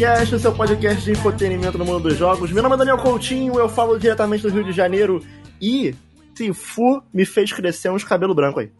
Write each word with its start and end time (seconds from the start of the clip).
Splitcast, 0.00 0.34
o 0.34 0.38
seu 0.38 0.54
podcast 0.54 1.04
de 1.04 1.10
entretenimento 1.10 1.76
no 1.76 1.84
mundo 1.84 2.08
dos 2.08 2.16
jogos. 2.16 2.50
Meu 2.50 2.62
nome 2.62 2.74
é 2.74 2.78
Daniel 2.78 2.96
Coutinho, 2.96 3.58
eu 3.58 3.68
falo 3.68 3.98
diretamente 3.98 4.42
do 4.42 4.48
Rio 4.48 4.64
de 4.64 4.72
Janeiro 4.72 5.22
e 5.60 5.94
Sifu 6.34 7.02
me 7.12 7.26
fez 7.26 7.52
crescer 7.52 7.90
uns 7.90 8.02
cabelos 8.02 8.34
brancos 8.34 8.62
aí. 8.62 8.72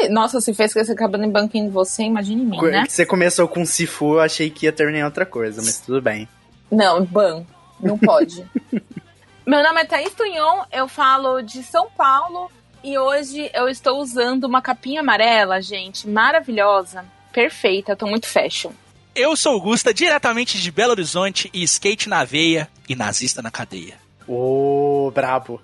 Nossa, 0.08 0.40
se 0.40 0.54
fez 0.54 0.72
crescer 0.72 0.94
cabelo 0.94 1.24
em 1.24 1.30
banquinho 1.30 1.66
em 1.66 1.68
você, 1.68 2.04
imagine 2.04 2.40
em 2.40 2.46
mim, 2.46 2.62
né? 2.62 2.86
Você 2.88 3.04
começou 3.04 3.46
com 3.46 3.66
Sifu, 3.66 4.14
eu 4.14 4.20
achei 4.20 4.48
que 4.48 4.64
ia 4.64 4.72
terminar 4.72 5.00
em 5.00 5.04
outra 5.04 5.26
coisa, 5.26 5.60
mas 5.62 5.78
tudo 5.78 6.00
bem. 6.00 6.26
Não, 6.72 7.04
ban. 7.04 7.44
Não 7.78 7.98
pode. 7.98 8.42
Meu 9.44 9.62
nome 9.62 9.82
é 9.82 9.84
Thaís 9.84 10.14
Tunhon, 10.14 10.64
eu 10.72 10.88
falo 10.88 11.42
de 11.42 11.62
São 11.62 11.90
Paulo 11.90 12.50
e 12.82 12.96
hoje 12.96 13.50
eu 13.52 13.68
estou 13.68 14.00
usando 14.00 14.44
uma 14.44 14.62
capinha 14.62 15.02
amarela, 15.02 15.60
gente, 15.60 16.08
maravilhosa, 16.08 17.04
perfeita, 17.30 17.92
eu 17.92 17.96
tô 17.96 18.06
muito 18.06 18.26
fashion. 18.26 18.72
Eu 19.20 19.36
sou 19.36 19.56
o 19.56 19.60
Gusta, 19.60 19.92
diretamente 19.92 20.58
de 20.58 20.72
Belo 20.72 20.92
Horizonte 20.92 21.50
e 21.52 21.62
skate 21.62 22.08
na 22.08 22.24
veia 22.24 22.66
e 22.88 22.96
nazista 22.96 23.42
na 23.42 23.50
cadeia. 23.50 23.96
Ô, 24.26 25.08
oh, 25.08 25.10
brabo. 25.10 25.60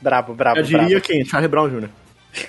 Brabo, 0.00 0.34
brabo, 0.34 0.58
Eu 0.58 0.64
diria 0.64 0.88
brabo. 0.88 1.00
quem? 1.02 1.24
Charlie 1.24 1.48
Brown 1.48 1.68
Jr. 1.68 1.90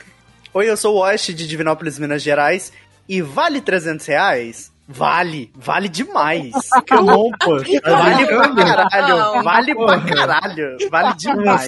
Oi, 0.52 0.68
eu 0.68 0.76
sou 0.76 0.96
o 0.96 1.00
Wash 1.02 1.28
de 1.28 1.48
Divinópolis, 1.48 2.00
Minas 2.00 2.24
Gerais. 2.24 2.74
E 3.08 3.22
vale 3.22 3.62
300 3.62 4.04
reais? 4.08 4.72
Vale, 4.88 5.52
vale 5.54 5.88
demais. 5.88 6.52
Pokémon, 6.74 7.30
pô. 7.40 7.58
Vale 7.84 8.26
pra 8.26 8.56
caralho, 8.56 9.44
vale 9.44 9.76
pra 9.76 10.02
caralho, 10.02 10.78
vale 10.90 11.14
demais. 11.16 11.68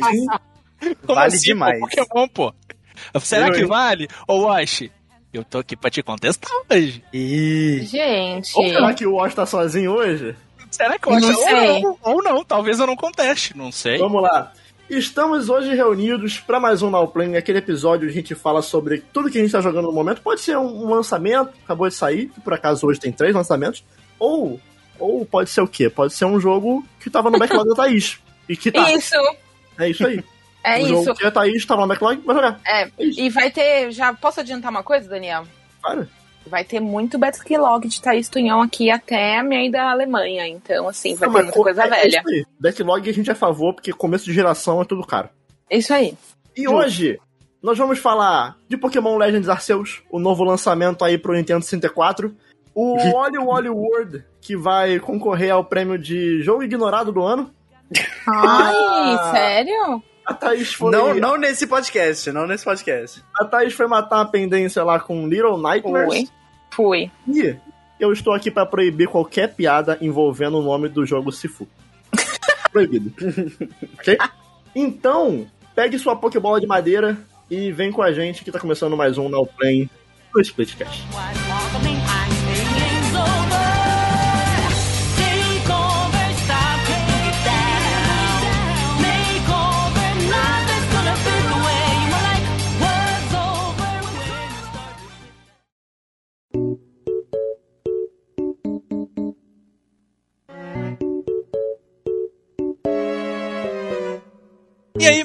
Como 1.06 1.16
Vale 1.16 1.36
assim, 1.36 1.46
demais. 1.46 1.80
Pô, 1.80 1.88
Pokémon, 1.88 2.28
pô. 2.28 2.54
Será 3.22 3.52
que 3.52 3.64
vale? 3.64 4.08
Ô, 4.28 4.46
Wash, 4.46 4.90
eu 5.34 5.44
tô 5.44 5.60
aqui 5.60 5.76
pra 5.76 5.90
te 5.90 6.04
contestar 6.04 6.52
hoje. 6.70 7.04
Ih, 7.14 7.86
Gente, 7.86 8.52
Ou 8.56 8.68
será 8.68 8.94
que 8.94 9.06
o 9.06 9.16
Wash 9.16 9.34
tá 9.34 9.46
sozinho 9.46 9.92
hoje? 9.92 10.36
Será 10.70 10.98
que 10.98 11.08
eu 11.08 11.14
acho? 11.14 11.28
Não 11.28 11.36
sei. 11.36 11.70
Ou 11.70 11.82
não, 11.82 11.98
ou 12.02 12.24
não, 12.24 12.44
talvez 12.44 12.80
eu 12.80 12.88
não 12.88 12.96
conteste, 12.96 13.56
não 13.58 13.72
sei. 13.72 13.98
Vamos 13.98 14.22
lá. 14.22 14.52
Estamos 14.90 15.48
hoje 15.48 15.74
reunidos 15.74 16.38
para 16.40 16.60
mais 16.60 16.82
um 16.82 16.90
Now 16.90 17.08
Playing, 17.08 17.38
aquele 17.38 17.60
episódio 17.60 18.08
onde 18.08 18.12
a 18.12 18.22
gente 18.22 18.36
fala 18.36 18.62
sobre 18.62 19.02
tudo 19.14 19.30
que 19.30 19.38
a 19.38 19.42
gente 19.42 19.52
tá 19.52 19.62
jogando 19.62 19.86
no 19.86 19.94
momento. 19.94 20.22
Pode 20.22 20.42
ser 20.42 20.58
um 20.58 20.90
lançamento, 20.90 21.52
acabou 21.64 21.88
de 21.88 21.96
sair, 21.96 22.28
que 22.28 22.42
por 22.42 22.54
acaso 22.54 22.86
hoje 22.86 23.00
tem 23.00 23.12
três 23.12 23.34
lançamentos. 23.34 23.86
Ou, 24.20 24.60
ou 25.00 25.26
pode 25.26 25.50
ser 25.50 25.62
o 25.62 25.68
quê? 25.68 25.90
Pode 25.90 26.14
ser 26.14 26.26
um 26.26 26.40
jogo 26.42 26.86
que 27.00 27.10
tava 27.10 27.30
no 27.30 27.40
backlog 27.40 27.70
da 27.70 27.76
Thaís. 27.76 28.20
E 28.50 28.58
que 28.58 28.70
tá. 28.70 28.92
isso, 28.92 29.16
É 29.80 29.90
isso 29.90 30.06
aí. 30.06 30.22
É 30.64 30.76
um 30.78 30.80
isso. 30.80 31.04
jogo 31.06 31.18
que 31.20 31.26
a 31.26 31.32
Thaís 31.32 31.66
tava 31.66 31.82
no 31.82 31.88
backlog, 31.88 32.22
vai 32.26 32.36
jogar. 32.36 32.60
É, 32.66 32.84
É 32.84 32.92
e 33.00 33.30
vai 33.30 33.50
ter, 33.52 33.92
já 33.92 34.14
posso 34.14 34.40
adiantar 34.40 34.70
uma 34.72 34.84
coisa, 34.84 35.10
Daniel? 35.10 35.44
Claro. 35.82 36.08
Vai 36.48 36.64
ter 36.64 36.80
muito 36.80 37.18
backlog 37.20 37.88
de 37.88 38.02
Thaís 38.02 38.28
Tunhão 38.28 38.62
aqui 38.62 38.90
até 38.90 39.40
a 39.40 39.44
ida 39.64 39.82
à 39.84 39.92
Alemanha, 39.92 40.48
então 40.48 40.88
assim, 40.88 41.16
vai 41.16 41.28
Não, 41.30 41.36
ter 41.36 41.44
muita 41.44 41.60
coisa 41.62 41.84
é- 41.84 41.86
é 41.86 41.90
velha. 41.90 42.08
isso 42.20 42.30
aí. 42.30 42.46
Backlog 42.60 43.10
a 43.10 43.14
gente 43.14 43.30
é 43.30 43.34
a 43.34 43.36
favor, 43.36 43.74
porque 43.76 43.94
começo 43.94 44.26
de 44.26 44.34
geração 44.34 44.82
é 44.82 44.86
tudo 44.86 45.06
caro. 45.06 45.30
Isso 45.70 45.94
aí. 45.94 46.16
E 46.58 46.64
Justo. 46.64 46.76
hoje, 46.78 47.20
nós 47.62 47.78
vamos 47.78 48.00
falar 48.00 48.58
de 48.68 48.76
Pokémon 48.76 49.18
Legends 49.18 49.48
Arceus, 49.50 50.02
o 50.12 50.20
novo 50.20 50.44
lançamento 50.44 51.06
aí 51.06 51.18
pro 51.18 51.34
Nintendo 51.34 51.64
64. 51.64 52.36
O 52.74 52.96
Wally 53.14 53.38
Wally 53.38 53.70
World, 53.70 54.24
que 54.42 54.58
vai 54.58 55.00
concorrer 55.00 55.52
ao 55.52 55.64
prêmio 55.64 55.98
de 55.98 56.42
jogo 56.42 56.64
ignorado 56.64 57.12
do 57.12 57.22
ano. 57.24 57.52
Ai, 58.28 58.74
Ah. 59.16 59.32
sério? 59.32 60.04
A 60.26 60.34
Thaís 60.34 60.74
foi, 60.74 60.92
não, 60.92 61.16
não 61.16 61.38
nesse 61.38 61.68
podcast, 61.68 62.32
não 62.32 62.46
nesse 62.46 62.64
podcast. 62.64 63.24
A 63.40 63.46
Thaís 63.46 63.74
foi 63.74 63.88
matar 63.88 64.22
a 64.22 64.26
pendência 64.26 64.84
lá 64.84 65.00
com 65.00 65.28
Little 65.28 65.58
Nightmares. 65.58 66.32
Fui. 66.70 67.10
Fui. 67.10 67.12
E 67.28 67.56
eu 68.00 68.12
estou 68.12 68.34
aqui 68.34 68.50
pra 68.50 68.66
proibir 68.66 69.08
qualquer 69.08 69.54
piada 69.54 69.98
envolvendo 70.02 70.58
o 70.58 70.64
nome 70.64 70.90
do 70.90 71.06
jogo 71.06 71.32
Sifu. 71.32 71.68
Proibido. 72.72 73.14
ok? 74.00 74.18
Então, 74.76 75.46
pegue 75.76 76.00
sua 76.00 76.16
Pokébola 76.16 76.60
de 76.60 76.68
madeira 76.68 77.18
e 77.50 77.72
vem 77.72 77.92
com 77.92 78.02
a 78.02 78.12
gente 78.12 78.44
que 78.44 78.52
tá 78.52 78.60
começando 78.60 78.96
mais 78.96 79.18
um 79.18 79.28
Now 79.28 79.46
Play 79.46 79.90
do 80.34 80.42
Splitcast. 80.42 81.04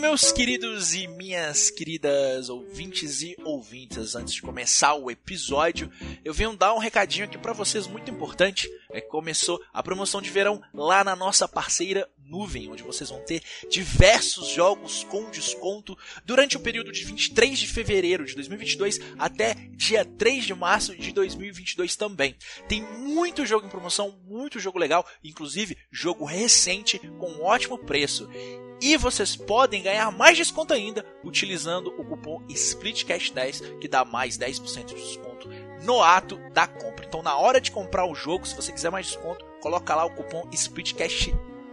Meus 0.08 0.30
queridos 0.30 0.94
e 0.94 1.08
minhas 1.08 1.68
queridas 1.68 2.48
ouvintes 2.48 3.22
e 3.22 3.36
ouvintas, 3.42 4.14
antes 4.14 4.34
de 4.34 4.40
começar 4.40 4.94
o 4.94 5.10
episódio, 5.10 5.90
eu 6.24 6.32
venho 6.32 6.56
dar 6.56 6.72
um 6.74 6.78
recadinho 6.78 7.24
aqui 7.24 7.36
pra 7.36 7.52
vocês 7.52 7.88
muito 7.88 8.08
importante. 8.08 8.70
É 8.92 9.00
começou 9.00 9.60
a 9.74 9.82
promoção 9.82 10.22
de 10.22 10.30
verão 10.30 10.62
lá 10.72 11.02
na 11.02 11.16
nossa 11.16 11.48
parceira 11.48 12.08
Nuvem, 12.28 12.68
onde 12.68 12.82
vocês 12.82 13.10
vão 13.10 13.20
ter 13.20 13.42
diversos 13.70 14.48
jogos 14.48 15.04
com 15.04 15.30
desconto 15.30 15.96
durante 16.24 16.56
o 16.56 16.60
período 16.60 16.90
de 16.90 17.04
23 17.04 17.58
de 17.58 17.68
fevereiro 17.68 18.24
de 18.24 18.34
2022 18.34 18.98
até 19.18 19.54
dia 19.72 20.04
3 20.04 20.44
de 20.44 20.54
março 20.54 20.96
de 20.96 21.12
2022 21.12 21.94
também. 21.94 22.36
Tem 22.68 22.82
muito 22.82 23.46
jogo 23.46 23.66
em 23.66 23.70
promoção, 23.70 24.18
muito 24.26 24.58
jogo 24.58 24.78
legal, 24.78 25.06
inclusive 25.22 25.76
jogo 25.90 26.24
recente 26.24 26.98
com 27.18 27.42
ótimo 27.42 27.78
preço. 27.78 28.28
E 28.80 28.96
vocês 28.96 29.34
podem 29.34 29.82
ganhar 29.82 30.10
mais 30.10 30.36
desconto 30.36 30.74
ainda 30.74 31.04
utilizando 31.24 31.88
o 31.88 32.04
cupom 32.04 32.44
SPLITCAST10, 32.48 33.78
que 33.78 33.88
dá 33.88 34.04
mais 34.04 34.36
10% 34.36 34.84
de 34.86 34.94
desconto 34.94 35.48
no 35.82 36.02
ato 36.02 36.36
da 36.52 36.66
compra. 36.66 37.06
Então, 37.06 37.22
na 37.22 37.36
hora 37.36 37.60
de 37.60 37.70
comprar 37.70 38.04
o 38.06 38.14
jogo, 38.14 38.46
se 38.46 38.54
você 38.54 38.72
quiser 38.72 38.90
mais 38.90 39.06
desconto, 39.06 39.44
coloca 39.60 39.94
lá 39.94 40.04
o 40.04 40.14
cupom 40.14 40.46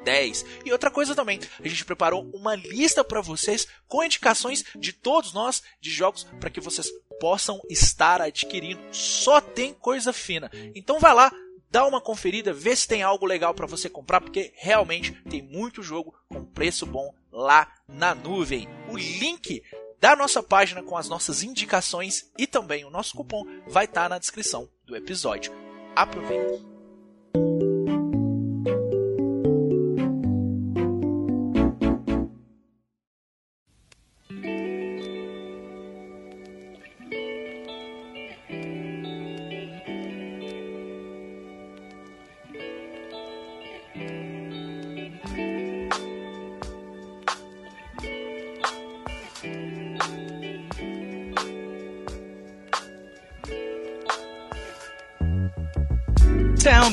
SPLITCAST10. 0.03 0.45
E 0.65 0.71
outra 0.71 0.91
coisa 0.91 1.15
também, 1.15 1.39
a 1.63 1.67
gente 1.67 1.85
preparou 1.85 2.29
uma 2.33 2.55
lista 2.55 3.03
para 3.03 3.21
vocês 3.21 3.67
com 3.87 4.03
indicações 4.03 4.63
de 4.75 4.93
todos 4.93 5.33
nós 5.33 5.63
de 5.79 5.89
jogos 5.89 6.25
para 6.39 6.49
que 6.49 6.61
vocês 6.61 6.89
possam 7.19 7.61
estar 7.69 8.21
adquirindo. 8.21 8.81
Só 8.91 9.39
tem 9.39 9.73
coisa 9.73 10.11
fina. 10.11 10.51
Então 10.75 10.99
vai 10.99 11.13
lá, 11.13 11.31
dá 11.69 11.85
uma 11.85 12.01
conferida, 12.01 12.53
vê 12.53 12.75
se 12.75 12.87
tem 12.87 13.01
algo 13.01 13.25
legal 13.25 13.53
para 13.53 13.67
você 13.67 13.89
comprar, 13.89 14.21
porque 14.21 14.53
realmente 14.55 15.11
tem 15.29 15.41
muito 15.41 15.81
jogo 15.81 16.13
com 16.29 16.43
preço 16.43 16.85
bom 16.85 17.13
lá 17.31 17.71
na 17.87 18.13
nuvem. 18.13 18.67
O 18.89 18.97
link 18.97 19.63
da 19.99 20.15
nossa 20.15 20.43
página 20.43 20.83
com 20.83 20.97
as 20.97 21.07
nossas 21.07 21.43
indicações 21.43 22.29
e 22.37 22.45
também 22.45 22.83
o 22.83 22.89
nosso 22.89 23.15
cupom 23.15 23.45
vai 23.67 23.85
estar 23.85 24.09
na 24.09 24.19
descrição 24.19 24.69
do 24.85 24.95
episódio. 24.95 25.53
Aproveita! 25.95 26.72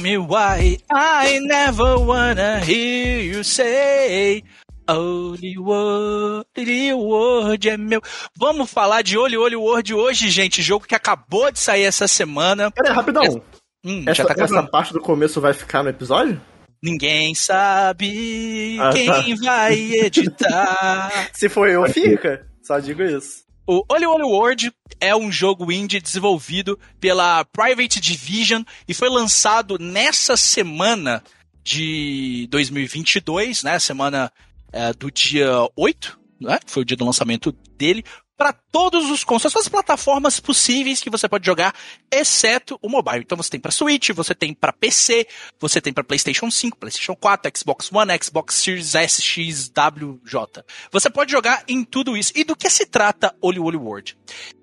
Me 0.01 0.17
why 0.19 0.79
I 0.91 1.39
never 1.41 1.99
wanna 1.99 2.61
hear 2.61 3.21
you 3.23 3.45
say 3.45 4.43
Only 4.89 5.57
word, 5.57 6.47
only 6.59 6.93
word 6.95 7.69
é 7.69 7.77
meu. 7.77 8.01
Vamos 8.37 8.69
falar 8.71 9.03
de 9.03 9.17
Olho 9.17 9.41
Olho 9.43 9.63
Word 9.63 9.95
hoje, 9.95 10.29
gente. 10.29 10.63
Jogo 10.63 10.85
que 10.85 10.97
acabou 10.97 11.53
de 11.53 11.61
sair 11.61 11.85
essa 11.85 12.09
semana. 12.09 12.73
Pera 12.73 12.89
aí, 12.91 12.95
rapidão. 12.97 13.41
Hum, 13.85 14.03
Essa, 14.07 14.25
tá 14.25 14.35
essa 14.37 14.63
parte 14.65 14.93
do 14.93 15.01
começo 15.01 15.41
vai 15.41 15.53
ficar 15.55 15.85
no 15.85 15.91
episódio? 15.91 16.41
Ninguém 16.83 17.35
sabe 17.37 18.79
Ah, 18.81 18.91
quem 18.91 19.07
tá. 19.07 19.45
vai 19.45 19.75
editar. 19.75 21.31
Se 21.35 21.49
for 21.49 21.69
eu, 21.69 21.85
fica. 21.89 22.45
Só 22.61 22.81
digo 22.81 23.03
isso. 23.03 23.45
O 23.73 23.85
Olho 23.89 24.11
Olho 24.11 24.27
World 24.27 24.73
é 24.99 25.15
um 25.15 25.31
jogo 25.31 25.71
indie 25.71 26.01
desenvolvido 26.01 26.77
pela 26.99 27.45
Private 27.45 28.01
Division 28.01 28.65
e 28.89 28.93
foi 28.93 29.09
lançado 29.09 29.79
nessa 29.79 30.37
semana 30.37 31.23
de 31.63 32.49
2022, 32.51 33.63
né? 33.63 33.79
Semana 33.79 34.33
é, 34.73 34.93
do 34.93 35.09
dia 35.09 35.53
8, 35.77 36.19
né? 36.41 36.59
Foi 36.67 36.83
o 36.83 36.85
dia 36.85 36.97
do 36.97 37.05
lançamento 37.05 37.53
dele, 37.79 38.05
para 38.41 38.55
todos 38.55 39.11
os 39.11 39.23
consoles, 39.23 39.53
todas 39.53 39.67
as 39.67 39.71
plataformas 39.71 40.41
possíveis 40.41 41.03
que 41.03 41.11
você 41.11 41.29
pode 41.29 41.45
jogar, 41.45 41.75
exceto 42.11 42.79
o 42.81 42.89
mobile. 42.89 43.21
Então 43.21 43.37
você 43.37 43.51
tem 43.51 43.61
para 43.61 43.71
Switch, 43.71 44.13
você 44.13 44.35
tem 44.35 44.55
para 44.55 44.73
PC, 44.73 45.29
você 45.61 45.79
tem 45.79 45.93
para 45.93 46.03
PlayStation 46.03 46.51
5, 46.51 46.79
PlayStation 46.79 47.15
4, 47.15 47.53
Xbox 47.55 47.93
One, 47.93 48.11
Xbox 48.19 48.55
Series 48.55 48.95
S, 48.95 49.21
X, 49.21 49.69
W, 49.69 50.19
J. 50.25 50.65
Você 50.91 51.11
pode 51.11 51.31
jogar 51.31 51.65
em 51.69 51.85
tudo 51.85 52.17
isso. 52.17 52.33
E 52.35 52.43
do 52.43 52.57
que 52.57 52.71
se 52.71 52.87
trata 52.87 53.37
Oli 53.43 53.61
Oli 53.61 53.77
World? 53.77 54.17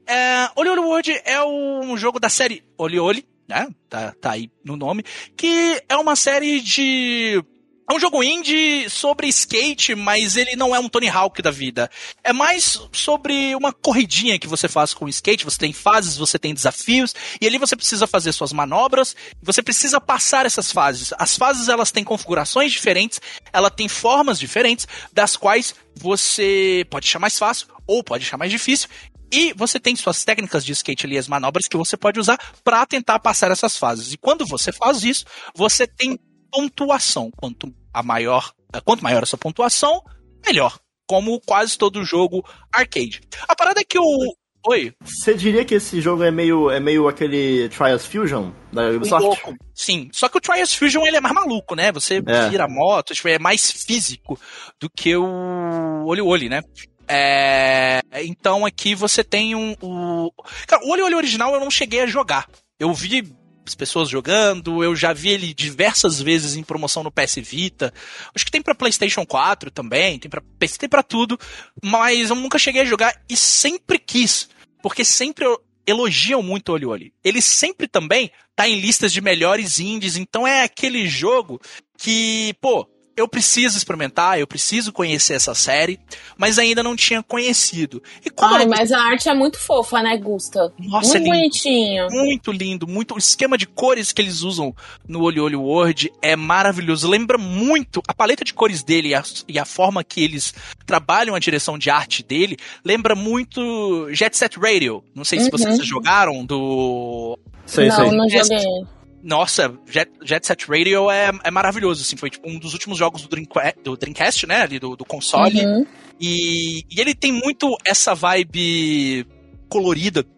É, 0.07 0.49
Oli 0.55 0.71
Oli 0.71 0.81
World 0.81 1.21
é 1.23 1.45
um 1.45 1.95
jogo 1.95 2.19
da 2.19 2.29
série 2.29 2.63
Oli 2.79 2.99
Oli, 2.99 3.27
né? 3.47 3.67
Tá, 3.87 4.11
tá 4.19 4.31
aí 4.31 4.49
no 4.65 4.75
nome, 4.75 5.03
que 5.37 5.83
é 5.87 5.95
uma 5.97 6.15
série 6.15 6.61
de 6.61 7.43
é 7.89 7.93
um 7.93 7.99
jogo 7.99 8.21
indie 8.21 8.89
sobre 8.89 9.27
skate, 9.27 9.95
mas 9.95 10.35
ele 10.35 10.57
não 10.57 10.75
é 10.75 10.79
um 10.79 10.89
Tony 10.89 11.07
Hawk 11.07 11.41
da 11.41 11.49
vida. 11.49 11.89
É 12.21 12.33
mais 12.33 12.81
sobre 12.91 13.55
uma 13.55 13.71
corridinha 13.71 14.37
que 14.37 14.47
você 14.47 14.67
faz 14.67 14.93
com 14.93 15.05
o 15.05 15.09
skate. 15.09 15.45
Você 15.45 15.57
tem 15.57 15.71
fases, 15.71 16.17
você 16.17 16.37
tem 16.37 16.53
desafios, 16.53 17.15
e 17.39 17.47
ali 17.47 17.57
você 17.57 17.77
precisa 17.77 18.05
fazer 18.05 18.33
suas 18.33 18.51
manobras, 18.51 19.15
você 19.41 19.63
precisa 19.63 20.01
passar 20.01 20.45
essas 20.45 20.69
fases. 20.69 21.13
As 21.17 21.37
fases 21.37 21.69
elas 21.69 21.89
têm 21.89 22.03
configurações 22.03 22.73
diferentes, 22.73 23.21
ela 23.53 23.69
tem 23.69 23.87
formas 23.87 24.37
diferentes, 24.37 24.85
das 25.13 25.37
quais 25.37 25.73
você 25.95 26.85
pode 26.89 27.07
achar 27.07 27.19
mais 27.19 27.39
fácil 27.39 27.67
ou 27.87 28.03
pode 28.03 28.25
achar 28.25 28.37
mais 28.37 28.51
difícil. 28.51 28.89
E 29.31 29.53
você 29.53 29.79
tem 29.79 29.95
suas 29.95 30.25
técnicas 30.25 30.65
de 30.65 30.73
skate 30.73 31.05
ali, 31.05 31.17
as 31.17 31.27
manobras 31.27 31.67
que 31.69 31.77
você 31.77 31.95
pode 31.95 32.19
usar 32.19 32.37
para 32.65 32.85
tentar 32.85 33.19
passar 33.19 33.49
essas 33.49 33.77
fases. 33.77 34.11
E 34.11 34.17
quando 34.17 34.45
você 34.45 34.73
faz 34.73 35.03
isso, 35.03 35.25
você 35.55 35.87
tem 35.87 36.19
pontuação. 36.51 37.31
Quanto 37.35 37.73
a 37.93 38.03
maior, 38.03 38.51
quanto 38.83 39.03
maior 39.03 39.23
a 39.23 39.25
sua 39.25 39.39
pontuação, 39.39 40.01
melhor. 40.45 40.77
Como 41.07 41.39
quase 41.41 41.77
todo 41.77 42.03
jogo 42.03 42.45
arcade. 42.71 43.21
A 43.47 43.55
parada 43.55 43.79
é 43.79 43.83
que 43.83 43.97
o. 43.97 44.35
Oi. 44.67 44.93
Você 45.01 45.33
diria 45.33 45.63
que 45.63 45.75
esse 45.75 46.01
jogo 46.01 46.23
é 46.23 46.31
meio, 46.31 46.69
é 46.69 46.79
meio 46.79 47.07
aquele 47.07 47.69
Trials 47.69 48.05
Fusion 48.05 48.51
da 48.73 48.89
Ubisoft? 48.89 49.25
Um 49.25 49.29
pouco. 49.29 49.65
Sim, 49.73 50.09
só 50.11 50.27
que 50.27 50.37
o 50.37 50.41
Trials 50.41 50.73
Fusion 50.73 51.05
ele 51.05 51.15
é 51.15 51.21
mais 51.21 51.33
maluco, 51.33 51.73
né? 51.73 51.91
Você 51.93 52.21
é. 52.25 52.49
vira 52.49 52.67
moto, 52.67 53.13
tipo, 53.13 53.29
é 53.29 53.39
mais 53.39 53.71
físico 53.71 54.37
do 54.77 54.89
que 54.89 55.15
o 55.15 56.03
Olho 56.05 56.25
Olho, 56.25 56.49
né? 56.49 56.61
É... 57.07 58.01
Então 58.23 58.65
aqui 58.65 58.93
você 58.93 59.23
tem 59.23 59.55
um. 59.55 59.73
O... 59.81 60.31
Cara, 60.67 60.83
o 60.85 60.91
Olho 60.91 61.05
Olho 61.05 61.17
original 61.17 61.53
eu 61.53 61.61
não 61.61 61.71
cheguei 61.71 62.01
a 62.01 62.07
jogar. 62.07 62.49
Eu 62.77 62.93
vi 62.93 63.23
as 63.67 63.75
pessoas 63.75 64.09
jogando. 64.09 64.83
Eu 64.83 64.95
já 64.95 65.13
vi 65.13 65.29
ele 65.29 65.53
diversas 65.53 66.21
vezes 66.21 66.55
em 66.55 66.63
promoção 66.63 67.03
no 67.03 67.11
PS 67.11 67.35
Vita. 67.35 67.93
Acho 68.33 68.45
que 68.45 68.51
tem 68.51 68.61
para 68.61 68.75
PlayStation 68.75 69.25
4 69.25 69.69
também, 69.71 70.19
tem 70.19 70.29
para 70.29 70.41
PC, 70.59 70.77
tem 70.79 70.89
para 70.89 71.03
tudo, 71.03 71.39
mas 71.83 72.29
eu 72.29 72.35
nunca 72.35 72.59
cheguei 72.59 72.81
a 72.81 72.85
jogar 72.85 73.15
e 73.29 73.35
sempre 73.37 73.99
quis, 73.99 74.49
porque 74.81 75.03
sempre 75.03 75.45
elogiam 75.85 76.43
muito 76.43 76.71
o 76.71 76.89
Oli. 76.89 77.13
Ele 77.23 77.41
sempre 77.41 77.87
também 77.87 78.31
tá 78.55 78.67
em 78.67 78.79
listas 78.79 79.13
de 79.13 79.21
melhores 79.21 79.79
indies, 79.79 80.17
então 80.17 80.45
é 80.45 80.63
aquele 80.63 81.07
jogo 81.07 81.61
que, 81.97 82.53
pô, 82.59 82.87
eu 83.17 83.27
preciso 83.27 83.75
experimentar, 83.77 84.39
eu 84.39 84.45
preciso 84.45 84.93
conhecer 84.93 85.33
essa 85.33 85.55
série, 85.55 85.99
mas 86.37 86.59
ainda 86.59 86.83
não 86.83 86.95
tinha 86.95 87.23
conhecido. 87.23 88.01
E 88.23 88.31
Ai, 88.39 88.63
eu... 88.63 88.69
mas 88.69 88.91
a 88.91 88.99
arte 89.01 89.27
é 89.27 89.33
muito 89.33 89.59
fofa, 89.59 90.03
né, 90.03 90.15
Gusta? 90.17 90.71
Nossa, 90.77 91.19
muito 91.19 91.33
é 91.33 91.35
bonitinho. 91.35 92.07
Muito 92.11 92.51
lindo, 92.51 92.87
muito. 92.87 93.15
O 93.15 93.17
esquema 93.17 93.57
de 93.57 93.65
cores 93.65 94.11
que 94.11 94.21
eles 94.21 94.43
usam 94.43 94.73
no 95.07 95.23
Olho 95.23 95.43
Olho 95.43 95.61
World 95.63 96.13
é 96.21 96.35
maravilhoso. 96.35 97.09
Lembra 97.09 97.39
muito 97.39 98.03
a 98.07 98.13
paleta 98.13 98.45
de 98.45 98.53
cores 98.53 98.83
dele 98.83 99.09
e 99.09 99.15
a, 99.15 99.23
e 99.47 99.57
a 99.57 99.65
forma 99.65 100.03
que 100.03 100.23
eles 100.23 100.53
trabalham 100.85 101.33
a 101.33 101.39
direção 101.39 101.75
de 101.75 101.89
arte 101.89 102.21
dele. 102.21 102.55
Lembra 102.85 103.15
muito 103.15 104.07
Jet 104.13 104.37
Set 104.37 104.59
Radio. 104.59 105.03
Não 105.15 105.25
sei 105.25 105.39
se 105.39 105.45
uhum. 105.45 105.51
vocês 105.51 105.85
jogaram 105.85 106.45
do. 106.45 107.39
Sei, 107.65 107.87
não, 107.87 107.95
sei. 107.95 108.11
não 108.11 108.29
joguei. 108.29 108.96
Nossa, 109.23 109.73
Jet, 109.85 110.11
Jet 110.23 110.45
Set 110.45 110.65
Radio 110.69 111.09
é, 111.09 111.31
é 111.43 111.51
maravilhoso, 111.51 112.01
assim, 112.01 112.15
foi 112.15 112.29
tipo 112.29 112.49
um 112.49 112.57
dos 112.59 112.73
últimos 112.73 112.97
jogos 112.97 113.21
do, 113.23 113.27
Dream, 113.27 113.45
do 113.83 113.97
Dreamcast, 113.97 114.45
né, 114.45 114.61
ali 114.61 114.79
do, 114.79 114.95
do 114.95 115.03
console, 115.03 115.65
uhum. 115.65 115.85
e, 116.19 116.83
e 116.89 117.01
ele 117.01 117.13
tem 117.15 117.31
muito 117.31 117.75
essa 117.83 118.13
vibe 118.13 119.25
colorida 119.67 120.23
do 120.23 120.29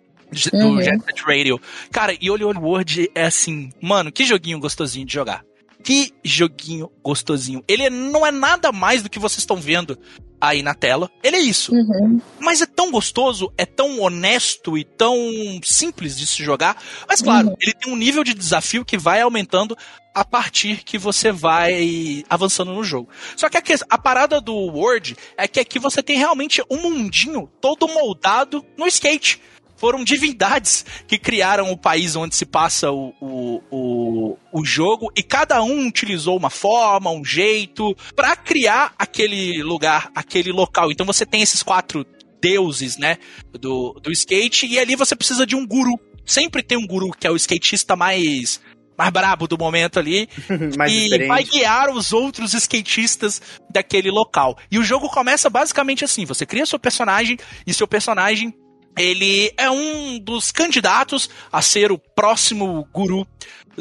uhum. 0.58 0.82
Jet 0.82 1.04
Set 1.04 1.22
Radio. 1.24 1.60
Cara, 1.92 2.16
e 2.20 2.30
Olho 2.30 2.48
Olho 2.48 2.62
World 2.62 3.12
é 3.14 3.26
assim, 3.26 3.70
mano, 3.82 4.12
que 4.12 4.26
joguinho 4.26 4.60
gostosinho 4.60 5.06
de 5.06 5.14
jogar. 5.14 5.44
Que 5.84 6.14
joguinho 6.24 6.92
gostosinho. 7.02 7.64
Ele 7.68 7.90
não 7.90 8.26
é 8.26 8.32
nada 8.32 8.72
mais 8.72 9.02
do 9.02 9.10
que 9.10 9.18
vocês 9.18 9.40
estão 9.40 9.58
vendo 9.58 9.98
aí 10.40 10.62
na 10.62 10.74
tela. 10.74 11.10
Ele 11.24 11.38
é 11.38 11.42
isso. 11.42 11.74
Uhum. 11.74 12.20
Mas 12.40 12.62
é 12.62 12.66
tão 12.66 12.92
gostoso, 12.92 13.52
é 13.58 13.66
tão 13.66 14.00
honesto 14.00 14.78
e 14.78 14.84
tão 14.84 15.18
simples 15.64 16.18
de 16.18 16.26
se 16.26 16.44
jogar. 16.44 16.82
Mas 17.08 17.22
claro, 17.22 17.50
uhum. 17.50 17.56
ele 17.60 17.74
tem 17.74 17.92
um 17.92 17.98
nível 17.98 18.24
de 18.24 18.34
desafio 18.34 18.86
que 18.86 18.98
vai 18.98 19.22
aumentando 19.22 19.78
a 20.14 20.26
partir 20.26 20.84
que 20.84 20.98
você 20.98 21.32
vai 21.32 22.24
avançando 22.30 22.74
no 22.74 22.84
jogo. 22.84 23.10
Só 23.36 23.48
que 23.50 23.58
a, 23.58 23.64
a 23.90 23.98
parada 23.98 24.42
do 24.42 24.54
Word 24.54 25.16
é 25.38 25.48
que 25.48 25.60
aqui 25.60 25.80
você 25.80 26.02
tem 26.02 26.18
realmente 26.18 26.62
um 26.70 26.90
mundinho 26.90 27.50
todo 27.62 27.88
moldado 27.88 28.66
no 28.78 28.88
skate 28.88 29.42
foram 29.80 30.04
divindades 30.04 30.86
que 31.08 31.18
criaram 31.18 31.72
o 31.72 31.78
país 31.78 32.16
onde 32.16 32.36
se 32.36 32.46
passa 32.46 32.92
o, 32.92 33.14
o, 33.22 33.62
o, 33.72 34.38
o 34.52 34.66
jogo 34.66 35.12
e 35.16 35.24
cada 35.24 35.64
um 35.64 35.88
utilizou 35.88 36.38
uma 36.38 36.50
forma, 36.50 37.10
um 37.10 37.24
jeito 37.24 37.96
para 38.16 38.36
criar 38.36 38.94
aquele 39.00 39.64
lugar, 39.64 40.12
aquele 40.14 40.52
local. 40.52 40.92
Então 40.92 41.06
você 41.06 41.26
tem 41.26 41.42
esses 41.42 41.64
quatro 41.64 42.06
deuses, 42.42 42.98
né, 42.98 43.18
do, 43.54 43.94
do 44.02 44.12
skate 44.12 44.68
e 44.68 44.78
ali 44.78 44.96
você 44.96 45.16
precisa 45.16 45.46
de 45.46 45.56
um 45.56 45.66
guru. 45.66 46.00
Sempre 46.26 46.62
tem 46.62 46.78
um 46.78 46.86
guru 46.86 47.12
que 47.12 47.26
é 47.26 47.32
o 47.32 47.36
skatista 47.36 47.96
mais 47.96 48.62
mais 48.98 49.12
brabo 49.12 49.48
do 49.48 49.58
momento 49.58 49.98
ali 49.98 50.28
e 50.50 50.58
diferente. 50.58 51.28
vai 51.28 51.42
guiar 51.42 51.90
os 51.90 52.12
outros 52.12 52.54
skatistas 52.54 53.42
daquele 53.72 54.12
local. 54.12 54.58
E 54.70 54.78
o 54.78 54.84
jogo 54.84 55.08
começa 55.08 55.50
basicamente 55.50 56.04
assim: 56.04 56.26
você 56.26 56.46
cria 56.46 56.66
seu 56.66 56.78
personagem 56.78 57.38
e 57.66 57.74
seu 57.74 57.88
personagem 57.88 58.54
ele 59.00 59.54
é 59.56 59.72
um 59.72 60.20
dos 60.20 60.52
candidatos 60.52 61.30
a 61.50 61.62
ser 61.62 61.90
o 61.90 61.98
próximo 61.98 62.86
guru 62.94 63.26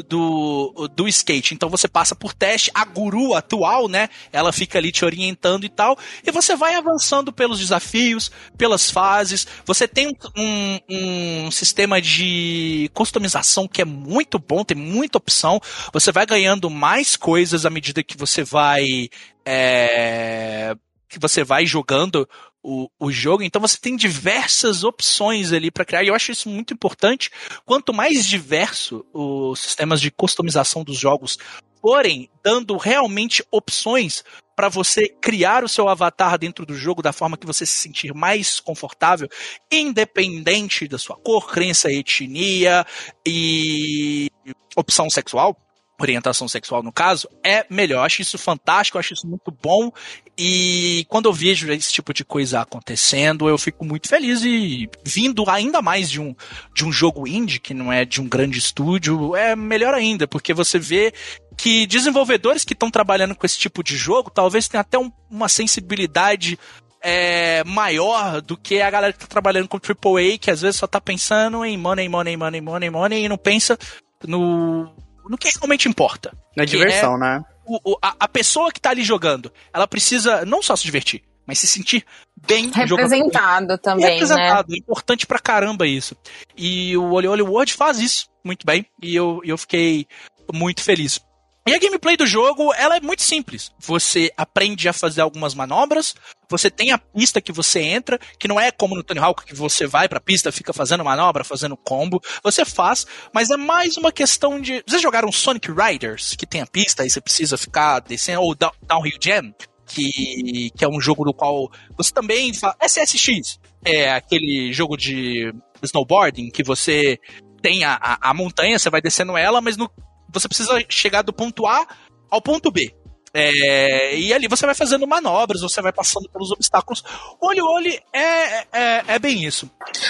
do, 0.07 0.89
do 0.95 1.09
skate. 1.09 1.53
Então 1.53 1.67
você 1.67 1.89
passa 1.89 2.15
por 2.15 2.33
teste, 2.33 2.71
a 2.73 2.85
guru 2.85 3.33
atual, 3.33 3.89
né? 3.89 4.07
Ela 4.31 4.53
fica 4.53 4.77
ali 4.77 4.93
te 4.93 5.03
orientando 5.03 5.65
e 5.65 5.69
tal, 5.69 5.97
e 6.25 6.31
você 6.31 6.55
vai 6.55 6.75
avançando 6.75 7.33
pelos 7.33 7.59
desafios, 7.59 8.31
pelas 8.57 8.89
fases. 8.89 9.45
Você 9.65 9.89
tem 9.89 10.15
um, 10.37 10.79
um 10.89 11.51
sistema 11.51 12.01
de 12.01 12.89
customização 12.93 13.67
que 13.67 13.81
é 13.81 13.85
muito 13.85 14.39
bom, 14.39 14.63
tem 14.63 14.77
muita 14.77 15.17
opção. 15.17 15.59
Você 15.91 16.13
vai 16.13 16.25
ganhando 16.25 16.69
mais 16.69 17.17
coisas 17.17 17.65
à 17.65 17.69
medida 17.69 18.01
que 18.01 18.15
você 18.15 18.41
vai. 18.41 19.09
É, 19.45 20.75
que 21.09 21.19
você 21.19 21.43
vai 21.43 21.65
jogando 21.65 22.29
o, 22.69 22.89
o 22.99 23.11
jogo, 23.11 23.41
então 23.41 23.59
você 23.59 23.77
tem 23.79 23.95
diversas 23.95 24.83
opções 24.83 25.51
ali 25.51 25.71
para 25.71 25.83
criar, 25.83 26.03
e 26.03 26.07
eu 26.09 26.13
acho 26.13 26.31
isso 26.31 26.47
muito 26.47 26.73
importante. 26.73 27.31
Quanto 27.65 27.91
mais 27.91 28.27
diverso 28.27 29.03
os 29.11 29.59
sistemas 29.59 29.99
de 29.99 30.11
customização 30.11 30.83
dos 30.83 30.97
jogos 30.97 31.39
forem, 31.81 32.29
dando 32.43 32.77
realmente 32.77 33.43
opções 33.51 34.23
para 34.55 34.69
você 34.69 35.07
criar 35.07 35.63
o 35.63 35.69
seu 35.69 35.87
avatar 35.87 36.37
dentro 36.37 36.65
do 36.65 36.75
jogo 36.75 37.01
da 37.01 37.13
forma 37.13 37.37
que 37.37 37.47
você 37.47 37.65
se 37.65 37.73
sentir 37.73 38.13
mais 38.13 38.59
confortável, 38.59 39.27
independente 39.71 40.87
da 40.87 40.97
sua 40.97 41.15
cor, 41.15 41.49
crença, 41.49 41.91
etnia 41.91 42.85
e 43.25 44.29
opção 44.75 45.09
sexual, 45.09 45.57
orientação 45.99 46.47
sexual 46.47 46.81
no 46.81 46.91
caso, 46.91 47.27
é 47.43 47.65
melhor. 47.69 47.99
Eu 47.99 48.03
acho 48.03 48.21
isso 48.21 48.37
fantástico, 48.37 48.97
eu 48.97 48.99
acho 48.99 49.13
isso 49.13 49.27
muito 49.27 49.51
bom. 49.51 49.91
E 50.37 51.05
quando 51.09 51.27
eu 51.27 51.33
vejo 51.33 51.71
esse 51.71 51.91
tipo 51.91 52.13
de 52.13 52.23
coisa 52.23 52.61
acontecendo, 52.61 53.49
eu 53.49 53.57
fico 53.57 53.83
muito 53.83 54.07
feliz 54.07 54.41
e 54.43 54.89
vindo 55.03 55.43
ainda 55.49 55.81
mais 55.81 56.09
de 56.09 56.21
um, 56.21 56.33
de 56.73 56.85
um 56.85 56.91
jogo 56.91 57.27
indie, 57.27 57.59
que 57.59 57.73
não 57.73 57.91
é 57.91 58.05
de 58.05 58.21
um 58.21 58.27
grande 58.27 58.57
estúdio, 58.57 59.35
é 59.35 59.55
melhor 59.55 59.93
ainda, 59.93 60.27
porque 60.27 60.53
você 60.53 60.79
vê 60.79 61.13
que 61.57 61.85
desenvolvedores 61.85 62.63
que 62.63 62.73
estão 62.73 62.89
trabalhando 62.89 63.35
com 63.35 63.45
esse 63.45 63.57
tipo 63.57 63.83
de 63.83 63.97
jogo 63.97 64.29
talvez 64.29 64.69
tenham 64.69 64.81
até 64.81 64.97
um, 64.97 65.11
uma 65.29 65.49
sensibilidade 65.49 66.57
é, 67.01 67.63
maior 67.65 68.41
do 68.41 68.57
que 68.57 68.81
a 68.81 68.89
galera 68.89 69.13
que 69.13 69.17
está 69.17 69.27
trabalhando 69.27 69.67
com 69.67 69.77
AAA, 69.77 70.37
que 70.39 70.51
às 70.51 70.61
vezes 70.61 70.77
só 70.77 70.85
está 70.85 71.01
pensando 71.01 71.63
em 71.65 71.77
money, 71.77 72.07
money, 72.07 72.37
money, 72.37 72.61
money, 72.61 72.89
money 72.89 73.25
e 73.25 73.29
não 73.29 73.37
pensa 73.37 73.77
no 74.25 74.89
no 75.29 75.37
que 75.37 75.47
realmente 75.55 75.87
importa. 75.87 76.35
Na 76.57 76.65
diversão, 76.65 77.15
é 77.15 77.19
né? 77.19 77.45
O, 77.65 77.91
o, 77.91 77.97
a, 78.01 78.15
a, 78.19 78.27
pessoa 78.27 78.71
que 78.71 78.81
tá 78.81 78.89
ali 78.89 79.03
jogando, 79.03 79.53
ela 79.71 79.87
precisa 79.87 80.43
não 80.43 80.61
só 80.61 80.75
se 80.75 80.83
divertir, 80.83 81.21
mas 81.45 81.59
se 81.59 81.67
sentir 81.67 82.03
bem 82.47 82.71
representado 82.71 83.77
também, 83.77 84.05
né? 84.05 84.11
representado. 84.13 84.71
né? 84.71 84.75
É 84.75 84.79
importante 84.79 85.27
pra 85.27 85.37
caramba 85.37 85.85
isso. 85.85 86.17
E 86.57 86.97
o 86.97 87.11
Olho 87.11 87.29
Olho 87.29 87.45
World 87.45 87.73
faz 87.73 87.99
isso 87.99 88.27
muito 88.43 88.65
bem, 88.65 88.85
e 89.01 89.15
eu, 89.15 89.39
eu 89.45 89.57
fiquei 89.57 90.07
muito 90.51 90.81
feliz. 90.81 91.19
E 91.67 91.73
a 91.73 91.77
gameplay 91.77 92.17
do 92.17 92.25
jogo, 92.25 92.73
ela 92.73 92.97
é 92.97 93.01
muito 93.01 93.21
simples. 93.21 93.71
Você 93.79 94.31
aprende 94.35 94.87
a 94.89 94.93
fazer 94.93 95.21
algumas 95.21 95.53
manobras, 95.53 96.15
você 96.49 96.71
tem 96.71 96.91
a 96.91 96.97
pista 96.97 97.39
que 97.39 97.51
você 97.51 97.79
entra, 97.81 98.19
que 98.39 98.47
não 98.47 98.59
é 98.59 98.71
como 98.71 98.95
no 98.95 99.03
Tony 99.03 99.19
Hawk, 99.19 99.45
que 99.45 99.53
você 99.53 99.85
vai 99.85 100.09
pra 100.09 100.19
pista, 100.19 100.51
fica 100.51 100.73
fazendo 100.73 101.03
manobra, 101.03 101.43
fazendo 101.43 101.77
combo. 101.77 102.21
Você 102.43 102.65
faz, 102.65 103.05
mas 103.33 103.51
é 103.51 103.57
mais 103.57 103.97
uma 103.97 104.11
questão 104.11 104.59
de... 104.59 104.83
Vocês 104.87 105.01
jogaram 105.01 105.31
Sonic 105.31 105.69
Riders, 105.71 106.35
que 106.35 106.47
tem 106.47 106.61
a 106.61 106.67
pista 106.67 107.05
e 107.05 107.09
você 107.09 107.21
precisa 107.21 107.57
ficar 107.57 107.99
descendo, 107.99 108.41
ou 108.41 108.55
Downhill 108.55 109.19
Jam? 109.21 109.53
Que, 109.85 110.71
que 110.75 110.85
é 110.85 110.87
um 110.87 111.01
jogo 111.01 111.23
do 111.23 111.33
qual 111.33 111.71
você 111.97 112.11
também 112.11 112.53
faz... 112.53 112.75
SSX 112.81 113.59
é 113.83 114.11
aquele 114.11 114.71
jogo 114.73 114.95
de 114.95 115.53
snowboarding 115.81 116.49
que 116.49 116.63
você 116.63 117.19
tem 117.61 117.83
a, 117.83 117.93
a, 117.95 118.29
a 118.29 118.33
montanha, 118.33 118.77
você 118.77 118.89
vai 118.89 119.01
descendo 119.01 119.37
ela, 119.37 119.61
mas 119.61 119.77
no 119.77 119.89
você 120.31 120.47
precisa 120.47 120.83
chegar 120.89 121.21
do 121.21 121.33
ponto 121.33 121.65
A 121.65 121.87
ao 122.29 122.41
ponto 122.41 122.71
B. 122.71 122.93
É, 123.33 124.17
e 124.17 124.33
ali 124.33 124.47
você 124.47 124.65
vai 124.65 124.73
fazendo 124.73 125.05
manobras, 125.05 125.61
você 125.61 125.81
vai 125.81 125.91
passando 125.91 126.27
pelos 126.29 126.51
obstáculos. 126.51 127.03
Olho 127.39 127.65
olho 127.65 127.91
é, 128.11 128.65
é, 128.71 129.03
é 129.07 129.19
bem 129.19 129.43
isso. 129.45 129.69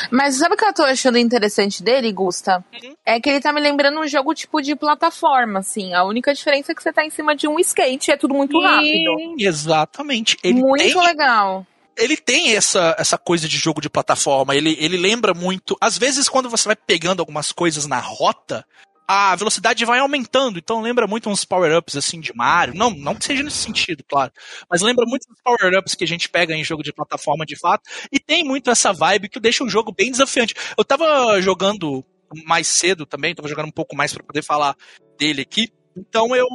Mas 0.10 0.38
sabe 0.38 0.56
o 0.56 0.58
que 0.58 0.64
eu 0.64 0.74
tô 0.74 0.84
achando 0.84 1.18
interessante 1.18 1.84
dele, 1.84 2.12
Gusta? 2.14 2.64
Uhum. 2.74 2.96
É 3.06 3.20
que 3.20 3.30
ele 3.30 3.42
tá 3.42 3.52
me 3.52 3.60
lembrando 3.60 4.00
um 4.00 4.08
jogo 4.08 4.34
tipo 4.34 4.62
de 4.62 4.76
plataforma, 4.76 5.60
assim. 5.60 5.94
A 5.94 6.04
única 6.06 6.34
diferença 6.34 6.72
é 6.72 6.76
que 6.76 6.82
você 6.82 6.94
tá 6.94 7.06
em 7.06 7.10
cima 7.10 7.36
de 7.36 7.48
um 7.48 7.60
skate, 7.60 8.12
é 8.12 8.18
tudo 8.18 8.34
muito 8.34 8.60
rápido. 8.62 9.16
Exatamente. 9.38 10.38
Ele 10.44 10.62
muito 10.62 10.84
tem... 10.84 11.06
legal 11.06 11.66
ele 11.98 12.16
tem 12.16 12.56
essa, 12.56 12.96
essa 12.98 13.18
coisa 13.18 13.46
de 13.46 13.58
jogo 13.58 13.82
de 13.82 13.90
plataforma. 13.90 14.56
Ele, 14.56 14.78
ele 14.80 14.96
lembra 14.96 15.34
muito. 15.34 15.78
Às 15.82 15.98
vezes, 15.98 16.30
quando 16.30 16.50
você 16.50 16.70
vai 16.70 16.76
pegando 16.76 17.20
algumas 17.20 17.52
coisas 17.52 17.86
na 17.86 18.00
rota, 18.00 18.66
a 19.12 19.36
velocidade 19.36 19.84
vai 19.86 19.98
aumentando, 19.98 20.60
então 20.60 20.84
lembra 20.84 21.08
muito 21.08 21.32
uns 21.32 21.44
power-ups 21.44 21.96
assim 21.96 22.20
de 22.20 22.32
Mario. 22.32 22.76
Não, 22.76 22.92
não 22.92 23.16
que 23.16 23.26
seja 23.26 23.42
nesse 23.42 23.58
sentido, 23.58 24.04
claro. 24.08 24.32
Mas 24.70 24.84
lembra 24.84 25.04
muito 25.08 25.28
dos 25.28 25.42
power-ups 25.44 25.96
que 25.96 26.04
a 26.04 26.08
gente 26.08 26.30
pega 26.30 26.54
em 26.54 26.64
jogo 26.64 26.84
de 26.84 26.94
plataforma 26.94 27.44
de 27.44 27.58
fato. 27.58 27.90
E 28.12 28.20
tem 28.20 28.44
muito 28.44 28.70
essa 28.70 28.94
vibe 28.94 29.28
que 29.28 29.40
deixa 29.40 29.64
o 29.64 29.70
jogo 29.70 29.92
bem 29.92 30.12
desafiante. 30.12 30.54
Eu 30.78 30.86
tava 30.86 31.42
jogando 31.42 32.06
mais 32.46 32.68
cedo 32.68 33.04
também, 33.04 33.34
tava 33.34 33.48
jogando 33.48 33.70
um 33.70 33.72
pouco 33.72 33.96
mais 33.96 34.14
para 34.14 34.22
poder 34.22 34.44
falar 34.44 34.76
dele 35.18 35.42
aqui. 35.42 35.74
Então 35.98 36.36
eu, 36.36 36.46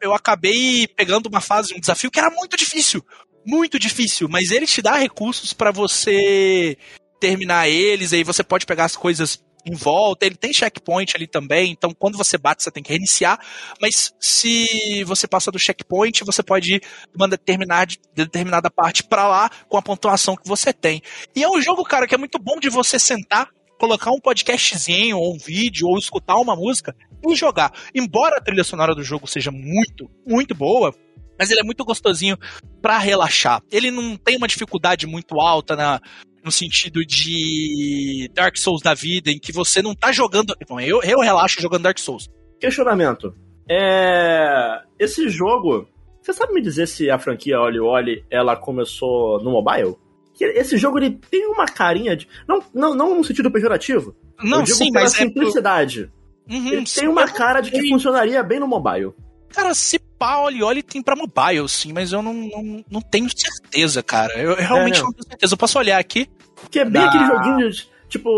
eu 0.00 0.14
acabei 0.14 0.86
pegando 0.86 1.26
uma 1.26 1.40
fase, 1.40 1.74
um 1.74 1.80
desafio 1.80 2.12
que 2.12 2.20
era 2.20 2.30
muito 2.30 2.56
difícil. 2.56 3.04
Muito 3.44 3.80
difícil, 3.80 4.28
mas 4.28 4.52
ele 4.52 4.66
te 4.66 4.80
dá 4.80 4.94
recursos 4.94 5.52
para 5.52 5.72
você 5.72 6.78
terminar 7.18 7.68
eles, 7.68 8.12
aí 8.12 8.22
você 8.22 8.44
pode 8.44 8.64
pegar 8.64 8.84
as 8.84 8.96
coisas 8.96 9.42
em 9.64 9.74
volta, 9.74 10.26
ele 10.26 10.34
tem 10.34 10.52
checkpoint 10.52 11.16
ali 11.16 11.26
também, 11.26 11.70
então 11.70 11.90
quando 11.98 12.16
você 12.16 12.38
bate 12.38 12.62
você 12.62 12.70
tem 12.70 12.82
que 12.82 12.90
reiniciar, 12.90 13.38
mas 13.80 14.12
se 14.18 15.04
você 15.04 15.26
passa 15.26 15.50
do 15.50 15.58
checkpoint, 15.58 16.24
você 16.24 16.42
pode 16.42 16.76
ir 16.76 16.82
uma 17.14 17.28
determinada, 17.28 17.92
determinada 18.14 18.70
parte 18.70 19.02
para 19.02 19.26
lá 19.28 19.50
com 19.68 19.76
a 19.76 19.82
pontuação 19.82 20.36
que 20.36 20.48
você 20.48 20.72
tem. 20.72 21.02
E 21.34 21.42
é 21.42 21.48
um 21.48 21.60
jogo, 21.60 21.84
cara, 21.84 22.06
que 22.06 22.14
é 22.14 22.18
muito 22.18 22.38
bom 22.38 22.58
de 22.58 22.68
você 22.68 22.98
sentar, 22.98 23.48
colocar 23.78 24.10
um 24.10 24.20
podcastzinho, 24.20 25.16
ou 25.18 25.34
um 25.34 25.38
vídeo, 25.38 25.86
ou 25.88 25.98
escutar 25.98 26.36
uma 26.36 26.54
música 26.54 26.94
e 27.26 27.34
jogar. 27.34 27.72
Embora 27.94 28.36
a 28.36 28.40
trilha 28.40 28.64
sonora 28.64 28.94
do 28.94 29.02
jogo 29.02 29.26
seja 29.26 29.50
muito, 29.50 30.10
muito 30.26 30.54
boa, 30.54 30.94
mas 31.38 31.50
ele 31.50 31.60
é 31.60 31.64
muito 31.64 31.84
gostosinho 31.84 32.36
para 32.82 32.98
relaxar. 32.98 33.62
Ele 33.72 33.90
não 33.90 34.16
tem 34.16 34.36
uma 34.36 34.46
dificuldade 34.46 35.06
muito 35.06 35.40
alta 35.40 35.74
na, 35.74 36.00
no 36.44 36.50
sentido 36.50 37.04
de 37.04 38.30
Dark 38.34 38.56
Souls 38.56 38.82
da 38.82 38.94
vida, 38.94 39.30
em 39.30 39.38
que 39.38 39.52
você 39.52 39.82
não 39.82 39.94
tá 39.94 40.12
jogando. 40.12 40.54
Bom, 40.68 40.80
eu, 40.80 41.02
eu 41.02 41.20
relaxo 41.20 41.60
jogando 41.60 41.82
Dark 41.82 41.98
Souls. 41.98 42.28
Questionamento. 42.58 43.34
É. 43.68 44.80
Esse 44.98 45.28
jogo. 45.28 45.88
Você 46.22 46.32
sabe 46.34 46.52
me 46.52 46.60
dizer 46.60 46.86
se 46.86 47.10
a 47.10 47.18
franquia 47.18 47.58
Oli 47.60 47.80
Oli 47.80 48.24
ela 48.30 48.54
começou 48.54 49.42
no 49.42 49.50
mobile? 49.50 49.96
Esse 50.38 50.76
jogo 50.78 50.98
ele 50.98 51.18
tem 51.30 51.46
uma 51.46 51.66
carinha 51.66 52.16
de. 52.16 52.26
Não, 52.48 52.62
não, 52.74 52.94
não 52.94 53.14
no 53.16 53.24
sentido 53.24 53.50
pejorativo. 53.50 54.14
Não, 54.42 54.64
sim, 54.64 54.90
mas 54.90 55.14
é 55.14 55.18
simplicidade. 55.18 56.10
É... 56.48 56.54
Uhum, 56.54 56.68
ele 56.68 56.84
tem 56.84 57.08
uma 57.08 57.28
cara 57.28 57.60
de 57.60 57.70
que 57.70 57.88
funcionaria 57.88 58.42
bem 58.42 58.58
no 58.58 58.66
mobile. 58.66 59.12
Cara, 59.50 59.72
se 59.74 60.00
pá, 60.20 60.36
Oli 60.36 60.62
Oli 60.62 60.82
tem 60.82 61.02
pra 61.02 61.16
mobile, 61.16 61.66
sim, 61.66 61.94
mas 61.94 62.12
eu 62.12 62.20
não, 62.20 62.34
não, 62.34 62.84
não 62.90 63.00
tenho 63.00 63.26
certeza, 63.34 64.02
cara. 64.02 64.34
Eu, 64.34 64.50
eu 64.50 64.56
realmente 64.56 64.98
é, 64.98 65.02
não. 65.02 65.06
não. 65.06 65.14
tenho 65.14 65.28
certeza. 65.30 65.54
Eu 65.54 65.58
posso 65.58 65.78
olhar 65.78 65.98
aqui. 65.98 66.28
Que 66.70 66.80
é 66.80 66.84
bem 66.84 67.02
aquele 67.02 67.26
joguinho, 67.26 67.70
de, 67.70 67.88
tipo. 68.06 68.30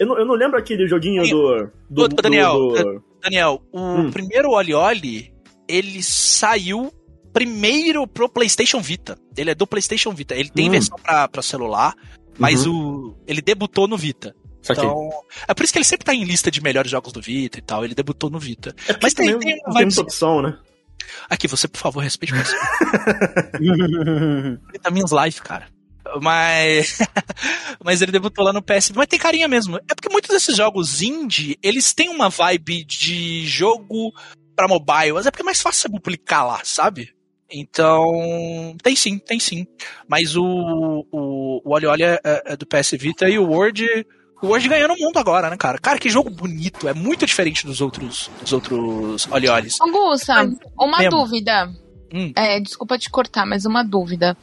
Eu 0.00 0.06
não, 0.06 0.18
eu 0.18 0.26
não 0.26 0.34
lembro 0.34 0.58
aquele 0.58 0.88
joguinho 0.88 1.22
do. 1.22 1.70
do, 1.88 2.08
do 2.08 2.16
Daniel, 2.16 2.52
do... 2.52 3.04
Daniel, 3.22 3.62
o 3.72 3.80
hum. 3.80 4.10
primeiro 4.10 4.50
Oli 4.50 4.74
Oli, 4.74 5.32
ele 5.68 6.02
saiu 6.02 6.92
primeiro 7.32 8.04
pro 8.06 8.28
PlayStation 8.28 8.80
Vita. 8.80 9.16
Ele 9.36 9.50
é 9.50 9.54
do 9.54 9.66
PlayStation 9.66 10.10
Vita. 10.10 10.34
Ele 10.34 10.50
tem 10.50 10.68
hum. 10.68 10.72
versão 10.72 10.98
pra, 11.00 11.28
pra 11.28 11.42
celular, 11.42 11.94
mas 12.36 12.66
uhum. 12.66 13.12
o, 13.12 13.16
ele 13.24 13.40
debutou 13.40 13.86
no 13.86 13.96
Vita. 13.96 14.34
Então, 14.70 15.08
é 15.46 15.54
por 15.54 15.62
isso 15.62 15.72
que 15.72 15.78
ele 15.78 15.84
sempre 15.84 16.04
tá 16.04 16.14
em 16.14 16.24
lista 16.24 16.50
de 16.50 16.60
melhores 16.60 16.90
jogos 16.90 17.12
do 17.12 17.22
Vita 17.22 17.58
e 17.58 17.62
tal. 17.62 17.84
Ele 17.84 17.94
debutou 17.94 18.28
no 18.28 18.38
Vita. 18.38 18.74
É 18.86 18.94
Mas 19.00 19.14
tem, 19.14 19.38
tem, 19.38 19.56
uma 19.66 19.78
tem 19.78 20.02
opção, 20.02 20.42
né? 20.42 20.58
Aqui, 21.28 21.46
você, 21.46 21.68
por 21.68 21.78
favor, 21.78 22.00
respeite 22.00 22.34
você. 22.34 22.56
Vitamins 24.72 25.10
Life, 25.12 25.42
cara. 25.42 25.66
Mas. 26.20 26.98
mas 27.84 28.00
ele 28.00 28.12
debutou 28.12 28.44
lá 28.44 28.52
no 28.52 28.62
PS. 28.62 28.92
Mas 28.94 29.06
tem 29.08 29.18
carinha 29.18 29.48
mesmo. 29.48 29.76
É 29.76 29.94
porque 29.94 30.08
muitos 30.08 30.30
desses 30.30 30.56
jogos 30.56 31.02
indie, 31.02 31.58
eles 31.62 31.92
têm 31.92 32.08
uma 32.08 32.28
vibe 32.28 32.84
de 32.84 33.46
jogo 33.46 34.12
para 34.56 34.68
mobile. 34.68 35.12
Mas 35.12 35.26
é 35.26 35.30
porque 35.30 35.42
é 35.42 35.44
mais 35.44 35.60
fácil 35.60 35.82
você 35.82 35.88
publicar 35.88 36.44
lá, 36.44 36.60
sabe? 36.64 37.14
Então, 37.50 38.76
tem 38.82 38.94
sim, 38.94 39.18
tem 39.18 39.40
sim. 39.40 39.66
Mas 40.06 40.36
o, 40.36 40.44
o, 41.10 41.62
o 41.64 41.72
Olha 41.72 41.90
Olha 41.90 42.20
é, 42.22 42.52
é 42.52 42.56
do 42.56 42.66
PS 42.66 42.90
Vita 42.92 43.28
e 43.28 43.38
o 43.38 43.48
Word 43.48 43.86
Word 44.42 44.68
ganhando 44.68 44.94
o 44.94 44.98
mundo 44.98 45.18
agora, 45.18 45.50
né, 45.50 45.56
cara? 45.56 45.78
Cara, 45.78 45.98
que 45.98 46.08
jogo 46.08 46.30
bonito. 46.30 46.88
É 46.88 46.94
muito 46.94 47.26
diferente 47.26 47.66
dos 47.66 47.80
outros, 47.80 48.30
dos 48.40 48.52
outros 48.52 49.28
olhos. 49.30 49.80
Augusta, 49.80 50.48
uma 50.78 50.98
Mesmo. 50.98 51.10
dúvida. 51.10 51.70
Hum. 52.12 52.32
É, 52.34 52.58
desculpa 52.60 52.98
te 52.98 53.10
cortar, 53.10 53.44
mas 53.44 53.66
uma 53.66 53.82
dúvida. 53.82 54.36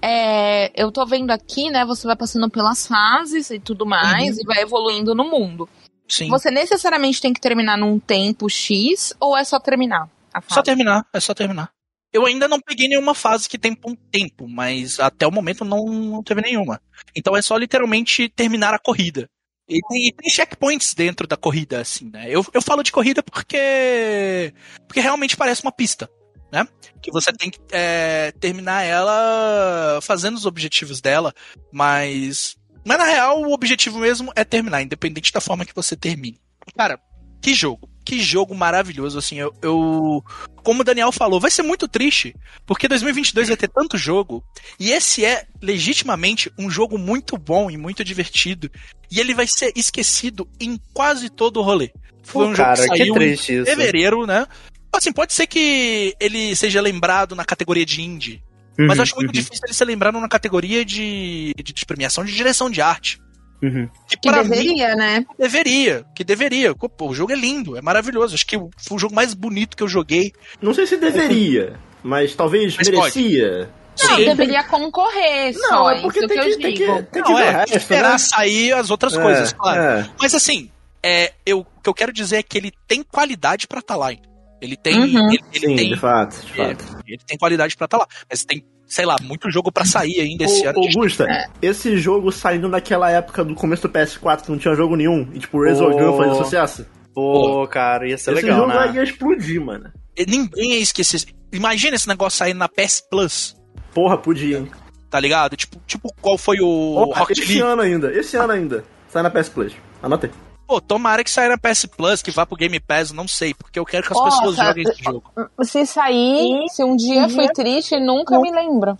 É, 0.00 0.72
eu 0.80 0.90
tô 0.90 1.04
vendo 1.04 1.30
aqui, 1.30 1.70
né? 1.70 1.84
Você 1.84 2.06
vai 2.06 2.16
passando 2.16 2.48
pelas 2.48 2.86
fases 2.86 3.50
e 3.50 3.58
tudo 3.58 3.84
mais 3.84 4.36
uhum. 4.36 4.42
e 4.42 4.46
vai 4.46 4.62
evoluindo 4.62 5.14
no 5.14 5.24
mundo. 5.24 5.68
Sim. 6.08 6.28
Você 6.28 6.50
necessariamente 6.50 7.20
tem 7.20 7.32
que 7.32 7.40
terminar 7.40 7.76
num 7.76 7.98
tempo 7.98 8.48
X 8.48 9.14
ou 9.20 9.36
é 9.36 9.44
só 9.44 9.58
terminar? 9.58 10.08
Só 10.48 10.62
terminar, 10.62 11.06
é 11.12 11.20
só 11.20 11.34
terminar. 11.34 11.70
Eu 12.12 12.26
ainda 12.26 12.46
não 12.46 12.60
peguei 12.60 12.88
nenhuma 12.88 13.14
fase 13.14 13.48
que 13.48 13.58
tem 13.58 13.76
um 13.86 13.94
tempo, 13.94 14.46
mas 14.46 15.00
até 15.00 15.26
o 15.26 15.32
momento 15.32 15.64
não, 15.64 15.86
não 15.86 16.22
teve 16.22 16.42
nenhuma. 16.42 16.80
Então 17.16 17.34
é 17.34 17.40
só 17.40 17.56
literalmente 17.56 18.28
terminar 18.28 18.74
a 18.74 18.78
corrida. 18.78 19.28
E 19.68 19.80
tem, 19.88 20.08
e 20.08 20.12
tem, 20.12 20.30
checkpoints 20.30 20.92
dentro 20.92 21.26
da 21.26 21.36
corrida, 21.36 21.80
assim, 21.80 22.10
né? 22.10 22.26
Eu, 22.28 22.44
eu 22.52 22.60
falo 22.60 22.82
de 22.82 22.92
corrida 22.92 23.22
porque. 23.22 24.52
Porque 24.86 25.00
realmente 25.00 25.36
parece 25.36 25.62
uma 25.62 25.72
pista, 25.72 26.10
né? 26.52 26.68
Que 27.00 27.10
você 27.10 27.32
tem 27.32 27.50
que 27.50 27.58
é, 27.70 28.32
terminar 28.32 28.82
ela 28.82 30.00
fazendo 30.02 30.36
os 30.36 30.44
objetivos 30.44 31.00
dela, 31.00 31.32
mas. 31.72 32.56
Mas 32.84 32.98
na 32.98 33.04
real, 33.04 33.40
o 33.40 33.52
objetivo 33.52 34.00
mesmo 34.00 34.32
é 34.34 34.44
terminar, 34.44 34.82
independente 34.82 35.32
da 35.32 35.40
forma 35.40 35.64
que 35.64 35.74
você 35.74 35.96
termine. 35.96 36.40
Cara, 36.76 37.00
que 37.40 37.54
jogo 37.54 37.91
que 38.04 38.20
jogo 38.20 38.54
maravilhoso, 38.54 39.18
assim, 39.18 39.38
eu, 39.38 39.54
eu, 39.62 40.24
Como 40.62 40.80
o 40.80 40.84
Daniel 40.84 41.12
falou, 41.12 41.40
vai 41.40 41.50
ser 41.50 41.62
muito 41.62 41.86
triste, 41.86 42.34
porque 42.66 42.88
2022 42.88 43.48
vai 43.48 43.56
ter 43.56 43.68
tanto 43.68 43.96
jogo, 43.96 44.44
e 44.78 44.90
esse 44.90 45.24
é, 45.24 45.46
legitimamente, 45.60 46.50
um 46.58 46.68
jogo 46.68 46.98
muito 46.98 47.36
bom 47.36 47.70
e 47.70 47.76
muito 47.76 48.04
divertido, 48.04 48.70
e 49.10 49.20
ele 49.20 49.34
vai 49.34 49.46
ser 49.46 49.72
esquecido 49.76 50.48
em 50.60 50.78
quase 50.92 51.30
todo 51.30 51.58
o 51.58 51.62
rolê. 51.62 51.92
Foi 52.22 52.46
um 52.46 52.52
cara, 52.52 52.76
jogo 52.76 52.92
que 52.92 52.98
saiu 52.98 53.22
em 53.22 53.36
fevereiro, 53.36 54.26
né? 54.26 54.46
Assim, 54.92 55.12
pode 55.12 55.32
ser 55.32 55.46
que 55.46 56.14
ele 56.20 56.54
seja 56.54 56.80
lembrado 56.80 57.34
na 57.34 57.44
categoria 57.44 57.86
de 57.86 58.02
indie, 58.02 58.42
uhum, 58.78 58.86
mas 58.86 58.98
eu 58.98 59.02
acho 59.02 59.14
muito 59.14 59.28
uhum. 59.28 59.32
difícil 59.32 59.64
ele 59.64 59.74
ser 59.74 59.84
lembrado 59.84 60.20
na 60.20 60.28
categoria 60.28 60.84
de, 60.84 61.54
de, 61.56 61.72
de 61.72 61.86
premiação 61.86 62.24
de 62.24 62.34
direção 62.34 62.68
de 62.68 62.82
arte. 62.82 63.21
Uhum. 63.62 63.88
Que, 64.08 64.16
que 64.16 64.32
deveria, 64.32 64.88
mim, 64.88 64.96
né? 64.96 65.26
Deveria, 65.38 66.04
que 66.16 66.24
deveria. 66.24 66.74
Pô, 66.74 67.08
o 67.08 67.14
jogo 67.14 67.32
é 67.32 67.36
lindo, 67.36 67.76
é 67.76 67.80
maravilhoso. 67.80 68.34
Acho 68.34 68.46
que 68.46 68.58
foi 68.58 68.96
o 68.96 68.98
jogo 68.98 69.14
mais 69.14 69.34
bonito 69.34 69.76
que 69.76 69.82
eu 69.82 69.88
joguei. 69.88 70.32
Não 70.60 70.74
sei 70.74 70.84
se 70.84 70.96
deveria, 70.96 71.78
mas 72.02 72.34
talvez 72.34 72.76
mas 72.76 72.88
merecia. 72.88 73.70
Não, 74.00 74.16
Sim. 74.16 74.24
deveria 74.24 74.64
concorrer. 74.64 75.54
Não, 75.54 75.68
só, 75.68 75.90
é 75.90 76.00
porque 76.00 76.26
tem 76.26 76.28
que, 76.28 76.56
tem, 76.56 76.74
que, 76.74 77.02
tem 77.04 77.22
que, 77.22 77.30
não, 77.30 77.38
é, 77.38 77.50
resto, 77.50 77.76
esperar 77.76 78.12
né? 78.12 78.18
sair 78.18 78.72
as 78.72 78.90
outras 78.90 79.14
é, 79.14 79.22
coisas, 79.22 79.52
claro. 79.52 79.80
É. 79.80 80.10
Mas 80.18 80.34
assim, 80.34 80.70
é, 81.02 81.32
eu, 81.44 81.60
o 81.60 81.80
que 81.82 81.88
eu 81.88 81.94
quero 81.94 82.12
dizer 82.12 82.38
é 82.38 82.42
que 82.42 82.58
ele 82.58 82.72
tem 82.88 83.02
qualidade 83.02 83.68
para 83.68 83.78
estar 83.78 83.94
tá 83.94 84.00
lá. 84.00 84.12
Ele 84.60 84.76
tem. 84.76 84.98
Uhum. 84.98 85.28
Ele, 85.28 85.40
ele 85.52 85.66
Sim, 85.66 85.76
tem, 85.76 85.88
de 85.90 86.00
fato, 86.00 86.40
de 86.40 86.52
fato. 86.52 86.84
Ele, 87.04 87.14
ele 87.14 87.22
tem 87.26 87.36
qualidade 87.36 87.76
para 87.76 87.84
estar 87.84 87.98
tá 87.98 88.04
lá. 88.04 88.08
Mas 88.28 88.44
tem 88.44 88.64
sei 88.92 89.06
lá, 89.06 89.16
muito 89.22 89.50
jogo 89.50 89.72
para 89.72 89.86
sair 89.86 90.20
ainda 90.20 90.44
esse 90.44 90.66
Ô, 90.66 90.68
ano. 90.68 90.80
Augusta, 90.80 91.24
é. 91.24 91.46
esse 91.62 91.96
jogo 91.96 92.30
saindo 92.30 92.68
naquela 92.68 93.10
época 93.10 93.42
do 93.42 93.54
começo 93.54 93.88
do 93.88 93.88
PS4 93.88 94.42
que 94.42 94.50
não 94.50 94.58
tinha 94.58 94.74
jogo 94.74 94.96
nenhum, 94.96 95.26
e 95.32 95.38
tipo, 95.38 95.64
Resogun 95.64 96.10
oh. 96.10 96.16
fazia 96.18 96.34
sucesso. 96.34 96.86
Pô, 97.14 97.66
cara, 97.68 98.06
ia 98.06 98.18
ser 98.18 98.32
esse 98.32 98.42
legal, 98.42 98.66
Esse 98.68 98.76
jogo 98.76 98.86
né? 98.86 98.94
ia 98.94 99.02
explodir, 99.02 99.60
mano. 99.62 99.90
Ninguém 100.28 100.74
ia 100.74 100.80
esquecer. 100.80 101.24
Imagina 101.50 101.96
esse 101.96 102.06
negócio 102.06 102.38
saindo 102.38 102.58
na 102.58 102.68
PS 102.68 103.02
Plus, 103.10 103.56
Porra, 103.94 104.18
podia, 104.18 104.58
hein? 104.58 104.70
tá 105.08 105.18
ligado? 105.18 105.56
Tipo, 105.56 105.80
tipo 105.86 106.14
qual 106.20 106.36
foi 106.36 106.60
o 106.60 107.02
Rocket 107.14 107.38
esse 107.38 107.48
League? 107.48 107.62
ano 107.62 107.80
ainda, 107.80 108.12
esse 108.12 108.36
ano 108.36 108.52
ainda. 108.52 108.84
Sai 109.08 109.22
na 109.22 109.30
PS 109.30 109.48
Plus. 109.48 109.72
Anotei. 110.02 110.30
Pô, 110.72 110.80
tomara 110.80 111.22
que 111.22 111.30
saia 111.30 111.50
na 111.50 111.58
PS 111.58 111.84
Plus, 111.84 112.22
que 112.22 112.30
vá 112.30 112.46
pro 112.46 112.56
Game 112.56 112.80
Pass, 112.80 113.12
não 113.12 113.28
sei, 113.28 113.52
porque 113.52 113.78
eu 113.78 113.84
quero 113.84 114.06
que 114.06 114.12
as 114.14 114.18
Nossa, 114.18 114.38
pessoas 114.38 114.56
joguem 114.56 114.84
esse 114.88 115.04
jogo. 115.04 115.30
Se 115.64 115.84
sair, 115.84 116.66
se 116.70 116.82
um 116.82 116.96
dia 116.96 117.28
foi 117.28 117.46
triste, 117.48 118.00
nunca 118.00 118.40
me 118.40 118.50
lembro. 118.50 118.96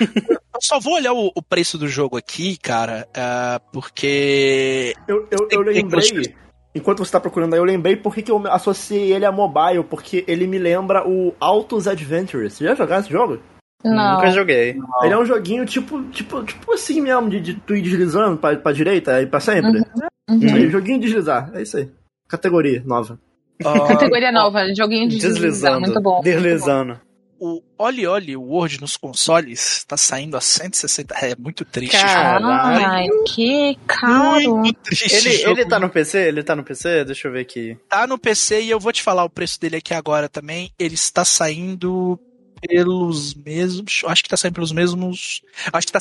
Eu 0.00 0.60
só 0.62 0.78
vou 0.78 0.94
olhar 0.94 1.12
o, 1.12 1.32
o 1.34 1.42
preço 1.42 1.76
do 1.76 1.88
jogo 1.88 2.16
aqui, 2.16 2.56
cara, 2.56 3.08
ah, 3.12 3.60
porque. 3.72 4.94
Eu, 5.08 5.26
eu, 5.32 5.48
eu 5.50 5.60
lembrei, 5.62 6.36
enquanto 6.72 7.04
você 7.04 7.10
tá 7.10 7.18
procurando 7.18 7.54
aí, 7.54 7.58
eu 7.58 7.64
lembrei 7.64 7.96
por 7.96 8.14
que 8.14 8.30
eu 8.30 8.46
associei 8.46 9.12
ele 9.12 9.26
a 9.26 9.32
mobile, 9.32 9.82
porque 9.82 10.24
ele 10.28 10.46
me 10.46 10.58
lembra 10.58 11.04
o 11.04 11.34
Autos 11.40 11.88
Adventures. 11.88 12.52
Você 12.52 12.62
já 12.62 12.76
jogou 12.76 12.96
esse 12.98 13.10
jogo? 13.10 13.40
Não. 13.84 14.14
Nunca 14.14 14.30
joguei. 14.30 14.78
Ele 15.02 15.12
é 15.12 15.18
um 15.18 15.26
joguinho 15.26 15.66
tipo, 15.66 16.04
tipo, 16.04 16.44
tipo 16.44 16.72
assim 16.72 17.00
mesmo, 17.00 17.28
de, 17.28 17.40
de 17.40 17.54
tu 17.54 17.74
ir 17.74 17.82
deslizando 17.82 18.36
pra, 18.36 18.54
pra 18.54 18.70
direita 18.70 19.20
e 19.20 19.26
pra 19.26 19.40
sempre. 19.40 19.78
Uhum. 19.78 20.08
Isso 20.28 20.54
aí, 20.54 20.70
joguinho 20.70 20.98
de 21.00 21.06
deslizar, 21.06 21.50
é 21.54 21.62
isso 21.62 21.76
aí. 21.76 21.88
Categoria 22.28 22.82
nova. 22.84 23.18
ah, 23.64 23.80
Categoria 23.88 24.32
nova, 24.32 24.66
joguinho 24.74 25.08
de 25.08 25.16
deslizar, 25.18 25.42
Deslizando. 25.42 25.80
muito 25.80 26.00
bom. 26.00 26.20
Deslizando. 26.22 27.00
o 27.38 27.62
Oli 27.78 28.06
Oli 28.06 28.36
Word 28.36 28.80
nos 28.80 28.96
consoles 28.96 29.84
tá 29.86 29.96
saindo 29.96 30.36
a 30.36 30.40
160. 30.40 31.14
É 31.14 31.36
muito 31.36 31.64
triste. 31.64 31.96
Cara, 31.96 32.40
jogo. 32.40 32.50
Ai, 32.50 33.06
que 33.26 33.78
caro. 33.86 34.56
Muito 34.56 34.80
triste. 34.80 35.14
Ele, 35.14 35.36
jogo. 35.38 35.50
ele 35.60 35.66
tá 35.68 35.78
no 35.78 35.90
PC? 35.90 36.18
Ele 36.28 36.42
tá 36.42 36.56
no 36.56 36.64
PC? 36.64 37.04
Deixa 37.04 37.28
eu 37.28 37.32
ver 37.32 37.40
aqui. 37.40 37.76
tá 37.88 38.06
no 38.06 38.18
PC 38.18 38.62
e 38.62 38.70
eu 38.70 38.80
vou 38.80 38.92
te 38.92 39.02
falar 39.02 39.22
o 39.24 39.30
preço 39.30 39.60
dele 39.60 39.76
aqui 39.76 39.92
agora 39.94 40.28
também. 40.28 40.72
Ele 40.78 40.94
está 40.94 41.24
saindo 41.24 42.18
pelos 42.66 43.34
mesmos. 43.34 44.02
Acho 44.06 44.22
que 44.24 44.28
tá 44.30 44.36
saindo 44.36 44.54
pelos 44.54 44.72
mesmos. 44.72 45.42
Acho 45.72 45.86
que 45.86 45.92
tá 45.92 46.00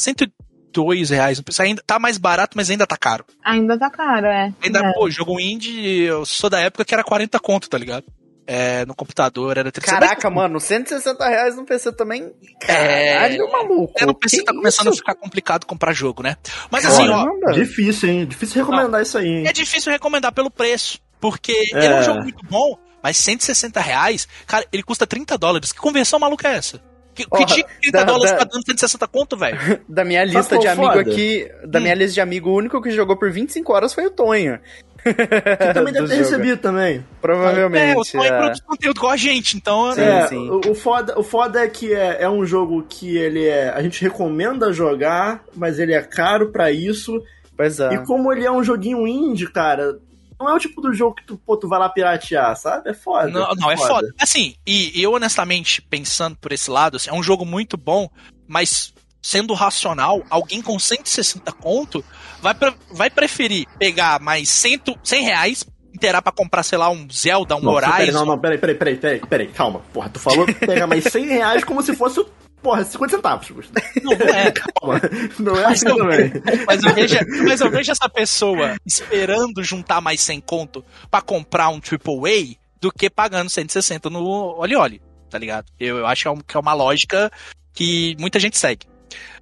102 0.75 1.09
reais. 1.09 1.41
Ainda 1.59 1.81
tá 1.85 1.97
mais 1.97 2.17
barato, 2.17 2.55
mas 2.57 2.69
ainda 2.69 2.85
tá 2.85 2.97
caro. 2.97 3.25
Ainda 3.43 3.77
tá 3.77 3.89
caro, 3.89 4.25
é. 4.27 4.53
Ainda, 4.61 4.79
É. 4.79 4.93
pô, 4.93 5.09
jogo 5.09 5.39
indie, 5.39 6.01
eu 6.03 6.25
sou 6.25 6.49
da 6.49 6.59
época 6.59 6.83
que 6.83 6.93
era 6.93 7.03
40 7.03 7.39
conto, 7.39 7.69
tá 7.69 7.77
ligado? 7.77 8.03
É, 8.47 8.85
no 8.85 8.93
computador 8.93 9.57
era 9.57 9.71
30 9.71 9.89
Caraca, 9.89 10.29
mano, 10.29 10.59
160 10.59 11.27
reais 11.27 11.55
no 11.55 11.65
PC 11.65 11.91
também. 11.93 12.31
Caralho, 12.61 13.51
maluco. 13.51 13.93
É, 13.97 14.05
no 14.05 14.13
PC 14.13 14.37
Que 14.37 14.43
tá 14.43 14.53
começando 14.53 14.87
a 14.87 14.89
isso? 14.91 14.99
ficar 14.99 15.15
complicado 15.15 15.65
comprar 15.65 15.93
jogo, 15.93 16.21
né? 16.21 16.37
Mas 16.69 16.85
assim, 16.85 17.07
ó. 17.09 17.25
Difícil, 17.53 18.09
hein? 18.09 18.25
Difícil 18.27 18.63
recomendar 18.63 19.01
isso 19.01 19.17
aí, 19.17 19.27
hein? 19.27 19.47
é 19.47 19.53
difícil 19.53 19.91
recomendar 19.91 20.31
pelo 20.31 20.51
preço. 20.51 20.99
Porque 21.19 21.53
É. 21.73 21.77
ele 21.85 21.93
é 21.95 21.99
um 22.01 22.03
jogo 22.03 22.21
muito 22.21 22.45
bom, 22.45 22.77
mas 23.01 23.17
160 23.17 23.79
reais, 23.79 24.27
cara, 24.45 24.63
ele 24.71 24.83
custa 24.83 25.07
30 25.07 25.37
dólares. 25.39 25.71
Que 25.71 25.79
conversão 25.79 26.19
maluca 26.19 26.47
é 26.47 26.57
essa? 26.57 26.79
Que, 27.15 27.23
que 27.23 27.29
Porra, 27.29 27.45
dia 27.45 27.63
que 27.63 27.81
30 27.81 27.97
da- 27.97 28.03
dólares 28.03 28.31
da- 28.31 28.37
tá 28.39 28.43
dando 28.51 28.65
160 28.65 29.07
conto, 29.07 29.37
velho? 29.37 29.57
Da 29.87 30.03
minha 30.03 30.23
lista 30.25 30.57
de 30.59 30.67
amigo 30.67 30.87
foda? 30.91 30.99
aqui, 31.01 31.49
da 31.65 31.79
minha 31.79 31.95
lista 31.95 32.13
de 32.15 32.21
amigo, 32.21 32.49
o 32.49 32.55
único 32.55 32.81
que 32.81 32.91
jogou 32.91 33.15
por 33.17 33.31
25 33.31 33.73
horas 33.73 33.93
foi 33.93 34.05
o 34.05 34.11
Tonho. 34.11 34.59
Que 35.03 35.13
também 35.73 35.93
deve 35.93 36.07
ter 36.07 36.15
jogo. 36.17 36.29
recebido 36.29 36.57
também. 36.57 36.97
É, 36.97 37.01
Provavelmente. 37.21 37.95
eu 37.97 38.03
tô 38.19 38.23
em 38.25 38.27
é. 38.27 38.37
produto 38.37 38.55
de 38.55 38.63
conteúdo 38.63 38.97
igual 38.97 39.11
a 39.11 39.17
gente, 39.17 39.55
então. 39.55 39.93
Sim, 39.93 40.01
é, 40.01 40.27
sim. 40.27 40.49
O, 40.49 40.71
o 40.71 40.75
foda, 40.75 41.17
o 41.19 41.23
foda 41.23 41.59
é 41.63 41.67
que 41.67 41.93
é, 41.93 42.23
é 42.23 42.29
um 42.29 42.45
jogo 42.45 42.83
que 42.89 43.15
ele 43.17 43.45
é. 43.45 43.69
A 43.69 43.81
gente 43.81 44.01
recomenda 44.01 44.73
jogar, 44.73 45.43
mas 45.55 45.77
ele 45.79 45.93
é 45.93 46.01
caro 46.01 46.49
pra 46.51 46.71
isso. 46.71 47.21
Pois 47.55 47.79
é. 47.79 47.93
E 47.93 48.05
como 48.05 48.33
ele 48.33 48.45
é 48.45 48.51
um 48.51 48.63
joguinho 48.63 49.07
indie, 49.07 49.47
cara, 49.49 49.97
não 50.39 50.49
é 50.49 50.53
o 50.53 50.59
tipo 50.59 50.81
do 50.81 50.93
jogo 50.93 51.15
que 51.15 51.25
tu, 51.25 51.37
pô, 51.37 51.55
tu 51.57 51.67
vai 51.67 51.79
lá 51.79 51.89
piratear, 51.89 52.55
sabe? 52.55 52.89
É 52.89 52.93
foda. 52.93 53.27
Não, 53.29 53.53
não, 53.55 53.71
é 53.71 53.77
foda. 53.77 54.07
Assim, 54.19 54.55
e, 54.65 54.91
eu 55.01 55.13
honestamente, 55.13 55.81
pensando 55.81 56.35
por 56.37 56.51
esse 56.51 56.69
lado, 56.69 56.97
assim, 56.97 57.09
é 57.09 57.13
um 57.13 57.23
jogo 57.23 57.45
muito 57.45 57.77
bom, 57.77 58.09
mas 58.47 58.93
sendo 59.21 59.53
racional, 59.53 60.23
alguém 60.29 60.61
com 60.61 60.77
160 60.77 61.51
conto 61.53 62.03
vai, 62.41 62.53
pre- 62.53 62.75
vai 62.91 63.09
preferir 63.09 63.65
pegar 63.79 64.19
mais 64.21 64.49
100, 64.49 64.81
100 65.03 65.23
reais, 65.23 65.65
inteirar 65.93 66.21
pra 66.21 66.31
comprar, 66.31 66.61
sei 66.61 66.77
lá, 66.77 66.89
um 66.89 67.07
Zelda, 67.09 67.55
um 67.55 67.61
peraí, 67.73 67.91
Horizon. 68.03 68.11
não, 68.19 68.25
não, 68.25 68.37
peraí, 68.39 68.57
peraí, 68.57 68.75
peraí, 68.75 68.97
peraí, 68.97 69.19
peraí, 69.21 69.47
calma. 69.47 69.79
Porra, 69.93 70.09
tu 70.09 70.19
falou 70.19 70.45
pegar 70.45 70.85
mais 70.85 71.05
100 71.11 71.25
reais 71.25 71.63
como 71.63 71.81
se 71.81 71.95
fosse, 71.95 72.19
o- 72.19 72.29
porra, 72.65 72.83
50 72.83 73.15
centavos. 73.15 73.69
Não, 74.03 74.11
é. 74.13 74.51
Calma, 74.81 75.01
não 75.39 75.55
é 75.57 75.63
Mas 75.63 75.83
assim 75.83 75.85
não- 75.85 75.97
também. 75.97 76.31
Mas 76.65 76.83
eu, 76.83 76.93
vejo, 76.93 77.15
mas 77.43 77.61
eu 77.61 77.69
vejo 77.69 77.91
essa 77.91 78.09
pessoa 78.09 78.75
esperando 78.85 79.63
juntar 79.63 80.01
mais 80.01 80.19
100 80.21 80.41
conto 80.41 80.83
pra 81.11 81.21
comprar 81.21 81.69
um 81.69 81.79
AAA 81.79 82.55
do 82.81 82.91
que 82.91 83.09
pagando 83.09 83.49
160 83.49 84.09
no 84.09 84.23
Oli 84.59 84.75
Oli, 84.75 85.01
tá 85.29 85.37
ligado? 85.37 85.67
Eu, 85.79 85.97
eu 85.99 86.07
acho 86.07 86.23
que 86.23 86.27
é, 86.27 86.31
um- 86.31 86.41
que 86.41 86.57
é 86.57 86.59
uma 86.59 86.73
lógica 86.73 87.31
que 87.73 88.15
muita 88.19 88.39
gente 88.39 88.57
segue. 88.57 88.87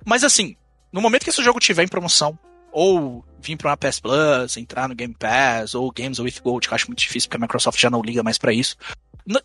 Mas 0.05 0.23
assim, 0.23 0.55
no 0.91 0.99
momento 1.01 1.23
que 1.23 1.29
esse 1.29 1.41
jogo 1.43 1.59
tiver 1.59 1.83
em 1.83 1.87
promoção, 1.87 2.37
ou 2.71 3.23
vir 3.41 3.55
pra 3.57 3.69
uma 3.71 3.77
PS 3.77 3.99
Plus, 3.99 4.57
entrar 4.57 4.89
no 4.89 4.95
Game 4.95 5.15
Pass, 5.17 5.75
ou 5.75 5.91
Games 5.91 6.19
with 6.19 6.35
Gold, 6.43 6.67
que 6.67 6.73
eu 6.73 6.75
acho 6.75 6.87
muito 6.87 6.99
difícil, 6.99 7.29
porque 7.29 7.37
a 7.37 7.45
Microsoft 7.45 7.79
já 7.79 7.89
não 7.89 8.01
liga 8.01 8.21
mais 8.23 8.37
pra 8.37 8.51
isso. 8.53 8.75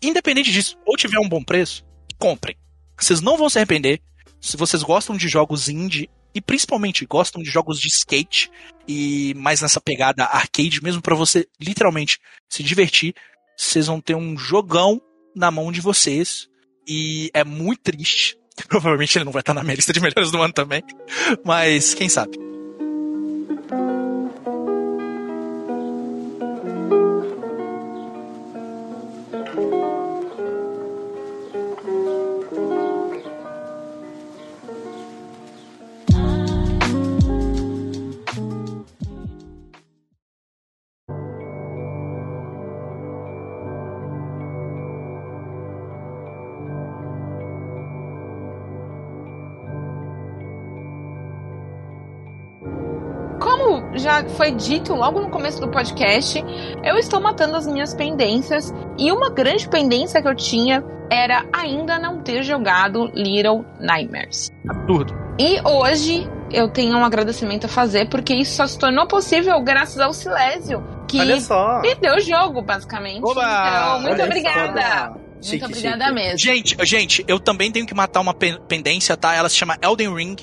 Independente 0.01 0.51
disso, 0.51 0.77
ou 0.85 0.97
tiver 0.97 1.19
um 1.19 1.29
bom 1.29 1.43
preço, 1.43 1.85
comprem. 2.17 2.55
Vocês 2.99 3.21
não 3.21 3.37
vão 3.37 3.49
se 3.49 3.57
arrepender. 3.57 4.01
Se 4.41 4.57
vocês 4.57 4.83
gostam 4.83 5.17
de 5.17 5.27
jogos 5.27 5.67
indie 5.67 6.09
e 6.33 6.41
principalmente 6.41 7.05
gostam 7.05 7.41
de 7.41 7.49
jogos 7.49 7.79
de 7.79 7.87
skate 7.87 8.51
e 8.87 9.33
mais 9.35 9.61
nessa 9.61 9.81
pegada 9.81 10.23
arcade, 10.25 10.81
mesmo 10.83 11.01
pra 11.01 11.15
você 11.15 11.47
literalmente 11.59 12.19
se 12.49 12.63
divertir, 12.63 13.13
vocês 13.57 13.87
vão 13.87 13.99
ter 13.99 14.15
um 14.15 14.37
jogão 14.37 15.01
na 15.35 15.51
mão 15.51 15.71
de 15.71 15.81
vocês 15.81 16.47
e 16.87 17.29
é 17.33 17.43
muito 17.43 17.81
triste. 17.81 18.37
Provavelmente 18.67 19.17
ele 19.17 19.25
não 19.25 19.31
vai 19.31 19.41
estar 19.41 19.53
na 19.53 19.63
minha 19.63 19.75
lista 19.75 19.93
de 19.93 19.99
melhores 19.99 20.31
do 20.31 20.41
ano 20.41 20.53
também, 20.53 20.83
mas 21.45 21.93
quem 21.93 22.09
sabe. 22.09 22.48
Já 53.99 54.23
foi 54.29 54.51
dito 54.51 54.93
logo 54.95 55.19
no 55.19 55.29
começo 55.29 55.59
do 55.61 55.69
podcast, 55.69 56.43
eu 56.83 56.97
estou 56.97 57.19
matando 57.19 57.55
as 57.55 57.67
minhas 57.67 57.93
pendências 57.93 58.73
e 58.97 59.11
uma 59.11 59.29
grande 59.29 59.67
pendência 59.69 60.21
que 60.21 60.27
eu 60.27 60.35
tinha 60.35 60.83
era 61.11 61.45
ainda 61.53 61.97
não 61.99 62.21
ter 62.21 62.43
jogado 62.43 63.05
Little 63.13 63.65
Nightmares. 63.79 64.51
Absurdo. 64.67 65.13
E 65.39 65.59
hoje 65.67 66.29
eu 66.51 66.69
tenho 66.69 66.97
um 66.97 67.03
agradecimento 67.05 67.65
a 67.65 67.69
fazer 67.69 68.09
porque 68.09 68.33
isso 68.33 68.55
só 68.55 68.67
se 68.67 68.77
tornou 68.77 69.07
possível 69.07 69.59
graças 69.61 69.99
ao 69.99 70.13
Silésio, 70.13 70.83
que 71.07 71.17
me 71.19 71.95
deu 71.95 72.15
o 72.15 72.19
jogo, 72.19 72.61
basicamente. 72.61 73.23
Oba! 73.23 73.41
Então, 73.41 74.01
muito 74.01 74.13
Olha 74.15 74.25
obrigada. 74.25 74.81
só. 74.81 75.09
Muito 75.39 75.45
Chique, 75.45 75.63
obrigada 75.65 76.03
chique. 76.03 76.13
mesmo. 76.15 76.37
Gente, 76.37 76.77
gente, 76.85 77.25
eu 77.25 77.39
também 77.39 77.71
tenho 77.71 77.85
que 77.85 77.93
matar 77.95 78.19
uma 78.19 78.33
pen- 78.33 78.59
pendência, 78.67 79.15
tá? 79.15 79.33
Ela 79.33 79.47
se 79.47 79.55
chama 79.55 79.77
Elden 79.81 80.13
Ring. 80.13 80.35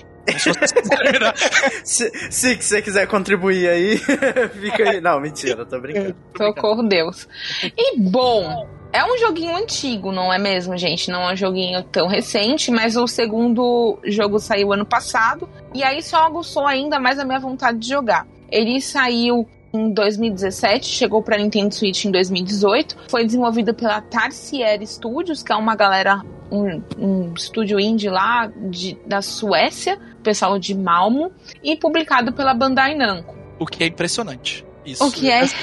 Se 1.84 2.10
se 2.30 2.56
você 2.56 2.82
quiser 2.82 3.06
contribuir 3.06 3.68
aí, 3.68 3.98
fica 4.60 4.90
aí. 4.90 5.00
Não, 5.00 5.20
mentira, 5.20 5.64
tô 5.64 5.80
brincando. 5.80 6.16
Socorro 6.36 6.82
Deus. 6.82 7.28
E 7.76 7.98
bom, 7.98 8.66
é 8.92 9.04
um 9.04 9.18
joguinho 9.18 9.56
antigo, 9.56 10.12
não 10.12 10.32
é 10.32 10.38
mesmo, 10.38 10.76
gente? 10.76 11.10
Não 11.10 11.28
é 11.28 11.32
um 11.34 11.36
joguinho 11.36 11.82
tão 11.84 12.06
recente, 12.06 12.70
mas 12.70 12.96
o 12.96 13.06
segundo 13.06 13.98
jogo 14.04 14.38
saiu 14.38 14.72
ano 14.72 14.86
passado 14.86 15.48
e 15.74 15.82
aí 15.82 16.02
só 16.02 16.24
aguçou 16.24 16.66
ainda 16.66 16.98
mais 16.98 17.18
a 17.18 17.24
minha 17.24 17.38
vontade 17.38 17.78
de 17.78 17.88
jogar. 17.88 18.26
Ele 18.50 18.80
saiu 18.80 19.46
em 19.72 19.92
2017, 19.92 20.86
chegou 20.86 21.22
para 21.22 21.36
Nintendo 21.36 21.74
Switch 21.74 22.04
em 22.04 22.10
2018, 22.10 22.96
foi 23.08 23.24
desenvolvido 23.24 23.74
pela 23.74 24.00
Tarsier 24.00 24.80
Studios, 24.86 25.42
que 25.42 25.52
é 25.52 25.56
uma 25.56 25.76
galera, 25.76 26.22
um, 26.50 26.82
um 26.98 27.34
estúdio 27.34 27.78
indie 27.78 28.08
lá 28.08 28.50
de, 28.70 28.96
da 29.06 29.20
Suécia, 29.20 29.98
pessoal 30.26 30.58
de 30.58 30.74
Malmo, 30.74 31.30
e 31.62 31.76
publicado 31.76 32.32
pela 32.32 32.52
Bandai 32.52 32.96
Namco. 32.96 33.36
O 33.60 33.64
que 33.64 33.84
é 33.84 33.86
impressionante. 33.86 34.66
Isso. 34.84 35.04
O 35.06 35.10
que 35.12 35.30
é 35.30 35.42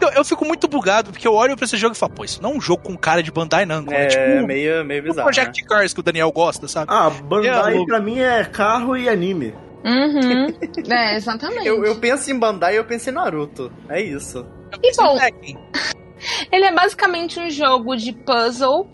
Eu, 0.00 0.08
eu 0.10 0.24
fico 0.24 0.44
muito 0.44 0.68
bugado, 0.68 1.10
porque 1.10 1.26
eu 1.26 1.34
olho 1.34 1.56
pra 1.56 1.64
esse 1.64 1.76
jogo 1.76 1.94
e 1.96 1.98
falo, 1.98 2.12
pô, 2.12 2.24
isso 2.24 2.40
não 2.40 2.52
é 2.52 2.54
um 2.56 2.60
jogo 2.60 2.82
com 2.82 2.96
cara 2.96 3.22
de 3.24 3.30
Bandai 3.32 3.64
Namco. 3.66 3.92
É, 3.92 4.04
É 4.04 4.06
tipo 4.06 4.46
meio, 4.46 4.84
meio 4.84 5.00
o 5.00 5.04
bizarro. 5.04 5.24
Project 5.24 5.64
Cars 5.64 5.92
que 5.92 5.98
o 6.00 6.02
Daniel 6.02 6.30
gosta, 6.30 6.68
sabe? 6.68 6.86
Ah, 6.92 7.10
Bandai 7.10 7.76
Eu- 7.76 7.86
pra 7.86 7.98
mim 8.00 8.18
é 8.20 8.44
carro 8.44 8.96
e 8.96 9.08
anime. 9.08 9.54
Uhum. 9.84 10.46
É, 10.92 11.16
exatamente. 11.16 11.60
né? 11.64 11.68
Eu, 11.68 11.84
eu 11.84 11.96
penso 11.96 12.30
em 12.30 12.38
Bandai 12.38 12.74
e 12.74 12.76
eu 12.76 12.84
penso 12.84 13.08
em 13.10 13.12
Naruto. 13.12 13.72
É 13.88 14.00
isso. 14.00 14.46
E 14.82 14.94
bom, 14.96 15.18
ele 16.52 16.64
é 16.66 16.72
basicamente 16.72 17.40
um 17.40 17.50
jogo 17.50 17.96
de 17.96 18.12
puzzle 18.12 18.88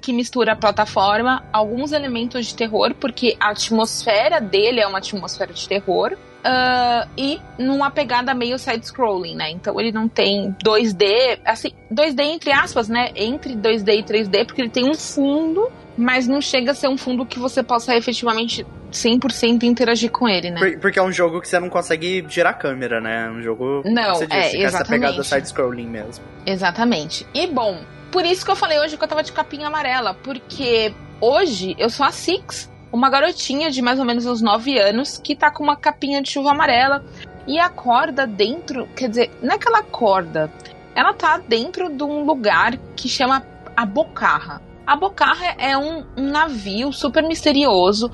que 0.00 0.12
mistura 0.12 0.54
plataforma, 0.54 1.42
alguns 1.52 1.92
elementos 1.92 2.46
de 2.46 2.54
terror, 2.54 2.94
porque 2.94 3.36
a 3.40 3.50
atmosfera 3.50 4.40
dele 4.40 4.80
é 4.80 4.86
uma 4.86 4.98
atmosfera 4.98 5.52
de 5.52 5.66
terror. 5.68 6.16
ah, 6.48 7.08
e 7.18 7.40
numa 7.58 7.90
pegada 7.90 8.32
meio 8.32 8.56
side-scrolling, 8.58 9.34
né? 9.34 9.50
Então 9.50 9.80
ele 9.80 9.90
não 9.90 10.06
tem 10.08 10.54
2D, 10.64 11.40
assim, 11.44 11.70
2D 11.92 12.20
entre 12.22 12.52
aspas, 12.52 12.88
né? 12.88 13.10
Entre 13.16 13.56
2D 13.56 13.98
e 13.98 14.02
3D, 14.04 14.44
porque 14.46 14.60
ele 14.62 14.70
tem 14.70 14.88
um 14.88 14.94
fundo, 14.94 15.68
mas 15.96 16.28
não 16.28 16.40
chega 16.40 16.70
a 16.70 16.74
ser 16.74 16.86
um 16.88 16.96
fundo 16.96 17.26
que 17.26 17.38
você 17.40 17.64
possa 17.64 17.96
efetivamente 17.96 18.64
100% 18.92 19.64
interagir 19.64 20.10
com 20.12 20.28
ele, 20.28 20.50
né? 20.52 20.60
Por- 20.60 20.78
Porque 20.78 20.98
é 21.00 21.02
um 21.02 21.10
jogo 21.10 21.40
que 21.40 21.48
você 21.48 21.58
não 21.58 21.68
consegue 21.68 22.24
girar 22.28 22.52
a 22.52 22.56
câmera, 22.56 23.00
né? 23.00 23.26
É 23.26 23.30
um 23.30 23.42
jogo. 23.42 23.82
Não, 23.84 24.14
você 24.14 24.26
disse, 24.28 24.56
é, 24.56 24.60
com 24.60 24.66
essa 24.66 24.84
pegada 24.84 25.14
exatamente. 25.14 25.28
side-scrolling 25.28 25.86
mesmo. 25.88 26.24
Exatamente. 26.46 27.26
E 27.34 27.46
bom, 27.48 27.80
por 28.16 28.24
isso 28.24 28.46
que 28.46 28.50
eu 28.50 28.56
falei 28.56 28.78
hoje 28.80 28.96
que 28.96 29.04
eu 29.04 29.08
tava 29.08 29.22
de 29.22 29.30
capinha 29.30 29.66
amarela, 29.66 30.14
porque 30.14 30.90
hoje 31.20 31.76
eu 31.78 31.90
sou 31.90 32.06
a 32.06 32.10
Six, 32.10 32.72
uma 32.90 33.10
garotinha 33.10 33.70
de 33.70 33.82
mais 33.82 33.98
ou 33.98 34.06
menos 34.06 34.24
uns 34.24 34.40
9 34.40 34.78
anos, 34.78 35.18
que 35.18 35.36
tá 35.36 35.50
com 35.50 35.62
uma 35.62 35.76
capinha 35.76 36.22
de 36.22 36.30
chuva 36.30 36.52
amarela 36.52 37.04
e 37.46 37.58
acorda 37.58 38.26
dentro, 38.26 38.88
quer 38.96 39.10
dizer, 39.10 39.30
não 39.42 39.54
é 39.54 39.58
que 39.58 39.68
ela 39.68 39.80
acorda, 39.80 40.50
ela 40.94 41.12
tá 41.12 41.36
dentro 41.36 41.90
de 41.90 42.02
um 42.04 42.24
lugar 42.24 42.78
que 42.96 43.06
chama 43.06 43.42
a 43.76 43.84
Bocarra. 43.84 44.62
A 44.86 44.96
Bocarra 44.96 45.54
é 45.58 45.76
um, 45.76 46.02
um 46.16 46.30
navio 46.30 46.94
super 46.94 47.22
misterioso 47.22 48.10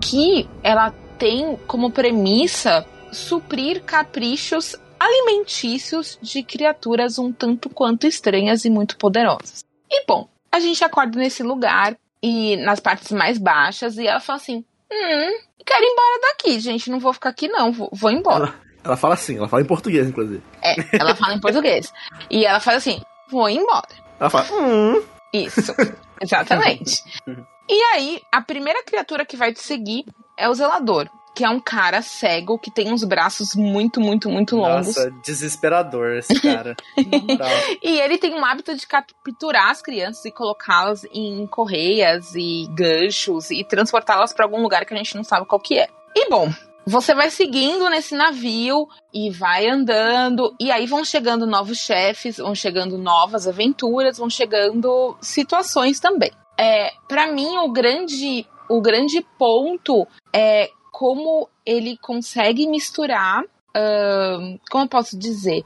que 0.00 0.50
ela 0.64 0.92
tem 1.16 1.56
como 1.68 1.92
premissa 1.92 2.84
suprir 3.12 3.84
caprichos 3.84 4.74
alimentícios 5.04 6.18
de 6.22 6.42
criaturas 6.42 7.18
um 7.18 7.32
tanto 7.32 7.68
quanto 7.68 8.06
estranhas 8.06 8.64
e 8.64 8.70
muito 8.70 8.96
poderosas. 8.96 9.64
E 9.90 10.04
bom, 10.06 10.28
a 10.50 10.58
gente 10.58 10.82
acorda 10.82 11.18
nesse 11.18 11.42
lugar 11.42 11.96
e 12.22 12.56
nas 12.56 12.80
partes 12.80 13.12
mais 13.12 13.38
baixas 13.38 13.98
e 13.98 14.06
ela 14.06 14.20
fala 14.20 14.38
assim: 14.38 14.64
Hum, 14.90 15.38
quero 15.64 15.84
ir 15.84 15.92
embora 15.92 16.20
daqui, 16.22 16.58
gente. 16.58 16.90
Não 16.90 16.98
vou 16.98 17.12
ficar 17.12 17.30
aqui, 17.30 17.48
não, 17.48 17.72
vou, 17.72 17.90
vou 17.92 18.10
embora. 18.10 18.44
Ela, 18.46 18.54
ela 18.84 18.96
fala 18.96 19.14
assim, 19.14 19.36
ela 19.36 19.48
fala 19.48 19.62
em 19.62 19.66
português, 19.66 20.08
inclusive. 20.08 20.42
É, 20.62 20.74
ela 20.98 21.14
fala 21.14 21.34
em 21.34 21.40
português. 21.40 21.92
E 22.30 22.46
ela 22.46 22.60
faz 22.60 22.78
assim: 22.78 23.00
vou 23.28 23.48
embora. 23.48 23.88
Ela 24.18 24.30
fala, 24.30 24.46
hum. 24.52 25.02
Isso, 25.32 25.74
exatamente. 26.20 27.02
E 27.66 27.82
aí, 27.94 28.20
a 28.30 28.42
primeira 28.42 28.82
criatura 28.84 29.24
que 29.24 29.38
vai 29.38 29.50
te 29.50 29.62
seguir 29.62 30.04
é 30.36 30.46
o 30.50 30.54
zelador, 30.54 31.08
que 31.34 31.44
é 31.44 31.50
um 31.50 31.58
cara 31.58 32.00
cego 32.00 32.58
que 32.58 32.70
tem 32.70 32.92
uns 32.92 33.02
braços 33.02 33.54
muito, 33.54 34.00
muito, 34.00 34.30
muito 34.30 34.56
longos. 34.56 34.88
Nossa, 34.88 35.10
desesperador 35.22 36.16
esse 36.16 36.40
cara. 36.40 36.76
E 37.82 38.00
ele 38.00 38.18
tem 38.18 38.34
um 38.34 38.44
hábito 38.44 38.74
de 38.74 38.86
capturar 38.86 39.70
as 39.70 39.82
crianças 39.82 40.24
e 40.24 40.30
colocá-las 40.30 41.04
em 41.12 41.46
correias 41.46 42.34
e 42.34 42.66
ganchos 42.70 43.50
e 43.50 43.64
transportá-las 43.64 44.32
para 44.32 44.44
algum 44.44 44.62
lugar 44.62 44.84
que 44.84 44.94
a 44.94 44.96
gente 44.96 45.16
não 45.16 45.24
sabe 45.24 45.46
qual 45.46 45.60
que 45.60 45.78
é. 45.78 45.88
E 46.14 46.28
bom, 46.28 46.48
você 46.86 47.14
vai 47.14 47.30
seguindo 47.30 47.88
nesse 47.88 48.14
navio 48.14 48.86
e 49.12 49.30
vai 49.30 49.68
andando 49.68 50.54
e 50.60 50.70
aí 50.70 50.86
vão 50.86 51.04
chegando 51.04 51.46
novos 51.46 51.78
chefes, 51.78 52.36
vão 52.36 52.54
chegando 52.54 52.96
novas 52.98 53.48
aventuras, 53.48 54.18
vão 54.18 54.30
chegando 54.30 55.16
situações 55.20 55.98
também. 55.98 56.30
É, 56.58 56.92
para 57.08 57.26
mim 57.32 57.56
o 57.58 57.72
grande 57.72 58.46
o 58.68 58.80
grande 58.80 59.24
ponto 59.38 60.06
é 60.32 60.70
como 60.94 61.48
ele 61.66 61.96
consegue 61.96 62.68
misturar, 62.68 63.42
ahn, 63.74 64.60
como 64.70 64.84
eu 64.84 64.88
posso 64.88 65.18
dizer, 65.18 65.64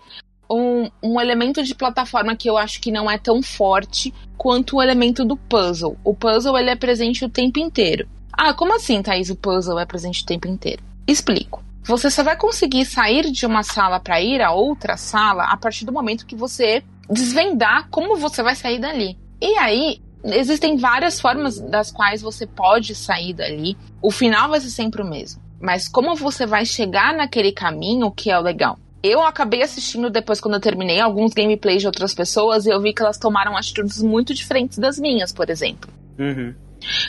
um, 0.51 0.91
um 1.03 1.21
elemento 1.21 1.62
de 1.62 1.75
plataforma 1.75 2.35
que 2.35 2.49
eu 2.49 2.57
acho 2.57 2.81
que 2.81 2.91
não 2.91 3.11
é 3.11 3.19
tão 3.19 3.43
forte 3.43 4.14
quanto 4.38 4.77
o 4.77 4.83
elemento 4.83 5.27
do 5.27 5.37
puzzle. 5.37 5.99
O 6.03 6.14
puzzle 6.14 6.57
ele 6.57 6.71
é 6.71 6.77
presente 6.77 7.27
o 7.27 7.29
tempo 7.29 7.59
inteiro. 7.59 8.09
Ah, 8.33 8.55
como 8.55 8.75
assim, 8.75 9.03
Thaís, 9.03 9.29
o 9.29 9.37
puzzle 9.37 9.79
é 9.79 9.85
presente 9.85 10.23
o 10.23 10.27
tempo 10.27 10.49
inteiro? 10.49 10.83
Explico. 11.07 11.62
Você 11.85 12.11
só 12.11 12.23
vai 12.23 12.37
conseguir 12.37 12.87
sair 12.87 13.31
de 13.31 13.45
uma 13.45 13.62
sala 13.62 14.01
para 14.01 14.23
ir 14.23 14.41
a 14.41 14.53
outra 14.53 14.97
sala 14.97 15.45
a 15.45 15.59
partir 15.59 15.85
do 15.85 15.93
momento 15.93 16.25
que 16.25 16.37
você 16.37 16.83
desvendar 17.11 17.87
como 17.91 18.17
você 18.17 18.43
vai 18.43 18.55
sair 18.55 18.79
dali. 18.79 19.19
E 19.43 19.59
aí, 19.59 20.01
existem 20.24 20.76
várias 20.76 21.20
formas 21.20 21.61
das 21.61 21.90
quais 21.90 22.22
você 22.22 22.46
pode 22.46 22.94
sair 22.94 23.33
dali. 23.33 23.76
O 24.02 24.11
final 24.11 24.50
vai 24.50 24.61
ser 24.61 24.70
sempre 24.70 25.02
o 25.02 25.09
mesmo. 25.09 25.40
Mas 25.61 25.88
como 25.88 26.14
você 26.14 26.46
vai 26.46 26.64
chegar 26.64 27.14
naquele 27.14 27.52
caminho 27.52 28.11
que 28.11 28.31
é 28.31 28.38
o 28.38 28.42
legal? 28.42 28.78
Eu 29.02 29.22
acabei 29.22 29.62
assistindo 29.62 30.11
depois, 30.11 30.40
quando 30.40 30.54
eu 30.54 30.61
terminei, 30.61 31.00
alguns 31.00 31.33
gameplays 31.33 31.81
de 31.81 31.87
outras 31.87 32.14
pessoas 32.14 32.66
e 32.66 32.70
eu 32.70 32.81
vi 32.81 32.92
que 32.92 33.02
elas 33.02 33.18
tomaram 33.18 33.57
atitudes 33.57 34.02
muito 34.02 34.35
diferentes 34.35 34.78
das 34.78 34.98
minhas, 34.98 35.33
por 35.33 35.48
exemplo. 35.50 35.90
Uhum. 36.18 36.54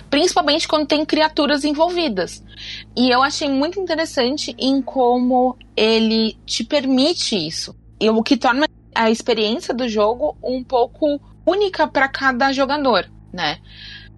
Principalmente 0.09 0.67
quando 0.67 0.87
tem 0.87 1.05
criaturas 1.05 1.63
envolvidas. 1.63 2.43
E 2.95 3.09
eu 3.09 3.23
achei 3.23 3.49
muito 3.49 3.79
interessante 3.79 4.55
em 4.57 4.81
como 4.81 5.57
ele 5.75 6.37
te 6.45 6.63
permite 6.63 7.35
isso. 7.35 7.75
E 7.99 8.09
o 8.09 8.21
que 8.21 8.37
torna 8.37 8.67
a 8.93 9.09
experiência 9.09 9.73
do 9.73 9.87
jogo 9.87 10.37
um 10.43 10.63
pouco 10.63 11.19
única 11.45 11.87
para 11.87 12.07
cada 12.07 12.51
jogador, 12.51 13.05
né? 13.33 13.57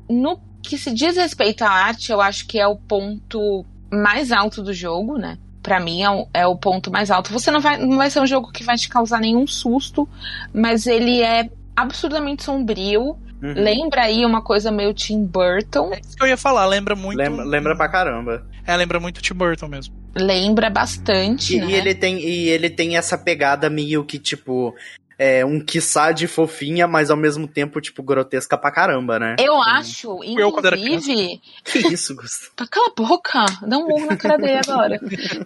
No 0.09 0.39
que 0.61 0.77
se 0.77 0.93
diz 0.93 1.15
respeito 1.15 1.63
à 1.63 1.69
arte, 1.69 2.11
eu 2.11 2.21
acho 2.21 2.45
que 2.47 2.59
é 2.59 2.67
o 2.67 2.75
ponto 2.75 3.65
mais 3.91 4.31
alto 4.31 4.61
do 4.61 4.73
jogo, 4.73 5.17
né? 5.17 5.37
Pra 5.61 5.79
mim 5.79 6.01
é 6.01 6.09
o, 6.09 6.27
é 6.33 6.47
o 6.47 6.55
ponto 6.55 6.91
mais 6.91 7.11
alto. 7.11 7.31
Você 7.31 7.51
não 7.51 7.59
vai, 7.59 7.77
não 7.77 7.97
vai 7.97 8.09
ser 8.09 8.19
um 8.19 8.27
jogo 8.27 8.51
que 8.51 8.63
vai 8.63 8.75
te 8.77 8.89
causar 8.89 9.19
nenhum 9.19 9.45
susto, 9.45 10.07
mas 10.53 10.87
ele 10.87 11.21
é 11.21 11.49
absurdamente 11.75 12.43
sombrio. 12.43 13.17
Uhum. 13.41 13.53
Lembra 13.55 14.03
aí 14.03 14.23
uma 14.25 14.41
coisa 14.43 14.71
meio 14.71 14.93
Tim 14.93 15.25
Burton. 15.25 15.91
É 15.93 15.99
isso 15.99 16.15
que 16.15 16.23
eu 16.23 16.27
ia 16.27 16.37
falar, 16.37 16.65
lembra 16.65 16.95
muito. 16.95 17.17
Lembra, 17.17 17.43
lembra 17.43 17.75
pra 17.75 17.89
caramba. 17.89 18.45
É, 18.65 18.75
lembra 18.77 18.99
muito 18.99 19.21
Tim 19.21 19.33
Burton 19.33 19.67
mesmo. 19.67 19.95
Lembra 20.15 20.69
bastante, 20.69 21.55
E, 21.55 21.59
né? 21.59 21.67
e 21.67 21.73
ele 21.73 21.95
tem, 21.95 22.19
e 22.19 22.49
ele 22.49 22.69
tem 22.69 22.97
essa 22.97 23.17
pegada 23.17 23.69
meio 23.69 24.03
que, 24.03 24.19
tipo, 24.19 24.75
é, 25.17 25.45
um 25.45 25.59
quiçá 25.59 26.11
de 26.11 26.27
fofinha, 26.27 26.87
mas 26.87 27.09
ao 27.11 27.17
mesmo 27.17 27.47
tempo, 27.47 27.79
tipo, 27.79 28.01
grotesca 28.01 28.57
pra 28.57 28.71
caramba, 28.71 29.19
né? 29.19 29.35
Eu 29.39 29.61
acho, 29.61 30.19
Eu, 30.23 30.51
quando 30.51 30.65
era 30.65 30.77
inclusive. 30.77 31.39
Que 31.63 31.79
isso, 31.79 32.15
Gustavo? 32.15 32.51
Tá, 32.55 32.65
Cala 32.71 32.87
a 32.87 32.93
boca! 32.95 33.45
Dá 33.67 33.77
um 33.77 33.87
murro 33.87 34.05
na 34.07 34.17
cara 34.17 34.37
dele 34.37 34.57
agora. 34.57 34.99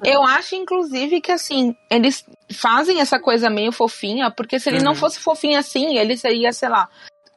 Eu 0.03 0.23
acho, 0.23 0.55
inclusive, 0.55 1.19
que 1.21 1.31
assim, 1.31 1.75
eles 1.89 2.23
fazem 2.53 3.01
essa 3.01 3.19
coisa 3.19 3.49
meio 3.49 3.71
fofinha, 3.71 4.31
porque 4.31 4.59
se 4.59 4.69
ele 4.69 4.79
não 4.81 4.91
Uhum. 4.93 4.97
fosse 4.97 5.19
fofinho 5.19 5.57
assim, 5.59 5.97
ele 5.97 6.15
seria, 6.15 6.53
sei 6.53 6.69
lá, 6.69 6.87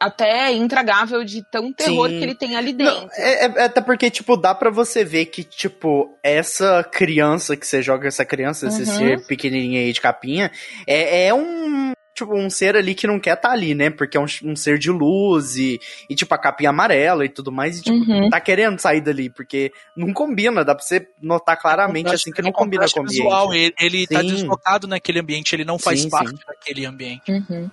até 0.00 0.52
intragável 0.52 1.24
de 1.24 1.42
tão 1.50 1.72
terror 1.72 2.08
Sim. 2.08 2.18
que 2.18 2.24
ele 2.24 2.34
tem 2.36 2.56
ali 2.56 2.72
Não, 2.72 3.00
dentro. 3.00 3.10
é, 3.16 3.46
é- 3.46 3.64
até 3.64 3.80
porque, 3.80 4.08
tipo, 4.10 4.36
dá 4.36 4.54
pra 4.54 4.70
você 4.70 5.04
ver 5.04 5.26
que, 5.26 5.42
tipo, 5.42 6.14
essa 6.22 6.84
criança 6.84 7.56
que 7.56 7.66
você 7.66 7.82
joga, 7.82 8.06
essa 8.06 8.24
criança, 8.24 8.68
esse 8.68 8.82
Uhum. 8.82 8.96
ser 8.98 9.26
pequenininho 9.26 9.80
aí 9.80 9.92
de 9.92 10.00
capinha, 10.00 10.52
é, 10.86 11.26
é 11.26 11.34
um. 11.34 11.90
Tipo, 12.18 12.34
um 12.34 12.50
ser 12.50 12.76
ali 12.76 12.94
que 12.94 13.06
não 13.06 13.20
quer 13.20 13.34
estar 13.34 13.50
ali, 13.50 13.74
né? 13.74 13.90
Porque 13.90 14.16
é 14.16 14.20
um, 14.20 14.26
um 14.44 14.56
ser 14.56 14.76
de 14.78 14.90
luz 14.90 15.56
e, 15.56 15.80
e, 16.10 16.14
tipo, 16.16 16.34
a 16.34 16.38
capinha 16.38 16.70
amarela 16.70 17.24
e 17.24 17.28
tudo 17.28 17.52
mais. 17.52 17.78
E, 17.78 17.82
tipo, 17.82 17.96
Uhum. 17.98 18.28
tá 18.28 18.40
querendo 18.40 18.78
sair 18.80 19.00
dali, 19.00 19.30
porque 19.30 19.72
não 19.96 20.12
combina, 20.12 20.64
dá 20.64 20.74
pra 20.74 20.82
você 20.84 21.06
notar 21.22 21.56
claramente, 21.60 22.12
assim, 22.12 22.32
que 22.32 22.42
não 22.42 22.50
combina 22.52 22.86
com 22.88 23.00
o 23.00 23.02
ambiente. 23.02 23.18
visual, 23.22 23.54
Ele, 23.54 23.74
ele 23.78 24.06
tá 24.06 24.20
deslocado 24.22 24.86
naquele 24.88 25.20
ambiente, 25.20 25.54
ele 25.54 25.64
não 25.64 25.78
faz 25.78 26.00
Sim, 26.02 26.10
parte 26.10 26.30
sim. 26.30 26.38
daquele 26.46 26.84
ambiente. 26.86 27.30
Uhum. 27.30 27.70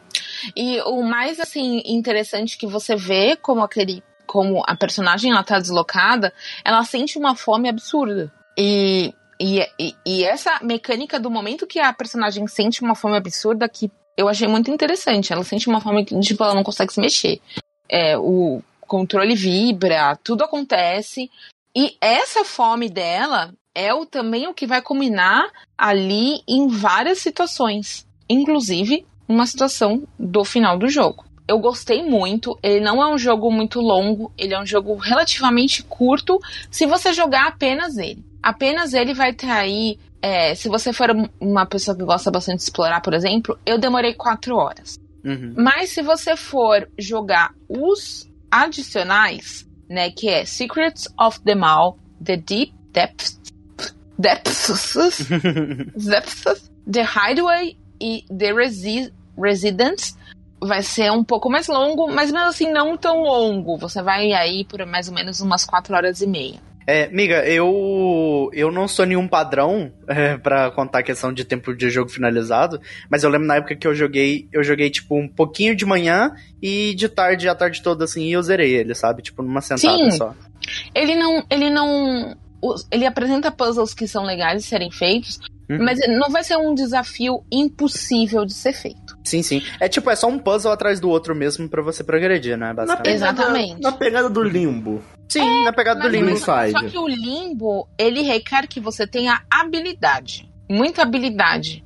E 0.56 0.80
o 0.82 1.02
mais 1.02 1.40
assim 1.40 1.82
interessante 1.86 2.58
que 2.58 2.68
você 2.68 2.96
vê 2.96 3.36
como 3.36 3.62
aquele 3.64 4.04
como 4.26 4.64
a 4.68 4.76
personagem 4.76 5.32
ela 5.32 5.44
tá 5.44 5.60
deslocada, 5.60 6.34
ela 6.64 6.84
sente 6.84 7.18
uma 7.18 7.36
fome 7.36 7.70
absurda. 7.70 8.32
E, 8.58 9.14
e, 9.40 9.60
e, 9.80 9.96
e 10.06 10.24
essa 10.24 10.60
mecânica 10.62 11.20
do 11.20 11.30
momento 11.30 11.68
que 11.68 11.80
a 11.80 11.94
personagem 11.94 12.48
sente 12.48 12.82
uma 12.82 12.96
fome 12.96 13.16
absurda 13.18 13.70
que 13.70 13.92
eu 14.18 14.28
achei 14.28 14.48
muito 14.48 14.72
interessante. 14.72 15.32
Ela 15.32 15.44
sente 15.44 15.68
uma 15.68 15.82
fome 15.82 16.06
que 16.06 16.20
tipo, 16.20 16.44
ela 16.44 16.56
não 16.56 16.64
consegue 16.64 16.94
se 16.94 17.00
mexer. 17.00 17.40
É, 17.90 18.18
o 18.18 18.62
controle 18.82 19.36
vibra, 19.36 20.18
tudo 20.24 20.44
acontece. 20.44 21.30
E 21.76 21.96
essa 22.00 22.46
fome 22.46 22.90
dela 22.90 23.54
é 23.74 23.94
o, 23.94 24.06
também 24.06 24.48
o 24.48 24.54
que 24.54 24.66
vai 24.66 24.82
culminar 24.82 25.46
ali 25.78 26.42
em 26.48 26.68
várias 26.68 27.20
situações. 27.20 28.08
Inclusive, 28.30 29.06
uma 29.28 29.46
situação 29.46 30.08
do 30.18 30.46
final 30.46 30.78
do 30.78 30.88
jogo. 30.88 31.26
Eu 31.48 31.60
gostei 31.60 32.02
muito. 32.02 32.58
Ele 32.64 32.80
não 32.80 33.04
é 33.04 33.14
um 33.14 33.18
jogo 33.18 33.52
muito 33.52 33.80
longo, 33.80 34.32
ele 34.38 34.54
é 34.54 34.60
um 34.60 34.66
jogo 34.66 34.96
relativamente 34.96 35.84
curto 35.84 36.40
se 36.72 36.86
você 36.86 37.14
jogar 37.14 37.48
apenas 37.48 37.98
ele. 37.98 38.24
Apenas 38.42 38.94
ele 38.94 39.14
vai 39.14 39.34
ter 39.34 39.50
aí. 39.50 40.00
É, 40.26 40.56
se 40.56 40.68
você 40.68 40.92
for 40.92 41.10
uma 41.40 41.68
pessoa 41.68 41.96
que 41.96 42.04
gosta 42.04 42.32
bastante 42.32 42.58
de 42.58 42.64
explorar, 42.64 43.00
por 43.00 43.14
exemplo, 43.14 43.60
eu 43.64 43.78
demorei 43.78 44.16
quatro 44.16 44.56
horas. 44.56 44.98
Uhum. 45.24 45.54
Mas 45.56 45.92
se 45.92 46.02
você 46.02 46.36
for 46.36 46.90
jogar 46.98 47.54
os 47.70 48.28
adicionais, 48.50 49.70
né, 49.88 50.10
que 50.10 50.28
é 50.28 50.44
Secrets 50.44 51.08
of 51.22 51.40
the 51.42 51.54
Mal, 51.54 52.00
The 52.24 52.38
Deep 52.38 52.74
Depths, 52.92 53.40
Depths, 54.18 55.30
Depths 55.96 56.72
The 56.92 57.04
Hideaway 57.04 57.78
e 58.02 58.26
The 58.36 58.52
Resi 58.52 59.14
Residence, 59.38 60.16
vai 60.60 60.82
ser 60.82 61.12
um 61.12 61.24
pouco 61.24 61.52
mais 61.52 61.68
longo, 61.68 62.12
mas 62.12 62.32
mesmo 62.32 62.48
assim 62.48 62.72
não 62.72 62.98
tão 62.98 63.22
longo. 63.22 63.78
Você 63.78 64.02
vai 64.02 64.34
aí 64.34 64.66
por 64.66 64.84
mais 64.88 65.08
ou 65.08 65.14
menos 65.14 65.40
umas 65.40 65.66
4 65.66 65.96
horas 65.96 66.20
e 66.20 66.26
meia. 66.26 66.60
É, 66.88 67.06
amiga, 67.06 67.46
eu 67.48 68.50
eu 68.54 68.72
não 68.72 68.88
sou 68.88 69.06
nenhum 69.06 69.28
padrão 69.28 69.92
é, 70.08 70.38
para 70.38 70.70
contar 70.72 71.00
a 71.00 71.04
questão 71.04 71.34
de 71.34 71.44
tempo 71.44 71.76
de 71.76 71.90
jogo 71.90 72.10
finalizado, 72.10 72.80
mas 73.10 73.24
eu 73.24 73.30
lembro 73.30 73.48
na 73.48 73.56
época 73.56 73.76
que 73.76 73.88
eu 73.88 73.96
joguei, 73.96 74.48
eu 74.54 74.64
joguei 74.64 74.90
tipo 74.90 75.18
um 75.18 75.28
pouquinho 75.28 75.76
de 75.76 75.86
manhã 75.86 76.32
e 76.62 76.94
de 76.96 77.10
tarde, 77.10 77.50
a 77.50 77.56
tarde 77.56 77.82
toda 77.82 78.06
assim, 78.06 78.26
e 78.26 78.34
eu 78.34 78.44
zerei 78.44 78.74
ele, 78.76 78.94
sabe? 78.94 79.22
Tipo 79.22 79.42
numa 79.42 79.62
sentada 79.62 79.98
Sim. 79.98 80.12
só. 80.12 80.36
Ele 80.94 81.16
não. 81.16 81.44
Ele 81.50 81.70
não. 81.70 82.36
Ele 82.92 83.06
apresenta 83.06 83.52
puzzles 83.52 83.94
que 83.94 84.08
são 84.08 84.24
legais 84.24 84.64
de 84.64 84.68
serem 84.68 84.92
feitos, 84.92 85.40
Uhum. 85.70 85.84
mas 85.84 86.00
não 86.08 86.30
vai 86.30 86.44
ser 86.44 86.58
um 86.58 86.76
desafio 86.76 87.44
impossível 87.52 88.46
de 88.46 88.54
ser 88.54 88.74
feito. 88.74 89.05
Sim, 89.26 89.42
sim. 89.42 89.62
É 89.80 89.90
tipo, 89.90 90.10
é 90.10 90.16
só 90.16 90.28
um 90.28 90.38
puzzle 90.40 90.72
atrás 90.72 91.00
do 91.00 91.10
outro 91.10 91.36
mesmo 91.36 91.68
pra 91.68 91.82
você 91.82 92.04
progredir, 92.04 92.56
né, 92.58 92.68
Na 92.68 92.74
basicamente. 92.74 93.04
pegada, 93.04 93.42
Exatamente. 93.42 93.82
Na 93.82 93.92
pegada 93.92 94.30
do 94.30 94.44
limbo. 94.44 95.04
Sim, 95.28 95.64
na 95.64 95.74
pegada 95.74 96.00
do 96.02 96.08
limbo. 96.08 96.38
Só, 96.38 96.64
Inside. 96.66 96.80
só 96.80 96.88
que 96.90 96.98
o 96.98 97.08
limbo, 97.08 97.88
ele 97.98 98.22
requer 98.22 98.68
que 98.68 98.80
você 98.80 99.08
tenha 99.08 99.42
habilidade. 99.52 100.48
Muita 100.70 101.02
habilidade. 101.02 101.84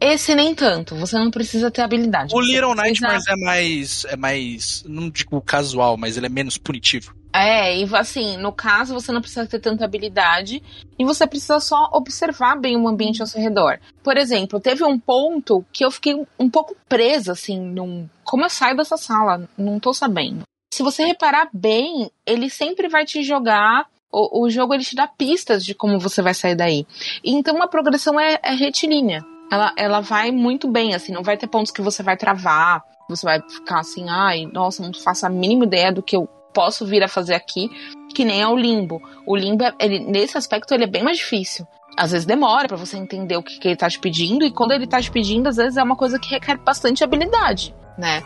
Esse 0.00 0.34
nem 0.34 0.54
tanto, 0.54 0.94
você 0.96 1.16
não 1.16 1.30
precisa 1.30 1.70
ter 1.70 1.80
habilidade. 1.80 2.34
O 2.34 2.40
Little 2.40 2.74
precisa- 2.74 3.06
Nightmares 3.08 3.26
é 3.28 3.36
mais. 3.36 4.04
É 4.06 4.16
mais. 4.16 4.84
Não 4.86 5.08
digo 5.08 5.40
casual, 5.40 5.96
mas 5.96 6.16
ele 6.16 6.26
é 6.26 6.28
menos 6.28 6.58
punitivo. 6.58 7.14
É, 7.36 7.76
e 7.76 7.96
assim, 7.96 8.36
no 8.36 8.52
caso 8.52 8.94
você 8.94 9.10
não 9.10 9.20
precisa 9.20 9.44
ter 9.44 9.58
tanta 9.58 9.84
habilidade 9.84 10.62
e 10.96 11.04
você 11.04 11.26
precisa 11.26 11.58
só 11.58 11.90
observar 11.92 12.54
bem 12.54 12.76
o 12.76 12.86
ambiente 12.86 13.20
ao 13.20 13.26
seu 13.26 13.40
redor. 13.40 13.80
Por 14.04 14.16
exemplo, 14.16 14.60
teve 14.60 14.84
um 14.84 14.96
ponto 14.96 15.66
que 15.72 15.84
eu 15.84 15.90
fiquei 15.90 16.14
um 16.38 16.48
pouco 16.48 16.76
presa, 16.88 17.32
assim, 17.32 17.58
num. 17.60 18.08
Como 18.22 18.44
eu 18.44 18.48
saio 18.48 18.76
dessa 18.76 18.96
sala? 18.96 19.48
Não 19.58 19.80
tô 19.80 19.92
sabendo. 19.92 20.42
Se 20.72 20.84
você 20.84 21.04
reparar 21.04 21.48
bem, 21.52 22.08
ele 22.24 22.48
sempre 22.48 22.88
vai 22.88 23.04
te 23.04 23.20
jogar. 23.24 23.84
O, 24.12 24.44
o 24.44 24.48
jogo 24.48 24.72
ele 24.72 24.84
te 24.84 24.94
dá 24.94 25.08
pistas 25.08 25.64
de 25.64 25.74
como 25.74 25.98
você 25.98 26.22
vai 26.22 26.34
sair 26.34 26.54
daí. 26.54 26.86
Então 27.24 27.60
a 27.60 27.66
progressão 27.66 28.18
é, 28.20 28.38
é 28.44 28.54
retilínea. 28.54 29.24
Ela, 29.50 29.72
ela 29.76 30.00
vai 30.00 30.30
muito 30.30 30.68
bem, 30.68 30.94
assim, 30.94 31.12
não 31.12 31.24
vai 31.24 31.36
ter 31.36 31.48
pontos 31.48 31.72
que 31.72 31.82
você 31.82 32.00
vai 32.00 32.16
travar. 32.16 32.84
Você 33.08 33.26
vai 33.26 33.42
ficar 33.42 33.80
assim, 33.80 34.08
ai, 34.08 34.46
nossa, 34.46 34.84
não 34.84 34.94
faço 34.94 35.26
a 35.26 35.28
mínima 35.28 35.64
ideia 35.64 35.92
do 35.92 36.02
que 36.02 36.16
eu 36.16 36.28
posso 36.54 36.86
vir 36.86 37.02
a 37.02 37.08
fazer 37.08 37.34
aqui, 37.34 37.68
que 38.14 38.24
nem 38.24 38.40
é 38.40 38.46
o 38.48 38.56
limbo. 38.56 39.02
O 39.26 39.36
limbo, 39.36 39.64
é- 39.64 39.74
ele, 39.80 39.98
nesse 39.98 40.38
aspecto, 40.38 40.72
ele 40.72 40.84
é 40.84 40.86
bem 40.86 41.02
mais 41.02 41.18
difícil. 41.18 41.66
Às 41.96 42.12
vezes 42.12 42.26
demora 42.26 42.66
pra 42.66 42.76
você 42.76 42.96
entender 42.96 43.36
o 43.36 43.42
que, 43.42 43.58
que 43.58 43.68
ele 43.68 43.76
tá 43.76 43.88
te 43.88 43.98
pedindo, 43.98 44.44
e 44.44 44.50
quando 44.50 44.72
ele 44.72 44.86
tá 44.86 45.00
te 45.00 45.10
pedindo, 45.10 45.48
às 45.48 45.56
vezes 45.56 45.76
é 45.76 45.82
uma 45.82 45.96
coisa 45.96 46.18
que 46.18 46.30
requer 46.30 46.56
bastante 46.56 47.04
habilidade, 47.04 47.74
né? 47.98 48.22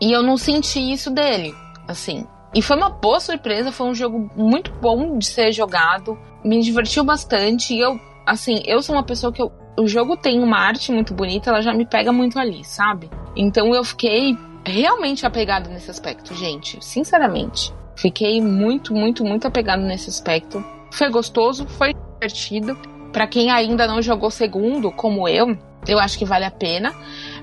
E 0.00 0.12
eu 0.12 0.22
não 0.22 0.36
senti 0.36 0.80
isso 0.92 1.10
dele, 1.10 1.54
assim. 1.88 2.26
E 2.54 2.60
foi 2.60 2.76
uma 2.76 2.90
boa 2.90 3.20
surpresa, 3.20 3.72
foi 3.72 3.86
um 3.86 3.94
jogo 3.94 4.30
muito 4.36 4.70
bom 4.72 5.16
de 5.18 5.26
ser 5.26 5.52
jogado, 5.52 6.18
me 6.44 6.62
divertiu 6.62 7.04
bastante, 7.04 7.74
e 7.74 7.80
eu, 7.80 7.98
assim, 8.26 8.62
eu 8.66 8.82
sou 8.82 8.94
uma 8.94 9.02
pessoa 9.02 9.32
que 9.32 9.40
eu, 9.40 9.50
o 9.78 9.86
jogo 9.86 10.16
tem 10.16 10.42
uma 10.42 10.58
arte 10.58 10.92
muito 10.92 11.14
bonita, 11.14 11.50
ela 11.50 11.62
já 11.62 11.72
me 11.72 11.86
pega 11.86 12.12
muito 12.12 12.38
ali, 12.38 12.64
sabe? 12.64 13.08
Então 13.36 13.74
eu 13.74 13.84
fiquei 13.84 14.36
realmente 14.64 15.26
apegado 15.26 15.68
nesse 15.70 15.90
aspecto, 15.90 16.34
gente. 16.34 16.82
Sinceramente. 16.84 17.72
Fiquei 17.96 18.40
muito, 18.40 18.94
muito, 18.94 19.24
muito 19.24 19.46
apegado 19.46 19.82
nesse 19.82 20.08
aspecto. 20.08 20.64
Foi 20.90 21.10
gostoso, 21.10 21.66
foi 21.66 21.94
divertido. 22.14 22.76
Pra 23.12 23.26
quem 23.26 23.50
ainda 23.50 23.86
não 23.86 24.00
jogou 24.00 24.30
segundo, 24.30 24.90
como 24.90 25.28
eu, 25.28 25.56
eu 25.86 25.98
acho 25.98 26.18
que 26.18 26.24
vale 26.24 26.44
a 26.44 26.50
pena. 26.50 26.94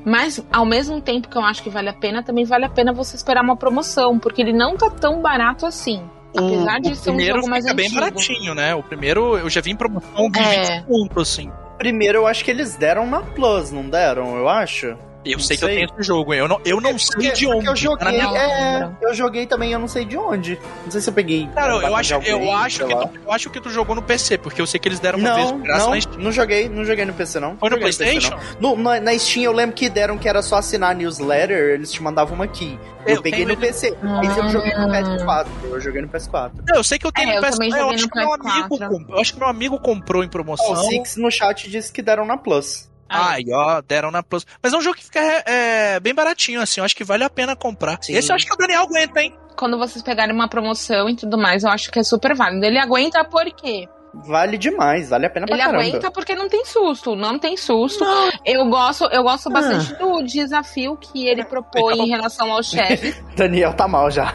Mas 0.04 0.44
ao 0.52 0.66
mesmo 0.66 1.00
tempo 1.02 1.30
que 1.30 1.38
eu 1.38 1.44
acho 1.44 1.62
que 1.62 1.70
vale 1.70 1.90
a 1.90 1.94
pena, 1.94 2.24
também 2.24 2.46
vale 2.46 2.66
a 2.66 2.70
pena 2.70 2.92
você 2.92 3.16
esperar 3.16 3.44
uma 3.44 3.56
promoção, 3.56 4.18
porque 4.18 4.42
ele 4.42 4.54
não 4.54 4.76
tá 4.76 4.90
tão 4.90 5.22
barato 5.22 5.66
assim. 5.66 6.02
Apesar 6.36 6.80
de 6.80 6.92
o 6.92 6.96
ser 6.96 7.10
um 7.10 7.16
primeiro 7.16 7.38
jogo 7.38 7.50
mais 7.50 7.64
fica 7.64 7.76
bem 7.76 7.86
antigo. 7.88 8.02
baratinho, 8.02 8.56
né? 8.56 8.76
O 8.76 8.84
primeiro 8.84 9.38
eu 9.38 9.50
já 9.50 9.62
vi 9.62 9.72
em 9.72 9.76
promoção 9.76 10.30
de 10.30 10.40
É. 10.40 10.82
20 10.82 10.86
conto, 10.86 11.20
assim. 11.20 11.52
Primeiro 11.78 12.20
eu 12.20 12.28
acho 12.28 12.44
que 12.46 12.52
eles 12.52 12.76
deram 12.76 13.06
na 13.08 13.22
Plus, 13.22 13.72
não 13.72 13.90
deram? 13.90 14.36
Eu 14.38 14.48
acho. 14.48 14.96
Eu 15.26 15.34
Não 15.38 15.40
sei 15.44 15.58
que 15.58 15.64
eu 15.66 15.68
sei. 15.68 15.78
tenho 15.80 15.90
esse 15.94 16.08
jogo. 16.08 16.34
Eu 16.34 16.48
não, 16.48 16.62
eu 16.64 16.80
não 16.80 16.98
sei 16.98 17.10
Porque- 17.16 17.32
de 17.34 17.46
onde. 17.48 17.66
Eu 17.66 17.74
tá 17.74 17.76
joguei, 17.76 18.06
na 18.06 18.12
minha- 18.12 18.24
Não 18.24 18.38
é, 18.38 18.92
eu 19.02 19.14
joguei 19.14 19.46
também, 19.46 19.72
eu 19.74 19.78
não 19.80 19.88
sei 19.88 20.06
de 20.06 20.16
onde. 20.16 20.58
Não 20.86 20.92
sei 20.92 21.02
se 21.02 21.10
eu 21.10 21.14
peguei. 21.14 21.48
Cara, 21.54 21.74
eu 21.74 21.96
acho, 21.96 22.20
de 22.20 22.30
eu, 22.30 22.36
alguém, 22.38 22.54
acho 22.54 22.78
sei 22.78 22.88
que 22.88 22.96
tu, 22.96 23.10
eu 23.26 23.32
acho 23.34 23.50
que 23.50 23.62
tu 23.62 23.70
jogou 23.70 23.96
no 23.96 24.02
PC, 24.02 24.38
porque 24.38 24.62
eu 24.62 24.66
sei 24.66 24.80
que 24.80 24.88
eles 24.88 25.00
deram 25.00 25.20
uma 25.20 25.36
vez 25.36 25.52
Não, 25.52 25.58
de 25.58 25.64
graça 25.64 25.86
não, 25.86 25.92
na 25.94 26.02
Steam. 26.02 26.20
não 26.22 26.32
joguei, 26.32 26.70
não 26.70 26.86
joguei 26.86 27.04
no 27.04 27.14
PC 27.14 27.40
não. 27.42 27.58
Foi 27.58 27.70
no 27.70 27.78
PlayStation? 27.80 28.40
No, 28.62 28.78
na, 28.78 29.00
na 29.02 29.20
Steam 29.20 29.44
eu 29.44 29.52
lembro 29.52 29.76
que 29.76 29.90
deram 29.90 30.18
que 30.18 30.28
era 30.30 30.42
só 30.42 30.56
assinar 30.56 30.92
a 30.92 30.94
newsletter, 30.94 31.72
eles 31.74 31.92
te 31.92 32.02
mandavam 32.02 32.34
uma 32.36 32.48
key. 32.48 32.80
Eu, 33.06 33.16
Eu 33.18 33.22
peguei 33.22 33.46
no 33.46 33.58
PC. 33.58 33.96
Aí 34.02 34.28
eu 34.28 34.50
joguei 34.50 34.74
no 34.74 34.88
PS4. 34.88 35.48
Eu 35.64 35.82
joguei 35.82 36.02
no 36.02 36.08
PS4. 36.08 36.52
Não, 36.68 36.76
eu 36.78 36.84
sei 36.84 36.98
que 36.98 37.06
eu 37.06 37.12
tenho 37.12 37.30
É, 37.30 37.32
no 37.34 37.38
eu 37.40 37.44
PS4. 37.44 37.52
também 37.52 37.70
Eu, 37.72 37.78
joguei 37.78 37.96
acho 37.96 38.04
no 38.06 38.10
que 38.12 38.20
meu 38.20 38.34
amigo, 38.34 38.70
PS4. 38.78 38.88
comp- 38.90 39.10
eu 39.10 39.20
acho 39.20 39.34
que 39.34 39.40
meu 39.40 39.48
amigo 39.50 39.80
comprou 39.80 40.24
em 40.24 40.30
promoção. 40.30 40.66
Ó, 40.70 40.74
o 40.74 40.84
Six 40.84 41.18
no 41.18 41.30
chat 41.30 41.70
disse 41.70 41.92
que 41.92 42.02
deram 42.02 42.26
na 42.26 42.38
Plus. 42.38 42.88
Ai, 43.10 43.44
ó, 43.52 43.82
deram 43.82 44.12
na 44.12 44.22
Plus. 44.24 44.46
Mas 44.62 44.74
é 44.74 44.78
um 44.78 44.82
jogo 44.82 44.98
que 44.98 45.04
fica 45.06 45.20
é, 45.20 46.00
bem 46.00 46.14
baratinho, 46.14 46.62
assim. 46.62 46.80
Eu 46.80 46.86
acho 46.86 46.96
que 46.96 47.04
vale 47.04 47.24
a 47.24 47.30
pena 47.30 47.56
comprar. 47.56 47.98
Sim. 48.02 48.14
Esse 48.14 48.32
eu 48.32 48.36
acho 48.36 48.46
que 48.46 48.54
o 48.54 48.58
Daniel 48.58 48.84
aguenta, 48.84 49.22
hein? 49.22 49.36
Quando 49.58 49.78
vocês 49.78 50.02
pegarem 50.04 50.34
uma 50.34 50.48
promoção 50.48 51.10
e 51.10 51.16
tudo 51.16 51.38
mais, 51.38 51.64
eu 51.64 51.70
acho 51.70 51.92
que 51.92 52.00
é 52.00 52.04
super 52.04 52.36
válido. 52.36 52.66
Ele 52.66 52.78
aguenta 52.78 53.24
por 53.26 53.46
quê? 53.52 53.88
Vale 54.14 54.58
demais, 54.58 55.10
vale 55.10 55.28
a 55.28 55.30
pena 55.30 55.46
pra 55.46 55.56
Ele 55.56 55.64
caramba. 55.64 55.84
aguenta 55.84 56.10
porque 56.12 56.34
não 56.34 56.50
tem 56.50 56.66
susto, 56.66 57.16
não 57.16 57.38
tem 57.38 57.56
susto. 57.56 58.04
Eu 58.44 58.66
gosto, 58.68 59.06
eu 59.06 59.22
gosto 59.22 59.50
bastante 59.52 59.94
do 60.00 60.24
desafio 60.24 60.98
que 60.98 61.28
ele 61.28 61.44
propõe 61.44 61.96
em 62.00 62.10
relação 62.10 62.52
ao 62.52 62.64
chefe. 62.64 63.16
Daniel 63.38 63.74
tá 63.74 63.88
mal 63.88 64.10
já. 64.10 64.34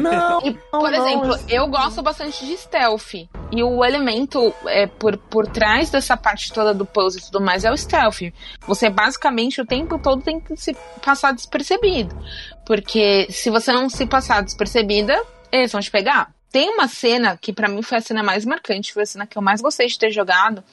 Não, 0.00 0.40
E, 0.42 0.52
por 0.52 0.90
não, 0.90 0.94
exemplo, 0.94 1.38
eu 1.48 1.66
gosto 1.68 2.02
bastante 2.02 2.44
de 2.44 2.56
stealth. 2.56 3.14
E 3.52 3.62
o 3.62 3.84
elemento 3.84 4.52
é, 4.66 4.86
por, 4.86 5.16
por 5.16 5.46
trás 5.46 5.90
dessa 5.90 6.16
parte 6.16 6.52
toda 6.52 6.74
do 6.74 6.84
puzzle 6.84 7.20
e 7.20 7.24
tudo 7.24 7.40
mais 7.40 7.64
é 7.64 7.70
o 7.70 7.76
stealth. 7.76 8.32
Você 8.66 8.90
basicamente 8.90 9.60
o 9.60 9.66
tempo 9.66 9.98
todo 9.98 10.22
tem 10.22 10.40
que 10.40 10.56
se 10.56 10.74
passar 11.04 11.32
despercebido. 11.32 12.16
Porque 12.64 13.26
se 13.30 13.50
você 13.50 13.72
não 13.72 13.88
se 13.88 14.06
passar 14.06 14.42
despercebida, 14.42 15.22
eles 15.52 15.72
vão 15.72 15.80
te 15.80 15.90
pegar. 15.90 16.34
Tem 16.50 16.70
uma 16.70 16.88
cena 16.88 17.36
que 17.36 17.52
pra 17.52 17.68
mim 17.68 17.82
foi 17.82 17.98
a 17.98 18.00
cena 18.00 18.22
mais 18.22 18.44
marcante, 18.44 18.92
foi 18.92 19.02
a 19.02 19.06
cena 19.06 19.26
que 19.26 19.36
eu 19.36 19.42
mais 19.42 19.60
gostei 19.60 19.86
de 19.86 19.98
ter 19.98 20.10
jogado, 20.10 20.64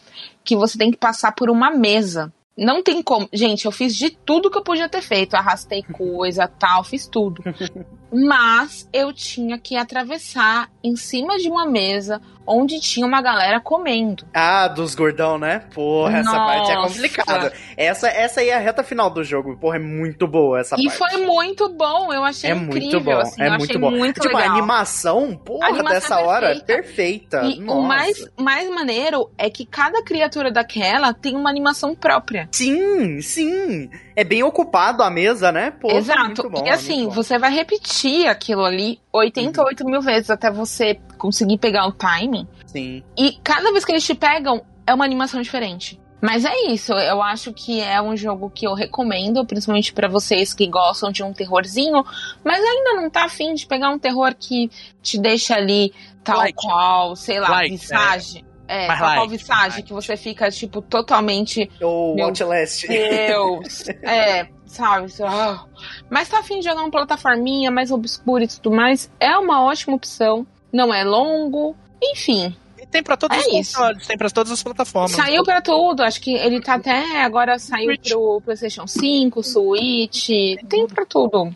que 0.43 0.55
você 0.55 0.77
tem 0.77 0.91
que 0.91 0.97
passar 0.97 1.33
por 1.33 1.49
uma 1.49 1.71
mesa. 1.71 2.31
Não 2.57 2.83
tem 2.83 3.01
como. 3.01 3.27
Gente, 3.33 3.65
eu 3.65 3.71
fiz 3.71 3.95
de 3.95 4.11
tudo 4.11 4.49
que 4.49 4.57
eu 4.57 4.63
podia 4.63 4.87
ter 4.87 5.01
feito. 5.01 5.35
Arrastei 5.35 5.83
coisa, 5.91 6.47
tal, 6.47 6.83
fiz 6.83 7.07
tudo. 7.07 7.43
Mas 8.13 8.87
eu 8.93 9.11
tinha 9.11 9.57
que 9.57 9.75
atravessar 9.75 10.71
em 10.83 10.95
cima 10.95 11.37
de 11.37 11.49
uma 11.49 11.65
mesa 11.65 12.21
onde 12.45 12.79
tinha 12.79 13.05
uma 13.05 13.21
galera 13.21 13.59
comendo. 13.59 14.25
Ah, 14.33 14.67
dos 14.67 14.95
gordão, 14.95 15.37
né? 15.37 15.63
Porra, 15.73 16.17
essa 16.19 16.31
parte 16.31 16.71
é 16.71 16.75
Nossa. 16.75 16.93
complicada. 16.93 17.53
Essa, 17.77 18.07
essa 18.09 18.41
aí 18.41 18.49
é 18.49 18.55
a 18.55 18.59
reta 18.59 18.83
final 18.83 19.09
do 19.09 19.23
jogo. 19.23 19.57
Porra, 19.57 19.75
é 19.77 19.79
muito 19.79 20.27
boa 20.27 20.59
essa 20.59 20.75
e 20.79 20.85
parte. 20.85 20.97
foi 20.97 21.25
muito 21.25 21.69
bom, 21.69 22.13
eu 22.13 22.23
achei 22.23 22.51
É 22.51 22.55
incrível. 22.55 22.81
muito 22.81 22.99
bom, 23.01 23.17
assim, 23.19 23.41
é 23.41 23.49
muito 23.57 23.79
bom. 23.79 23.91
muito 23.91 24.21
tipo, 24.21 24.35
a 24.35 24.39
legal. 24.39 24.55
animação, 24.57 25.35
porra, 25.37 25.65
A 25.65 25.69
animação 25.69 25.93
dessa 25.93 26.19
é 26.19 26.23
hora, 26.23 26.47
perfeita. 26.47 26.65
perfeita. 26.73 27.41
E 27.43 27.59
Nossa. 27.59 27.79
o 27.79 27.83
mais, 27.83 28.25
mais 28.39 28.69
maneiro 28.69 29.29
é 29.37 29.49
que 29.49 29.65
cada 29.65 30.03
criatura 30.03 30.51
daquela 30.51 31.13
tem 31.13 31.35
uma 31.35 31.49
animação 31.49 31.95
própria. 31.95 32.47
Sim, 32.51 33.21
sim. 33.21 33.89
É 34.15 34.23
bem 34.23 34.43
ocupado 34.43 35.01
a 35.01 35.09
mesa, 35.09 35.51
né? 35.51 35.71
Porra, 35.71 35.97
Exato. 35.97 36.23
muito 36.25 36.49
bom, 36.49 36.63
e 36.65 36.69
assim, 36.69 36.93
muito 36.97 37.09
bom. 37.09 37.15
você 37.15 37.39
vai 37.39 37.51
repetir 37.51 38.27
aquilo 38.27 38.63
ali 38.63 38.99
88 39.11 39.85
mil 39.85 40.01
vezes 40.01 40.29
até 40.29 40.51
você 40.51 40.99
conseguir 41.17 41.57
pegar 41.57 41.87
o 41.87 41.91
timing. 42.33 42.47
Sim. 42.65 43.03
E 43.17 43.37
cada 43.43 43.71
vez 43.71 43.85
que 43.85 43.91
eles 43.91 44.05
te 44.05 44.15
pegam, 44.15 44.63
é 44.85 44.93
uma 44.93 45.05
animação 45.05 45.41
diferente. 45.41 45.99
Mas 46.21 46.45
é 46.45 46.53
isso, 46.67 46.93
eu 46.93 47.21
acho 47.21 47.51
que 47.51 47.81
é 47.81 48.01
um 48.01 48.15
jogo 48.15 48.49
que 48.49 48.65
eu 48.65 48.73
recomendo, 48.73 49.45
principalmente 49.45 49.91
pra 49.91 50.07
vocês 50.07 50.53
que 50.53 50.65
gostam 50.67 51.11
de 51.11 51.21
um 51.21 51.33
terrorzinho, 51.33 52.01
mas 52.45 52.63
ainda 52.63 52.93
não 53.01 53.09
tá 53.09 53.25
afim 53.25 53.53
de 53.53 53.67
pegar 53.67 53.89
um 53.89 53.99
terror 53.99 54.33
que 54.33 54.71
te 55.01 55.17
deixa 55.19 55.55
ali 55.55 55.93
tal 56.23 56.41
qual, 56.55 57.13
sei 57.17 57.41
lá, 57.41 57.49
Light, 57.49 57.71
visage. 57.71 58.45
É, 58.69 58.87
Mais 58.87 58.99
tal 59.01 59.09
qual 59.09 59.25
light, 59.25 59.37
visage, 59.37 59.69
light. 59.75 59.83
que 59.83 59.91
você 59.91 60.15
fica, 60.15 60.49
tipo, 60.49 60.81
totalmente 60.81 61.69
O 61.81 62.15
Meu 62.15 62.27
Outlast. 62.27 62.87
Deus. 62.87 63.89
é, 64.01 64.47
sabe? 64.65 65.07
ah. 65.25 65.65
Mas 66.09 66.29
tá 66.29 66.39
afim 66.39 66.59
de 66.59 66.65
jogar 66.69 66.83
uma 66.83 66.89
plataforminha 66.91 67.69
mais 67.69 67.91
obscura 67.91 68.45
e 68.45 68.47
tudo 68.47 68.71
mais, 68.71 69.11
é 69.19 69.37
uma 69.37 69.61
ótima 69.61 69.93
opção. 69.93 70.47
Não 70.71 70.93
é 70.93 71.03
longo, 71.03 71.75
enfim. 72.11 72.55
E 72.81 72.85
tem 72.85 73.01
pra 73.01 73.15
todos 73.15 73.37
É 73.37 73.39
os 73.41 73.47
isso. 73.47 73.77
consoles, 73.77 74.07
tem 74.07 74.17
pra 74.17 74.29
todas 74.29 74.51
as 74.51 74.61
plataformas. 74.61 75.11
Saiu 75.11 75.43
pra 75.43 75.61
tudo, 75.61 76.03
acho 76.03 76.19
que 76.21 76.33
ele 76.33 76.61
tá 76.61 76.75
até 76.75 77.21
agora 77.23 77.57
saiu 77.57 77.85
Switch. 77.85 78.09
pro 78.09 78.41
PlayStation 78.43 78.85
5, 78.87 79.41
Switch, 79.43 80.27
tem 80.69 80.87
pra 80.87 81.05
tudo. 81.05 81.55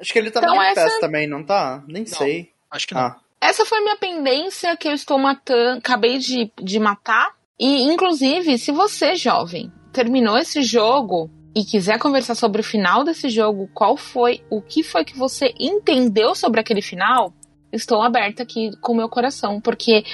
Acho 0.00 0.12
que 0.12 0.18
ele 0.18 0.30
tá 0.30 0.40
Então 0.40 0.62
essa- 0.62 0.82
Pass 0.84 0.98
também, 1.00 1.26
não 1.26 1.42
tá? 1.42 1.82
Nem 1.88 2.04
sei. 2.06 2.50
Acho 2.70 2.86
que 2.86 2.94
não. 2.94 3.00
Ah, 3.02 3.16
Essa 3.40 3.64
foi 3.66 3.80
minha 3.80 3.96
pendência 3.96 4.76
que 4.76 4.88
eu 4.88 4.92
estou 4.92 5.18
matando, 5.18 5.78
acabei 5.78 6.18
de, 6.18 6.50
de 6.60 6.78
matar. 6.78 7.32
E 7.58 7.82
inclusive, 7.82 8.58
se 8.58 8.72
você, 8.72 9.14
jovem, 9.14 9.70
terminou 9.92 10.36
esse 10.36 10.62
jogo 10.62 11.30
e 11.54 11.64
quiser 11.64 11.98
conversar 11.98 12.34
sobre 12.34 12.60
o 12.60 12.64
final 12.64 13.02
desse 13.04 13.28
jogo, 13.30 13.68
qual 13.72 13.96
foi, 13.96 14.42
o 14.50 14.60
que 14.60 14.82
foi 14.82 15.04
que 15.06 15.16
você 15.16 15.54
entendeu 15.58 16.34
sobre 16.34 16.60
aquele 16.60 16.82
final, 16.82 17.32
estou 17.72 18.02
aberta 18.02 18.42
aqui 18.42 18.70
com 18.80 18.92
o 18.92 18.96
meu 18.96 19.08
coração, 19.08 19.60
porque 19.60 20.04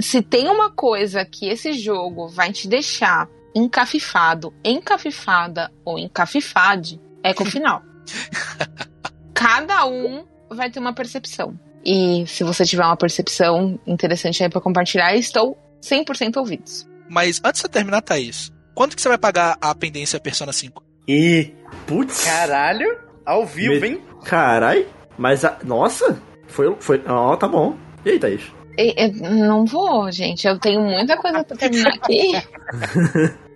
se 0.00 0.22
tem 0.22 0.48
uma 0.48 0.70
coisa 0.70 1.24
que 1.24 1.48
esse 1.48 1.72
jogo 1.72 2.28
vai 2.28 2.52
te 2.52 2.68
deixar 2.68 3.28
encafifado, 3.54 4.52
encafifada 4.64 5.72
ou 5.84 5.98
encafifade, 5.98 7.00
é 7.22 7.32
com 7.32 7.44
o 7.44 7.50
final. 7.50 7.82
Cada 9.34 9.86
um 9.86 10.24
vai 10.50 10.70
ter 10.70 10.78
uma 10.78 10.94
percepção. 10.94 11.58
E 11.84 12.24
se 12.26 12.42
você 12.42 12.64
tiver 12.64 12.84
uma 12.84 12.96
percepção 12.96 13.78
interessante 13.86 14.42
aí 14.42 14.48
para 14.50 14.60
compartilhar, 14.60 15.14
estou 15.14 15.56
100% 15.82 16.36
ouvidos. 16.36 16.86
Mas 17.08 17.40
antes 17.44 17.60
de 17.60 17.66
você 17.66 17.68
terminar, 17.68 18.02
Thaís, 18.02 18.52
quanto 18.74 18.96
que 18.96 19.02
você 19.02 19.08
vai 19.08 19.18
pagar 19.18 19.56
a 19.60 19.74
pendência 19.74 20.18
Persona 20.18 20.52
5? 20.52 20.82
E. 21.06 21.52
Putz. 21.86 22.24
Caralho, 22.24 22.98
ao 23.24 23.46
vivo, 23.46 23.80
Me- 23.80 23.88
hein? 23.88 24.02
Carai. 24.24 24.86
Mas 25.16 25.44
a. 25.44 25.58
Nossa! 25.62 26.20
Foi. 26.56 26.74
foi 26.80 27.02
Ó, 27.06 27.36
tá 27.36 27.46
bom. 27.46 27.76
E 28.04 28.10
aí, 28.12 28.18
Thaís? 28.18 28.40
E- 28.78 28.94
e- 29.04 29.10
não 29.20 29.66
vou, 29.66 30.10
gente. 30.10 30.46
Eu 30.48 30.58
tenho 30.58 30.80
muita 30.80 31.16
coisa 31.18 31.44
pra 31.44 31.56
terminar 31.56 31.92
aqui. 31.94 32.32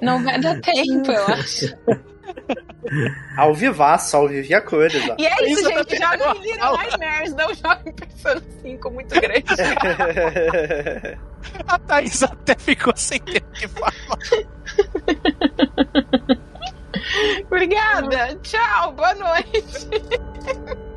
Não 0.00 0.22
vai 0.22 0.40
dar 0.40 0.58
tempo, 0.60 1.10
eu 1.10 1.26
acho. 1.26 1.76
Ao 3.36 3.52
vivaço, 3.52 4.16
ao 4.16 4.28
vivo 4.28 4.48
e 4.50 4.54
a 4.54 4.60
cores, 4.62 5.02
ó. 5.10 5.16
E 5.18 5.26
é 5.26 5.34
isso, 5.50 5.60
Isso 5.60 5.68
gente. 5.68 5.84
também 5.84 5.98
Joga 6.00 6.24
é 6.24 6.30
em 6.30 6.40
Little 6.52 6.76
Nightmares, 6.76 7.34
não 7.34 7.54
joga 7.54 7.82
em 7.86 7.92
Persona 7.92 8.42
5 8.62 8.90
muito 8.92 9.20
grande. 9.20 9.44
A 11.66 11.78
Thaís 11.80 12.22
até 12.22 12.54
ficou 12.56 12.92
sem 12.96 13.18
ter 13.20 13.42
o 13.42 13.50
que 13.52 13.66
falar. 13.68 13.92
Obrigada. 17.46 18.36
Tchau. 18.42 18.92
Boa 18.92 19.14
noite. 19.16 19.88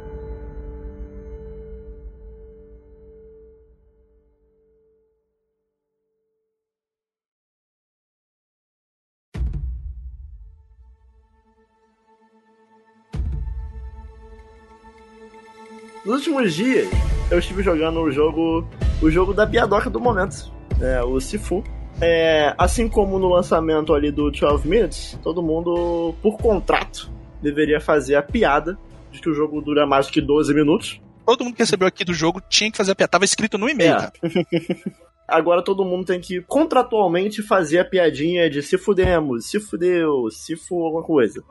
Nos 16.05 16.15
últimos 16.27 16.53
dias, 16.53 16.89
eu 17.31 17.39
estive 17.39 17.63
jogando 17.63 17.99
o 18.01 18.11
jogo. 18.11 18.67
O 19.01 19.09
jogo 19.09 19.33
da 19.33 19.45
piadoca 19.47 19.89
do 19.89 19.99
momento. 19.99 20.51
É, 20.81 21.01
o 21.03 21.19
Sifu. 21.19 21.63
É, 22.01 22.53
assim 22.57 22.87
como 22.89 23.19
no 23.19 23.29
lançamento 23.29 23.93
ali 23.93 24.11
do 24.11 24.31
12 24.31 24.67
Minutes, 24.67 25.17
todo 25.21 25.43
mundo, 25.43 26.13
por 26.21 26.37
contrato, 26.37 27.09
deveria 27.41 27.79
fazer 27.79 28.15
a 28.15 28.21
piada 28.23 28.77
de 29.11 29.21
que 29.21 29.29
o 29.29 29.33
jogo 29.33 29.61
dura 29.61 29.85
mais 29.85 30.07
do 30.07 30.11
que 30.13 30.19
12 30.19 30.53
minutos. 30.53 30.99
Todo 31.25 31.43
mundo 31.45 31.53
que 31.53 31.61
recebeu 31.61 31.87
aqui 31.87 32.03
do 32.03 32.13
jogo 32.13 32.41
tinha 32.49 32.71
que 32.71 32.77
fazer 32.77 32.91
a 32.91 32.95
piada. 32.95 33.11
Tava 33.11 33.25
escrito 33.25 33.57
no 33.57 33.69
e-mail, 33.69 33.93
É. 33.93 33.95
cara. 33.95 34.11
Agora 35.27 35.63
todo 35.63 35.85
mundo 35.85 36.05
tem 36.05 36.19
que 36.19 36.41
contratualmente 36.41 37.41
fazer 37.41 37.79
a 37.79 37.85
piadinha 37.85 38.49
de 38.49 38.61
se 38.61 38.77
fudemos, 38.77 39.45
se 39.49 39.59
fudeu, 39.59 40.29
se 40.29 40.55
for 40.55 40.85
alguma 40.85 41.03
coisa. 41.03 41.41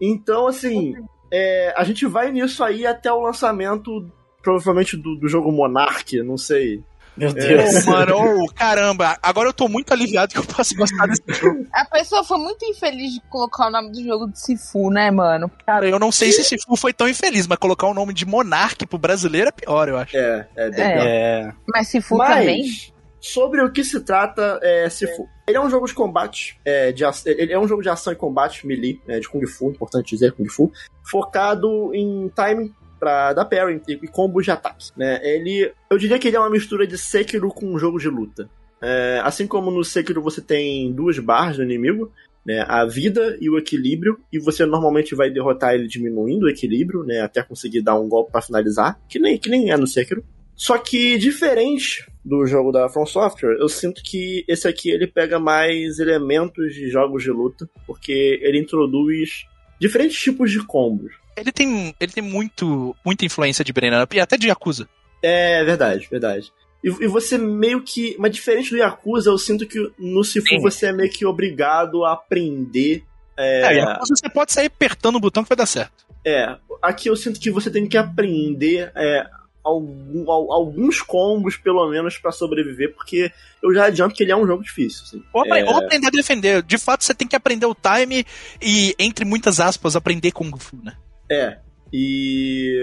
Então, 0.00 0.46
assim, 0.46 0.94
é, 1.32 1.72
a 1.76 1.84
gente 1.84 2.06
vai 2.06 2.30
nisso 2.30 2.62
aí 2.64 2.86
até 2.86 3.12
o 3.12 3.20
lançamento, 3.20 4.10
provavelmente, 4.42 4.96
do, 4.96 5.16
do 5.16 5.28
jogo 5.28 5.50
Monarch, 5.52 6.22
não 6.22 6.36
sei. 6.36 6.82
Meu 7.16 7.30
Ô, 7.30 7.32
Deus. 7.34 7.84
mano, 7.86 8.14
ô, 8.16 8.46
caramba, 8.54 9.18
agora 9.22 9.48
eu 9.48 9.52
tô 9.52 9.68
muito 9.68 9.92
aliviado 9.92 10.32
que 10.32 10.38
eu 10.38 10.44
posso 10.44 10.74
gostar 10.76 11.06
desse 11.06 11.22
jogo. 11.40 11.66
A 11.72 11.84
pessoa 11.84 12.24
foi 12.24 12.38
muito 12.38 12.64
infeliz 12.64 13.12
de 13.14 13.20
colocar 13.28 13.66
o 13.66 13.70
nome 13.70 13.90
do 13.92 14.02
jogo 14.02 14.28
de 14.30 14.40
Sifu, 14.40 14.90
né, 14.90 15.10
mano? 15.10 15.50
Cara, 15.66 15.86
eu 15.88 15.98
não 15.98 16.12
sei 16.12 16.32
se 16.32 16.40
esse 16.40 16.56
Fu 16.64 16.76
foi 16.76 16.92
tão 16.92 17.08
infeliz, 17.08 17.46
mas 17.46 17.58
colocar 17.58 17.88
o 17.88 17.94
nome 17.94 18.14
de 18.14 18.24
Monark 18.24 18.86
pro 18.86 18.96
brasileiro 18.96 19.48
é 19.48 19.52
pior, 19.52 19.88
eu 19.88 19.98
acho. 19.98 20.16
É, 20.16 20.48
é 20.56 20.66
É. 20.66 20.70
pior. 20.70 21.06
É. 21.06 21.52
Mas 21.68 21.88
Sifu 21.88 22.16
também. 22.16 22.62
Mas, 22.62 22.92
sobre 23.20 23.60
o 23.62 23.70
que 23.70 23.84
se 23.84 24.00
trata 24.00 24.58
é 24.62 24.88
Sifu. 24.88 25.28
Ele 25.50 25.58
é 25.58 25.60
um 25.60 25.68
jogo 25.68 25.86
de 25.86 25.94
combate, 25.94 26.58
é, 26.64 26.92
de, 26.92 27.02
ele 27.26 27.52
é 27.52 27.58
um 27.58 27.66
jogo 27.66 27.82
de 27.82 27.88
ação 27.88 28.12
e 28.12 28.16
combate 28.16 28.66
melee, 28.66 29.00
é, 29.08 29.18
de 29.18 29.28
Kung 29.28 29.44
Fu, 29.46 29.70
importante 29.70 30.10
dizer 30.10 30.32
Kung 30.32 30.48
Fu, 30.48 30.72
focado 31.02 31.92
em 31.92 32.28
timing 32.28 32.72
pra 33.00 33.32
dar 33.32 33.46
parry 33.46 33.80
e 33.88 34.06
combos 34.06 34.44
de 34.44 34.52
ataque. 34.52 34.90
Né? 34.96 35.20
Ele, 35.22 35.72
eu 35.90 35.98
diria 35.98 36.18
que 36.18 36.28
ele 36.28 36.36
é 36.36 36.40
uma 36.40 36.50
mistura 36.50 36.86
de 36.86 36.96
Sekiro 36.96 37.48
com 37.48 37.66
um 37.66 37.78
jogo 37.78 37.98
de 37.98 38.08
luta. 38.08 38.48
É, 38.80 39.20
assim 39.24 39.46
como 39.46 39.70
no 39.70 39.84
Sekiro 39.84 40.22
você 40.22 40.40
tem 40.40 40.92
duas 40.92 41.18
barras 41.18 41.56
do 41.56 41.64
inimigo, 41.64 42.12
né, 42.46 42.64
a 42.66 42.86
vida 42.86 43.36
e 43.40 43.50
o 43.50 43.58
equilíbrio, 43.58 44.18
e 44.32 44.38
você 44.38 44.64
normalmente 44.64 45.14
vai 45.14 45.30
derrotar 45.30 45.74
ele 45.74 45.86
diminuindo 45.86 46.44
o 46.44 46.48
equilíbrio, 46.48 47.02
né, 47.02 47.20
até 47.20 47.42
conseguir 47.42 47.82
dar 47.82 47.98
um 47.98 48.08
golpe 48.08 48.32
pra 48.32 48.40
finalizar, 48.40 48.98
que 49.08 49.18
nem, 49.18 49.36
que 49.36 49.50
nem 49.50 49.70
é 49.70 49.76
no 49.76 49.86
Sekiro. 49.86 50.24
Só 50.60 50.76
que 50.76 51.16
diferente 51.16 52.06
do 52.22 52.46
jogo 52.46 52.70
da 52.70 52.86
From 52.90 53.06
Software, 53.06 53.56
eu 53.58 53.66
sinto 53.66 54.02
que 54.02 54.44
esse 54.46 54.68
aqui 54.68 54.90
ele 54.90 55.06
pega 55.06 55.40
mais 55.40 55.98
elementos 55.98 56.74
de 56.74 56.90
jogos 56.90 57.22
de 57.22 57.30
luta, 57.30 57.66
porque 57.86 58.38
ele 58.42 58.60
introduz 58.60 59.46
diferentes 59.80 60.20
tipos 60.20 60.50
de 60.50 60.62
combos. 60.62 61.14
Ele 61.34 61.50
tem, 61.50 61.94
ele 61.98 62.12
tem 62.12 62.22
muito, 62.22 62.94
muita 63.02 63.24
influência 63.24 63.64
de 63.64 63.72
Brennan 63.72 64.06
e 64.12 64.20
até 64.20 64.36
de 64.36 64.48
Yakuza. 64.48 64.86
É 65.22 65.64
verdade, 65.64 66.06
verdade. 66.10 66.52
E, 66.84 66.88
e 66.88 67.06
você 67.06 67.38
meio 67.38 67.80
que. 67.80 68.14
Mas 68.18 68.32
diferente 68.32 68.68
do 68.68 68.76
Yakuza, 68.76 69.30
eu 69.30 69.38
sinto 69.38 69.66
que 69.66 69.90
no 69.98 70.22
Sifu 70.22 70.46
Sim. 70.46 70.60
você 70.60 70.88
é 70.88 70.92
meio 70.92 71.10
que 71.10 71.24
obrigado 71.24 72.04
a 72.04 72.12
aprender. 72.12 73.02
É, 73.34 73.62
É, 73.62 73.78
Yakuza 73.78 74.14
você 74.14 74.28
pode 74.28 74.52
sair 74.52 74.66
apertando 74.66 75.16
o 75.16 75.20
botão 75.20 75.42
que 75.42 75.48
vai 75.48 75.56
dar 75.56 75.64
certo. 75.64 76.04
é, 76.22 76.54
aqui 76.82 77.08
eu 77.08 77.16
sinto 77.16 77.40
que 77.40 77.50
você 77.50 77.70
tem 77.70 77.88
que 77.88 77.96
aprender 77.96 78.92
é, 78.94 79.26
algum- 79.64 80.30
al- 80.30 80.52
alguns 80.52 81.00
combos, 81.02 81.56
pelo 81.56 81.88
menos, 81.88 82.16
pra 82.18 82.32
sobreviver, 82.32 82.94
porque 82.94 83.30
eu 83.62 83.72
já 83.74 83.86
adianto 83.86 84.14
que 84.14 84.22
ele 84.22 84.32
é 84.32 84.36
um 84.36 84.46
jogo 84.46 84.62
difícil. 84.62 85.02
Assim. 85.04 85.22
Ou, 85.32 85.44
É. 85.54 85.64
ou 85.64 85.76
aprender 85.76 86.06
a 86.06 86.10
defender. 86.10 86.62
De 86.62 86.78
fato, 86.78 87.04
você 87.04 87.14
tem 87.14 87.28
que 87.28 87.36
aprender 87.36 87.66
o 87.66 87.74
time 87.74 88.24
e, 88.60 88.94
entre 88.98 89.24
muitas 89.24 89.60
aspas, 89.60 89.94
aprender 89.96 90.32
Kung 90.32 90.50
Fu, 90.58 90.76
né? 90.82 90.94
É. 91.30 91.58
E. 91.92 92.80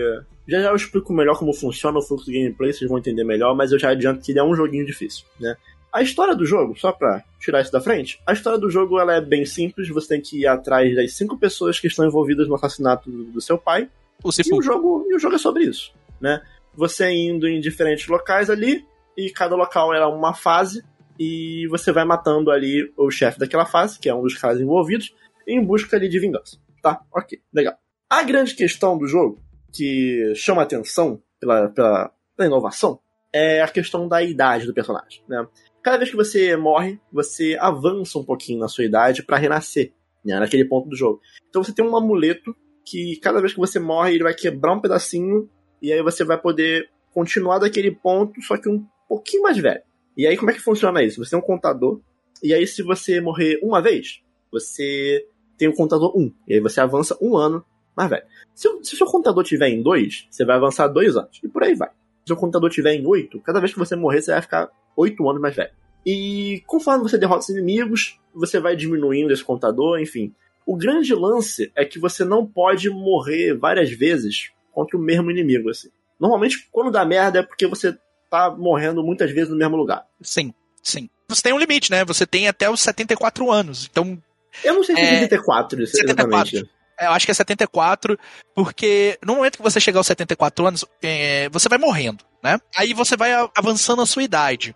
Já 0.47 0.61
já 0.61 0.69
eu 0.69 0.75
explico 0.75 1.11
melhor 1.13 1.37
como 1.37 1.53
funciona 1.53 1.99
o 1.99 2.01
fluxo 2.01 2.25
do 2.27 2.31
gameplay, 2.31 2.71
vocês 2.71 2.89
vão 2.89 2.97
entender 2.99 3.23
melhor, 3.25 3.53
mas 3.55 3.71
eu 3.73 3.79
já 3.79 3.89
adianto 3.89 4.21
que 4.21 4.31
ele 4.31 4.39
é 4.39 4.43
um 4.43 4.55
joguinho 4.55 4.85
difícil, 4.85 5.25
né? 5.39 5.55
A 5.91 6.01
história 6.01 6.33
do 6.35 6.45
jogo, 6.45 6.77
só 6.79 6.91
pra 6.93 7.21
tirar 7.39 7.61
isso 7.61 7.71
da 7.71 7.81
frente, 7.81 8.19
a 8.25 8.31
história 8.31 8.57
do 8.57 8.69
jogo 8.69 8.97
ela 8.99 9.15
é 9.15 9.21
bem 9.21 9.45
simples, 9.45 9.89
você 9.89 10.07
tem 10.09 10.21
que 10.21 10.41
ir 10.41 10.47
atrás 10.47 10.95
das 10.95 11.13
cinco 11.13 11.37
pessoas 11.37 11.79
que 11.79 11.87
estão 11.87 12.05
envolvidas 12.05 12.47
no 12.47 12.55
assassinato 12.55 13.09
do 13.11 13.25
do 13.25 13.41
seu 13.41 13.57
pai, 13.57 13.89
O 14.23 14.29
e 14.29 14.53
o 14.53 14.61
jogo, 14.61 15.05
e 15.09 15.15
o 15.15 15.19
jogo 15.19 15.35
é 15.35 15.37
sobre 15.39 15.63
isso, 15.65 15.91
né? 16.21 16.41
Você 16.77 17.09
indo 17.11 17.47
em 17.47 17.59
diferentes 17.59 18.07
locais 18.07 18.49
ali, 18.49 18.85
e 19.17 19.31
cada 19.31 19.55
local 19.55 19.93
é 19.93 20.05
uma 20.05 20.33
fase, 20.33 20.83
e 21.19 21.67
você 21.69 21.91
vai 21.91 22.05
matando 22.05 22.51
ali 22.51 22.93
o 22.95 23.09
chefe 23.09 23.39
daquela 23.39 23.65
fase, 23.65 23.99
que 23.99 24.07
é 24.07 24.13
um 24.13 24.21
dos 24.21 24.35
caras 24.35 24.61
envolvidos, 24.61 25.13
em 25.47 25.63
busca 25.63 25.97
ali 25.97 26.07
de 26.07 26.19
vingança. 26.19 26.57
Tá? 26.81 27.01
Ok, 27.11 27.41
legal. 27.51 27.75
A 28.09 28.21
grande 28.23 28.53
questão 28.53 28.97
do 28.97 29.07
jogo, 29.07 29.41
que 29.73 30.33
chama 30.35 30.61
atenção 30.61 31.21
pela, 31.39 31.69
pela, 31.69 32.11
pela 32.35 32.47
inovação, 32.47 32.99
é 33.33 33.61
a 33.61 33.67
questão 33.67 34.07
da 34.07 34.21
idade 34.23 34.65
do 34.65 34.73
personagem, 34.73 35.21
né? 35.27 35.45
Cada 35.83 35.97
vez 35.97 36.09
que 36.09 36.15
você 36.15 36.55
morre, 36.55 36.99
você 37.11 37.57
avança 37.59 38.17
um 38.19 38.23
pouquinho 38.23 38.59
na 38.59 38.67
sua 38.67 38.83
idade 38.83 39.23
pra 39.23 39.37
renascer, 39.37 39.93
né? 40.23 40.39
Naquele 40.39 40.65
ponto 40.65 40.89
do 40.89 40.95
jogo. 40.95 41.21
Então 41.49 41.63
você 41.63 41.73
tem 41.73 41.85
um 41.85 41.95
amuleto 41.95 42.55
que 42.85 43.17
cada 43.21 43.39
vez 43.39 43.53
que 43.53 43.59
você 43.59 43.79
morre, 43.79 44.13
ele 44.13 44.23
vai 44.23 44.33
quebrar 44.33 44.73
um 44.73 44.81
pedacinho 44.81 45.49
e 45.81 45.91
aí 45.93 46.01
você 46.01 46.23
vai 46.23 46.39
poder 46.39 46.89
continuar 47.13 47.59
daquele 47.59 47.91
ponto, 47.91 48.41
só 48.41 48.57
que 48.57 48.69
um 48.69 48.85
pouquinho 49.07 49.43
mais 49.43 49.57
velho. 49.57 49.81
E 50.15 50.25
aí 50.27 50.35
como 50.37 50.51
é 50.51 50.53
que 50.53 50.59
funciona 50.59 51.03
isso? 51.03 51.23
Você 51.23 51.31
tem 51.31 51.39
um 51.39 51.41
contador, 51.41 51.99
e 52.43 52.53
aí 52.53 52.65
se 52.67 52.81
você 52.83 53.19
morrer 53.21 53.59
uma 53.63 53.81
vez, 53.81 54.21
você 54.51 55.25
tem 55.57 55.67
o 55.67 55.73
contador 55.73 56.15
1. 56.17 56.31
E 56.47 56.53
aí 56.55 56.59
você 56.59 56.79
avança 56.79 57.17
um 57.21 57.35
ano 57.35 57.63
mais 57.95 58.09
velho. 58.09 58.23
Se, 58.53 58.67
o- 58.67 58.83
se 58.83 58.93
o 58.93 58.97
seu 58.97 59.07
contador 59.07 59.43
tiver 59.43 59.69
em 59.69 59.81
2, 59.81 60.27
você 60.29 60.45
vai 60.45 60.55
avançar 60.55 60.87
dois 60.87 61.15
anos. 61.17 61.39
E 61.43 61.47
por 61.47 61.63
aí 61.63 61.73
vai. 61.73 61.89
Se 62.25 62.33
o 62.33 62.35
contador 62.37 62.69
tiver 62.69 62.93
em 62.93 63.05
8, 63.05 63.39
cada 63.41 63.59
vez 63.59 63.73
que 63.73 63.79
você 63.79 63.95
morrer, 63.95 64.21
você 64.21 64.31
vai 64.31 64.41
ficar 64.41 64.69
8 64.95 65.27
anos 65.29 65.41
mais 65.41 65.55
velho. 65.55 65.71
E 66.05 66.61
conforme 66.67 67.03
você 67.03 67.17
derrota 67.17 67.39
os 67.41 67.49
inimigos, 67.49 68.19
você 68.33 68.59
vai 68.59 68.75
diminuindo 68.75 69.33
esse 69.33 69.43
contador, 69.43 69.99
enfim. 69.99 70.33
O 70.65 70.75
grande 70.75 71.13
lance 71.15 71.71
é 71.75 71.83
que 71.85 71.97
você 71.99 72.23
não 72.23 72.45
pode 72.45 72.89
morrer 72.89 73.53
várias 73.55 73.89
vezes 73.91 74.51
contra 74.77 74.95
o 74.95 75.01
mesmo 75.01 75.31
inimigo, 75.31 75.71
assim. 75.71 75.89
Normalmente, 76.19 76.67
quando 76.71 76.91
dá 76.91 77.03
merda, 77.03 77.39
é 77.39 77.41
porque 77.41 77.65
você 77.65 77.97
tá 78.29 78.51
morrendo 78.51 79.03
muitas 79.03 79.31
vezes 79.31 79.49
no 79.49 79.57
mesmo 79.57 79.75
lugar. 79.75 80.05
Sim, 80.21 80.53
sim. 80.83 81.09
Você 81.27 81.41
tem 81.41 81.51
um 81.51 81.57
limite, 81.57 81.89
né? 81.89 82.05
Você 82.05 82.27
tem 82.27 82.47
até 82.47 82.69
os 82.69 82.79
74 82.81 83.51
anos. 83.51 83.87
Então, 83.89 84.21
Eu 84.63 84.75
não 84.75 84.83
sei 84.83 84.95
se 84.95 85.01
é, 85.01 85.05
É, 85.05 85.19
74, 85.21 85.81
isso, 85.81 85.97
74. 85.97 86.57
exatamente. 86.57 86.71
eu 87.01 87.11
acho 87.11 87.25
que 87.25 87.31
é 87.31 87.33
74, 87.33 88.19
porque 88.53 89.17
no 89.25 89.37
momento 89.37 89.57
que 89.57 89.63
você 89.63 89.79
chegar 89.79 89.99
aos 89.99 90.05
74 90.05 90.67
anos, 90.67 90.85
é, 91.01 91.49
você 91.49 91.67
vai 91.67 91.79
morrendo, 91.79 92.23
né? 92.43 92.59
Aí 92.75 92.93
você 92.93 93.17
vai 93.17 93.31
avançando 93.55 94.03
a 94.03 94.05
sua 94.05 94.21
idade. 94.21 94.75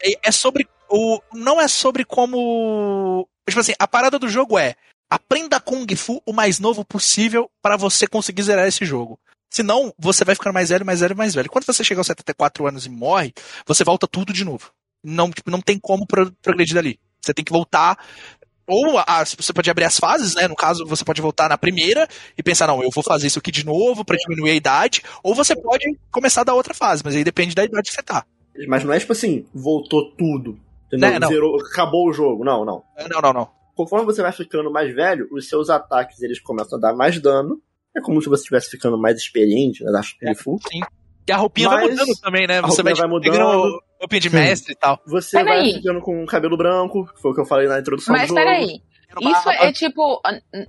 É, 0.00 0.28
é 0.28 0.30
sobre 0.30 0.68
o, 0.88 1.20
não 1.34 1.60
é 1.60 1.66
sobre 1.66 2.04
como. 2.04 3.28
Tipo 3.48 3.58
assim, 3.58 3.74
a 3.76 3.88
parada 3.88 4.20
do 4.20 4.28
jogo 4.28 4.56
é 4.56 4.76
aprenda 5.10 5.58
Kung 5.58 5.96
Fu 5.96 6.22
o 6.24 6.32
mais 6.32 6.60
novo 6.60 6.84
possível 6.84 7.50
para 7.60 7.76
você 7.76 8.06
conseguir 8.06 8.42
zerar 8.42 8.68
esse 8.68 8.84
jogo. 8.84 9.18
Senão, 9.52 9.92
você 9.98 10.24
vai 10.24 10.34
ficando 10.34 10.54
mais 10.54 10.70
velho, 10.70 10.86
mais 10.86 11.00
velho, 11.00 11.16
mais 11.16 11.34
velho. 11.34 11.50
Quando 11.50 11.66
você 11.66 11.84
chega 11.84 12.00
aos 12.00 12.06
74 12.06 12.66
anos 12.66 12.86
e 12.86 12.88
morre, 12.88 13.34
você 13.66 13.84
volta 13.84 14.08
tudo 14.08 14.32
de 14.32 14.44
novo. 14.44 14.70
Não, 15.04 15.30
tipo, 15.30 15.50
não 15.50 15.60
tem 15.60 15.78
como 15.78 16.06
pro- 16.06 16.32
progredir 16.42 16.74
dali. 16.74 16.98
Você 17.20 17.34
tem 17.34 17.44
que 17.44 17.52
voltar. 17.52 17.98
Ou 18.66 18.98
a- 18.98 19.24
você 19.24 19.52
pode 19.52 19.68
abrir 19.70 19.84
as 19.84 19.98
fases, 19.98 20.34
né? 20.34 20.48
No 20.48 20.54
caso, 20.56 20.86
você 20.86 21.04
pode 21.04 21.20
voltar 21.20 21.48
na 21.50 21.58
primeira 21.58 22.08
e 22.38 22.42
pensar, 22.42 22.66
não, 22.66 22.82
eu 22.82 22.88
vou 22.90 23.02
fazer 23.04 23.26
isso 23.26 23.38
aqui 23.40 23.50
de 23.50 23.66
novo 23.66 24.04
pra 24.04 24.16
diminuir 24.16 24.52
a 24.52 24.54
idade. 24.54 25.02
Ou 25.22 25.34
você 25.34 25.54
pode 25.54 25.84
começar 26.10 26.44
da 26.44 26.54
outra 26.54 26.72
fase, 26.72 27.02
mas 27.04 27.14
aí 27.14 27.22
depende 27.24 27.54
da 27.54 27.64
idade 27.64 27.90
que 27.90 27.94
você 27.94 28.02
tá. 28.02 28.24
Mas 28.68 28.84
não 28.84 28.92
é 28.92 28.98
tipo 29.00 29.12
assim, 29.12 29.44
voltou 29.52 30.12
tudo. 30.16 30.58
Entendeu? 30.86 31.10
Né, 31.10 31.18
não. 31.18 31.28
Zerou, 31.28 31.56
acabou 31.60 32.08
o 32.08 32.12
jogo. 32.12 32.42
Não, 32.44 32.64
não. 32.64 32.82
Não, 33.10 33.20
não, 33.20 33.32
não. 33.32 33.50
Conforme 33.74 34.06
você 34.06 34.22
vai 34.22 34.32
ficando 34.32 34.70
mais 34.72 34.94
velho, 34.94 35.26
os 35.32 35.48
seus 35.48 35.68
ataques 35.68 36.22
eles 36.22 36.40
começam 36.40 36.78
a 36.78 36.80
dar 36.80 36.94
mais 36.94 37.20
dano. 37.20 37.60
É 37.96 38.00
como 38.00 38.20
se 38.22 38.28
você 38.28 38.40
estivesse 38.42 38.70
ficando 38.70 38.98
mais 38.98 39.16
experiente, 39.18 39.84
né? 39.84 39.92
Da 39.92 40.00
Kung 40.00 40.34
Fu. 40.34 40.58
E 41.28 41.32
a 41.32 41.36
roupinha 41.36 41.68
vai 41.68 41.82
Mas 41.86 41.90
mudando 41.90 42.20
também, 42.20 42.46
né? 42.46 42.58
a 42.58 42.62
Você 42.62 42.82
vai, 42.82 42.92
roupinha 42.94 43.08
vai 43.10 43.20
pegando 43.20 43.48
mudando. 43.52 43.82
roupinha 44.00 44.20
de 44.20 44.30
Sim. 44.30 44.36
mestre 44.36 44.72
e 44.72 44.76
tal. 44.76 45.00
Você 45.06 45.36
vai 45.36 45.44
Peraí. 45.44 45.72
ficando 45.74 46.00
com 46.00 46.26
cabelo 46.26 46.56
branco, 46.56 47.06
que 47.14 47.20
foi 47.20 47.30
o 47.30 47.34
que 47.34 47.40
eu 47.40 47.46
falei 47.46 47.68
na 47.68 47.78
introdução 47.78 48.12
Mas 48.12 48.22
do 48.22 48.28
jogo. 48.28 48.40
peraí, 48.40 48.82
Uma 49.20 49.30
isso 49.30 49.50
é 49.50 49.72
tipo, 49.72 50.20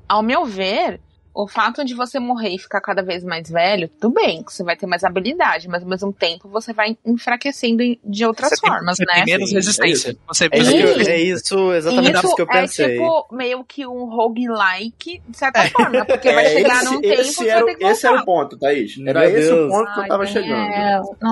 ao 0.07 0.21
meu 0.21 0.45
ver, 0.45 0.99
o 1.33 1.47
fato 1.47 1.83
de 1.83 1.93
você 1.95 2.19
morrer 2.19 2.49
e 2.49 2.59
ficar 2.59 2.79
cada 2.81 3.01
vez 3.01 3.23
mais 3.23 3.49
velho, 3.49 3.89
tudo 3.99 4.13
bem, 4.13 4.43
que 4.43 4.53
você 4.53 4.63
vai 4.63 4.75
ter 4.75 4.85
mais 4.85 5.03
habilidade, 5.03 5.67
mas 5.67 5.81
ao 5.83 5.89
mesmo 5.89 6.13
tempo 6.13 6.47
você 6.47 6.73
vai 6.73 6.97
enfraquecendo 7.05 7.81
de 8.03 8.25
outras 8.25 8.49
você 8.49 8.61
tem, 8.61 8.69
formas, 8.69 8.97
você 8.97 9.05
né? 9.05 9.13
tem 9.15 9.25
menos 9.25 9.49
Sim, 9.49 9.55
resistência. 9.55 10.15
você 10.27 10.47
É 10.51 10.59
isso, 10.59 10.71
que 10.75 10.81
eu- 10.81 10.93
Sim. 11.03 11.09
é 11.11 11.19
isso 11.21 11.71
exatamente 11.73 12.15
isso 12.17 12.25
isso 12.27 12.35
que 12.35 12.41
eu 12.41 12.47
é 12.49 12.61
pensei. 12.61 12.89
tipo 12.97 13.27
meio 13.31 13.63
que 13.63 13.87
um 13.87 14.05
roguelike, 14.05 15.21
de 15.27 15.37
certa 15.37 15.69
forma, 15.69 16.05
porque 16.05 16.31
vai 16.31 16.45
chegar 16.45 16.83
esse, 16.83 16.85
num 16.93 17.01
tempo 17.01 17.21
esse 17.21 17.43
que 17.43 17.49
era, 17.49 17.75
que 17.75 17.83
esse 17.85 18.05
era 18.07 18.21
o 18.21 18.25
ponto, 18.25 18.57
Thaís. 18.57 18.93
Era 19.05 19.21
Meu 19.21 19.39
esse 19.39 19.51
o 19.53 19.67
ponto 19.67 19.93
que 19.93 19.99
eu 20.01 20.07
tava 20.07 20.25
Daniel, 20.25 20.43
chegando. 20.43 20.69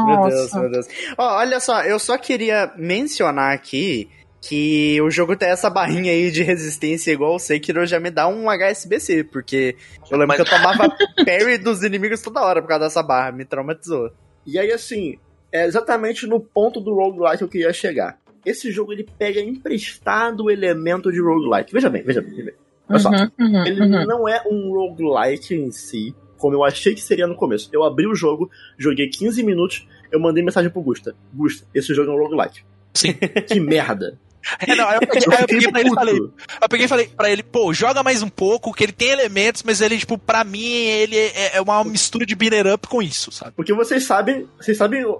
Meu 0.06 0.22
Deus, 0.24 0.42
Nossa. 0.52 0.60
meu 0.62 0.72
Deus. 0.72 0.88
Ó, 1.18 1.38
olha 1.38 1.60
só, 1.60 1.84
eu 1.84 2.00
só 2.00 2.18
queria 2.18 2.72
mencionar 2.76 3.54
aqui 3.54 4.10
que 4.42 5.00
o 5.02 5.10
jogo 5.12 5.36
tem 5.36 5.50
essa 5.50 5.70
barrinha 5.70 6.12
aí 6.12 6.32
de 6.32 6.42
resistência 6.42 7.12
igual 7.12 7.36
o 7.36 7.40
Sekiro 7.40 7.86
já 7.86 8.00
me 8.00 8.10
dá 8.10 8.28
um 8.28 8.50
HSBC, 8.50 9.26
porque 9.26 9.76
eu 10.10 10.18
lembro 10.18 10.30
Mas- 10.30 10.38
que 10.38 10.42
eu 10.42 10.58
tomava 10.58 10.90
parry 11.24 11.58
dos 11.60 11.84
inimigos 11.84 12.22
toda 12.22 12.42
hora 12.42 12.62
por 12.62 12.68
causa 12.68 12.86
dessa 12.86 13.04
barra, 13.04 13.32
me 13.32 13.46
traumatizou. 13.46 14.10
E 14.46 14.58
aí, 14.58 14.72
assim, 14.72 15.18
é 15.52 15.66
exatamente 15.66 16.26
no 16.26 16.40
ponto 16.40 16.82
do 16.82 16.94
roguelike 16.96 17.38
que 17.38 17.44
eu 17.44 17.48
queria 17.50 17.72
chegar. 17.74 18.20
Esse 18.44 18.72
jogo, 18.72 18.92
ele 18.92 19.08
pega 19.20 19.40
emprestado 19.40 20.46
o 20.46 20.50
elemento 20.50 21.12
de 21.12 21.22
roguelike. 21.22 21.72
Veja 21.72 21.90
bem, 21.92 22.02
veja 22.02 22.22
bem. 22.22 22.32
Veja 22.32 22.46
bem. 22.46 22.56
Olha 22.90 23.00
só, 23.00 23.10
Uhum, 23.10 23.30
uhum, 23.40 23.66
ele 23.66 23.82
uhum. 23.82 24.06
não 24.08 24.28
é 24.28 24.42
um 24.50 24.72
roguelike 24.74 25.54
em 25.54 25.70
si, 25.72 26.16
como 26.40 26.56
eu 26.56 26.64
achei 26.64 26.96
que 26.96 27.02
seria 27.02 27.28
no 27.28 27.36
começo. 27.36 27.70
Eu 27.72 27.84
abri 27.84 28.08
o 28.08 28.16
jogo, 28.16 28.50
joguei 28.80 29.08
15 29.08 29.44
minutos, 29.44 29.88
eu 30.12 30.20
mandei 30.20 30.44
mensagem 30.44 30.72
pro 30.72 30.82
Gusta. 30.82 31.16
Gusta, 31.32 31.68
esse 31.76 31.94
jogo 31.94 32.10
é 32.12 32.16
um 32.16 32.18
roguelike. 32.18 32.64
Sim. 32.96 33.14
Que 33.48 33.60
merda. 33.60 34.18
É, 34.68 34.76
não, 34.76 34.88
aí 34.88 34.96
eu 34.96 35.08
peguei, 35.08 35.22
Eu 35.28 35.32
aí 35.32 35.38
eu 35.42 35.48
fiquei 35.48 35.48
peguei 35.48 35.72
pra 35.72 35.80
ele 35.82 35.90
e 35.90 35.94
falei, 35.96 36.16
eu 36.62 36.70
peguei 36.70 36.86
e 36.86 36.90
falei 36.90 37.08
pra 37.08 37.30
ele, 37.30 37.44
pô, 37.44 37.74
joga 37.74 38.04
mais 38.04 38.22
um 38.22 38.30
pouco, 38.30 38.74
que 38.74 38.84
ele 38.84 38.92
tem 38.92 39.10
elementos, 39.10 39.64
mas 39.64 39.82
ele, 39.82 39.98
tipo, 39.98 40.18
pra 40.18 40.44
mim, 40.44 40.64
ele 40.66 41.16
é, 41.18 41.58
é 41.58 41.62
uma 41.62 41.84
mistura 41.84 42.26
de 42.26 42.36
beater 42.36 42.68
up 42.74 42.88
com 42.88 43.02
isso, 43.02 43.32
sabe? 43.32 43.52
Porque 43.56 43.74
vocês 43.74 44.04
sabem, 44.04 44.48
vocês 44.60 44.78
sabem, 44.78 45.02
eu, 45.02 45.20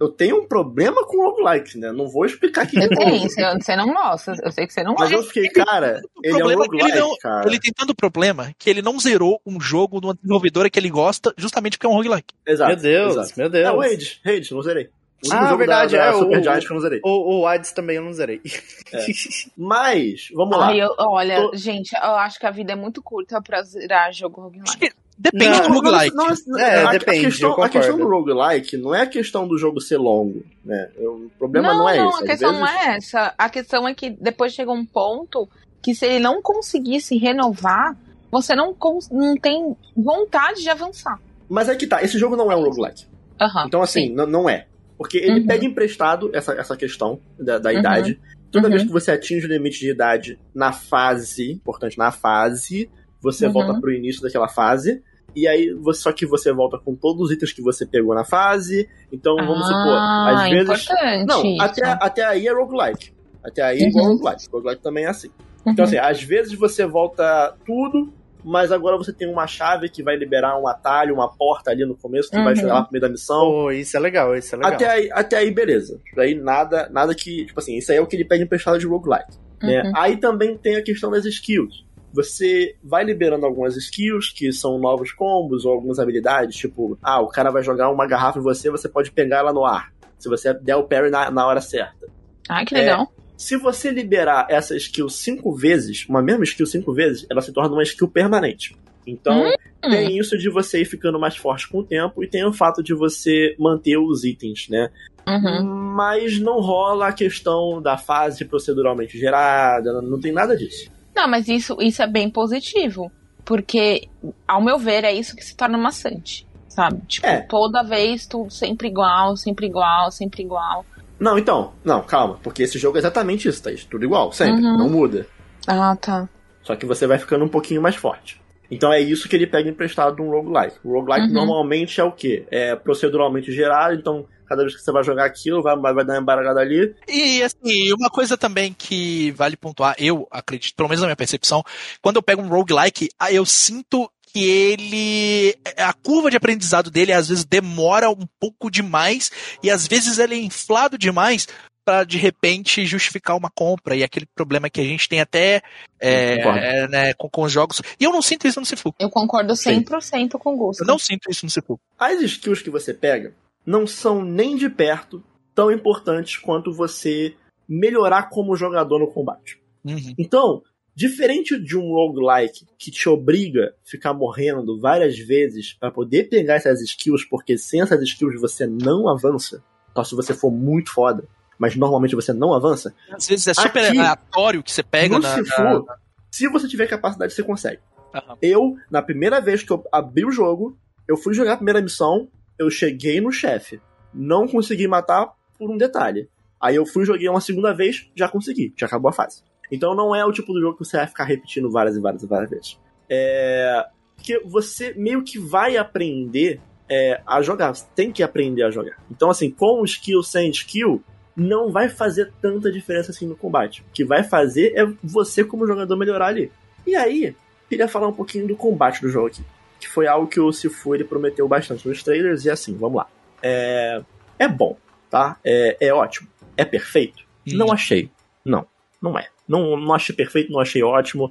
eu- 0.00 0.08
tenho 0.10 0.40
um 0.42 0.46
problema 0.46 1.04
com 1.06 1.22
roguelike, 1.26 1.78
né? 1.78 1.90
Não 1.92 2.08
vou 2.08 2.24
explicar 2.26 2.62
aqui 2.62 2.76
Eu 2.76 2.88
de 2.88 2.96
tenho, 2.96 3.28
você, 3.28 3.76
não 3.76 3.92
gosta, 3.92 4.32
eu 4.42 4.52
sei 4.52 4.66
que 4.66 4.72
você 4.72 4.82
não 4.82 4.94
Mas 4.98 5.10
gosta. 5.10 5.14
eu 5.16 5.22
fiquei, 5.24 5.48
cara, 5.48 6.00
ele 6.22 6.40
é 6.40 6.44
um 6.44 6.50
é 6.50 6.54
que 6.54 6.60
ele 6.60 6.62
roguelike, 6.66 6.98
não- 6.98 7.16
cara. 7.18 7.46
Ele 7.48 7.58
tem 7.60 7.72
tanto 7.72 7.94
problema 7.94 8.52
que 8.58 8.68
ele 8.70 8.82
não 8.82 8.98
zerou 8.98 9.40
um 9.46 9.60
jogo 9.60 10.00
de 10.00 10.06
uma 10.06 10.14
desenvolvedora 10.14 10.68
que 10.70 10.78
ele 10.78 10.90
gosta, 10.90 11.32
justamente 11.36 11.76
porque 11.78 11.86
é 11.86 11.90
um 11.90 11.94
roguelike. 11.94 12.34
Exato, 12.46 12.72
meu 12.72 12.80
Deus, 12.82 13.12
exato. 13.16 13.32
meu 13.36 13.48
Deus. 13.48 13.66
É 13.66 13.72
o 13.72 13.80
Hades, 13.80 14.20
Hades, 14.24 14.50
não 14.50 14.62
zerei. 14.62 14.88
O 15.24 15.32
Ah, 15.32 15.44
jogo 15.46 15.58
verdade, 15.58 15.96
da, 15.96 15.98
da 15.98 16.06
é, 16.12 16.14
o- 16.14 16.18
Super 16.18 16.42
Giant 16.42 16.60
que 16.64 16.70
eu 16.72 16.74
não 16.74 16.80
zerei. 16.80 17.00
O, 17.04 17.40
o 17.40 17.46
Hades 17.46 17.72
também 17.72 17.96
eu 17.96 18.02
não 18.02 18.12
zerei. 18.12 18.40
Mas, 19.56 20.28
vamos 20.34 20.56
lá. 20.58 20.66
Ai, 20.68 20.80
eu- 20.82 20.94
olha, 20.98 21.36
Tô- 21.36 21.56
gente, 21.56 21.92
eu 21.94 22.14
acho 22.16 22.38
que 22.38 22.46
a 22.46 22.50
vida 22.50 22.72
é 22.72 22.76
muito 22.76 23.02
curta 23.02 23.40
pra 23.40 23.62
zerar 23.62 24.12
jogo 24.12 24.40
roguelike. 24.42 24.92
depende 25.18 25.44
Não, 25.60 25.68
do 25.68 25.74
roguelike. 25.74 26.16
Não, 26.16 26.26
não, 26.46 26.58
É, 26.58 26.82
a, 26.84 26.90
depende, 26.92 27.26
a 27.26 27.28
questão, 27.30 27.50
eu 27.56 27.62
a 27.62 27.68
questão 27.68 27.96
do 27.98 28.08
roguelike 28.08 28.76
não 28.76 28.94
é 28.94 29.02
a 29.02 29.06
questão 29.06 29.46
do 29.46 29.56
jogo 29.58 29.80
ser 29.80 29.98
longo, 29.98 30.44
né? 30.64 30.88
O 30.98 31.30
problema 31.38 31.72
não, 31.74 31.88
é 31.88 31.98
não, 31.98 32.08
esse. 32.10 32.18
a 32.18 32.20
Às 32.22 32.26
questão 32.30 32.52
não 32.52 32.60
vezes- 32.66 32.76
é 32.86 32.96
essa. 32.96 33.34
A 33.38 33.48
questão 33.48 33.88
é 33.88 33.94
que 33.94 34.10
depois 34.10 34.52
chega 34.52 34.70
um 34.72 34.84
ponto 34.84 35.48
que 35.80 35.94
se 35.94 36.06
ele 36.06 36.18
não 36.20 36.40
conseguisse 36.42 37.16
renovar, 37.16 37.96
você 38.30 38.54
não, 38.54 38.74
não 39.10 39.36
tem 39.36 39.76
vontade 39.96 40.62
de 40.62 40.70
avançar. 40.70 41.18
Mas 41.48 41.68
é 41.68 41.74
que 41.76 41.86
tá, 41.86 42.02
esse 42.02 42.18
jogo 42.18 42.34
não 42.36 42.50
é 42.50 42.56
um 42.56 42.62
roguelike. 42.64 43.06
Aham, 43.40 43.64
Então, 43.66 43.82
assim, 43.82 44.08
não 44.10 44.48
é. 44.48 44.66
Porque 44.98 45.18
ele 45.18 45.40
Uhum. 45.40 45.46
pega 45.46 45.64
emprestado 45.64 46.30
essa, 46.32 46.52
essa 46.54 46.76
questão 46.76 47.20
da, 47.38 47.58
da 47.58 47.70
Uhum. 47.70 47.78
idade. 47.78 48.20
Toda 48.50 48.68
vez 48.68 48.82
Uhum. 48.82 48.88
que 48.88 48.92
você 48.92 49.10
atinge 49.12 49.46
o 49.46 49.48
limite 49.48 49.80
de 49.80 49.90
idade 49.90 50.38
na 50.54 50.72
fase, 50.72 51.52
importante, 51.52 51.96
na 51.98 52.10
fase, 52.12 52.90
você 53.20 53.46
Uhum. 53.46 53.52
volta 53.52 53.80
pro 53.80 53.92
início 53.92 54.22
daquela 54.22 54.48
fase. 54.48 55.02
E 55.34 55.48
aí, 55.48 55.72
você, 55.80 56.02
só 56.02 56.12
que 56.12 56.26
você 56.26 56.52
volta 56.52 56.78
com 56.78 56.94
todos 56.94 57.22
os 57.22 57.32
itens 57.32 57.52
que 57.52 57.62
você 57.62 57.86
pegou 57.86 58.14
na 58.14 58.24
fase. 58.24 58.86
Então, 59.10 59.34
vamos 59.36 59.66
supor, 59.66 59.96
ah, 59.96 60.44
às 60.44 60.50
vezes. 60.50 60.86
Não, 61.26 61.42
isso. 61.42 61.62
até, 61.62 61.86
até 61.86 62.24
aí 62.24 62.46
é 62.46 62.52
roguelike. 62.52 63.12
Até 63.42 63.62
aí 63.62 63.78
é 63.82 63.88
igual 63.88 64.04
Uhum. 64.06 64.16
roguelike. 64.18 64.48
Roguelike 64.52 64.82
também 64.82 65.04
é 65.04 65.08
assim. 65.08 65.30
Então, 65.66 65.84
assim, 65.86 65.96
às 65.96 66.22
vezes 66.22 66.52
você 66.52 66.84
volta 66.84 67.54
tudo, 67.64 68.12
mas 68.44 68.72
agora 68.72 68.96
você 68.96 69.12
tem 69.12 69.28
uma 69.28 69.46
chave 69.46 69.88
que 69.88 70.02
vai 70.02 70.16
liberar 70.16 70.58
um 70.60 70.66
atalho, 70.66 71.14
uma 71.14 71.28
porta 71.30 71.70
ali 71.70 71.84
no 71.84 71.96
começo 71.96 72.30
que 72.30 72.36
vai 72.36 72.54
Uhum. 72.54 72.56
chegar 72.56 72.74
lá 72.74 72.82
pro 72.82 72.92
meio 72.92 73.02
da 73.02 73.08
missão. 73.08 73.40
Pô, 73.40 73.70
isso 73.70 73.96
é 73.96 74.00
legal, 74.00 74.36
isso 74.36 74.54
é 74.54 74.58
legal. 74.58 74.72
Até 74.74 74.86
aí, 74.88 75.10
até 75.12 75.36
aí, 75.38 75.50
beleza. 75.50 76.00
Daí 76.16 76.34
nada, 76.34 76.88
nada 76.90 77.14
que. 77.14 77.46
Tipo 77.46 77.60
assim, 77.60 77.76
isso 77.76 77.90
aí 77.92 77.98
é 77.98 78.00
o 78.00 78.06
que 78.06 78.16
ele 78.16 78.24
pede 78.24 78.42
emprestado 78.44 78.78
de 78.78 78.86
roguelike. 78.86 79.36
Né? 79.62 79.82
Uhum. 79.82 79.92
Aí 79.94 80.16
também 80.16 80.56
tem 80.56 80.76
a 80.76 80.82
questão 80.82 81.10
das 81.10 81.24
skills. 81.24 81.84
Você 82.12 82.76
vai 82.84 83.04
liberando 83.04 83.46
algumas 83.46 83.74
skills 83.76 84.30
que 84.36 84.52
são 84.52 84.78
novos 84.78 85.12
combos 85.12 85.64
ou 85.64 85.72
algumas 85.72 85.98
habilidades, 85.98 86.56
tipo, 86.56 86.98
ah, 87.02 87.20
o 87.22 87.28
cara 87.28 87.50
vai 87.50 87.62
jogar 87.62 87.88
uma 87.90 88.06
garrafa 88.06 88.38
em 88.38 88.42
você, 88.42 88.68
você 88.70 88.86
pode 88.88 89.10
pegar 89.10 89.38
ela 89.38 89.52
no 89.52 89.64
ar. 89.64 89.92
Se 90.18 90.28
você 90.28 90.52
der 90.52 90.76
o 90.76 90.84
parry 90.84 91.10
na, 91.10 91.30
na 91.30 91.46
hora 91.46 91.60
certa. 91.60 92.06
Ai, 92.48 92.64
que 92.66 92.74
legal. 92.74 93.10
Se 93.42 93.56
você 93.56 93.90
liberar 93.90 94.46
essa 94.48 94.76
skill 94.76 95.08
cinco 95.08 95.52
vezes, 95.52 96.06
uma 96.08 96.22
mesma 96.22 96.44
skill 96.44 96.64
cinco 96.64 96.92
vezes, 96.94 97.26
ela 97.28 97.40
se 97.40 97.52
torna 97.52 97.74
uma 97.74 97.82
skill 97.82 98.06
permanente. 98.06 98.76
Então, 99.04 99.48
Hum. 99.84 99.90
tem 99.90 100.16
isso 100.16 100.38
de 100.38 100.48
você 100.48 100.82
ir 100.82 100.84
ficando 100.84 101.18
mais 101.18 101.36
forte 101.36 101.68
com 101.68 101.78
o 101.80 101.82
tempo 101.82 102.22
e 102.22 102.28
tem 102.28 102.44
o 102.46 102.52
fato 102.52 102.84
de 102.84 102.94
você 102.94 103.56
manter 103.58 103.96
os 103.98 104.22
itens, 104.22 104.68
né? 104.68 104.90
Uhum. 105.26 105.64
Mas 105.96 106.38
não 106.38 106.60
rola 106.60 107.08
a 107.08 107.12
questão 107.12 107.82
da 107.82 107.98
fase 107.98 108.44
proceduralmente 108.44 109.18
gerada, 109.18 110.00
não 110.00 110.20
tem 110.20 110.30
nada 110.30 110.56
disso. 110.56 110.88
Não, 111.12 111.26
mas 111.26 111.48
isso, 111.48 111.76
isso 111.80 112.00
é 112.00 112.06
bem 112.06 112.30
positivo. 112.30 113.10
Porque, 113.44 114.08
ao 114.46 114.62
meu 114.62 114.78
ver, 114.78 115.02
é 115.02 115.12
isso 115.12 115.34
que 115.34 115.44
se 115.44 115.56
torna 115.56 115.76
maçante. 115.76 116.46
Sabe? 116.68 117.02
Tipo, 117.08 117.26
É. 117.26 117.40
toda 117.40 117.82
vez 117.82 118.24
tudo 118.24 118.52
sempre 118.52 118.86
igual, 118.86 119.36
sempre 119.36 119.66
igual, 119.66 120.12
sempre 120.12 120.42
igual. 120.44 120.86
Não, 121.22 121.38
então, 121.38 121.72
não, 121.84 122.02
calma, 122.02 122.38
porque 122.42 122.64
esse 122.64 122.78
jogo 122.80 122.96
é 122.96 123.00
exatamente 123.00 123.46
isso, 123.48 123.62
Thaís. 123.62 123.84
Tudo 123.84 124.04
igual, 124.04 124.32
sempre, 124.32 124.60
Uhum. 124.64 124.76
não 124.76 124.88
muda. 124.88 125.24
Ah, 125.68 125.94
tá. 125.94 126.28
Só 126.64 126.74
que 126.74 126.84
você 126.84 127.06
vai 127.06 127.16
ficando 127.16 127.44
um 127.44 127.48
pouquinho 127.48 127.80
mais 127.80 127.94
forte. 127.94 128.40
Então 128.68 128.92
é 128.92 129.00
isso 129.00 129.28
que 129.28 129.36
ele 129.36 129.46
pega 129.46 129.68
emprestado 129.70 130.16
de 130.16 130.22
um 130.22 130.30
roguelike. 130.30 130.78
O 130.82 130.92
roguelike 130.92 131.28
Uhum. 131.28 131.34
normalmente 131.34 132.00
é 132.00 132.04
o 132.04 132.10
quê? 132.10 132.44
É 132.50 132.74
proceduralmente 132.74 133.52
gerado, 133.52 133.94
então 133.94 134.26
cada 134.48 134.62
vez 134.62 134.74
que 134.74 134.82
você 134.82 134.90
vai 134.92 135.02
jogar 135.02 135.24
aquilo, 135.24 135.62
vai, 135.62 135.74
vai 135.76 136.04
dar 136.04 136.14
uma 136.14 136.20
embaragada 136.20 136.60
ali. 136.60 136.94
E 137.08 137.42
assim, 137.42 137.90
uma 137.94 138.10
coisa 138.10 138.36
também 138.36 138.74
que 138.76 139.30
vale 139.30 139.56
pontuar, 139.56 139.94
eu 139.98 140.26
acredito, 140.30 140.74
pelo 140.76 140.88
menos 140.90 141.00
na 141.00 141.06
minha 141.06 141.16
percepção, 141.16 141.62
quando 142.02 142.16
eu 142.16 142.22
pego 142.22 142.42
um 142.42 142.48
roguelike, 142.48 143.08
ah, 143.18 143.32
eu 143.32 143.46
sinto 143.46 144.10
que 144.32 144.44
ele. 144.44 145.56
A 145.76 145.92
curva 145.92 146.30
de 146.30 146.36
aprendizado 146.36 146.90
dele 146.90 147.12
às 147.12 147.28
vezes 147.28 147.44
demora 147.44 148.10
um 148.10 148.26
pouco 148.40 148.70
demais 148.70 149.30
e 149.62 149.70
às 149.70 149.86
vezes 149.86 150.18
ele 150.18 150.34
é 150.34 150.38
inflado 150.38 150.96
demais 150.96 151.46
para 151.84 152.04
de 152.04 152.16
repente 152.16 152.86
justificar 152.86 153.36
uma 153.36 153.50
compra 153.50 153.96
e 153.96 154.04
aquele 154.04 154.26
problema 154.34 154.70
que 154.70 154.80
a 154.80 154.84
gente 154.84 155.08
tem 155.08 155.20
até 155.20 155.62
é, 156.00 156.36
Concordo. 156.36 156.58
é, 156.58 156.88
né, 156.88 157.14
com, 157.14 157.28
com 157.28 157.42
os 157.42 157.52
jogos. 157.52 157.82
E 157.98 158.04
eu 158.04 158.12
não 158.12 158.22
sinto 158.22 158.46
isso 158.46 158.60
no 158.60 158.66
Sifu. 158.66 158.94
Eu 158.98 159.10
concordo 159.10 159.54
Sim. 159.56 159.82
100% 159.82 160.32
com 160.38 160.54
o 160.54 160.56
Gusto. 160.56 160.82
Eu 160.82 160.86
não 160.86 160.98
sinto 160.98 161.30
isso 161.30 161.44
no 161.44 161.50
Sifu. 161.50 161.80
As 161.98 162.20
skills 162.20 162.62
que 162.62 162.70
você 162.70 162.94
pega 162.94 163.34
não 163.66 163.86
são 163.86 164.24
nem 164.24 164.56
de 164.56 164.68
perto 164.68 165.22
tão 165.54 165.70
importantes 165.70 166.36
quanto 166.36 166.72
você 166.72 167.34
melhorar 167.68 168.28
como 168.28 168.56
jogador 168.56 168.98
no 168.98 169.10
combate. 169.10 169.60
Uhum. 169.84 170.14
Então, 170.18 170.62
diferente 170.94 171.58
de 171.58 171.76
um 171.76 171.92
roguelike 171.92 172.66
que 172.78 172.90
te 172.90 173.08
obriga 173.08 173.74
a 173.84 173.88
ficar 173.88 174.12
morrendo 174.14 174.78
várias 174.78 175.18
vezes 175.18 175.72
para 175.72 175.90
poder 175.90 176.28
pegar 176.28 176.54
essas 176.56 176.80
skills, 176.82 177.24
porque 177.24 177.56
sem 177.56 177.80
essas 177.80 178.00
skills 178.02 178.40
você 178.40 178.66
não 178.66 179.08
avança, 179.08 179.62
só 179.94 180.04
se 180.04 180.14
você 180.14 180.34
for 180.34 180.50
muito 180.50 180.92
foda. 180.92 181.24
mas 181.58 181.76
normalmente 181.76 182.16
você 182.16 182.32
não 182.32 182.52
avança. 182.52 182.92
Às 183.12 183.28
vezes 183.28 183.46
é 183.46 183.54
super 183.54 183.84
Aqui, 183.86 183.96
aleatório 183.98 184.62
que 184.64 184.72
você 184.72 184.82
pega 184.82 185.14
no 185.14 185.22
na, 185.22 185.34
Sifu, 185.36 185.62
na- 185.62 185.96
se 186.28 186.48
você 186.48 186.66
tiver 186.66 186.88
capacidade, 186.88 187.32
você 187.32 187.42
consegue. 187.44 187.78
Aham. 188.12 188.36
Eu, 188.42 188.76
na 188.90 189.00
primeira 189.00 189.40
vez 189.40 189.62
que 189.62 189.70
eu 189.70 189.84
abri 189.92 190.24
o 190.24 190.30
jogo, 190.32 190.76
eu 191.06 191.16
fui 191.16 191.32
jogar 191.34 191.52
a 191.52 191.56
primeira 191.56 191.80
missão, 191.80 192.26
eu 192.58 192.68
cheguei 192.68 193.20
no 193.20 193.30
chefe. 193.30 193.80
Não 194.12 194.48
consegui 194.48 194.88
matar 194.88 195.28
por 195.56 195.70
um 195.70 195.76
detalhe. 195.76 196.28
Aí 196.60 196.74
eu 196.74 196.84
fui 196.84 197.04
joguei 197.04 197.28
uma 197.28 197.40
segunda 197.40 197.72
vez, 197.72 198.10
já 198.16 198.28
consegui, 198.28 198.74
já 198.76 198.86
acabou 198.86 199.10
a 199.10 199.12
fase. 199.12 199.42
Então 199.72 199.94
não 199.94 200.14
é 200.14 200.22
o 200.22 200.30
tipo 200.30 200.52
do 200.52 200.60
jogo 200.60 200.76
que 200.76 200.84
você 200.84 200.98
vai 200.98 201.06
ficar 201.06 201.24
repetindo 201.24 201.70
várias 201.70 201.96
e 201.96 202.00
várias 202.00 202.22
e 202.22 202.26
várias 202.26 202.50
vezes. 202.50 202.78
É. 203.08 203.86
Porque 204.14 204.38
você 204.44 204.92
meio 204.94 205.24
que 205.24 205.38
vai 205.38 205.78
aprender 205.78 206.60
é, 206.88 207.22
a 207.26 207.40
jogar. 207.40 207.74
Você 207.74 207.86
tem 207.94 208.12
que 208.12 208.22
aprender 208.22 208.62
a 208.64 208.70
jogar. 208.70 208.98
Então, 209.10 209.30
assim, 209.30 209.50
com 209.50 209.82
skill 209.84 210.22
sem 210.22 210.50
skill, 210.50 211.02
não 211.34 211.70
vai 211.70 211.88
fazer 211.88 212.30
tanta 212.40 212.70
diferença 212.70 213.10
assim 213.10 213.26
no 213.26 213.34
combate. 213.34 213.80
O 213.80 213.92
que 213.94 214.04
vai 214.04 214.22
fazer 214.22 214.74
é 214.76 214.86
você, 215.02 215.42
como 215.42 215.66
jogador, 215.66 215.96
melhorar 215.96 216.26
ali. 216.26 216.52
E 216.86 216.94
aí, 216.94 217.34
queria 217.68 217.88
falar 217.88 218.08
um 218.08 218.12
pouquinho 218.12 218.46
do 218.46 218.54
combate 218.54 219.00
do 219.00 219.08
jogo 219.08 219.28
aqui. 219.28 219.42
Que 219.80 219.88
foi 219.88 220.06
algo 220.06 220.28
que 220.28 220.38
o 220.38 220.52
Sifu 220.52 220.94
ele 220.94 221.04
prometeu 221.04 221.48
bastante 221.48 221.88
nos 221.88 222.02
trailers. 222.02 222.44
E 222.44 222.50
assim, 222.50 222.76
vamos 222.76 222.98
lá. 222.98 223.08
É, 223.42 224.02
é 224.38 224.46
bom, 224.46 224.76
tá? 225.10 225.38
É, 225.42 225.78
é 225.80 225.94
ótimo. 225.94 226.28
É 226.56 226.64
perfeito? 226.64 227.24
Não 227.46 227.72
achei. 227.72 228.10
Não, 228.44 228.66
não 229.00 229.18
é. 229.18 229.28
Não, 229.52 229.76
não 229.76 229.94
achei 229.94 230.16
perfeito, 230.16 230.50
não 230.50 230.60
achei 230.60 230.82
ótimo. 230.82 231.30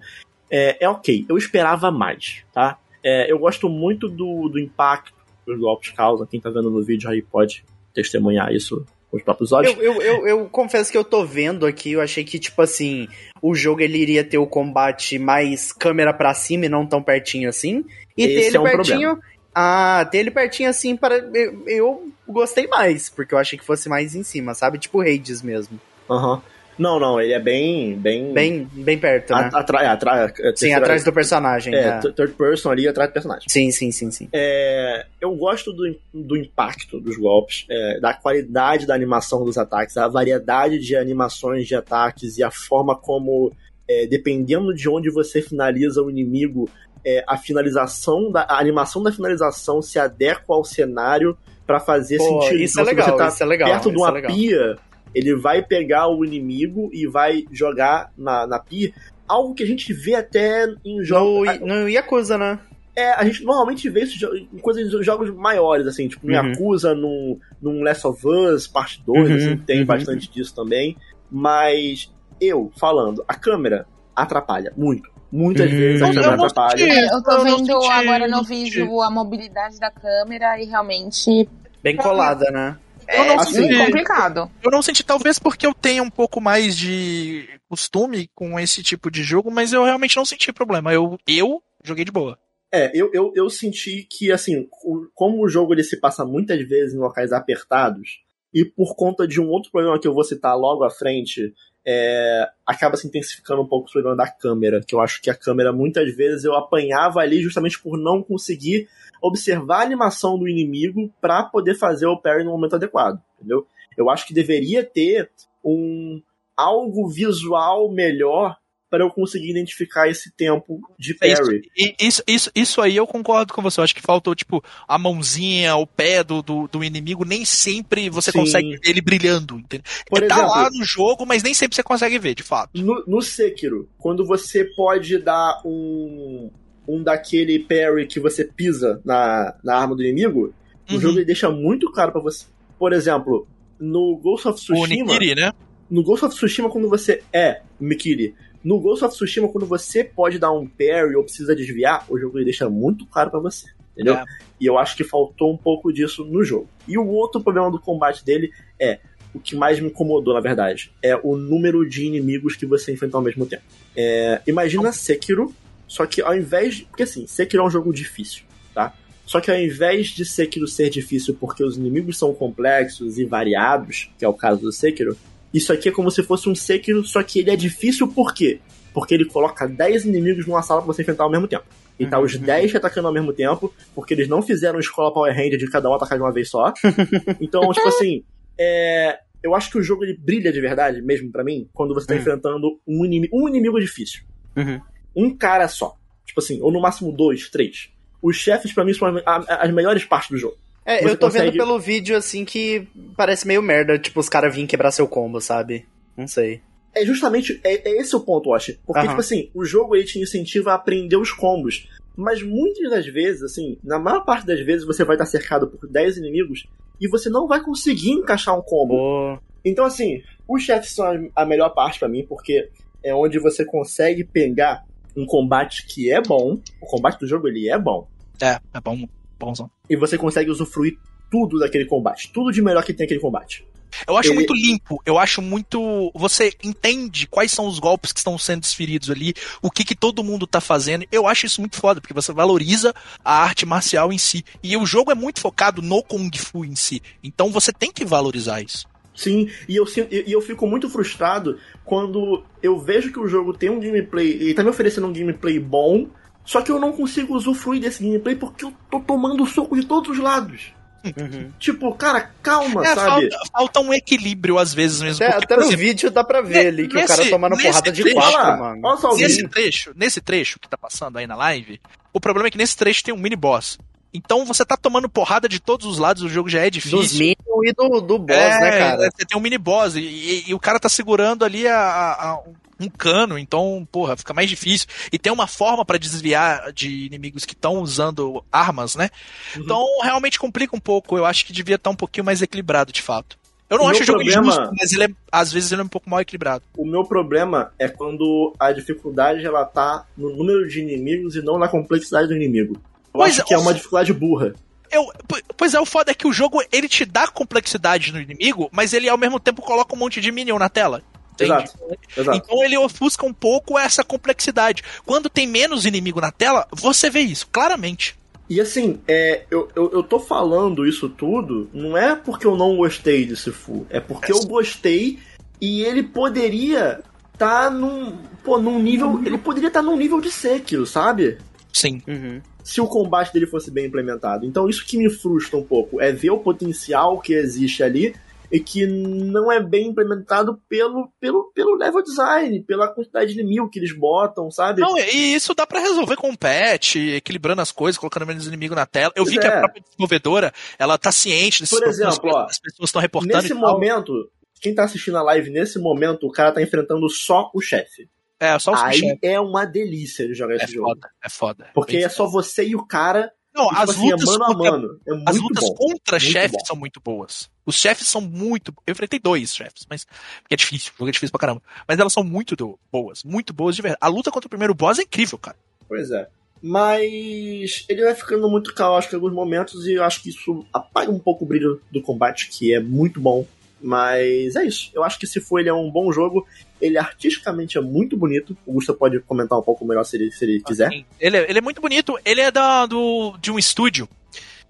É, 0.49 0.86
é 0.86 0.88
ok. 0.88 1.26
Eu 1.28 1.38
esperava 1.38 1.89
mais, 1.89 2.43
tá? 2.53 2.78
É, 3.03 3.32
eu 3.32 3.39
gosto 3.39 3.67
muito 3.67 4.07
do, 4.07 4.47
do 4.47 4.59
impacto 4.59 5.13
que 5.43 5.51
os 5.51 5.59
golpes 5.59 5.91
causam. 5.91 6.28
Quem 6.28 6.39
tá 6.39 6.51
vendo 6.51 6.69
no 6.69 6.84
vídeo 6.84 7.09
aí 7.09 7.22
pode 7.22 7.65
testemunhar 7.93 8.53
isso 8.53 8.86
com 9.09 9.17
os 9.17 9.24
próprios 9.24 9.51
olhos. 9.51 9.74
Eu, 9.74 9.82
eu, 9.82 10.01
eu, 10.01 10.28
eu 10.28 10.45
confesso 10.45 10.91
que 10.91 10.97
eu 10.97 11.03
tô 11.03 11.26
vendo 11.26 11.65
aqui, 11.65 11.93
eu 11.93 12.01
achei 12.01 12.24
que, 12.24 12.38
tipo 12.38 12.61
assim, 12.61 13.07
o 13.41 13.55
jogo 13.55 13.82
ele 13.82 13.97
iria 13.97 14.24
ter 14.24 14.38
o 14.38 14.45
combate 14.45 15.17
mais 15.17 15.74
câmera 15.74 16.13
pra 16.13 16.34
cima 16.34 16.67
e 16.67 16.69
não 16.69 16.86
tão 16.86 17.01
pertinho 17.01 17.49
assim. 17.49 17.84
E 18.15 18.28
ter 18.28 18.34
Esse 18.34 18.47
ele 18.49 18.57
é 18.57 18.59
um 18.59 18.63
pertinho. 18.63 19.19
Ah, 19.53 20.07
ter 20.09 20.19
ele 20.19 20.32
pertinho 20.32 20.69
assim, 20.69 20.95
para 20.95 21.17
eu, 21.17 21.63
eu 21.67 22.11
gostei 22.26 22.67
mais, 22.67 23.09
porque 23.09 23.34
eu 23.34 23.39
achei 23.39 23.59
que 23.59 23.65
fosse 23.65 23.89
mais 23.89 24.15
em 24.15 24.24
cima, 24.24 24.53
sabe? 24.53 24.78
Tipo 24.78 25.01
Hades 25.01 25.41
mesmo. 25.41 25.78
Aham. 26.09 26.41
Não, 26.82 26.99
não, 26.99 27.21
ele 27.21 27.32
é 27.34 27.39
bem. 27.39 27.95
Bem. 27.95 28.34
Bem, 28.34 28.67
bem 28.73 28.97
perto, 28.97 29.34
né? 29.36 29.49
a- 29.53 29.59
atra- 29.59 29.84
é, 29.84 30.49
é, 30.49 30.55
sim, 30.55 30.73
atrás 30.73 31.03
do 31.03 31.13
personagem. 31.13 31.75
É, 31.75 31.84
né? 31.91 31.99
th- 31.99 32.15
third 32.15 32.34
person 32.34 32.71
ali 32.71 32.88
atrás 32.88 33.09
do 33.09 33.13
personagem. 33.13 33.45
Sim, 33.47 33.69
sim, 33.69 33.91
sim, 33.91 34.09
sim. 34.09 34.27
É, 34.34 35.05
eu 35.21 35.36
gosto 35.36 35.71
do, 35.71 35.95
do 36.13 36.36
impacto 36.36 36.99
dos 36.99 37.15
golpes, 37.17 37.65
é, 37.69 37.99
da 37.99 38.13
qualidade 38.15 38.88
da 38.88 38.95
animação 38.95 39.45
dos 39.45 39.57
ataques, 39.59 39.95
a 39.95 40.07
variedade 40.07 40.79
de 40.79 40.95
animações 40.95 41.67
de 41.67 41.75
ataques 41.75 42.38
e 42.39 42.43
a 42.43 42.49
forma 42.49 42.95
como, 42.95 43.51
é, 43.88 44.07
dependendo 44.07 44.73
de 44.73 44.89
onde 44.89 45.11
você 45.11 45.39
finaliza 45.41 46.01
o 46.01 46.09
inimigo, 46.09 46.67
é, 47.05 47.23
a 47.27 47.38
finalização, 47.38 48.32
da, 48.32 48.41
a 48.41 48.59
animação 48.59 49.03
da 49.03 49.11
finalização 49.11 49.82
se 49.82 49.99
adequa 49.99 50.53
ao 50.55 50.63
cenário 50.63 51.38
pra 51.67 51.79
fazer 51.79 52.17
Pô, 52.17 52.41
sentido. 52.41 52.61
isso 52.61 52.79
Então, 52.79 52.84
é 52.91 52.95
legal, 52.95 53.09
você 53.11 53.17
tá 53.17 53.27
isso 53.29 53.43
é 53.43 53.45
legal. 53.45 53.69
perto 53.69 53.84
de 53.89 53.95
isso 53.95 54.03
uma 54.03 54.09
é 54.09 54.13
legal. 54.13 54.36
pia, 54.36 54.75
ele 55.14 55.36
vai 55.36 55.62
pegar 55.62 56.07
o 56.07 56.24
inimigo 56.26 56.89
e 56.93 57.05
vai 57.07 57.43
jogar 57.51 58.12
na, 58.18 58.45
na 58.47 58.59
pia. 58.59 58.91
Algo 59.28 59.53
que 59.53 59.64
a 59.64 59.68
gente 59.68 59.93
vê 59.93 60.16
até 60.16 60.68
em 60.84 61.03
jogos. 61.03 61.59
No, 61.59 61.66
no 61.84 61.89
Yakuza, 61.89 62.38
né? 62.38 62.59
É, 62.95 63.12
a 63.14 63.24
gente 63.24 63.43
normalmente 63.45 63.89
vê 63.89 64.03
isso 64.03 64.26
em 64.53 64.57
coisas 64.59 64.89
de 64.89 65.03
jogos 65.03 65.30
maiores, 65.34 65.88
assim, 65.88 66.09
tipo 66.09 66.28
no 66.28 66.34
Uhum. 66.38 66.49
Yakuza, 66.49 66.93
num, 66.93 67.39
num 67.62 67.82
Last 67.84 68.05
of 68.05 68.28
Us, 68.28 68.68
parte 68.68 69.01
2, 69.05 69.30
Uhum, 69.30 69.36
assim, 69.38 69.57
tem 69.57 69.80
uhum. 69.80 69.86
bastante 69.86 70.30
disso 70.30 70.53
também. 70.53 70.97
Mas 71.32 72.12
eu, 72.39 72.70
falando, 72.78 73.24
a 73.28 73.34
câmera 73.34 73.86
atrapalha 74.16 74.74
muito. 74.76 75.09
Muitas 75.32 75.72
Uhum. 75.72 75.78
vezes 75.78 76.01
a 76.01 76.07
Eu- 76.09 76.14
câmera 76.16 76.36
eu 76.36 76.43
atrapalha. 76.45 76.78
senti. 76.78 76.91
É, 76.91 77.05
eu 77.16 77.24
tô 77.24 77.32
Eu 77.32 77.43
vendo 77.45 77.57
senti, 77.66 77.91
agora 77.91 78.28
no 78.28 78.32
não 78.38 78.43
vídeo 78.43 79.01
a 79.01 79.09
mobilidade 79.09 79.80
da 79.80 79.89
câmera 79.89 80.62
e 80.62 80.66
realmente 80.66 81.47
Bem 81.82 81.95
colada, 81.95 82.51
né? 82.51 82.78
Eu 83.12 83.26
não 83.26 83.39
assim, 83.39 83.78
complicado. 83.78 84.51
Eu 84.64 84.72
não 84.72 84.82
senti, 84.82 85.03
talvez 85.03 85.38
porque 85.38 85.66
eu 85.66 85.74
tenha 85.74 86.01
um 86.01 86.09
pouco 86.09 86.39
mais 86.39 86.78
de 86.78 87.47
costume 87.68 88.30
com 88.34 88.59
esse 88.59 88.82
tipo 88.82 89.12
de 89.12 89.24
jogo, 89.24 89.51
mas 89.51 89.74
eu 89.74 89.84
realmente 89.84 90.18
não 90.18 90.26
senti 90.26 90.51
problema. 90.51 90.93
Eu, 90.93 91.18
eu 91.28 91.62
joguei 91.84 92.05
de 92.05 92.12
boa. 92.12 92.38
É, 92.74 92.89
eu, 92.93 93.12
eu, 93.14 93.34
eu 93.36 93.49
senti 93.49 94.07
que, 94.09 94.32
assim, 94.32 94.68
como 95.14 95.43
o 95.43 95.49
jogo 95.49 95.74
ele 95.74 95.84
se 95.84 95.99
passa 95.99 96.24
muitas 96.24 96.66
vezes 96.68 96.93
em 96.93 96.99
locais 96.99 97.34
apertados, 97.34 98.22
e 98.53 98.66
por 98.66 98.95
conta 98.95 99.28
de 99.28 99.39
um 99.39 99.49
outro 99.49 99.72
problema 99.72 99.99
que 99.99 100.07
eu 100.07 100.14
vou 100.14 100.24
citar 100.24 100.57
logo 100.57 100.84
à 100.84 100.89
frente, 100.89 101.53
é, 101.86 102.47
acaba 102.66 102.95
se 102.95 103.07
intensificando 103.07 103.62
um 103.62 103.68
pouco 103.68 103.89
o 103.89 103.91
problema 103.91 104.16
da 104.16 104.30
câmera, 104.30 104.82
que 104.86 104.93
eu 104.93 104.99
acho 104.99 105.22
que 105.22 105.30
a 105.30 105.36
câmera 105.36 105.74
muitas 105.74 106.14
vezes 106.16 106.43
eu 106.43 106.55
apanhava 106.55 107.20
ali 107.20 107.41
justamente 107.41 107.82
por 107.82 107.97
não 107.97 108.22
conseguir 108.22 108.88
observar 109.22 109.80
a 109.80 109.84
animação 109.84 110.38
do 110.38 110.47
inimigo 110.47 111.13
pra 111.22 111.43
poder 111.43 111.76
fazer 111.76 112.07
o 112.07 112.17
parry 112.17 112.43
no 112.43 112.51
momento 112.51 112.76
adequado, 112.76 113.22
entendeu? 113.38 113.65
Eu 113.97 114.09
acho 114.09 114.26
que 114.26 114.34
deveria 114.34 114.84
ter 114.84 115.30
um 115.63 116.22
algo 116.57 117.07
visual 117.07 117.91
melhor 117.91 118.57
para 118.91 119.05
eu 119.05 119.09
conseguir 119.09 119.51
identificar 119.51 120.09
esse 120.09 120.30
tempo 120.36 120.82
de 120.99 121.15
É 121.22 121.32
isso, 121.32 121.43
parry. 121.43 121.61
e 121.78 121.95
isso, 122.01 122.22
isso, 122.28 122.51
isso 122.53 122.82
aí 122.82 122.97
eu 122.97 123.07
concordo 123.07 123.53
com 123.53 123.61
você. 123.61 123.80
Eu 123.80 123.86
acho 123.86 123.95
que 123.95 124.01
faltou, 124.01 124.36
tipo, 124.36 124.61
a 124.86 124.97
mãozinha, 124.99 125.78
o 125.78 125.88
pé 125.88 126.22
do, 126.26 126.41
do, 126.41 126.67
do 126.67 126.84
inimigo. 126.84 127.24
Nem 127.24 127.45
sempre 127.45 128.09
você 128.09 128.32
Sim. 128.34 128.39
consegue 128.39 128.72
ver 128.72 128.89
ele 128.89 128.99
brilhando. 128.99 129.57
Entendeu? 129.57 129.86
Por 130.09 130.19
tá 130.28 130.36
exemplo, 130.36 130.51
lá 130.51 130.69
no 130.69 130.84
jogo, 130.84 131.26
mas 131.26 131.41
nem 131.41 131.53
sempre 131.53 131.74
você 131.74 131.84
consegue 131.84 132.19
ver, 132.19 132.36
de 132.36 132.43
fato. 132.43 132.72
No, 132.82 133.01
no 133.07 133.22
Sekiro, 133.22 133.89
quando 133.97 134.26
você 134.26 134.65
pode 134.76 135.17
dar 135.19 135.61
um, 135.63 136.51
um 136.88 137.01
daquele 137.03 137.59
parry 137.59 138.07
que 138.07 138.19
você 138.19 138.43
pisa 138.43 139.01
na, 139.05 139.55
na 139.63 139.75
arma 139.77 139.95
do 139.95 140.03
inimigo, 140.03 140.53
o 140.89 140.93
Uhum. 140.95 140.99
jogo 140.99 141.17
ele 141.19 141.25
deixa 141.25 141.49
muito 141.49 141.91
claro 141.91 142.11
pra 142.11 142.21
você. 142.21 142.45
Por 142.77 142.91
exemplo, 142.91 143.47
no 143.79 144.17
Ghost 144.17 144.47
of 144.47 144.57
O 144.59 144.75
Tsushima, 144.75 145.13
Nikiri, 145.13 145.36
né? 145.36 145.51
no 145.89 146.03
Ghost 146.03 146.25
of 146.25 146.36
Tsushima 146.36 146.69
quando 146.69 146.89
você 146.89 147.21
é 147.32 147.61
Mikiri, 147.79 148.34
no 148.63 148.79
Ghost 148.79 149.05
of 149.05 149.13
Tsushima 149.15 149.47
quando 149.47 149.65
você 149.65 150.03
pode 150.03 150.38
dar 150.38 150.51
um 150.51 150.67
parry 150.67 151.15
ou 151.15 151.23
precisa 151.23 151.55
desviar, 151.55 152.05
o 152.09 152.17
jogo 152.19 152.38
ele 152.38 152.45
deixa 152.45 152.69
muito 152.69 153.05
claro 153.05 153.29
pra 153.32 153.39
você, 153.39 153.67
entendeu? 153.93 154.15
É. 154.15 154.25
E 154.59 154.65
eu 154.65 154.77
acho 154.77 154.95
que 154.97 155.03
faltou 155.03 155.51
um 155.53 155.57
pouco 155.57 155.91
disso 155.93 156.23
no 156.25 156.43
jogo. 156.43 156.67
E 156.88 156.97
o 156.97 157.07
outro 157.07 157.41
problema 157.41 157.71
do 157.71 157.79
combate 157.79 158.23
dele 158.25 158.51
é 158.79 158.99
o 159.34 159.39
que 159.39 159.55
mais 159.55 159.79
me 159.79 159.88
incomodou, 159.88 160.34
na 160.34 160.41
verdade, 160.41 160.91
é 161.01 161.15
o 161.15 161.38
número 161.38 161.88
de 161.88 162.05
inimigos 162.05 162.55
que 162.57 162.65
você 162.65 162.91
enfrenta 162.91 163.15
ao 163.17 163.23
mesmo 163.23 163.45
tempo. 163.45 163.63
É, 163.95 164.41
imagina 164.45 164.91
Sekiro, 164.91 165.53
só 165.92 166.06
que 166.06 166.22
ao 166.22 166.34
invés 166.34 166.76
de. 166.76 166.84
Porque 166.86 167.04
assim, 167.04 167.28
Sekiro 167.28 167.64
é 167.64 167.66
um 167.66 167.70
jogo 167.70 167.92
difícil, 167.94 168.44
tá? 168.74 168.94
Só 169.26 169.42
que 169.42 169.52
ao 169.52 169.58
invés 169.58 170.08
de 170.08 170.24
Sekiro 170.24 170.66
ser 170.68 170.89
difícil 170.89 171.36
porque 171.38 171.64
os 171.64 171.76
inimigos 171.78 172.18
são 172.18 172.34
complexos 172.34 173.18
e 173.20 173.26
variados, 173.26 174.10
que 174.18 174.24
é 174.24 174.28
o 174.28 174.34
caso 174.34 174.62
do 174.62 174.72
Sekiro, 174.72 175.18
isso 175.54 175.74
aqui 175.74 175.89
é 175.89 175.92
como 175.92 176.10
se 176.10 176.24
fosse 176.24 176.48
um 176.48 176.56
Sekiro, 176.56 177.04
só 177.04 177.22
que 177.22 177.39
ele 177.39 177.52
é 177.52 177.56
difícil 177.58 178.08
por 178.08 178.34
quê? 178.34 178.60
Porque 178.94 179.14
ele 179.14 179.26
coloca 179.26 179.68
10 179.68 180.06
inimigos 180.06 180.48
numa 180.48 180.62
sala 180.62 180.82
pra 180.82 180.94
você 180.94 181.02
enfrentar 181.02 181.26
ao 181.26 181.30
mesmo 181.30 181.48
tempo. 181.48 181.66
E 182.00 182.06
tá 182.06 182.20
os 182.20 182.36
Uhum. 182.36 182.42
10 182.42 182.72
te 182.72 182.78
atacando 182.78 183.08
ao 183.10 183.14
mesmo 183.14 183.34
tempo, 183.34 183.74
porque 183.94 184.14
eles 184.14 184.28
não 184.30 184.42
fizeram 184.42 184.80
escola 184.80 185.14
Power 185.14 185.36
Ranger 185.36 185.58
de 185.58 185.70
cada 185.70 185.89
um 185.89 185.94
atacar 185.94 186.18
de 186.18 186.24
uma 186.24 186.32
vez 186.32 186.50
só. 186.50 186.74
então, 187.39 187.70
tipo 187.74 187.88
assim, 187.88 188.24
é, 188.58 189.20
eu 189.44 189.54
acho 189.56 189.70
que 189.72 189.78
o 189.78 189.84
jogo 189.84 190.04
ele 190.04 190.18
brilha 190.18 190.52
de 190.52 190.60
verdade, 190.62 191.02
mesmo 191.02 191.32
pra 191.32 191.44
mim, 191.44 191.68
quando 191.74 191.94
você 191.94 192.08
tá 192.08 192.14
Hum. 192.16 192.18
enfrentando 192.18 192.80
um 192.88 193.06
inimigo, 193.06 193.38
um 193.38 193.48
inimigo 193.48 193.80
difícil. 193.80 194.24
Uhum. 194.56 194.82
Um 195.16 195.36
cara 195.36 195.68
só. 195.68 195.95
Tipo 196.26 196.39
assim, 196.39 196.62
ou 196.62 196.72
no 196.72 196.80
máximo 196.82 197.12
dois, 197.12 197.49
três. 197.49 197.89
Os 198.22 198.36
chefes, 198.38 198.72
pra 198.72 198.86
mim, 198.86 198.93
são 198.93 199.07
as 199.26 199.72
melhores 199.72 200.05
partes 200.05 200.30
do 200.30 200.38
jogo. 200.38 200.55
É, 200.86 200.99
Você 201.01 201.09
eu 201.12 201.18
tô 201.18 201.28
consegue- 201.28 201.45
vendo 201.51 201.57
pelo 201.57 201.80
vídeo 201.80 202.16
assim 202.18 202.43
que 202.45 202.88
parece 203.16 203.45
meio 203.47 203.62
merda, 203.62 203.99
tipo, 203.99 204.20
os 204.20 204.30
caras 204.30 204.51
virem 204.53 204.68
quebrar 204.68 204.91
seu 204.91 205.07
combo, 205.07 205.39
sabe? 205.41 205.86
Não 206.18 206.28
sei. 206.28 206.62
É 206.93 207.05
justamente 207.05 207.59
é, 207.64 207.88
é 207.89 208.01
esse 208.01 208.16
o 208.16 208.20
ponto, 208.20 208.49
Wash. 208.49 208.78
Porque, 208.86 208.99
Aham. 208.99 209.09
tipo 209.09 209.20
assim, 209.22 209.49
o 209.53 209.64
jogo 209.64 209.95
ele 209.95 210.05
te 210.05 210.20
incentiva 210.20 210.72
a 210.72 210.76
aprender 210.76 211.18
os 211.18 211.32
combos. 211.32 211.88
Mas 212.16 212.41
muitas 212.43 212.89
das 212.89 213.05
vezes, 213.07 213.41
assim, 213.43 213.78
na 213.84 213.97
maior 213.97 214.26
parte 214.26 214.45
das 214.45 214.59
vezes 214.66 214.86
você 214.86 215.03
vai 215.05 215.16
estar 215.16 215.26
cercado 215.26 215.68
por 215.68 215.88
10 215.89 216.18
inimigos 216.18 216.66
e 216.99 217.07
você 217.07 217.30
não 217.30 217.47
vai 217.47 217.62
conseguir 217.64 218.12
encaixar 218.12 218.57
um 218.57 218.62
combo. 218.62 218.95
Pô, 218.95 219.39
Então, 219.64 219.86
assim, 219.86 220.22
os 220.47 220.64
chefes 220.64 220.91
são 220.91 221.05
a- 221.05 221.43
a 221.43 221.45
melhor 221.45 221.70
parte 221.70 221.99
pra 221.99 222.09
mim, 222.09 222.26
porque 222.28 222.68
é 223.03 223.14
onde 223.16 223.39
você 223.39 223.64
consegue 223.64 224.24
pegar 224.24 224.84
um 225.16 225.26
combate 225.26 225.86
que 225.88 226.12
é 226.12 226.22
bom. 226.22 226.59
O 226.82 226.86
combate 226.86 227.20
do 227.20 227.28
jogo 227.28 227.47
ele 227.47 227.70
é 227.70 227.78
bom. 227.78 228.07
É, 228.41 228.59
é 228.74 228.82
bom, 228.84 229.07
bonzão. 229.39 229.70
E 229.89 229.95
você 229.95 230.18
consegue 230.18 230.49
usufruir 230.49 230.97
tudo 231.30 231.59
daquele 231.59 231.86
combate. 231.86 232.32
Tudo 232.34 232.51
de 232.51 232.62
melhor 232.62 232.84
que 232.84 232.93
tem 232.93 233.05
aquele 233.05 233.20
combate. 233.20 233.66
Eu 234.07 234.16
acho 234.16 234.30
Ele- 234.30 234.36
muito 234.36 234.53
limpo, 234.53 235.01
eu 235.05 235.20
acho 235.20 235.41
muito. 235.41 236.12
Você 236.16 236.53
entende 236.64 237.28
quais 237.28 237.51
são 237.51 237.68
os 237.68 237.78
golpes 237.78 238.14
que 238.14 238.20
estão 238.20 238.38
sendo 238.38 238.62
desferidos 238.62 239.09
ali, 239.09 239.34
o 239.62 239.70
que, 239.70 239.84
que 239.84 239.93
todo 239.95 240.24
mundo 240.24 240.47
tá 240.47 240.62
fazendo. 240.62 241.05
Eu 241.12 241.28
acho 241.28 241.45
isso 241.45 241.59
muito 241.59 241.76
foda, 241.76 241.99
porque 241.99 242.14
você 242.14 242.32
valoriza 242.32 242.93
a 243.24 243.43
arte 243.43 243.66
marcial 243.66 244.14
em 244.14 244.18
si. 244.18 244.45
E 244.64 244.78
o 244.78 244.86
jogo 244.86 245.12
é 245.12 245.16
muito 245.16 245.41
focado 245.41 245.82
no 245.82 246.01
Kung 246.03 246.32
Fu 246.38 246.64
em 246.64 246.74
si. 246.76 247.01
Então 247.22 247.51
você 247.51 247.74
tem 247.74 247.91
que 247.91 248.05
valorizar 248.05 248.62
isso. 248.62 248.88
Sim, 249.14 249.49
e 249.68 249.76
eu, 249.76 249.86
e 250.09 250.32
eu 250.32 250.41
fico 250.41 250.66
muito 250.66 250.89
frustrado 250.89 251.57
quando 251.84 252.43
eu 252.64 252.80
vejo 252.80 253.12
que 253.12 253.20
o 253.20 253.28
jogo 253.28 253.53
tem 253.53 253.70
um 253.70 253.80
gameplay, 253.80 254.30
ele 254.32 254.53
tá 254.53 254.64
me 254.64 254.70
oferecendo 254.70 255.07
um 255.07 255.14
gameplay 255.14 255.59
bom, 255.59 256.07
só 256.45 256.62
que 256.62 256.72
eu 256.72 256.80
não 256.80 256.93
consigo 256.93 257.36
usufruir 257.36 257.82
desse 257.82 258.01
gameplay 258.03 258.36
porque 258.36 258.64
eu 258.66 258.74
tô 258.89 258.99
tomando 259.01 259.45
soco 259.45 259.76
de 259.76 259.86
todos 259.86 260.12
os 260.12 260.18
lados. 260.18 260.74
Uhum. 261.03 261.51
Tipo, 261.59 261.91
cara, 261.95 262.32
calma, 262.43 262.86
É, 262.86 262.93
sabe? 262.93 263.30
falta, 263.32 263.49
falta 263.51 263.80
um 263.80 263.91
equilíbrio 263.93 264.59
às 264.59 264.72
vezes 264.74 265.01
mesmo. 265.01 265.26
Até, 265.26 265.32
porque, 265.34 265.45
até 265.45 265.55
no 265.57 265.62
exemplo, 265.64 265.78
vídeo 265.80 266.12
dá 266.12 266.24
pra 266.24 266.41
ver 266.41 266.68
ali 266.68 266.88
que 266.88 266.95
o 266.95 267.07
cara 267.07 267.18
nesse- 267.18 267.30
tomando 267.32 267.51
nesse 267.55 267.68
porrada 267.68 267.91
de 267.91 268.01
trecho- 268.03 268.16
quatro, 268.18 268.59
mano. 268.64 269.18
nesse 269.18 269.47
trecho, 269.47 269.91
nesse 269.95 270.22
trecho 270.22 270.59
que 270.59 270.70
tá 270.70 270.78
passando 270.78 271.18
aí 271.18 271.26
na 271.26 271.36
live, 271.36 271.82
o 272.14 272.20
problema 272.20 272.47
é 272.47 272.51
que 272.51 272.57
nesse 272.57 272.78
trecho 272.78 273.03
tem 273.03 273.14
um 273.14 273.18
mini 273.18 273.36
boss. 273.36 273.80
Então 274.14 274.45
você 274.45 274.66
tá 274.66 274.76
tomando 274.76 275.07
porrada 275.09 275.47
de 275.47 275.59
todos 275.59 275.86
os 275.86 275.97
lados, 275.97 276.22
o 276.24 276.30
jogo 276.30 276.49
já 276.49 276.59
é 276.66 276.70
difícil. 276.70 276.97
Dos 276.99 277.14
Minions 277.14 277.38
e 277.66 277.74
do, 277.74 278.01
do 278.01 278.20
boss, 278.20 278.38
É, 278.38 278.59
né, 278.59 278.78
cara? 278.78 279.09
Você 279.12 279.26
tem 279.26 279.38
um 279.38 279.41
mini 279.41 279.57
boss 279.57 279.95
e, 279.95 279.99
e- 280.01 280.43
e 280.49 280.53
o 280.53 280.59
cara 280.59 280.80
tá 280.80 280.89
segurando 280.89 281.45
ali 281.45 281.68
a- 281.68 281.78
a- 281.80 282.39
um 282.80 282.89
cano, 282.89 283.38
então, 283.38 283.88
porra, 283.91 284.18
fica 284.18 284.34
mais 284.34 284.49
difícil. 284.49 284.88
E 285.14 285.20
tem 285.20 285.32
uma 285.32 285.45
forma 285.45 285.86
pra 285.86 285.97
desviar 285.99 286.72
de 286.74 287.05
inimigos 287.05 287.45
que 287.45 287.53
estão 287.53 287.76
usando 287.80 288.43
armas, 288.51 288.95
né? 288.95 289.09
Uhum. 289.55 289.62
Então 289.64 289.86
realmente 290.03 290.39
complica 290.39 290.76
um 290.76 290.80
pouco. 290.80 291.16
Eu 291.18 291.26
acho 291.26 291.45
que 291.45 291.53
devia 291.53 291.76
estar 291.76 291.91
um 291.91 291.95
pouquinho 291.95 292.26
mais 292.26 292.41
equilibrado, 292.41 292.91
de 292.91 293.01
fato. 293.01 293.38
Eu 293.70 293.78
não 293.78 293.86
O 293.86 293.88
acho 293.88 294.01
o 294.01 294.05
jogo 294.05 294.20
problema- 294.20 294.41
injusto, 294.47 294.76
mas 294.78 294.91
ele 294.91 295.03
é, 295.05 295.09
às 295.32 295.53
vezes 295.53 295.72
ele 295.72 295.80
é 295.82 295.84
um 295.86 295.88
pouco 295.88 296.09
mal 296.09 296.20
equilibrado. 296.20 296.64
O 296.76 296.86
meu 296.86 297.05
problema 297.05 297.72
é 297.80 297.88
quando 297.88 298.53
a 298.59 298.72
dificuldade 298.74 299.45
ela 299.45 299.64
tá 299.64 300.05
no 300.18 300.36
número 300.36 300.68
de 300.68 300.82
inimigos 300.82 301.36
e 301.38 301.41
não 301.41 301.57
na 301.57 301.70
complexidade 301.70 302.28
do 302.28 302.36
inimigo. 302.36 302.76
Eu 303.14 303.20
Pois 303.20 303.32
acho 303.32 303.41
é, 303.41 303.43
que 303.43 303.53
é 303.53 303.57
uma 303.57 303.74
dificuldade 303.74 304.14
burra. 304.14 304.53
Eu, 304.91 305.07
pois 305.55 305.74
é, 305.74 305.80
o 305.80 305.86
foda 305.86 306.12
é 306.12 306.14
que 306.14 306.28
o 306.28 306.34
jogo 306.34 306.62
ele 306.72 306.88
te 306.88 307.05
dá 307.05 307.28
complexidade 307.28 308.12
no 308.12 308.20
inimigo, 308.20 308.70
mas 308.72 308.93
ele 308.93 309.07
ao 309.07 309.18
mesmo 309.18 309.39
tempo 309.39 309.62
coloca 309.62 309.95
um 309.95 309.97
monte 309.97 310.20
de 310.20 310.32
minion 310.32 310.59
na 310.59 310.70
tela. 310.70 311.01
Entende? 311.34 311.51
Exato. 311.51 311.80
Exato. 312.18 312.38
Então 312.38 312.64
ele 312.64 312.78
ofusca 312.78 313.26
um 313.26 313.34
pouco 313.34 313.80
essa 313.80 314.03
complexidade. 314.03 314.84
Quando 315.05 315.30
tem 315.30 315.47
menos 315.47 315.86
inimigo 315.86 316.20
na 316.20 316.32
tela, 316.32 316.68
você 316.72 317.09
vê 317.09 317.22
isso, 317.22 317.47
claramente. 317.51 318.18
E 318.49 318.59
assim, 318.59 318.99
é, 319.07 319.45
eu, 319.49 319.70
eu, 319.74 319.91
eu 319.93 320.03
tô 320.03 320.20
falando 320.20 320.86
isso 320.86 321.07
tudo, 321.07 321.70
não 321.74 321.95
é 321.95 322.16
porque 322.16 322.45
eu 322.45 322.57
não 322.57 322.76
gostei 322.76 323.26
de 323.26 323.38
Sifu, 323.38 323.88
é 323.89 324.01
porque 324.01 324.34
eu 324.34 324.43
gostei 324.43 325.20
e 325.62 325.84
ele 325.84 326.03
poderia 326.03 327.01
tá 327.38 327.70
num, 327.70 328.18
pô, 328.43 328.59
num 328.59 328.78
nível, 328.78 329.22
ele 329.26 329.38
poderia 329.38 329.70
estar 329.70 329.82
num 329.82 329.95
nível 329.95 330.20
de 330.20 330.30
Sekiro, 330.30 330.86
sabe? 330.86 331.38
Sim. 331.74 332.01
Uhum. 332.07 332.41
Se 332.64 332.80
o 332.82 332.88
combate 332.88 333.34
dele 333.34 333.47
fosse 333.47 333.72
bem 333.72 333.86
implementado. 333.86 334.45
Então 334.45 334.70
isso 334.70 334.86
que 334.86 334.97
me 334.97 335.09
frustra 335.09 335.57
um 335.57 335.64
pouco, 335.64 336.01
é 336.01 336.12
ver 336.12 336.32
o 336.32 336.39
potencial 336.39 337.20
que 337.20 337.34
existe 337.34 337.84
ali 337.84 338.16
e 338.51 338.59
que 338.59 338.86
não 338.86 339.51
é 339.51 339.62
bem 339.62 339.88
implementado 339.88 340.62
pelo, 340.68 341.09
pelo, 341.20 341.51
pelo 341.53 341.76
level 341.76 342.03
design, 342.03 342.62
pela 342.64 342.89
quantidade 342.89 343.34
de 343.34 343.39
inimigo 343.39 343.70
que 343.70 343.80
eles 343.80 343.97
botam, 343.97 344.51
sabe? 344.51 344.82
Não, 344.82 344.97
e 344.97 345.34
isso 345.34 345.55
dá 345.55 345.66
pra 345.66 345.80
resolver 345.80 346.18
com 346.18 346.30
o 346.30 346.38
patch, 346.38 346.97
equilibrando 346.97 347.62
as 347.62 347.72
coisas, 347.72 347.97
colocando 347.97 348.28
menos 348.28 348.45
inimigo 348.45 348.76
na 348.76 348.86
tela. 348.86 349.14
Eu 349.16 349.24
vi 349.24 349.36
Pois 349.36 349.45
que 349.45 349.51
é. 349.51 349.55
a 349.55 349.59
própria 349.59 349.82
desenvolvedora, 349.82 350.53
ela 350.78 350.97
tá 350.97 351.12
ciente 351.12 351.62
desses 351.62 351.80
Por 351.80 351.88
exemplo, 351.88 352.20
que 352.20 352.28
ó, 352.28 352.45
as 352.45 352.59
pessoas 352.59 352.89
estão 352.89 353.01
reportando 353.01 353.41
Nesse 353.41 353.53
momento, 353.53 354.30
quem 354.59 354.76
tá 354.76 354.84
assistindo 354.84 355.18
a 355.18 355.24
live 355.24 355.49
nesse 355.49 355.80
momento, 355.80 356.28
o 356.28 356.32
cara 356.32 356.51
tá 356.51 356.62
enfrentando 356.62 357.09
só 357.09 357.49
o 357.53 357.62
chefe. 357.62 358.09
É, 358.42 358.58
só 358.58 358.74
os 358.74 358.82
Aí 358.82 359.18
é 359.22 359.39
uma 359.39 359.66
delícia 359.66 360.28
de 360.28 360.34
jogar 360.34 360.56
É 360.56 360.58
esse 360.64 360.74
jogo. 360.74 360.88
foda, 360.89 361.10
é 361.24 361.30
foda. 361.30 361.68
Porque 361.76 361.98
Bem 361.98 362.06
é 362.06 362.10
só 362.10 362.26
você 362.26 362.66
e 362.66 362.76
o 362.76 362.84
cara. 362.84 363.32
Não, 363.54 363.66
e, 363.66 363.68
tipo 363.70 363.82
as 363.82 363.89
assim, 363.92 364.08
é 364.10 364.12
lutas, 364.16 364.30
mano 364.30 364.44
a 364.44 364.48
contra, 364.56 364.72
mano. 364.72 365.00
É 365.08 365.30
as 365.30 365.38
lutas 365.38 365.64
bom. 365.70 365.76
contra 365.76 366.20
chefes 366.20 366.62
são 366.66 366.76
muito 366.76 367.00
boas. 367.00 367.50
Os 367.66 367.76
chefes 367.76 368.08
são 368.08 368.20
muito. 368.22 368.74
Eu 368.88 368.94
enfrentei 368.94 369.20
dois 369.20 369.54
chefes, 369.54 369.86
mas. 369.89 370.06
Porque 370.42 370.54
é 370.54 370.58
difícil, 370.58 370.92
o 370.96 370.98
jogo 370.98 371.10
é 371.10 371.12
difícil 371.12 371.32
pra 371.32 371.39
caramba. 371.39 371.62
Mas 371.88 372.00
elas 372.00 372.12
são 372.14 372.24
muito 372.24 372.56
do- 372.56 372.80
boas, 372.92 373.24
muito 373.24 373.54
boas 373.54 373.76
de 373.76 373.82
verdade. 373.84 374.00
A 374.02 374.08
luta 374.08 374.32
contra 374.32 374.48
o 374.48 374.50
primeiro 374.50 374.74
boss 374.74 374.98
é 375.00 375.04
incrível, 375.04 375.38
cara. 375.38 375.58
Pois 375.88 376.10
é. 376.10 376.28
Mas 376.64 377.86
ele 377.89 378.04
vai 378.04 378.16
ficando 378.16 378.50
muito 378.50 378.74
caótico 378.74 379.14
em 379.14 379.18
alguns 379.18 379.34
momentos 379.34 379.86
e 379.86 379.94
eu 379.94 380.04
acho 380.04 380.22
que 380.24 380.30
isso 380.30 380.66
apaga 380.74 381.12
um 381.12 381.20
pouco 381.20 381.44
o 381.44 381.48
brilho 381.48 381.82
do 381.92 382.02
combate, 382.02 382.50
que 382.50 382.74
é 382.74 382.80
muito 382.80 383.20
bom. 383.20 383.46
Mas 383.82 384.55
é 384.55 384.63
isso. 384.65 384.91
Eu 384.93 385.03
acho 385.03 385.17
que 385.19 385.25
se 385.27 385.39
for 385.41 385.59
ele 385.59 385.69
é 385.69 385.73
um 385.73 385.89
bom 385.89 386.11
jogo, 386.11 386.47
ele 386.79 386.97
artisticamente 386.97 387.77
é 387.77 387.82
muito 387.82 388.15
bonito. 388.15 388.55
O 388.65 388.73
Gusta 388.73 388.93
pode 388.93 389.19
comentar 389.21 389.57
um 389.57 389.61
pouco 389.63 389.86
melhor 389.86 390.03
se 390.03 390.17
ele, 390.17 390.32
se 390.32 390.45
ele 390.45 390.61
quiser. 390.61 390.89
Sim. 390.89 391.05
Ele, 391.19 391.38
é- 391.38 391.49
ele 391.49 391.57
é 391.59 391.61
muito 391.61 391.82
bonito. 391.82 392.17
Ele 392.23 392.41
é 392.41 392.51
da, 392.51 392.86
do, 392.86 393.36
de 393.41 393.51
um 393.51 393.57
estúdio, 393.59 394.07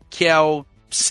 que 0.09 0.25
é 0.25 0.39
o. 0.39 0.65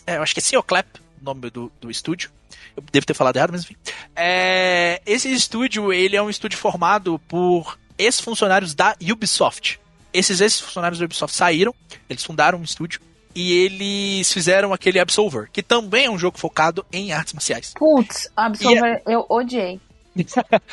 é, 0.06 0.16
eu 0.16 0.22
acho 0.22 0.34
que 0.34 0.40
é 0.40 0.42
Cioclap, 0.42 0.86
o 1.20 1.24
nome 1.24 1.50
do, 1.50 1.70
do 1.80 1.90
estúdio. 1.90 2.30
Eu 2.76 2.82
devo 2.92 3.04
ter 3.04 3.14
falado 3.14 3.36
errado, 3.36 3.50
mas 3.52 3.62
enfim. 3.64 3.76
É, 4.14 5.02
esse 5.04 5.30
estúdio, 5.32 5.92
ele 5.92 6.16
é 6.16 6.22
um 6.22 6.30
estúdio 6.30 6.58
formado 6.58 7.18
por 7.28 7.78
ex-funcionários 7.98 8.74
da 8.74 8.96
Ubisoft. 9.10 9.78
Esses 10.12 10.40
ex-funcionários 10.40 10.98
da 10.98 11.04
Ubisoft 11.04 11.36
saíram, 11.36 11.74
eles 12.08 12.24
fundaram 12.24 12.58
um 12.58 12.62
estúdio 12.62 13.00
e 13.34 13.52
eles 13.52 14.32
fizeram 14.32 14.72
aquele 14.72 14.98
Absolver, 14.98 15.48
que 15.52 15.62
também 15.62 16.06
é 16.06 16.10
um 16.10 16.18
jogo 16.18 16.38
focado 16.38 16.84
em 16.92 17.12
artes 17.12 17.32
marciais. 17.32 17.72
Putz, 17.76 18.28
Absolver, 18.36 19.02
eu 19.06 19.24
odiei. 19.28 19.80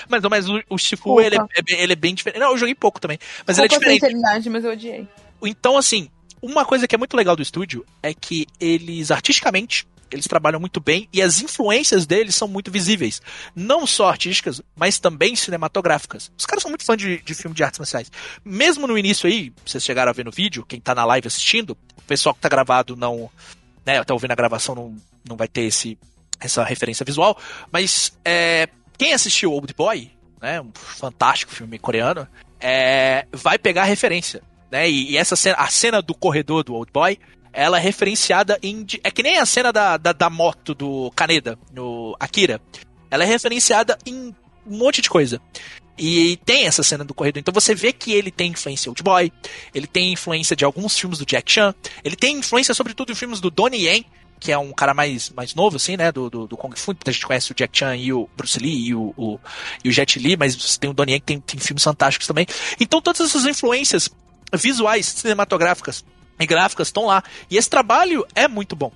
Mas, 0.09 0.21
mas 0.23 0.49
o, 0.49 0.59
o 0.67 0.77
Shifu, 0.79 1.21
ele 1.21 1.35
é, 1.37 1.39
é 1.55 1.61
bem- 1.61 1.79
ele 1.79 1.93
é 1.93 1.95
bem 1.95 2.15
diferente. 2.15 2.39
Não, 2.39 2.51
eu 2.51 2.57
joguei 2.57 2.73
pouco 2.73 2.99
também, 2.99 3.19
mas 3.45 3.57
ele 3.59 3.65
é 3.65 3.69
diferente. 3.69 4.49
mas 4.49 4.65
eu 4.65 4.71
odiei. 4.71 5.07
Então, 5.43 5.77
assim, 5.77 6.09
uma 6.41 6.65
coisa 6.65 6.87
que 6.87 6.95
é 6.95 6.97
muito 6.97 7.15
legal 7.15 7.35
do 7.35 7.41
estúdio 7.43 7.85
é 8.01 8.13
que 8.15 8.47
eles, 8.59 9.11
artisticamente, 9.11 9.87
eles 10.11 10.27
trabalham 10.27 10.59
muito 10.59 10.79
bem 10.79 11.07
e 11.11 11.21
as 11.21 11.41
influências 11.41 12.05
deles 12.05 12.35
são 12.35 12.47
muito 12.47 12.71
visíveis. 12.71 13.21
Não 13.55 13.85
só 13.85 14.09
artísticas, 14.09 14.61
mas 14.75 14.99
também 14.99 15.35
cinematográficas. 15.35 16.31
Os 16.37 16.45
caras 16.45 16.61
são 16.61 16.71
muito 16.71 16.85
fãs 16.85 16.97
de, 16.97 17.21
de 17.21 17.33
filme 17.33 17.55
de 17.55 17.63
artes 17.63 17.79
marciais. 17.79 18.11
Mesmo 18.43 18.87
no 18.87 18.97
início 18.97 19.27
aí, 19.27 19.53
vocês 19.65 19.83
chegaram 19.83 20.09
a 20.09 20.13
ver 20.13 20.25
no 20.25 20.31
vídeo, 20.31 20.65
quem 20.65 20.79
tá 20.79 20.93
na 20.93 21.05
live 21.05 21.27
assistindo, 21.27 21.77
o 21.97 22.01
pessoal 22.03 22.33
que 22.33 22.41
tá 22.41 22.49
gravado 22.49 22.95
não. 22.95 23.29
Né, 23.85 24.03
tá 24.03 24.13
ouvindo 24.13 24.31
a 24.31 24.35
gravação 24.35 24.75
não, 24.75 24.95
não 25.27 25.37
vai 25.37 25.47
ter 25.47 25.61
esse, 25.61 25.97
essa 26.41 26.61
referência 26.63 27.05
visual, 27.05 27.39
mas 27.71 28.17
é, 28.25 28.67
quem 28.97 29.13
assistiu 29.13 29.53
Old 29.53 29.73
Boy, 29.73 30.11
né, 30.41 30.59
um 30.59 30.73
fantástico 30.73 31.53
filme 31.53 31.79
coreano, 31.79 32.27
é, 32.59 33.25
vai 33.31 33.57
pegar 33.57 33.83
a 33.83 33.85
referência 33.85 34.43
né? 34.71 34.89
E, 34.89 35.11
e 35.11 35.17
essa 35.17 35.35
cena, 35.35 35.57
a 35.57 35.67
cena 35.67 36.01
do 36.01 36.13
corredor 36.13 36.63
do 36.63 36.73
Old 36.73 36.91
Boy, 36.91 37.17
ela 37.57 37.79
é 37.79 37.81
referenciada 37.81 38.59
em. 38.61 38.85
É 39.03 39.09
que 39.09 39.23
nem 39.23 39.39
a 39.39 39.45
cena 39.45 39.73
da, 39.73 39.97
da, 39.97 40.13
da 40.13 40.29
moto 40.29 40.75
do 40.75 41.11
Kaneda, 41.15 41.57
no 41.73 42.15
Akira. 42.19 42.61
Ela 43.09 43.23
é 43.23 43.27
referenciada 43.27 43.97
em 44.05 44.35
um 44.63 44.77
monte 44.77 45.01
de 45.01 45.09
coisa. 45.09 45.41
E 45.97 46.37
tem 46.45 46.67
essa 46.67 46.83
cena 46.83 47.03
do 47.03 47.15
corredor. 47.15 47.39
Então 47.39 47.51
você 47.51 47.73
vê 47.73 47.91
que 47.91 48.13
ele 48.13 48.29
tem 48.29 48.51
influência 48.51 48.91
Old 48.91 49.01
Boy, 49.01 49.31
ele 49.73 49.87
tem 49.87 50.13
influência 50.13 50.55
de 50.55 50.63
alguns 50.63 50.99
filmes 50.99 51.17
do 51.17 51.25
Jack 51.25 51.51
Chan, 51.51 51.73
ele 52.03 52.15
tem 52.15 52.37
influência 52.37 52.75
sobretudo 52.75 53.11
em 53.11 53.15
filmes 53.15 53.41
do 53.41 53.49
Donnie 53.49 53.87
Yen, 53.87 54.05
que 54.39 54.51
é 54.51 54.57
um 54.59 54.71
cara 54.71 54.93
mais, 54.93 55.31
mais 55.31 55.55
novo, 55.55 55.77
assim, 55.77 55.97
né? 55.97 56.11
Do, 56.11 56.29
do, 56.29 56.45
do 56.45 56.55
Kung 56.55 56.75
Fu. 56.75 56.95
A 57.07 57.11
gente 57.11 57.25
conhece 57.25 57.51
o 57.51 57.55
Jack 57.55 57.75
Chan 57.75 57.95
e 57.95 58.13
o 58.13 58.29
Bruce 58.37 58.59
Lee 58.59 58.89
e 58.89 58.93
o, 58.93 59.15
o, 59.17 59.39
e 59.83 59.89
o 59.89 59.91
Jet 59.91 60.19
Li, 60.19 60.37
mas 60.37 60.55
você 60.55 60.79
tem 60.79 60.91
o 60.91 60.93
Donnie 60.93 61.13
Yen 61.13 61.19
que 61.21 61.25
tem, 61.25 61.39
tem 61.39 61.59
filmes 61.59 61.83
fantásticos 61.83 62.27
também. 62.27 62.45
Então 62.79 63.01
todas 63.01 63.21
essas 63.21 63.45
influências 63.45 64.11
visuais, 64.53 65.07
cinematográficas 65.07 66.05
e 66.39 66.45
gráficas 66.45 66.87
estão 66.87 67.05
lá. 67.05 67.23
E 67.49 67.57
esse 67.57 67.69
trabalho 67.69 68.25
é 68.35 68.47
muito 68.47 68.75
bom. 68.75 68.91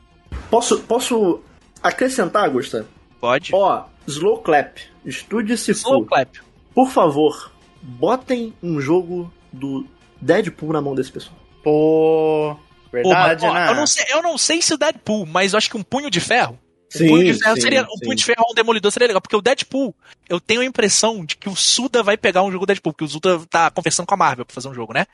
Posso, 0.49 0.79
posso 0.81 1.41
acrescentar, 1.81 2.49
Gusta? 2.49 2.85
Pode. 3.19 3.51
Ó, 3.53 3.83
Slow 4.07 4.39
Clap, 4.39 4.77
Estúdio 5.05 5.55
Slow 5.55 5.75
Sifu. 5.75 6.05
clap. 6.05 6.37
Por 6.73 6.89
favor, 6.89 7.51
botem 7.81 8.53
um 8.61 8.79
jogo 8.79 9.31
do 9.51 9.85
Deadpool 10.19 10.73
na 10.73 10.81
mão 10.81 10.95
desse 10.95 11.11
pessoal. 11.11 11.35
Pô, 11.63 12.55
Pô, 12.55 12.91
verdade, 12.91 13.43
mas, 13.45 13.51
ó, 13.51 13.53
né? 13.53 13.69
eu, 13.69 13.75
não 13.75 13.87
sei, 13.87 14.05
eu 14.09 14.21
não 14.21 14.37
sei 14.37 14.61
se 14.61 14.73
o 14.73 14.77
Deadpool, 14.77 15.25
mas 15.25 15.53
eu 15.53 15.57
acho 15.57 15.69
que 15.69 15.77
um 15.77 15.83
punho 15.83 16.09
de 16.09 16.19
ferro. 16.19 16.57
Sim, 16.89 17.05
um 17.05 17.09
punho 17.09 17.33
de 17.33 17.39
ferro 17.39 17.55
sim, 17.55 17.61
seria. 17.61 17.83
Um 17.83 17.99
punho 17.99 18.15
de 18.15 18.25
ferro 18.25 18.43
ou 18.45 18.51
um 18.51 18.55
demolidor 18.55 18.91
seria 18.91 19.07
legal. 19.07 19.21
Porque 19.21 19.35
o 19.35 19.41
Deadpool, 19.41 19.95
eu 20.27 20.41
tenho 20.41 20.59
a 20.59 20.65
impressão 20.65 21.23
de 21.23 21.37
que 21.37 21.47
o 21.47 21.55
Suda 21.55 22.03
vai 22.03 22.17
pegar 22.17 22.43
um 22.43 22.51
jogo 22.51 22.65
Deadpool, 22.65 22.91
porque 22.91 23.05
o 23.05 23.07
Suda 23.07 23.39
tá 23.49 23.71
conversando 23.71 24.05
com 24.05 24.13
a 24.13 24.17
Marvel 24.17 24.45
pra 24.45 24.53
fazer 24.53 24.67
um 24.67 24.73
jogo, 24.73 24.93
né? 24.93 25.05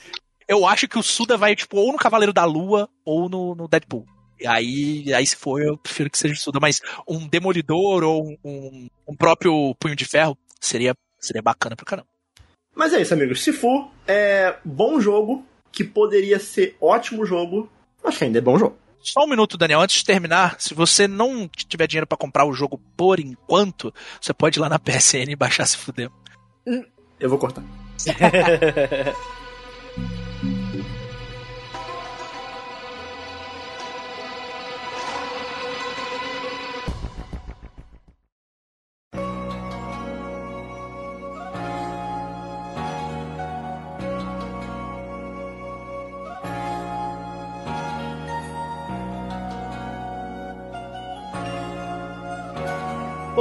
Eu 0.47 0.65
acho 0.65 0.87
que 0.87 0.97
o 0.97 1.03
Suda 1.03 1.35
vai, 1.35 1.55
tipo, 1.55 1.77
ou 1.77 1.91
no 1.91 1.97
Cavaleiro 1.97 2.31
da 2.31 2.45
Lua 2.45 2.89
ou 3.03 3.27
no, 3.27 3.53
no 3.53 3.67
Deadpool. 3.67 4.05
E 4.39 4.47
aí, 4.47 5.13
aí, 5.13 5.25
se 5.25 5.35
for, 5.35 5.61
eu 5.61 5.77
prefiro 5.77 6.09
que 6.09 6.17
seja 6.17 6.33
o 6.33 6.37
Suda. 6.37 6.59
Mas 6.59 6.79
um 7.07 7.27
demolidor 7.27 8.03
ou 8.03 8.37
um, 8.43 8.87
um, 9.07 9.15
próprio 9.15 9.75
punho 9.79 9.95
de 9.95 10.05
ferro 10.05 10.37
seria, 10.61 10.95
seria 11.19 11.41
bacana 11.41 11.75
pra 11.75 11.85
caramba. 11.85 12.07
Mas 12.73 12.93
é 12.93 13.01
isso, 13.01 13.13
amigos. 13.13 13.43
Sifu 13.43 13.89
é 14.07 14.55
bom 14.63 15.01
jogo, 15.01 15.43
que 15.71 15.83
poderia 15.83 16.39
ser 16.39 16.77
ótimo 16.79 17.25
jogo, 17.25 17.69
mas 18.03 18.17
que 18.17 18.23
ainda 18.23 18.37
é 18.37 18.41
bom 18.41 18.57
jogo. 18.57 18.77
Só 18.99 19.23
um 19.23 19.27
minuto, 19.27 19.57
Daniel, 19.57 19.81
antes 19.81 19.97
de 19.97 20.05
terminar, 20.05 20.59
se 20.59 20.73
você 20.73 21.07
não 21.07 21.47
tiver 21.47 21.87
dinheiro 21.87 22.07
pra 22.07 22.17
comprar 22.17 22.45
o 22.45 22.53
jogo 22.53 22.79
por 22.95 23.19
enquanto, 23.19 23.93
você 24.21 24.33
pode 24.33 24.59
ir 24.59 24.61
lá 24.61 24.69
na 24.69 24.79
PSN 24.79 25.31
e 25.31 25.35
baixar 25.35 25.65
se 25.65 25.77
fuder. 25.77 26.09
Eu 27.19 27.29
vou 27.29 27.39
cortar. 27.39 27.63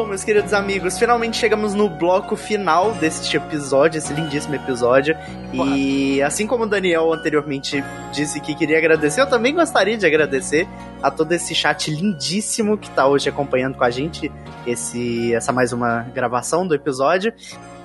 Bom, 0.07 0.11
meus 0.11 0.23
queridos 0.23 0.53
amigos, 0.53 0.97
finalmente 0.97 1.37
chegamos 1.37 1.75
no 1.75 1.89
bloco 1.89 2.37
final 2.37 2.93
deste 2.93 3.37
episódio, 3.37 3.99
esse 3.99 4.13
lindíssimo 4.13 4.55
episódio. 4.55 5.17
E 5.53 6.23
assim 6.23 6.47
como 6.47 6.63
o 6.63 6.67
Daniel 6.67 7.13
anteriormente 7.13 7.83
disse 8.13 8.41
que 8.41 8.55
queria 8.55 8.79
agradecer, 8.79 9.21
eu 9.21 9.27
também 9.27 9.53
gostaria 9.53 9.99
de 9.99 10.07
agradecer 10.07 10.69
a 11.03 11.11
todo 11.11 11.33
esse 11.33 11.57
chat 11.57 11.91
lindíssimo 11.91 12.79
que 12.79 12.89
tá 12.91 13.05
hoje 13.09 13.29
acompanhando 13.29 13.77
com 13.77 13.83
a 13.83 13.91
gente 13.91 14.31
esse, 14.65 15.35
essa 15.35 15.53
mais 15.53 15.73
uma 15.73 16.03
gravação 16.15 16.65
do 16.65 16.73
episódio. 16.73 17.35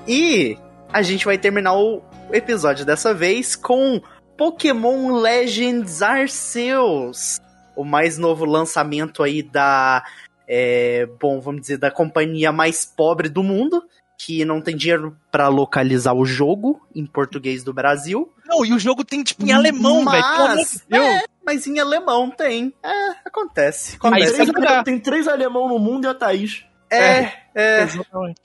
E 0.08 0.60
a 0.94 1.02
gente 1.02 1.26
vai 1.26 1.40
terminar 1.40 1.74
o 1.74 2.04
episódio 2.32 2.86
dessa 2.86 3.16
vez 3.16 3.56
com 3.56 4.00
Pokémon 4.38 5.20
Legends 5.20 6.04
Arceus, 6.04 7.40
o 7.76 7.84
mais 7.84 8.20
novo 8.20 8.46
lançamento 8.46 9.24
aí 9.24 9.42
da 9.42 10.04
é, 10.54 11.06
bom, 11.18 11.40
vamos 11.40 11.62
dizer, 11.62 11.78
da 11.78 11.90
companhia 11.90 12.52
mais 12.52 12.84
pobre 12.84 13.30
do 13.30 13.42
mundo, 13.42 13.82
que 14.20 14.44
não 14.44 14.60
tem 14.60 14.76
dinheiro 14.76 15.16
para 15.32 15.48
localizar 15.48 16.14
o 16.14 16.26
jogo 16.26 16.86
em 16.94 17.06
português 17.06 17.64
do 17.64 17.74
Brasil. 17.74 18.30
Não, 18.46 18.66
e 18.66 18.74
o 18.74 18.78
jogo 18.78 19.06
tem 19.06 19.24
tipo 19.24 19.46
em 19.46 19.54
alemão, 19.54 20.04
velho. 20.04 20.22
Mas, 20.22 20.84
é, 20.92 21.24
mas 21.46 21.66
em 21.66 21.80
alemão 21.80 22.30
tem. 22.30 22.74
É, 22.84 23.12
acontece. 23.26 23.96
acontece. 23.96 24.36
Tem, 24.36 24.52
três, 24.52 24.84
tem 24.84 25.00
três 25.00 25.28
alemão 25.30 25.70
no 25.70 25.80
mundo 25.80 26.04
e 26.04 26.10
a 26.10 26.14
Thaís. 26.14 26.66
É, 26.92 27.32
é, 27.56 27.88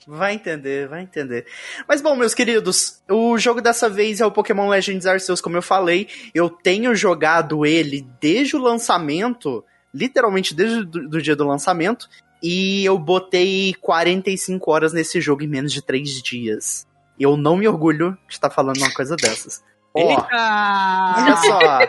vai 0.07 0.33
entender, 0.33 0.87
vai 0.87 1.01
entender. 1.01 1.45
Mas 1.85 2.01
bom, 2.01 2.15
meus 2.15 2.33
queridos, 2.33 3.01
o 3.11 3.37
jogo 3.37 3.61
dessa 3.61 3.89
vez 3.89 4.21
é 4.21 4.25
o 4.25 4.31
Pokémon 4.31 4.69
Legends 4.69 5.05
Arceus, 5.05 5.41
como 5.41 5.57
eu 5.57 5.61
falei. 5.61 6.07
Eu 6.33 6.49
tenho 6.49 6.95
jogado 6.95 7.65
ele 7.65 8.07
desde 8.21 8.55
o 8.55 8.61
lançamento 8.61 9.61
literalmente 9.93 10.53
desde 10.53 10.79
o 10.79 11.21
dia 11.21 11.35
do 11.35 11.47
lançamento. 11.47 12.07
E 12.41 12.85
eu 12.85 12.97
botei 12.99 13.73
45 13.81 14.71
horas 14.71 14.93
nesse 14.93 15.19
jogo 15.19 15.43
em 15.43 15.47
menos 15.47 15.73
de 15.73 15.81
3 15.81 16.21
dias. 16.21 16.85
Eu 17.19 17.35
não 17.35 17.57
me 17.57 17.67
orgulho 17.67 18.17
de 18.27 18.35
estar 18.35 18.49
falando 18.49 18.77
uma 18.77 18.93
coisa 18.93 19.15
dessas. 19.15 19.63
Ó, 19.93 20.27
olha 21.17 21.35
só. 21.35 21.79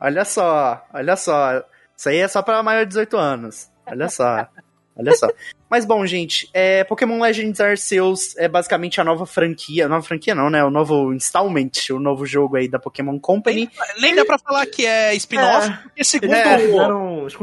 Olha 0.00 0.24
só, 0.24 0.86
olha 0.92 1.16
só. 1.16 1.64
Isso 1.96 2.08
aí 2.08 2.18
é 2.18 2.28
só 2.28 2.42
para 2.42 2.62
maior 2.62 2.84
de 2.84 2.88
18 2.88 3.16
anos. 3.16 3.70
Olha 3.86 4.08
só. 4.08 4.46
Olha 4.96 5.14
só. 5.14 5.28
Mas 5.70 5.84
bom, 5.84 6.04
gente, 6.04 6.50
é, 6.52 6.82
Pokémon 6.82 7.20
Legends 7.20 7.60
Arceus 7.60 8.36
é 8.36 8.48
basicamente 8.48 9.00
a 9.00 9.04
nova 9.04 9.24
franquia. 9.24 9.88
Nova 9.88 10.02
franquia 10.04 10.34
não, 10.34 10.50
né? 10.50 10.64
O 10.64 10.70
novo 10.70 11.14
installment, 11.14 11.70
o 11.90 12.00
novo 12.00 12.26
jogo 12.26 12.56
aí 12.56 12.66
da 12.68 12.78
Pokémon 12.78 13.18
Company. 13.20 13.70
Nem, 14.00 14.14
dá 14.14 14.24
pra 14.24 14.36
falar 14.38 14.66
que 14.66 14.84
é 14.84 15.14
spin-off, 15.14 15.68
É. 15.70 15.76
porque 15.84 16.02
segundo, 16.04 16.34
É, 16.34 16.58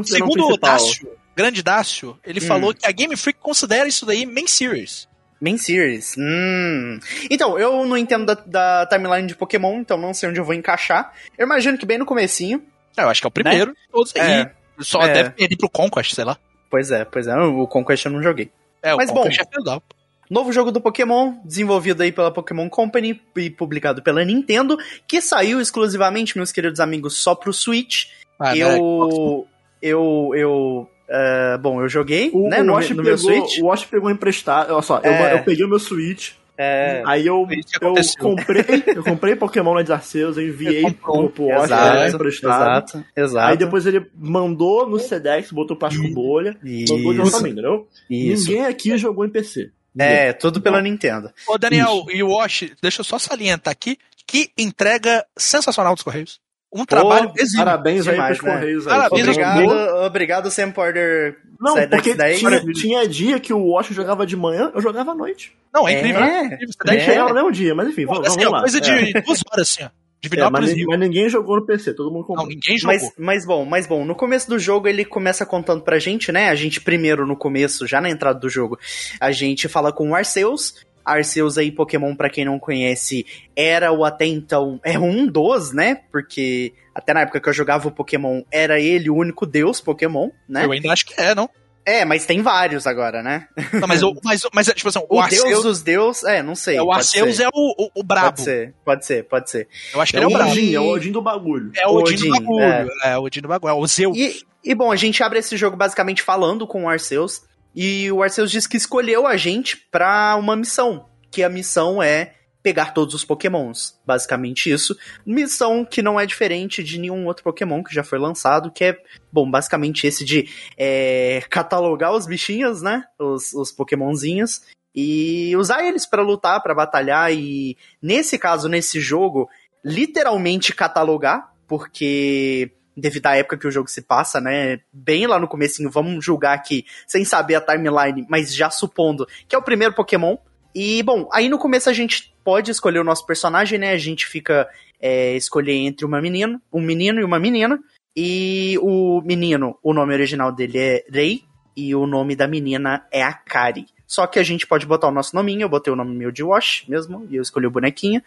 segundo 0.04 0.46
o. 0.46 0.56
Dácio, 0.58 1.08
grande 1.34 1.62
Dácio, 1.62 2.18
ele 2.24 2.40
Hum. 2.40 2.46
falou 2.46 2.74
que 2.74 2.86
a 2.86 2.92
Game 2.92 3.16
Freak 3.16 3.38
considera 3.40 3.88
isso 3.88 4.04
daí 4.04 4.26
main 4.26 4.46
series. 4.46 5.08
Main 5.40 5.56
Series. 5.56 6.16
Hum. 6.18 6.98
Então, 7.30 7.56
eu 7.56 7.86
não 7.86 7.96
entendo 7.96 8.26
da, 8.26 8.34
da 8.34 8.86
timeline 8.86 9.28
de 9.28 9.36
Pokémon, 9.36 9.78
então 9.78 9.96
não 9.96 10.12
sei 10.12 10.28
onde 10.28 10.40
eu 10.40 10.44
vou 10.44 10.52
encaixar. 10.52 11.12
Eu 11.38 11.46
imagino 11.46 11.78
que 11.78 11.86
bem 11.86 11.96
no 11.96 12.04
comecinho. 12.04 12.60
É, 12.96 13.02
Eu 13.04 13.08
acho 13.08 13.20
que 13.20 13.26
é 13.26 13.28
o 13.28 13.30
primeiro 13.30 13.70
de 13.70 13.78
todos 13.92 14.12
aí. 14.16 14.32
É, 14.42 14.50
Só 14.80 15.00
é. 15.02 15.12
deve 15.12 15.30
perder 15.30 15.56
pro 15.56 15.70
Conquest, 15.70 16.12
sei 16.12 16.24
lá. 16.24 16.36
Pois 16.70 16.90
é, 16.90 17.04
pois 17.04 17.26
é. 17.26 17.36
O 17.36 17.66
Conquest 17.66 18.04
eu 18.06 18.12
não 18.12 18.22
joguei. 18.22 18.50
É, 18.82 18.94
Mas 18.94 19.10
o 19.10 19.14
bom. 19.14 19.22
Conquest 19.22 19.40
é 19.40 19.58
legal. 19.58 19.82
Novo 20.30 20.52
jogo 20.52 20.70
do 20.70 20.80
Pokémon, 20.80 21.36
desenvolvido 21.42 22.02
aí 22.02 22.12
pela 22.12 22.30
Pokémon 22.30 22.68
Company 22.68 23.18
e 23.36 23.48
publicado 23.48 24.02
pela 24.02 24.22
Nintendo, 24.24 24.76
que 25.06 25.22
saiu 25.22 25.58
exclusivamente, 25.58 26.36
meus 26.36 26.52
queridos 26.52 26.80
amigos, 26.80 27.16
só 27.16 27.34
pro 27.34 27.52
Switch. 27.52 28.04
Ah, 28.38 28.54
né? 28.54 28.60
eu. 28.60 29.46
Eu. 29.80 30.30
Eu. 30.34 30.90
é, 31.08 31.56
bom, 31.58 31.80
eu 31.80 31.88
joguei, 31.88 32.30
O, 32.34 32.48
né, 32.48 32.60
o 32.60 32.64
no, 32.64 32.78
no 32.78 33.02
meu 33.02 33.04
pegou, 33.04 33.18
Switch. 33.18 33.58
o 33.62 33.66
Wash 33.66 33.84
pegou 33.86 34.10
emprestado. 34.10 34.70
Olha 34.72 34.82
só, 34.82 34.98
eu, 34.98 35.10
É. 35.10 35.34
eu 35.34 35.42
peguei 35.44 35.64
o 35.64 35.68
meu 35.68 35.78
Switch. 35.78 36.32
É, 36.60 37.04
Aí 37.06 37.24
eu, 37.24 37.46
isso 37.52 37.70
eu 37.80 37.94
comprei, 38.18 38.82
eu 38.88 39.04
comprei 39.04 39.36
Pokémon 39.36 39.74
Legends 39.74 39.92
Arceus, 39.92 40.36
eu 40.36 40.48
enviei 40.48 40.82
pro, 40.92 41.30
pro 41.30 41.44
Wash, 41.44 41.64
exato, 41.66 42.26
exato, 42.26 43.04
exato. 43.16 43.46
Aí 43.48 43.56
depois 43.56 43.86
ele 43.86 44.04
mandou 44.12 44.88
no 44.88 44.98
Sedex, 44.98 45.52
botou 45.52 45.76
plástico 45.76 46.12
bolha, 46.12 46.56
mandou 46.60 47.14
de 47.14 47.20
entendeu? 47.20 47.88
isso. 48.10 48.48
Ninguém 48.50 48.66
aqui 48.66 48.98
jogou 48.98 49.24
em 49.24 49.30
PC. 49.30 49.70
É, 49.96 50.32
tudo 50.32 50.60
pela 50.60 50.82
Nintendo. 50.82 51.32
Ô, 51.48 51.56
Daniel 51.56 52.04
e 52.08 52.22
o 52.24 52.30
Wash, 52.30 52.72
deixa 52.82 53.00
eu 53.00 53.04
só 53.04 53.18
salientar 53.20 53.70
aqui 53.70 53.96
que 54.26 54.50
entrega 54.58 55.24
sensacional 55.36 55.94
dos 55.94 56.02
Correios. 56.02 56.40
Um 56.72 56.84
trabalho 56.84 57.32
exímio. 57.36 57.64
Parabéns 57.64 58.04
Demais, 58.04 58.20
aí 58.20 58.36
pros 58.36 58.42
né? 58.42 58.52
Correios 58.58 58.86
aí. 58.86 58.92
Parabéns 58.94 59.28
aos. 59.28 59.36
Obrigado, 59.36 60.04
obrigado, 60.06 60.50
Sam 60.50 60.70
Porter. 60.70 61.36
Não, 61.60 61.74
porque 61.88 62.14
10. 62.14 62.38
tinha, 62.38 62.60
tinha 62.72 63.08
dia 63.08 63.40
que 63.40 63.52
o 63.54 63.70
Wash 63.72 63.88
jogava 63.88 64.26
de 64.26 64.36
manhã, 64.36 64.70
eu 64.74 64.80
jogava 64.80 65.12
à 65.12 65.14
noite. 65.14 65.52
Não, 65.74 65.88
é 65.88 65.94
incrível. 65.98 66.22
É. 66.22 66.26
né? 66.26 66.44
Incrível. 66.44 66.68
Você 66.68 66.76
A 66.88 66.92
gente 66.92 66.98
deve- 67.00 67.10
chegava 67.12 67.28
no 67.30 67.34
mesmo 67.34 67.52
dia, 67.52 67.74
mas 67.74 67.88
enfim, 67.88 68.04
vamos, 68.06 68.26
assim, 68.26 68.36
vamos 68.36 68.46
ó, 68.52 68.52
lá. 68.56 68.60
coisa 68.60 68.78
É. 68.78 68.80
de 68.80 69.12
duas 69.22 69.40
horas, 69.50 69.68
assim, 69.70 69.84
ó. 69.84 69.88
De 70.20 70.36
É, 70.36 70.50
mas, 70.50 70.72
Rio. 70.72 70.86
mas 70.90 70.98
ninguém 70.98 71.28
jogou 71.28 71.54
no 71.56 71.64
PC, 71.64 71.94
todo 71.94 72.10
mundo 72.12 72.24
comprou. 72.26 72.44
Não, 72.44 72.52
ninguém 72.52 72.76
jogou. 72.76 72.92
Mas, 72.96 73.12
mas 73.16 73.46
bom, 73.46 73.64
mas 73.64 73.86
bom, 73.86 74.04
no 74.04 74.16
começo 74.16 74.48
do 74.50 74.58
jogo 74.58 74.88
ele 74.88 75.04
começa 75.04 75.46
contando 75.46 75.80
pra 75.82 76.00
gente, 76.00 76.32
né? 76.32 76.48
A 76.48 76.56
gente 76.56 76.80
primeiro 76.80 77.24
no 77.24 77.36
começo, 77.36 77.86
já 77.86 78.00
na 78.00 78.10
entrada 78.10 78.36
do 78.40 78.48
jogo, 78.48 78.76
a 79.20 79.30
gente 79.30 79.68
fala 79.68 79.92
com 79.92 80.10
o 80.10 80.14
Arceus. 80.16 80.74
Arceus 81.12 81.58
aí, 81.58 81.70
Pokémon, 81.70 82.14
pra 82.14 82.30
quem 82.30 82.44
não 82.44 82.58
conhece, 82.58 83.26
era 83.56 83.92
o 83.92 84.04
até 84.04 84.26
então, 84.26 84.80
é 84.84 84.98
um 84.98 85.26
dos, 85.26 85.72
né? 85.72 86.00
Porque 86.10 86.72
até 86.94 87.14
na 87.14 87.20
época 87.20 87.40
que 87.40 87.48
eu 87.48 87.52
jogava 87.52 87.88
o 87.88 87.92
Pokémon, 87.92 88.42
era 88.50 88.80
ele 88.80 89.10
o 89.10 89.16
único 89.16 89.46
deus 89.46 89.80
Pokémon, 89.80 90.30
né? 90.48 90.64
Eu 90.64 90.72
ainda 90.72 90.92
acho 90.92 91.06
que 91.06 91.20
é, 91.20 91.34
não? 91.34 91.48
É, 91.88 92.04
mas 92.04 92.26
tem 92.26 92.42
vários 92.42 92.86
agora, 92.86 93.22
né? 93.22 93.48
Não, 93.72 93.88
mas, 93.88 94.02
o, 94.02 94.14
mas, 94.22 94.42
mas 94.52 94.66
tipo 94.66 94.90
assim, 94.90 94.98
o, 95.08 95.16
O, 95.16 95.20
Arceus, 95.20 95.44
deus 95.44 95.62
dos 95.62 95.80
deus, 95.82 96.22
é, 96.22 96.42
não 96.42 96.54
sei. 96.54 96.76
é, 96.76 96.82
o 96.82 96.92
Arceus 96.92 97.36
ser. 97.36 97.44
é 97.44 97.48
o, 97.48 97.74
o, 97.78 97.90
o 97.94 98.02
brabo. 98.02 98.36
Pode 98.36 98.44
ser, 98.44 98.74
pode 98.84 99.06
ser, 99.06 99.24
pode 99.24 99.50
ser. 99.50 99.68
Eu 99.94 100.00
acho 100.02 100.12
que 100.12 100.18
É 100.18 100.20
ele 100.20 100.24
é 100.24 100.28
o 100.28 100.30
brabo. 100.30 100.50
Odin, 100.50 100.74
é 100.74 100.80
o 100.80 100.86
Odin 100.86 101.12
do 101.12 101.22
bagulho. 101.22 101.72
É 101.74 101.86
o 101.86 101.92
Odin 101.92 102.16
do 102.16 102.28
Odin, 102.28 102.30
bagulho. 102.30 102.90
É. 103.02 103.16
o 103.16 103.22
Odin 103.22 103.40
do 103.40 103.48
bagulho. 103.48 103.70
É 103.70 103.74
o 103.74 103.86
Zeus. 103.86 104.14
E, 104.18 104.42
e 104.62 104.74
bom, 104.74 104.92
a 104.92 104.96
gente 104.96 105.22
abre 105.22 105.38
esse 105.38 105.56
jogo 105.56 105.78
basicamente 105.78 106.22
falando 106.22 106.66
com 106.66 106.84
o 106.84 106.88
Arceus. 106.90 107.42
E 107.80 108.10
o 108.10 108.24
Arceus 108.24 108.50
diz 108.50 108.66
que 108.66 108.76
escolheu 108.76 109.24
a 109.24 109.36
gente 109.36 109.76
pra 109.76 110.34
uma 110.34 110.56
missão. 110.56 111.08
Que 111.30 111.44
a 111.44 111.48
missão 111.48 112.02
é 112.02 112.34
pegar 112.60 112.92
todos 112.92 113.14
os 113.14 113.24
pokémons. 113.24 113.96
Basicamente 114.04 114.68
isso. 114.68 114.98
Missão 115.24 115.84
que 115.84 116.02
não 116.02 116.18
é 116.18 116.26
diferente 116.26 116.82
de 116.82 116.98
nenhum 116.98 117.24
outro 117.24 117.44
pokémon 117.44 117.84
que 117.84 117.94
já 117.94 118.02
foi 118.02 118.18
lançado. 118.18 118.72
Que 118.72 118.86
é, 118.86 118.98
bom, 119.32 119.48
basicamente 119.48 120.08
esse 120.08 120.24
de 120.24 120.48
é, 120.76 121.40
catalogar 121.48 122.12
os 122.12 122.26
bichinhos, 122.26 122.82
né? 122.82 123.04
Os, 123.16 123.54
os 123.54 123.70
pokémonzinhos. 123.70 124.62
E 124.92 125.54
usar 125.56 125.84
eles 125.84 126.04
pra 126.04 126.20
lutar, 126.20 126.60
pra 126.60 126.74
batalhar. 126.74 127.32
E 127.32 127.76
nesse 128.02 128.36
caso, 128.40 128.68
nesse 128.68 128.98
jogo, 128.98 129.48
literalmente 129.84 130.74
catalogar. 130.74 131.52
Porque 131.68 132.72
devido 132.98 133.26
à 133.26 133.36
época 133.36 133.56
que 133.56 133.66
o 133.66 133.70
jogo 133.70 133.88
se 133.88 134.02
passa, 134.02 134.40
né? 134.40 134.80
Bem 134.92 135.26
lá 135.26 135.38
no 135.38 135.48
comecinho, 135.48 135.90
vamos 135.90 136.24
julgar 136.24 136.54
aqui, 136.54 136.84
sem 137.06 137.24
saber 137.24 137.54
a 137.54 137.60
timeline, 137.60 138.26
mas 138.28 138.54
já 138.54 138.70
supondo 138.70 139.26
que 139.48 139.54
é 139.54 139.58
o 139.58 139.62
primeiro 139.62 139.94
Pokémon. 139.94 140.36
E, 140.74 141.02
bom, 141.02 141.28
aí 141.32 141.48
no 141.48 141.58
começo 141.58 141.88
a 141.88 141.92
gente 141.92 142.34
pode 142.44 142.70
escolher 142.70 142.98
o 142.98 143.04
nosso 143.04 143.26
personagem, 143.26 143.78
né? 143.78 143.92
A 143.92 143.98
gente 143.98 144.26
fica 144.26 144.68
é, 145.00 145.34
escolher 145.36 145.74
entre 145.74 146.04
uma 146.04 146.20
menina, 146.20 146.60
um 146.72 146.80
menino 146.80 147.20
e 147.20 147.24
uma 147.24 147.38
menina. 147.38 147.78
E 148.16 148.76
o 148.82 149.22
menino, 149.22 149.78
o 149.82 149.94
nome 149.94 150.12
original 150.12 150.50
dele 150.50 150.78
é 150.78 151.04
Rei, 151.10 151.44
e 151.76 151.94
o 151.94 152.06
nome 152.06 152.34
da 152.34 152.48
menina 152.48 153.06
é 153.12 153.22
Akari. 153.22 153.86
Só 154.04 154.26
que 154.26 154.38
a 154.38 154.42
gente 154.42 154.66
pode 154.66 154.86
botar 154.86 155.06
o 155.06 155.12
nosso 155.12 155.36
nominho, 155.36 155.62
eu 155.62 155.68
botei 155.68 155.92
o 155.92 155.96
nome 155.96 156.16
meu 156.16 156.32
de 156.32 156.42
Wash 156.42 156.84
mesmo, 156.88 157.26
e 157.30 157.36
eu 157.36 157.42
escolhi 157.42 157.66
o 157.66 157.70
bonequinho. 157.70 158.22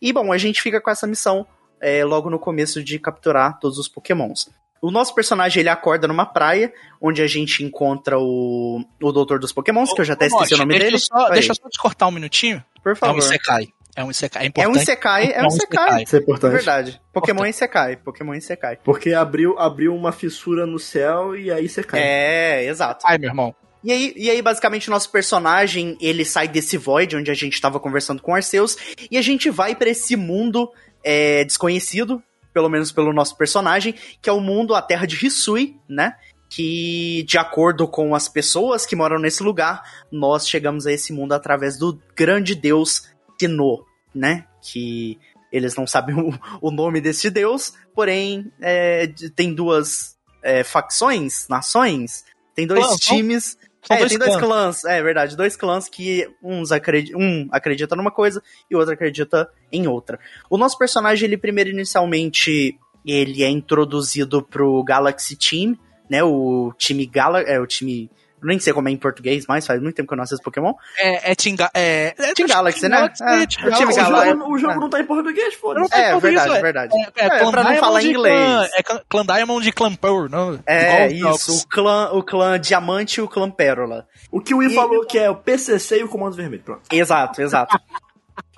E 0.00 0.12
bom, 0.12 0.32
a 0.32 0.38
gente 0.38 0.60
fica 0.60 0.80
com 0.80 0.90
essa 0.90 1.06
missão 1.06 1.46
é, 1.80 2.04
logo 2.04 2.28
no 2.30 2.38
começo 2.38 2.82
de 2.82 2.98
capturar 2.98 3.58
todos 3.58 3.78
os 3.78 3.88
pokémons. 3.88 4.48
O 4.80 4.90
nosso 4.92 5.12
personagem, 5.14 5.60
ele 5.60 5.68
acorda 5.68 6.06
numa 6.06 6.24
praia, 6.24 6.72
onde 7.00 7.20
a 7.20 7.26
gente 7.26 7.64
encontra 7.64 8.16
o, 8.18 8.84
o 9.02 9.12
Doutor 9.12 9.40
dos 9.40 9.52
Pokémons, 9.52 9.92
que 9.92 10.00
eu 10.00 10.04
já 10.04 10.12
até 10.12 10.26
esqueci 10.26 10.54
o 10.54 10.58
nome 10.58 10.74
deixa 10.74 10.84
dele. 10.84 10.96
eu 10.96 11.00
Só, 11.00 11.28
deixa 11.30 11.50
eu 11.50 11.54
só 11.56 11.68
te 11.68 11.78
cortar 11.80 12.06
um 12.06 12.12
minutinho. 12.12 12.62
por 12.80 12.90
É 12.90 12.92
um 12.92 12.96
favor. 12.96 13.18
Isekai. 13.18 13.68
É 13.96 14.04
um 14.04 14.10
Isekai. 14.12 14.42
É 14.42 14.44
É 14.44 14.46
um 14.46 14.48
importante. 14.50 14.82
Isekai, 14.82 15.32
é 15.32 15.42
um 15.42 15.46
Isekai. 15.48 16.02
Isso 16.04 16.14
é 16.14 16.18
É 16.18 16.22
importante. 16.22 16.52
verdade. 16.52 17.00
Pokémon 17.12 17.44
Isekai, 17.46 17.96
Pokémon 17.96 18.34
Isekai. 18.34 18.78
Porque 18.84 19.12
abriu, 19.12 19.58
abriu 19.58 19.92
uma 19.96 20.12
fissura 20.12 20.64
no 20.64 20.78
céu 20.78 21.34
e 21.36 21.50
aí 21.50 21.68
você 21.68 21.82
cai. 21.82 22.00
É, 22.00 22.64
exato. 22.66 23.04
Ai, 23.04 23.18
meu 23.18 23.30
irmão. 23.30 23.52
E 23.82 23.90
aí, 23.92 24.12
e 24.16 24.30
aí, 24.30 24.42
basicamente, 24.42 24.88
o 24.88 24.90
nosso 24.92 25.10
personagem, 25.10 25.96
ele 26.00 26.24
sai 26.24 26.46
desse 26.46 26.76
void 26.76 27.16
onde 27.16 27.30
a 27.30 27.34
gente 27.34 27.60
tava 27.60 27.78
conversando 27.80 28.20
com 28.20 28.34
Arceus, 28.34 28.76
e 29.10 29.16
a 29.16 29.22
gente 29.22 29.50
vai 29.50 29.74
pra 29.74 29.88
esse 29.88 30.16
mundo 30.16 30.70
é, 31.04 31.44
desconhecido, 31.44 32.22
pelo 32.52 32.68
menos 32.68 32.92
pelo 32.92 33.12
nosso 33.12 33.36
personagem, 33.36 33.94
que 34.20 34.28
é 34.28 34.32
o 34.32 34.40
mundo, 34.40 34.74
a 34.74 34.82
terra 34.82 35.06
de 35.06 35.26
Hisui, 35.26 35.76
né? 35.88 36.16
Que, 36.50 37.24
de 37.28 37.36
acordo 37.36 37.86
com 37.86 38.14
as 38.14 38.28
pessoas 38.28 38.86
que 38.86 38.96
moram 38.96 39.18
nesse 39.18 39.42
lugar, 39.42 39.82
nós 40.10 40.48
chegamos 40.48 40.86
a 40.86 40.92
esse 40.92 41.12
mundo 41.12 41.32
através 41.34 41.78
do 41.78 42.00
grande 42.16 42.54
deus 42.54 43.08
Sinnoh, 43.38 43.84
né? 44.14 44.46
Que 44.62 45.18
eles 45.52 45.76
não 45.76 45.86
sabem 45.86 46.16
o, 46.18 46.32
o 46.60 46.70
nome 46.70 47.00
desse 47.00 47.30
deus, 47.30 47.74
porém, 47.94 48.50
é, 48.60 49.06
tem 49.36 49.54
duas 49.54 50.16
é, 50.42 50.64
facções, 50.64 51.46
nações, 51.48 52.24
tem 52.54 52.66
dois 52.66 52.86
Clã, 52.86 52.96
times 52.96 53.56
São 53.88 53.96
é, 53.96 54.00
dois 54.00 54.10
tem 54.10 54.18
dois 54.18 54.36
clãs. 54.36 54.82
clãs, 54.82 54.84
é 54.84 55.02
verdade, 55.02 55.34
dois 55.34 55.56
clãs 55.56 55.88
que 55.88 56.28
uns 56.42 56.70
acredi 56.70 57.16
um 57.16 57.48
acredita 57.50 57.96
numa 57.96 58.10
coisa 58.10 58.42
e 58.70 58.76
o 58.76 58.78
outro 58.78 58.92
acredita 58.92 59.48
em 59.72 59.88
outra. 59.88 60.20
O 60.50 60.58
nosso 60.58 60.76
personagem, 60.76 61.26
ele 61.26 61.38
primeiro 61.38 61.70
inicialmente, 61.70 62.78
ele 63.06 63.42
é 63.42 63.48
introduzido 63.48 64.42
pro 64.42 64.84
Galaxy 64.84 65.36
Team, 65.36 65.74
né, 66.08 66.22
o 66.22 66.70
time 66.76 67.06
Gala, 67.06 67.40
é 67.40 67.58
o 67.58 67.66
time, 67.66 68.10
nem 68.42 68.58
sei 68.58 68.72
como 68.72 68.88
é 68.88 68.92
em 68.92 68.96
português, 68.96 69.44
mas 69.48 69.66
faz 69.66 69.80
muito 69.80 69.94
tempo 69.96 70.08
que 70.08 70.14
eu 70.14 70.16
não 70.16 70.24
assisto 70.24 70.42
Pokémon. 70.42 70.72
É, 70.98 71.32
é 71.32 71.34
Team, 71.34 71.56
Ga- 71.56 71.70
é, 71.74 72.14
é 72.18 72.34
Team 72.34 72.48
Galaxy, 72.48 72.88
né? 72.88 72.96
Galaxy, 72.96 73.22
É, 73.22 73.26
Team 73.26 73.38
o 73.38 73.66
O 73.66 73.70
Galaxy. 73.70 74.00
Galaxy. 74.00 74.30
jogo, 74.30 74.52
o 74.54 74.58
jogo 74.58 74.80
não 74.80 74.90
tá 74.90 75.00
em 75.00 75.04
português, 75.04 75.54
foda-se. 75.54 75.94
É, 75.94 76.10
tem 76.12 76.20
verdade, 76.20 76.48
isso, 76.48 76.56
é. 76.56 76.62
verdade. 76.62 76.92
É, 76.96 77.00
é, 77.24 77.26
É, 77.26 77.50
pra 77.50 77.64
não 77.64 77.76
falar 77.76 78.02
e 78.02 78.08
inglês. 78.10 78.34
Clã, 78.34 78.68
é 78.74 78.82
Clã- 79.08 79.26
Diamond 79.26 79.68
e 79.68 79.72
Clã 79.72 79.94
Pearl, 79.94 80.28
não? 80.28 80.60
É, 80.66 81.10
Igual 81.10 81.34
isso, 81.34 81.56
o 81.56 81.68
clã, 81.68 82.10
o 82.12 82.22
clã 82.22 82.58
Diamante 82.60 83.20
e 83.20 83.22
o 83.22 83.28
clã 83.28 83.50
Pérola. 83.50 84.06
O 84.30 84.40
que 84.40 84.54
o 84.54 84.58
Wii 84.58 84.70
E- 84.72 84.74
falou 84.74 85.04
que 85.06 85.18
é 85.18 85.28
o 85.30 85.36
PCC 85.36 86.00
e 86.00 86.04
o 86.04 86.08
Comando 86.08 86.34
Vermelho. 86.36 86.62
Pronto. 86.62 86.82
Exato, 86.92 87.42
exato. 87.42 87.78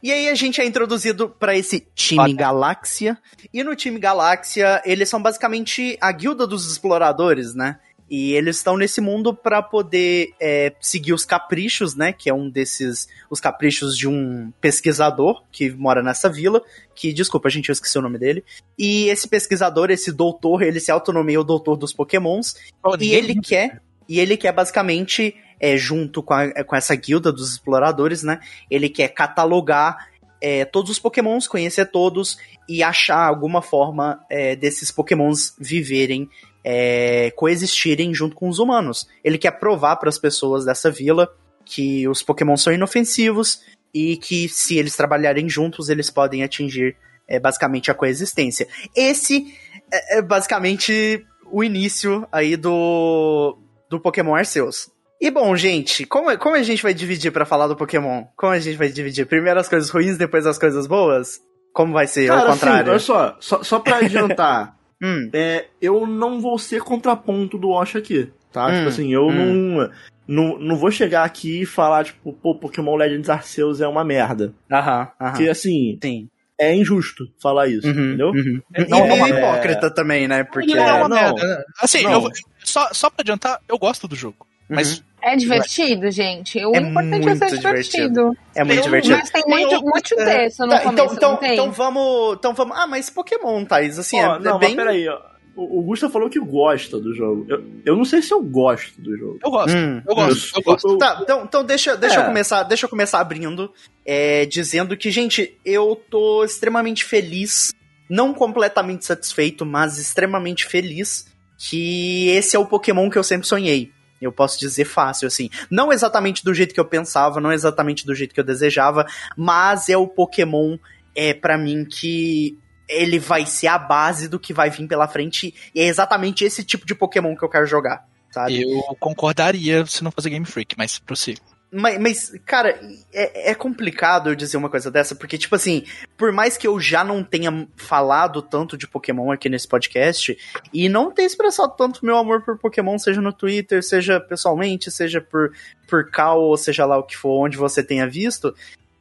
E 0.03 0.11
aí 0.11 0.31
a 0.31 0.35
gente 0.35 0.62
é 0.62 0.64
introduzido 0.64 1.28
pra 1.28 1.55
esse 1.55 1.87
time 1.95 2.22
Olha. 2.22 2.35
Galáxia. 2.35 3.18
E 3.53 3.62
no 3.62 3.76
time 3.76 3.99
Galáxia, 3.99 4.81
eles 4.87 5.11
são 5.11 5.20
basicamente 5.20 5.99
a 6.01 6.11
guilda 6.11 6.47
dos 6.47 6.70
exploradores, 6.72 7.55
né? 7.55 7.78
E 8.11 8.32
eles 8.32 8.56
estão 8.56 8.76
nesse 8.76 9.00
mundo 9.00 9.32
pra 9.32 9.62
poder 9.62 10.30
é, 10.40 10.72
seguir 10.80 11.12
os 11.12 11.24
caprichos, 11.24 11.94
né? 11.94 12.12
Que 12.12 12.28
é 12.28 12.34
um 12.34 12.50
desses. 12.50 13.06
Os 13.30 13.38
caprichos 13.38 13.96
de 13.96 14.08
um 14.08 14.52
pesquisador 14.61 15.44
que 15.52 15.70
mora 15.70 16.02
nessa 16.02 16.28
vila. 16.28 16.61
Que, 16.94 17.12
desculpa, 17.12 17.48
gente, 17.48 17.68
eu 17.68 17.72
esqueci 17.72 17.96
o 17.98 18.02
nome 18.02 18.18
dele. 18.18 18.42
E 18.76 19.08
esse 19.08 19.28
pesquisador, 19.28 19.90
esse 19.90 20.11
doutor, 20.11 20.62
ele 20.62 20.80
se 20.80 20.90
autonomeia 20.90 21.40
o 21.40 21.44
doutor 21.44 21.76
dos 21.76 21.92
Pokémons. 21.92 22.56
Pô, 22.82 22.96
E 23.00 23.14
ele 23.14 23.40
quer, 23.40 23.80
e 24.08 24.18
ele 24.18 24.36
quer 24.36 24.52
basicamente, 24.52 25.36
é, 25.61 25.76
junto 25.76 26.20
com, 26.20 26.34
a- 26.34 26.64
com 26.64 26.74
essa 26.74 26.96
guilda 26.96 27.30
dos 27.30 27.52
exploradores, 27.52 28.24
né? 28.24 28.40
Ele 28.68 28.88
quer 28.88 29.08
catalogar 29.11 30.08
é, 30.42 30.64
todos 30.64 30.90
os 30.90 30.98
pokémons, 30.98 31.46
conhecer 31.46 31.84
todos 31.90 32.38
e 32.68 32.82
achar 32.82 33.26
alguma 33.26 33.61
forma 33.61 34.24
é, 34.30 34.56
desses 34.56 34.90
pokémons 34.90 35.54
viverem, 35.61 36.28
é, 36.64 37.30
coexistirem 37.36 38.14
junto 38.14 38.36
com 38.36 38.48
os 38.48 38.58
humanos. 38.58 39.08
Ele 39.24 39.38
quer 39.38 39.52
provar 39.52 39.96
para 39.96 40.08
as 40.08 40.18
pessoas 40.18 40.64
dessa 40.64 40.90
vila 40.90 41.28
que 41.64 42.08
os 42.08 42.22
pokémons 42.22 42.62
são 42.62 42.72
inofensivos 42.72 43.61
e 43.94 44.16
que 44.16 44.48
se 44.48 44.76
eles 44.76 44.96
trabalharem 44.96 45.48
juntos, 45.48 45.88
eles 45.88 46.11
podem 46.11 46.42
atingir 46.42 46.96
é, 47.28 47.38
basicamente 47.38 47.90
a 47.90 47.94
coexistência. 47.94 48.68
Esse 48.96 49.54
é, 49.92 50.18
é 50.18 50.22
basicamente 50.22 51.24
o 51.50 51.62
início 51.62 52.26
aí 52.30 52.56
do, 52.56 53.58
do 53.88 54.00
Pokémon 54.00 54.34
Arceus. 54.34 54.90
E 55.20 55.30
bom, 55.30 55.54
gente, 55.54 56.06
como, 56.06 56.36
como 56.38 56.56
a 56.56 56.62
gente 56.62 56.82
vai 56.82 56.94
dividir 56.94 57.30
pra 57.30 57.44
falar 57.44 57.66
do 57.66 57.76
Pokémon? 57.76 58.24
Como 58.36 58.52
a 58.52 58.58
gente 58.58 58.76
vai 58.76 58.88
dividir? 58.88 59.26
Primeiro 59.26 59.61
as 59.61 59.68
coisas 59.68 59.90
ruins, 59.90 60.16
depois 60.16 60.46
as 60.46 60.58
coisas 60.58 60.86
boas? 60.86 61.40
Como 61.74 61.92
vai 61.92 62.06
ser? 62.06 62.28
Cara, 62.28 62.40
ao 62.40 62.48
assim, 62.48 62.61
contrário? 62.61 62.90
olha 62.90 62.98
só, 62.98 63.36
só, 63.38 63.62
só 63.62 63.78
pra 63.78 63.98
adiantar, 64.04 64.76
Hum, 65.03 65.30
é, 65.32 65.66
eu 65.80 66.07
não 66.07 66.40
vou 66.40 66.59
ser 66.59 66.82
contraponto 66.82 67.57
do 67.59 67.70
Wash 67.70 67.96
aqui, 67.96 68.28
tá? 68.53 68.68
Hum, 68.68 68.74
tipo 68.76 68.88
assim, 68.88 69.12
eu 69.12 69.26
hum. 69.28 69.32
não, 69.76 69.90
não. 70.28 70.59
Não 70.59 70.76
vou 70.76 70.90
chegar 70.90 71.24
aqui 71.24 71.62
e 71.62 71.66
falar, 71.66 72.05
tipo, 72.05 72.32
pô, 72.34 72.55
Pokémon 72.55 72.94
Legends 72.96 73.28
Arceus 73.30 73.80
é 73.80 73.88
uma 73.88 74.05
merda. 74.05 74.53
aham, 74.70 75.09
aham. 75.20 75.30
Porque, 75.32 75.48
assim, 75.48 75.98
Sim. 76.03 76.28
é 76.61 76.74
injusto 76.74 77.24
falar 77.42 77.66
isso, 77.68 77.86
Uhum, 77.88 78.09
entendeu? 78.09 78.28
uhum. 78.28 78.61
É, 78.74 78.82
E 78.82 78.88
não, 78.88 79.01
meio 79.03 79.12
é 79.12 79.16
uma- 79.16 79.28
hipócrita 79.28 79.90
também, 79.90 80.28
né? 80.28 80.44
Porque. 80.44 80.74
Não, 80.74 80.82
é 80.88 80.92
uma 80.94 81.09
não. 81.09 81.16
merda. 81.16 81.42
né? 81.59 81.64
Assim, 81.80 82.03
Não. 82.03 82.12
eu 82.12 82.20
vou- 82.20 82.30
só, 82.62 82.88
só 82.92 83.09
pra 83.11 83.22
adiantar, 83.22 83.59
eu 83.68 83.78
gosto 83.78 84.07
do 84.07 84.14
jogo. 84.14 84.46
Mas 84.68 84.98
Uhum. 84.98 85.05
É 85.23 85.37
divertido, 85.37 86.11
gente. 86.11 86.64
O 86.64 86.75
É 86.75 86.79
importante 86.81 87.29
é 87.29 87.35
ser 87.37 87.45
muito 87.47 87.57
divertido. 87.61 88.37
é 88.55 88.64
muito 88.64 88.83
divertido. 88.83 89.16
Mas 89.18 89.31
tem 89.31 89.43
muito, 89.47 89.68
Tem 89.68 89.79
muito 89.81 89.95
outro- 89.97 90.16
texto 90.16 90.61
no 90.61 90.68
Tá, 90.68 90.81
começo, 90.81 90.93
então, 90.93 91.14
então, 91.14 91.31
não 91.33 91.37
tem? 91.39 91.53
então 91.53 91.71
vamos. 91.73 92.37
Então 92.39 92.55
vamos. 92.55 92.77
Ah, 92.77 92.87
mas 92.87 93.11
Pokémon, 93.11 93.64
Thaís, 93.64 93.99
assim, 93.99 94.21
Ó, 94.23 94.37
é, 94.37 94.39
não, 94.39 94.57
é 94.57 94.59
bem. 94.61 94.77
peraí, 94.77 95.09
ó. 95.09 95.18
O, 95.57 95.83
Gusta 95.83 96.09
falou 96.09 96.31
que 96.31 96.39
gosta 96.41 96.99
do 96.99 97.14
jogo. 97.14 97.45
Eu, 97.49 97.62
eu 97.85 97.97
não 97.97 98.05
sei 98.05 98.23
se 98.23 98.33
eu 98.33 98.41
gosto 98.43 98.99
do 99.01 99.14
jogo. 99.18 99.39
eu 99.45 99.51
gosto. 99.51 99.77
Hum, 99.77 100.01
Eu 100.09 100.14
gosto, 100.14 100.57
eu 100.57 100.62
gosto. 100.62 100.89
Eu- 100.89 100.99
Tá, 100.99 101.18
então, 101.23 101.45
então 101.45 101.64
deixa, 101.64 101.97
deixa, 101.97 102.16
É. 102.16 102.23
eu 102.23 102.25
começar, 102.27 102.62
deixa 102.62 102.87
eu 102.87 102.89
começar 102.91 103.21
abrindo, 103.21 103.71
é, 104.07 104.47
dizendo 104.47 104.97
que, 104.97 105.11
gente, 105.11 105.59
eu 105.64 106.01
tô 106.09 106.45
extremamente 106.45 107.05
feliz, 107.05 107.75
não 108.09 108.33
completamente 108.33 109.05
satisfeito, 109.05 109.66
mas 109.66 109.99
extremamente 109.99 110.64
feliz 110.64 111.27
que 111.59 112.29
esse 112.31 112.57
é 112.57 112.59
o 112.59 112.64
Pokémon 112.64 113.11
que 113.11 113.18
eu 113.18 113.25
sempre 113.25 113.47
sonhei. 113.47 113.91
Eu 114.21 114.33
posso 114.33 114.59
dizer 114.59 114.85
fácil, 114.85 115.27
assim. 115.27 115.49
Não 115.71 115.93
exatamente 115.93 116.45
do 116.45 116.53
jeito 116.53 116.75
que 116.75 116.81
eu 116.81 116.85
pensava, 116.85 117.41
não 117.41 117.53
exatamente 117.53 118.05
do 118.05 118.14
jeito 118.14 118.35
que 118.35 118.41
eu 118.41 118.45
desejava, 118.45 119.07
mas 119.37 119.89
é 119.89 119.97
o 119.97 120.07
Pokémon, 120.07 120.77
é 121.14 121.33
para 121.33 121.57
mim, 121.57 121.85
que 121.85 122.59
ele 122.89 123.18
vai 123.18 123.47
ser 123.47 123.68
a 123.68 123.79
base 123.79 124.29
do 124.29 124.39
que 124.39 124.53
vai 124.53 124.68
vir 124.68 124.87
pela 124.87 125.07
frente, 125.07 125.55
e 125.75 125.81
é 125.81 125.85
exatamente 125.85 126.45
esse 126.45 126.64
tipo 126.64 126.85
de 126.85 126.95
Pokémon 126.95 127.37
que 127.37 127.45
eu 127.45 127.49
quero 127.49 127.66
jogar, 127.66 128.05
sabe? 128.31 128.62
Eu 128.62 128.97
concordaria 128.99 129.87
se 129.87 130.03
não 130.03 130.11
fosse 130.11 130.29
Game 130.29 130.45
Freak, 130.45 130.75
mas 130.77 130.99
prossiga. 130.99 131.41
Mas, 131.73 131.99
mas, 131.99 132.33
cara, 132.45 132.81
é, 133.12 133.51
é 133.51 133.55
complicado 133.55 134.29
eu 134.29 134.35
dizer 134.35 134.57
uma 134.57 134.68
coisa 134.68 134.91
dessa, 134.91 135.14
porque, 135.14 135.39
tipo 135.39 135.55
assim, 135.55 135.85
por 136.16 136.33
mais 136.33 136.57
que 136.57 136.66
eu 136.66 136.81
já 136.81 137.05
não 137.05 137.23
tenha 137.23 137.68
falado 137.77 138.43
tanto 138.43 138.77
de 138.77 138.89
Pokémon 138.89 139.31
aqui 139.31 139.49
nesse 139.49 139.68
podcast, 139.68 140.37
e 140.73 140.89
não 140.89 141.12
tenha 141.12 141.27
expressado 141.27 141.75
tanto 141.77 142.05
meu 142.05 142.16
amor 142.16 142.43
por 142.43 142.59
Pokémon, 142.59 142.99
seja 142.99 143.21
no 143.21 143.33
Twitter, 143.33 143.85
seja 143.85 144.18
pessoalmente, 144.18 144.91
seja 144.91 145.21
por, 145.21 145.53
por 145.87 146.11
call, 146.11 146.43
ou 146.43 146.57
seja 146.57 146.85
lá 146.85 146.99
o 146.99 147.05
que 147.05 147.16
for, 147.16 147.47
onde 147.47 147.57
você 147.57 147.85
tenha 147.85 148.09
visto, 148.09 148.53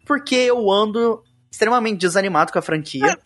porque 0.05 0.35
eu 0.35 0.69
ando 0.69 1.23
extremamente 1.51 1.97
desanimado 1.97 2.51
com 2.51 2.59
a 2.59 2.61
franquia. 2.61 3.17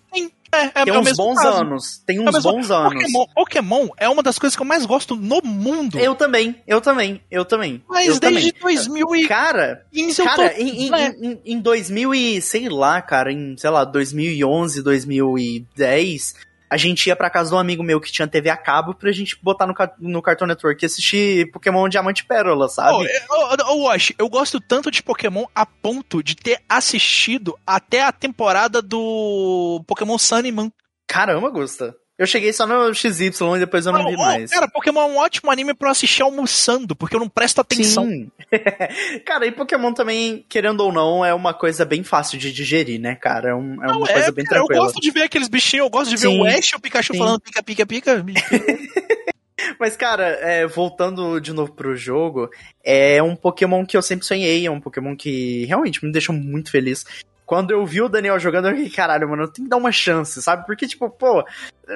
É, 0.53 0.65
é, 0.81 0.85
tem 0.85 0.93
é 0.93 0.99
uns 0.99 1.11
bons 1.17 1.35
caso. 1.35 1.57
anos. 1.61 1.97
Tem 2.05 2.17
É 2.17 2.21
uns 2.21 2.33
mesmo- 2.33 2.51
bons 2.51 2.71
anos. 2.71 2.93
Pokémon, 2.93 3.25
Pokémon 3.33 3.87
é 3.97 4.07
uma 4.07 4.21
das 4.23 4.37
coisas 4.37 4.55
que 4.55 4.61
eu 4.61 4.65
mais 4.65 4.85
gosto 4.85 5.15
no 5.15 5.41
mundo. 5.43 5.99
Eu 5.99 6.15
também, 6.15 6.55
eu 6.67 6.79
também, 6.79 7.21
eu 7.31 7.43
também. 7.43 7.81
Mas 7.87 8.07
eu 8.07 8.19
desde 8.19 8.51
também. 8.51 8.61
2015 8.61 9.27
Cara, 9.27 9.85
eu 9.93 10.25
Cara, 10.25 10.49
tô... 10.49 10.61
em, 10.61 10.87
em, 10.87 10.93
É. 10.93 11.07
em, 11.21 11.39
em 11.45 11.59
2000 11.59 12.13
e, 12.13 12.41
sei 12.41 12.69
lá, 12.69 13.01
cara, 13.01 13.31
em, 13.31 13.55
sei 13.57 13.69
lá, 13.69 13.83
2011, 13.83 14.81
2010, 14.83 16.35
a 16.73 16.77
gente 16.77 17.05
ia 17.07 17.15
pra 17.15 17.29
casa 17.29 17.49
de 17.51 17.55
um 17.55 17.59
amigo 17.59 17.83
meu 17.83 18.01
que 18.01 18.11
tinha 18.11 18.27
TV 18.27 18.49
a 18.49 18.57
cabo 18.57 18.93
pra 18.95 19.11
gente 19.11 19.37
botar 19.41 19.67
no, 19.67 19.73
no 19.99 20.21
Cartoon 20.21 20.47
Network 20.47 20.83
e 20.83 20.87
assistir 20.87 21.51
Pokémon 21.51 21.87
Diamante 21.87 22.21
e 22.23 22.25
Pérola, 22.25 22.67
sabe? 22.67 22.95
Ô, 22.97 23.03
eu- 23.03 23.67
ô, 23.69 23.73
ô, 23.73 23.83
Wash, 23.87 24.11
eu 24.17 24.27
gosto 24.27 24.59
tanto 24.59 24.89
de 24.89 25.03
Pokémon 25.03 25.45
a 25.53 25.65
ponto 25.65 26.23
de 26.23 26.35
ter 26.35 26.59
assistido 26.67 27.57
até 27.65 28.03
a 28.03 28.11
temporada 28.11 28.81
do 28.81 29.83
Pokémon 29.87 30.17
Sun 30.17 30.39
e 30.39 30.51
Moon. 30.51 30.71
Caramba, 31.07 31.49
Gusta. 31.49 31.95
Eu 32.23 32.27
cheguei 32.27 32.53
só 32.53 32.65
no 32.65 32.93
XY 32.93 33.31
e 33.55 33.59
depois 33.59 33.85
eu 33.85 33.91
não 33.91 34.07
vi 34.07 34.15
Ô, 34.15 34.17
ô, 34.19 34.21
mais. 34.21 34.49
Cara, 34.49 34.65
Pokémon 34.69 35.01
é 35.01 35.05
um 35.05 35.17
ótimo 35.17 35.51
anime 35.51 35.73
pra 35.73 35.89
eu 35.89 35.91
assistir 35.91 36.21
almoçando, 36.23 36.95
porque 36.95 37.15
eu 37.15 37.19
não 37.19 37.27
presto 37.27 37.59
atenção. 37.59 38.05
Sim. 38.07 38.31
cara, 39.25 39.45
e 39.45 39.51
Pokémon 39.51 39.93
também, 39.93 40.45
querendo 40.47 40.79
ou 40.81 40.91
não, 40.93 41.25
é 41.25 41.33
uma 41.33 41.53
coisa 41.53 41.83
bem 41.83 42.01
fácil 42.01 42.37
de 42.39 42.53
digerir, 42.53 42.99
né, 42.99 43.15
cara? 43.15 43.49
É, 43.49 43.53
um- 43.53 43.75
é 43.83 43.87
uma 43.87 43.99
Não, 43.99 43.99
coisa 44.05 44.31
bem 44.31 44.45
cara, 44.45 44.61
eu 44.61 44.65
tranquila. 44.65 44.85
gosto 44.85 45.01
de 45.01 45.11
ver 45.11 45.23
aqueles 45.23 45.49
bichinhos, 45.49 45.85
eu 45.85 45.89
gosto 45.89 46.09
de 46.11 46.15
ver 46.15 46.29
Sim, 46.29 46.39
o 46.39 46.45
Ash 46.45 46.71
e 46.71 46.75
o 46.75 46.79
Pikachu 46.79 47.11
sim. 47.13 47.19
falando 47.19 47.41
pica, 47.41 47.61
pica, 47.61 47.85
pica. 47.85 48.23
Mas, 49.79 49.95
cara, 49.95 50.23
é, 50.41 50.65
voltando 50.67 51.39
de 51.39 51.53
novo 51.53 51.73
pro 51.73 51.95
jogo, 51.95 52.49
é 52.83 53.21
um 53.21 53.35
Pokémon 53.35 53.85
que 53.85 53.95
eu 53.95 54.01
sempre 54.01 54.25
sonhei, 54.25 54.65
é 54.65 54.71
um 54.71 54.79
Pokémon 54.79 55.15
que 55.15 55.65
realmente 55.65 56.03
me 56.03 56.11
deixou 56.11 56.33
muito 56.35 56.69
feliz. 56.71 57.05
Quando 57.45 57.71
eu 57.71 57.85
vi 57.85 58.01
o 58.01 58.07
Daniel 58.09 58.39
jogando, 58.39 58.69
eu 58.69 58.75
fiquei, 58.75 58.89
caralho, 58.91 59.27
mano, 59.29 59.43
eu 59.43 59.47
tenho 59.47 59.65
que 59.65 59.69
dar 59.69 59.77
uma 59.77 59.91
chance, 59.91 60.41
sabe? 60.41 60.65
Porque, 60.65 60.87
tipo, 60.87 61.09
pô, 61.09 61.43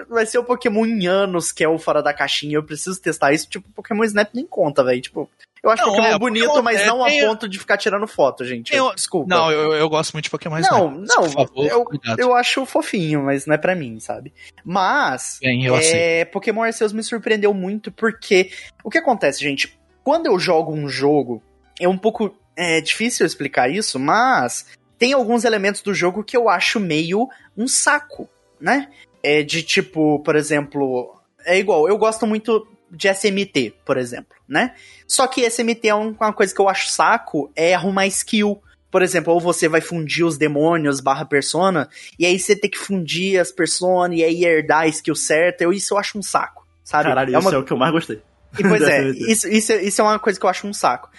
vai 0.10 0.26
ser 0.26 0.38
o 0.40 0.44
Pokémon 0.44 0.86
em 0.86 1.08
anos 1.08 1.52
que 1.52 1.64
é 1.64 1.68
o 1.70 1.80
fora 1.80 2.04
da 2.04 2.14
caixinha, 2.14 2.56
eu 2.58 2.64
preciso 2.64 3.02
testar 3.02 3.32
isso. 3.34 3.50
Tipo, 3.50 3.68
Pokémon 3.72 4.04
Snap 4.04 4.30
nem 4.34 4.46
conta, 4.46 4.84
velho. 4.84 5.02
Tipo, 5.02 5.30
eu 5.64 5.70
acho 5.72 5.82
Não, 5.84 5.90
Pokémon 5.92 6.08
é, 6.08 6.20
bonito, 6.20 6.46
Pokémon- 6.48 6.64
mas 6.64 6.82
é, 6.82 6.86
não 6.86 7.04
a 7.04 7.10
ponto 7.10 7.48
de 7.48 7.58
ficar 7.58 7.78
tirando 7.78 8.06
foto, 8.08 8.44
gente. 8.46 8.78
O- 8.78 8.94
Desculpa. 8.94 9.34
Não, 9.34 9.50
eu, 9.52 9.74
eu 9.74 9.90
gosto 9.90 10.12
muito 10.14 10.26
de 10.26 10.30
Pokémon 10.30 10.60
Não, 10.60 10.62
Snap. 11.04 11.16
não, 11.16 11.24
Por 11.24 11.32
favor, 11.32 11.66
eu- 11.66 11.86
cuidado. 11.86 12.20
eu 12.20 12.36
acho 12.36 12.66
fofinho, 12.66 13.24
mas 13.24 13.46
não 13.46 13.56
é 13.56 13.58
pra 13.58 13.74
mim, 13.74 14.00
sabe? 14.02 14.34
Mas, 14.66 15.40
Bem, 15.42 15.66
eu 15.66 15.76
é, 15.78 16.26
Pokémon 16.26 16.64
Arceus 16.64 16.92
me 16.92 17.02
surpreendeu 17.02 17.54
muito 17.54 17.90
porque 17.92 18.52
o 18.84 18.90
que 18.90 18.98
acontece, 18.98 19.40
gente? 19.42 19.80
Quando 20.04 20.26
eu 20.28 20.38
jogo 20.38 20.74
um 20.74 20.88
jogo, 20.90 21.42
é 21.80 21.88
um 21.88 21.98
pouco 21.98 22.36
é, 22.56 22.82
difícil 22.82 23.26
explicar 23.26 23.70
isso, 23.70 24.00
mas 24.00 24.66
tem 24.98 25.14
alguns 25.14 25.44
elementos 25.46 25.82
do 25.82 25.94
jogo 25.94 26.24
que 26.24 26.36
eu 26.36 26.50
acho 26.50 26.80
meio 26.80 27.28
um 27.58 27.68
saco, 27.68 28.30
né? 28.60 28.90
É 29.24 29.44
de 29.44 29.64
tipo, 29.64 30.20
por 30.20 30.36
exemplo, 30.36 31.16
é 31.46 31.58
igual, 31.58 31.88
eu 31.88 31.98
gosto 31.98 32.26
muito 32.26 32.68
de 32.90 33.08
SMT, 33.10 33.74
por 33.86 33.98
exemplo, 33.98 34.36
né? 34.48 34.74
Só 35.06 35.28
que 35.28 35.42
SMT 35.44 35.88
é 35.90 35.96
um- 35.96 36.16
uma 36.20 36.32
coisa 36.34 36.54
que 36.54 36.62
eu 36.62 36.70
acho 36.70 36.90
saco, 36.90 37.52
é 37.56 37.74
arrumar 37.74 38.08
skill. 38.08 38.62
Por 38.90 39.02
exemplo, 39.02 39.34
ou 39.34 39.40
você 39.42 39.68
vai 39.68 39.82
fundir 39.82 40.26
os 40.26 40.38
demônios 40.38 41.02
barra 41.02 41.26
persona, 41.26 41.90
e 42.18 42.26
aí 42.26 42.40
você 42.40 42.56
tem 42.56 42.70
que 42.72 42.78
fundir 42.78 43.38
as 43.40 43.52
personas 43.52 44.18
e 44.18 44.24
aí 44.24 44.46
herdar 44.46 44.84
a 44.84 44.88
skill 44.88 45.14
certa. 45.16 45.66
Eu, 45.66 45.74
isso 45.74 45.94
eu 45.94 45.98
acho 45.98 46.18
um 46.18 46.24
saco, 46.24 46.66
sabe? 46.86 47.04
Caralho, 47.10 47.36
é 47.36 47.38
isso 47.38 47.48
uma 47.50 47.56
é 47.56 47.60
o 47.60 47.64
que 47.66 47.74
eu 47.74 47.78
mais 47.78 47.92
gostei. 47.92 48.22
E, 48.58 48.64
pois 48.64 48.82
é, 48.88 49.10
isso, 49.10 49.48
isso, 49.50 49.74
é- 49.74 49.84
isso 49.84 50.00
é 50.02 50.04
uma 50.06 50.18
coisa 50.18 50.40
que 50.40 50.46
eu 50.46 50.50
acho 50.50 50.66
um 50.66 50.74
saco. 50.74 51.10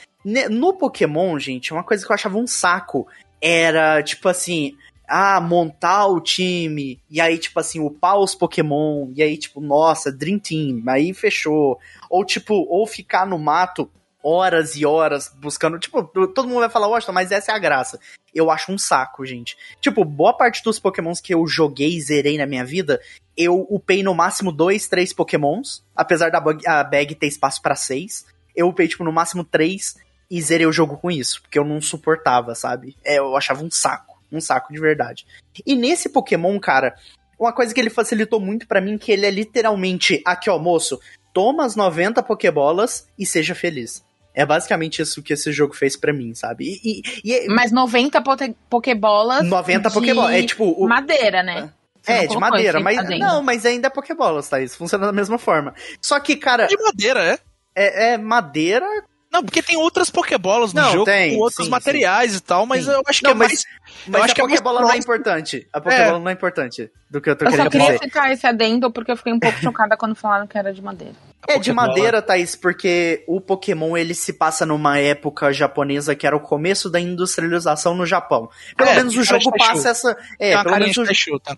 No 0.50 0.72
Pokémon, 0.78 1.38
gente, 1.38 1.72
uma 1.72 1.84
coisa 1.84 2.04
que 2.04 2.10
eu 2.10 2.14
achava 2.14 2.38
um 2.38 2.46
saco 2.46 3.06
era, 3.40 4.02
tipo 4.02 4.28
assim, 4.28 4.76
ah, 5.06 5.40
montar 5.40 6.06
o 6.06 6.20
time, 6.20 7.00
e 7.10 7.20
aí, 7.20 7.38
tipo 7.38 7.58
assim, 7.58 7.80
upar 7.80 8.18
os 8.18 8.34
Pokémon, 8.34 9.10
e 9.14 9.22
aí, 9.22 9.36
tipo, 9.38 9.60
nossa, 9.60 10.12
Dream 10.12 10.38
Team, 10.38 10.82
aí 10.86 11.14
fechou. 11.14 11.78
Ou, 12.10 12.24
tipo, 12.24 12.54
ou 12.54 12.86
ficar 12.86 13.26
no 13.26 13.38
mato 13.38 13.90
horas 14.22 14.76
e 14.76 14.84
horas 14.84 15.32
buscando. 15.40 15.78
Tipo, 15.78 16.02
todo 16.04 16.48
mundo 16.48 16.60
vai 16.60 16.68
falar, 16.68 16.88
Washington, 16.88 17.12
mas 17.12 17.32
essa 17.32 17.52
é 17.52 17.54
a 17.54 17.58
graça. 17.58 17.98
Eu 18.34 18.50
acho 18.50 18.70
um 18.70 18.76
saco, 18.76 19.24
gente. 19.24 19.56
Tipo, 19.80 20.04
boa 20.04 20.36
parte 20.36 20.62
dos 20.62 20.78
Pokémons 20.78 21.20
que 21.20 21.32
eu 21.32 21.46
joguei 21.46 21.96
e 21.96 22.00
zerei 22.00 22.36
na 22.36 22.46
minha 22.46 22.64
vida, 22.64 23.00
eu 23.36 23.66
upei 23.70 24.02
no 24.02 24.14
máximo 24.14 24.52
dois, 24.52 24.88
três 24.88 25.12
Pokémons, 25.12 25.82
apesar 25.96 26.30
da 26.30 26.40
bug- 26.40 26.66
a 26.66 26.84
bag 26.84 27.14
ter 27.14 27.28
espaço 27.28 27.62
pra 27.62 27.74
seis. 27.74 28.26
Eu 28.54 28.68
upei, 28.68 28.88
tipo, 28.88 29.04
no 29.04 29.12
máximo 29.12 29.44
três 29.44 29.96
e 30.30 30.40
zerei 30.42 30.66
o 30.66 30.72
jogo 30.72 30.96
com 30.98 31.10
isso, 31.10 31.40
porque 31.42 31.58
eu 31.58 31.64
não 31.64 31.80
suportava, 31.80 32.54
sabe? 32.54 32.96
É, 33.04 33.18
eu 33.18 33.36
achava 33.36 33.62
um 33.64 33.70
saco, 33.70 34.18
um 34.30 34.40
saco 34.40 34.72
de 34.72 34.78
verdade. 34.80 35.26
E 35.66 35.74
nesse 35.74 36.08
Pokémon, 36.08 36.58
cara, 36.60 36.94
uma 37.38 37.52
coisa 37.52 37.72
que 37.72 37.80
ele 37.80 37.90
facilitou 37.90 38.38
muito 38.40 38.66
pra 38.66 38.80
mim, 38.80 38.98
que 38.98 39.10
ele 39.12 39.24
é 39.26 39.30
literalmente, 39.30 40.20
aqui 40.24 40.50
ó, 40.50 40.58
moço, 40.58 41.00
toma 41.32 41.64
as 41.64 41.76
90 41.76 42.22
Pokébolas 42.22 43.08
e 43.18 43.24
seja 43.24 43.54
feliz. 43.54 44.04
É 44.34 44.44
basicamente 44.46 45.02
isso 45.02 45.22
que 45.22 45.32
esse 45.32 45.50
jogo 45.50 45.74
fez 45.74 45.96
pra 45.96 46.12
mim, 46.12 46.32
sabe? 46.34 46.78
E, 46.84 47.00
e- 47.00 47.02
e 47.24 47.32
é 47.34 47.46
Mas 47.48 47.72
90 47.72 48.20
pote- 48.22 48.54
Pokébolas. 48.70 49.44
90 49.44 49.88
de 49.88 49.94
Pokébolas. 49.94 50.34
É 50.34 50.42
tipo. 50.44 50.64
O, 50.64 50.86
Madeira, 50.88 51.42
né? 51.42 51.72
Você 52.00 52.12
é, 52.12 52.26
de 52.26 52.38
madeira, 52.38 52.78
mas. 52.80 52.96
adendo. 52.98 53.18
Não, 53.18 53.42
mas 53.42 53.66
ainda 53.66 53.88
é 53.88 53.90
Pokébolas, 53.90 54.48
Thaís. 54.48 54.76
Funciona 54.76 55.06
da 55.06 55.12
mesma 55.12 55.36
forma. 55.38 55.74
Só 56.00 56.18
que, 56.20 56.36
cara, 56.36 56.66
De 56.66 56.76
madeira, 56.80 57.22
é? 57.24 57.38
é, 57.74 58.12
é 58.12 58.18
madeira. 58.18 58.86
Não, 59.30 59.42
porque 59.44 59.62
tem 59.62 59.76
outras 59.76 60.08
Pokébolas 60.10 60.72
no 60.72 60.80
Não, 60.80 60.90
jogo 60.92 61.04
tem, 61.04 61.34
com 61.34 61.40
outros 61.42 61.66
sim, 61.66 61.70
materiais 61.70 62.34
e 62.34 62.40
tal, 62.40 62.64
mas 62.64 62.84
Sim. 62.86 62.92
eu 62.92 63.02
acho 63.06 63.18
que 63.20 63.24
Não, 63.24 63.32
é 63.32 63.34
mas- 63.34 63.48
mais. 63.48 63.64
Mas 64.06 64.22
acho 64.22 64.32
a 64.32 64.34
que 64.34 64.40
é 64.40 64.44
mais 64.44 64.56
Pokébola 64.60 64.80
não 64.80 64.90
é 64.92 64.96
importante. 64.96 65.68
A 65.72 65.80
Pokébola 65.80 66.18
não 66.18 66.28
é 66.28 66.32
importante 66.32 66.90
do 67.10 67.20
que 67.20 67.28
eu 67.30 67.36
tô 67.36 67.44
Eu 67.44 67.50
só 67.50 67.56
querendo 67.56 67.70
queria 67.72 67.86
dizer. 67.92 68.04
citar 68.04 68.32
esse 68.32 68.46
adendo 68.46 68.90
porque 68.90 69.10
eu 69.12 69.16
fiquei 69.16 69.32
um 69.32 69.38
pouco 69.38 69.58
chocada 69.60 69.96
quando 69.96 70.14
falaram 70.14 70.46
que 70.46 70.56
era 70.56 70.72
de 70.72 70.80
madeira. 70.80 71.14
É 71.48 71.58
de 71.58 71.72
madeira, 71.72 72.20
Thaís, 72.20 72.54
porque 72.54 73.24
o 73.26 73.40
Pokémon 73.40 73.96
ele 73.96 74.14
se 74.14 74.32
passa 74.34 74.66
numa 74.66 74.98
época 74.98 75.52
japonesa 75.52 76.14
que 76.14 76.26
era 76.26 76.36
o 76.36 76.40
começo 76.40 76.90
da 76.90 77.00
industrialização 77.00 77.94
no 77.94 78.04
Japão. 78.04 78.50
Pelo 78.76 78.90
É, 78.90 78.96
menos 78.96 79.16
o 79.16 79.24
jogo 79.24 79.50
passa 79.56 79.88
essa. 79.90 80.14
Tem 80.38 80.52
É, 80.52 80.62
pelo 80.62 80.78
menos, 80.78 80.96
o, 80.98 81.04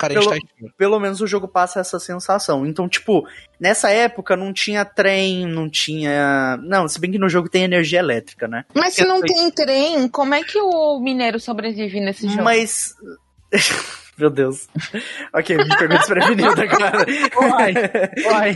pelo- 0.09 0.73
pelo 0.77 1.01
menos 1.01 1.21
o 1.21 1.27
jogo 1.27 1.49
passa 1.49 1.81
essa 1.81 1.99
sensação. 1.99 2.65
Então, 2.65 2.89
tipo, 2.89 3.27
nessa 3.59 3.91
época 3.91 4.37
não 4.37 4.53
tinha 4.53 4.85
trem, 4.85 5.47
não 5.47 5.69
tinha. 5.69 6.57
Não, 6.63 6.87
se 6.87 7.01
bem 7.01 7.11
que 7.11 7.19
no 7.19 7.29
jogo 7.29 7.49
tem 7.49 7.65
energia 7.65 7.99
elétrica, 7.99 8.47
né? 8.47 8.65
Mas 8.75 8.95
se 8.95 9.05
não 9.05 9.21
tem 9.21 9.51
trem, 9.51 10.09
como 10.09 10.35
é 10.35 10.43
que 10.43 10.59
o 10.59 11.01
mineiro 11.01 11.41
sobrevive 11.41 12.01
nesse 12.01 12.29
jogo? 12.29 12.45
Mas. 12.45 12.95
Meu 14.21 14.29
Deus. 14.29 14.69
Ok, 15.33 15.57
me 15.57 15.77
pegou 15.79 15.97
desprevenida, 15.97 16.69
cara. 16.69 17.07
Uai, 17.41 17.75
uai, 18.27 18.53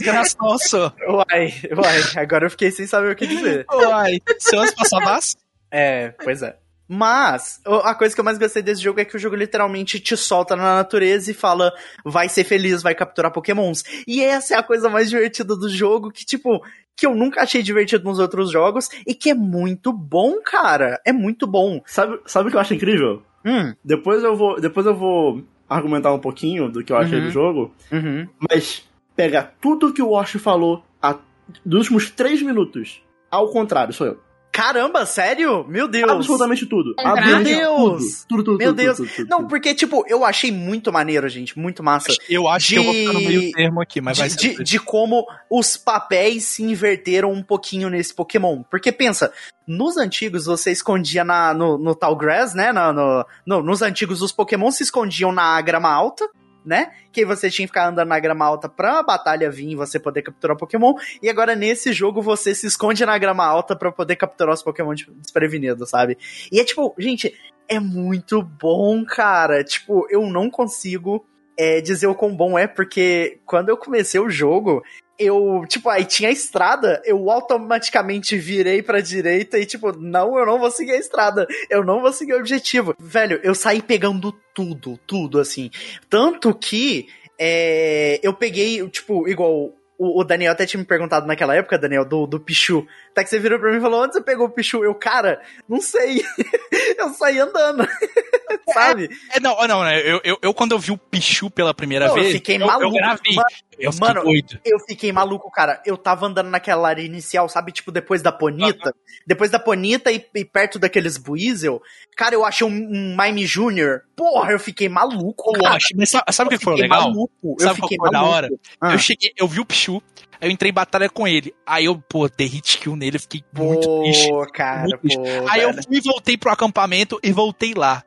graças 0.00 0.36
nossa. 0.36 0.94
Uai, 1.08 1.52
uai, 1.76 2.22
agora 2.22 2.46
eu 2.46 2.50
fiquei 2.50 2.70
sem 2.70 2.86
saber 2.86 3.10
o 3.10 3.16
que 3.16 3.26
dizer. 3.26 3.66
Uai, 3.72 4.20
se 4.38 4.54
eu 4.54 4.62
passasse, 4.74 5.36
É, 5.70 6.14
pois 6.22 6.42
é. 6.42 6.56
Mas, 6.92 7.60
a 7.84 7.94
coisa 7.94 8.12
que 8.12 8.20
eu 8.20 8.24
mais 8.24 8.36
gostei 8.36 8.62
desse 8.62 8.82
jogo 8.82 9.00
é 9.00 9.04
que 9.04 9.14
o 9.14 9.18
jogo 9.18 9.36
literalmente 9.36 10.00
te 10.00 10.16
solta 10.16 10.56
na 10.56 10.74
natureza 10.74 11.30
e 11.30 11.34
fala, 11.34 11.72
vai 12.04 12.28
ser 12.28 12.42
feliz, 12.42 12.82
vai 12.82 12.96
capturar 12.96 13.32
pokémons. 13.32 13.84
E 14.08 14.22
essa 14.22 14.54
é 14.54 14.58
a 14.58 14.62
coisa 14.62 14.88
mais 14.88 15.08
divertida 15.08 15.54
do 15.54 15.68
jogo, 15.68 16.10
que 16.10 16.24
tipo, 16.24 16.60
que 16.96 17.06
eu 17.06 17.14
nunca 17.14 17.42
achei 17.42 17.62
divertido 17.62 18.04
nos 18.04 18.18
outros 18.18 18.50
jogos, 18.50 18.88
e 19.06 19.14
que 19.14 19.30
é 19.30 19.34
muito 19.34 19.92
bom, 19.92 20.40
cara. 20.44 21.00
É 21.04 21.12
muito 21.12 21.46
bom. 21.46 21.80
Sabe, 21.86 22.18
sabe 22.26 22.48
o 22.48 22.50
que 22.50 22.56
eu 22.56 22.60
acho 22.60 22.74
incrível? 22.74 23.22
Hum, 23.44 23.74
Depois 23.84 24.22
eu 24.22 24.36
vou, 24.36 24.60
depois 24.60 24.84
eu 24.86 24.94
vou 24.94 25.42
argumentar 25.68 26.12
um 26.12 26.18
pouquinho 26.18 26.68
do 26.70 26.82
que 26.84 26.92
eu 26.92 26.96
achei 26.96 27.18
Uhum. 27.18 27.24
do 27.26 27.30
jogo, 27.30 27.74
uhum. 27.92 28.28
mas 28.50 28.86
pega 29.16 29.50
tudo 29.60 29.92
que 29.92 30.02
o 30.02 30.10
Wash 30.10 30.32
falou 30.32 30.84
a, 31.00 31.16
dos 31.64 31.80
últimos 31.82 32.10
três 32.10 32.42
minutos. 32.42 33.02
Ao 33.30 33.48
contrário, 33.50 33.92
sou 33.94 34.06
eu. 34.08 34.20
Caramba, 34.52 35.06
sério? 35.06 35.64
Meu 35.68 35.86
Deus. 35.86 36.10
Absolutamente 36.10 36.66
tudo. 36.66 36.94
Meu 36.98 37.42
Deus. 37.42 38.24
Tudo, 38.28 38.42
tudo, 38.42 38.44
tudo. 38.44 38.58
Meu 38.58 38.72
Deus. 38.72 38.96
tudo, 38.96 39.08
tudo, 39.08 39.28
Não, 39.28 39.38
tudo. 39.38 39.48
porque, 39.48 39.72
tipo, 39.74 40.04
eu 40.08 40.24
achei 40.24 40.50
muito 40.50 40.92
maneiro, 40.92 41.28
gente. 41.28 41.58
Muito 41.58 41.82
massa. 41.82 42.12
eu 42.28 42.48
acho 42.48 42.68
que 42.68 42.74
eu 42.74 42.82
vou 42.84 42.92
ficar 42.92 43.12
no 43.12 43.18
De- 43.20 43.26
meio 43.28 43.52
termo 43.52 43.80
aqui, 43.80 44.00
mas 44.00 44.18
vai 44.18 44.28
de, 44.28 44.34
ser. 44.40 44.56
de, 44.56 44.64
de 44.64 44.78
como 44.80 45.24
os 45.48 45.76
papéis 45.76 46.44
se 46.44 46.62
inverteram 46.64 47.32
um 47.32 47.42
pouquinho 47.42 47.88
nesse 47.88 48.12
Pokémon. 48.12 48.62
Porque 48.68 48.90
pensa, 48.90 49.32
nos 49.66 49.96
antigos 49.96 50.46
você 50.46 50.72
escondia 50.72 51.22
na, 51.24 51.54
no, 51.54 51.78
no 51.78 51.94
Tall 51.94 52.16
Grass, 52.16 52.52
né? 52.52 52.72
Na- 52.72 52.92
no, 52.92 53.24
no- 53.46 53.62
nos 53.62 53.82
antigos 53.82 54.20
os 54.20 54.32
Pokémon 54.32 54.70
se 54.72 54.82
escondiam 54.82 55.30
na 55.30 55.60
grama 55.60 55.90
alta, 55.92 56.28
né? 56.64 56.92
Que 57.12 57.24
você 57.24 57.50
tinha 57.50 57.66
que 57.66 57.70
ficar 57.72 57.88
andando 57.88 58.08
na 58.08 58.18
grama 58.18 58.44
alta 58.44 58.68
pra 58.68 59.02
batalha 59.02 59.50
vir 59.50 59.70
e 59.70 59.76
você 59.76 59.98
poder 59.98 60.22
capturar 60.22 60.56
Pokémon. 60.56 60.94
E 61.22 61.28
agora 61.28 61.54
nesse 61.54 61.92
jogo 61.92 62.20
você 62.22 62.54
se 62.54 62.66
esconde 62.66 63.04
na 63.04 63.16
grama 63.18 63.44
alta 63.44 63.74
pra 63.76 63.92
poder 63.92 64.16
capturar 64.16 64.54
os 64.54 64.62
Pokémon 64.62 64.94
de- 64.94 65.10
desprevenidos, 65.12 65.90
sabe? 65.90 66.18
E 66.50 66.60
é 66.60 66.64
tipo, 66.64 66.94
gente, 66.98 67.34
é 67.68 67.78
muito 67.78 68.42
bom, 68.42 69.04
cara. 69.04 69.62
Tipo, 69.62 70.06
eu 70.10 70.26
não 70.26 70.50
consigo 70.50 71.24
é, 71.60 71.78
dizer 71.82 72.06
o 72.06 72.14
quão 72.14 72.34
bom 72.34 72.58
é, 72.58 72.66
porque 72.66 73.38
quando 73.44 73.68
eu 73.68 73.76
comecei 73.76 74.18
o 74.18 74.30
jogo, 74.30 74.82
eu, 75.18 75.62
tipo, 75.68 75.90
aí 75.90 76.06
tinha 76.06 76.30
a 76.30 76.32
estrada, 76.32 77.02
eu 77.04 77.30
automaticamente 77.30 78.38
virei 78.38 78.82
pra 78.82 79.02
direita 79.02 79.58
e, 79.58 79.66
tipo, 79.66 79.92
não, 79.92 80.38
eu 80.38 80.46
não 80.46 80.58
vou 80.58 80.70
seguir 80.70 80.92
a 80.92 80.98
estrada, 80.98 81.46
eu 81.68 81.84
não 81.84 82.00
vou 82.00 82.14
seguir 82.14 82.32
o 82.32 82.38
objetivo. 82.38 82.96
Velho, 82.98 83.38
eu 83.42 83.54
saí 83.54 83.82
pegando 83.82 84.32
tudo, 84.54 84.98
tudo, 85.06 85.38
assim. 85.38 85.70
Tanto 86.08 86.54
que 86.54 87.08
é, 87.38 88.18
eu 88.22 88.32
peguei, 88.32 88.88
tipo, 88.88 89.28
igual. 89.28 89.74
O, 90.02 90.24
Daniel 90.24 90.52
até 90.52 90.64
tinha 90.64 90.80
me 90.80 90.86
perguntado 90.86 91.26
naquela 91.26 91.54
época, 91.54 91.76
Daniel, 91.76 92.06
do, 92.06 92.26
do 92.26 92.40
Pichu. 92.40 92.86
Até 93.12 93.24
que 93.24 93.30
você 93.30 93.38
virou 93.38 93.58
pra 93.58 93.70
mim 93.70 93.78
e 93.78 93.80
falou: 93.80 94.02
onde 94.04 94.14
você 94.14 94.20
pegou 94.22 94.46
o 94.46 94.50
Pichu? 94.50 94.84
Eu, 94.84 94.94
cara, 94.94 95.40
não 95.68 95.80
sei. 95.80 96.22
eu 96.98 97.08
saí 97.14 97.38
andando. 97.38 97.86
Sabe? 98.72 99.08
É, 99.32 99.40
não, 99.40 99.56
não, 99.66 99.82
né? 99.82 100.00
Eu, 100.00 100.20
eu, 100.22 100.38
eu, 100.40 100.54
quando 100.54 100.72
eu 100.72 100.78
vi 100.78 100.92
o 100.92 100.96
Pichu 100.98 101.50
pela 101.50 101.74
primeira 101.74 102.06
Não, 102.06 102.16
eu 102.16 102.22
vez, 102.22 102.32
fiquei 102.34 102.56
eu, 102.56 102.66
maluco. 102.66 102.84
eu 102.86 102.90
gravei. 102.92 103.34
Mano, 103.34 103.48
eu 103.78 103.92
fiquei 103.92 104.08
mano, 104.08 104.22
doido. 104.22 104.60
Eu 104.64 104.78
fiquei 104.80 105.12
maluco, 105.12 105.50
cara. 105.50 105.82
Eu 105.84 105.96
tava 105.96 106.26
andando 106.26 106.48
naquela 106.50 106.88
área 106.88 107.02
inicial, 107.02 107.48
sabe? 107.48 107.72
Tipo, 107.72 107.90
depois 107.90 108.22
da 108.22 108.30
Ponita. 108.30 108.94
Depois 109.26 109.50
da 109.50 109.58
Ponita 109.58 110.12
e, 110.12 110.24
e 110.34 110.44
perto 110.44 110.78
daqueles 110.78 111.16
Buizel. 111.16 111.80
Cara, 112.16 112.34
eu 112.34 112.44
achei 112.44 112.66
um, 112.66 112.70
um 112.70 113.16
Mime 113.16 113.44
Jr. 113.44 114.02
Porra, 114.14 114.52
eu 114.52 114.58
fiquei 114.60 114.88
maluco, 114.88 115.52
Eu 115.56 115.62
cara. 115.62 115.76
acho, 115.76 115.88
mas 115.96 116.10
sabe, 116.10 116.50
o 116.50 116.54
Eu 116.54 116.58
que 116.58 116.64
foi 116.64 116.76
legal? 116.76 117.02
Maluco. 117.08 117.56
Eu 117.58 117.66
Sabe 117.66 117.80
qual 117.80 117.88
fiquei 117.88 117.98
foi 117.98 118.10
da 118.10 118.18
maluco. 118.18 118.34
hora? 118.36 118.48
Ah. 118.80 118.92
Eu 118.92 118.98
cheguei, 118.98 119.32
eu 119.36 119.48
vi 119.48 119.60
o 119.60 119.64
Pichu, 119.64 120.02
aí 120.40 120.48
eu 120.48 120.52
entrei 120.52 120.70
em 120.70 120.74
batalha 120.74 121.08
com 121.08 121.26
ele. 121.28 121.54
Aí 121.66 121.84
eu, 121.84 121.98
pô, 121.98 122.28
dei 122.28 122.46
hit 122.46 122.78
kill 122.78 122.96
nele, 122.96 123.16
eu 123.16 123.20
fiquei 123.20 123.44
muito 123.56 124.02
triste. 124.02 124.28
Pô, 124.28 124.46
cara, 124.52 124.80
muito 124.82 124.98
triste. 124.98 125.18
pô. 125.18 125.48
Aí 125.48 125.62
eu 125.62 125.72
fui 125.74 125.96
e 125.96 126.00
voltei 126.00 126.36
pro 126.36 126.50
acampamento 126.52 127.18
e 127.22 127.32
voltei 127.32 127.74
lá. 127.74 128.02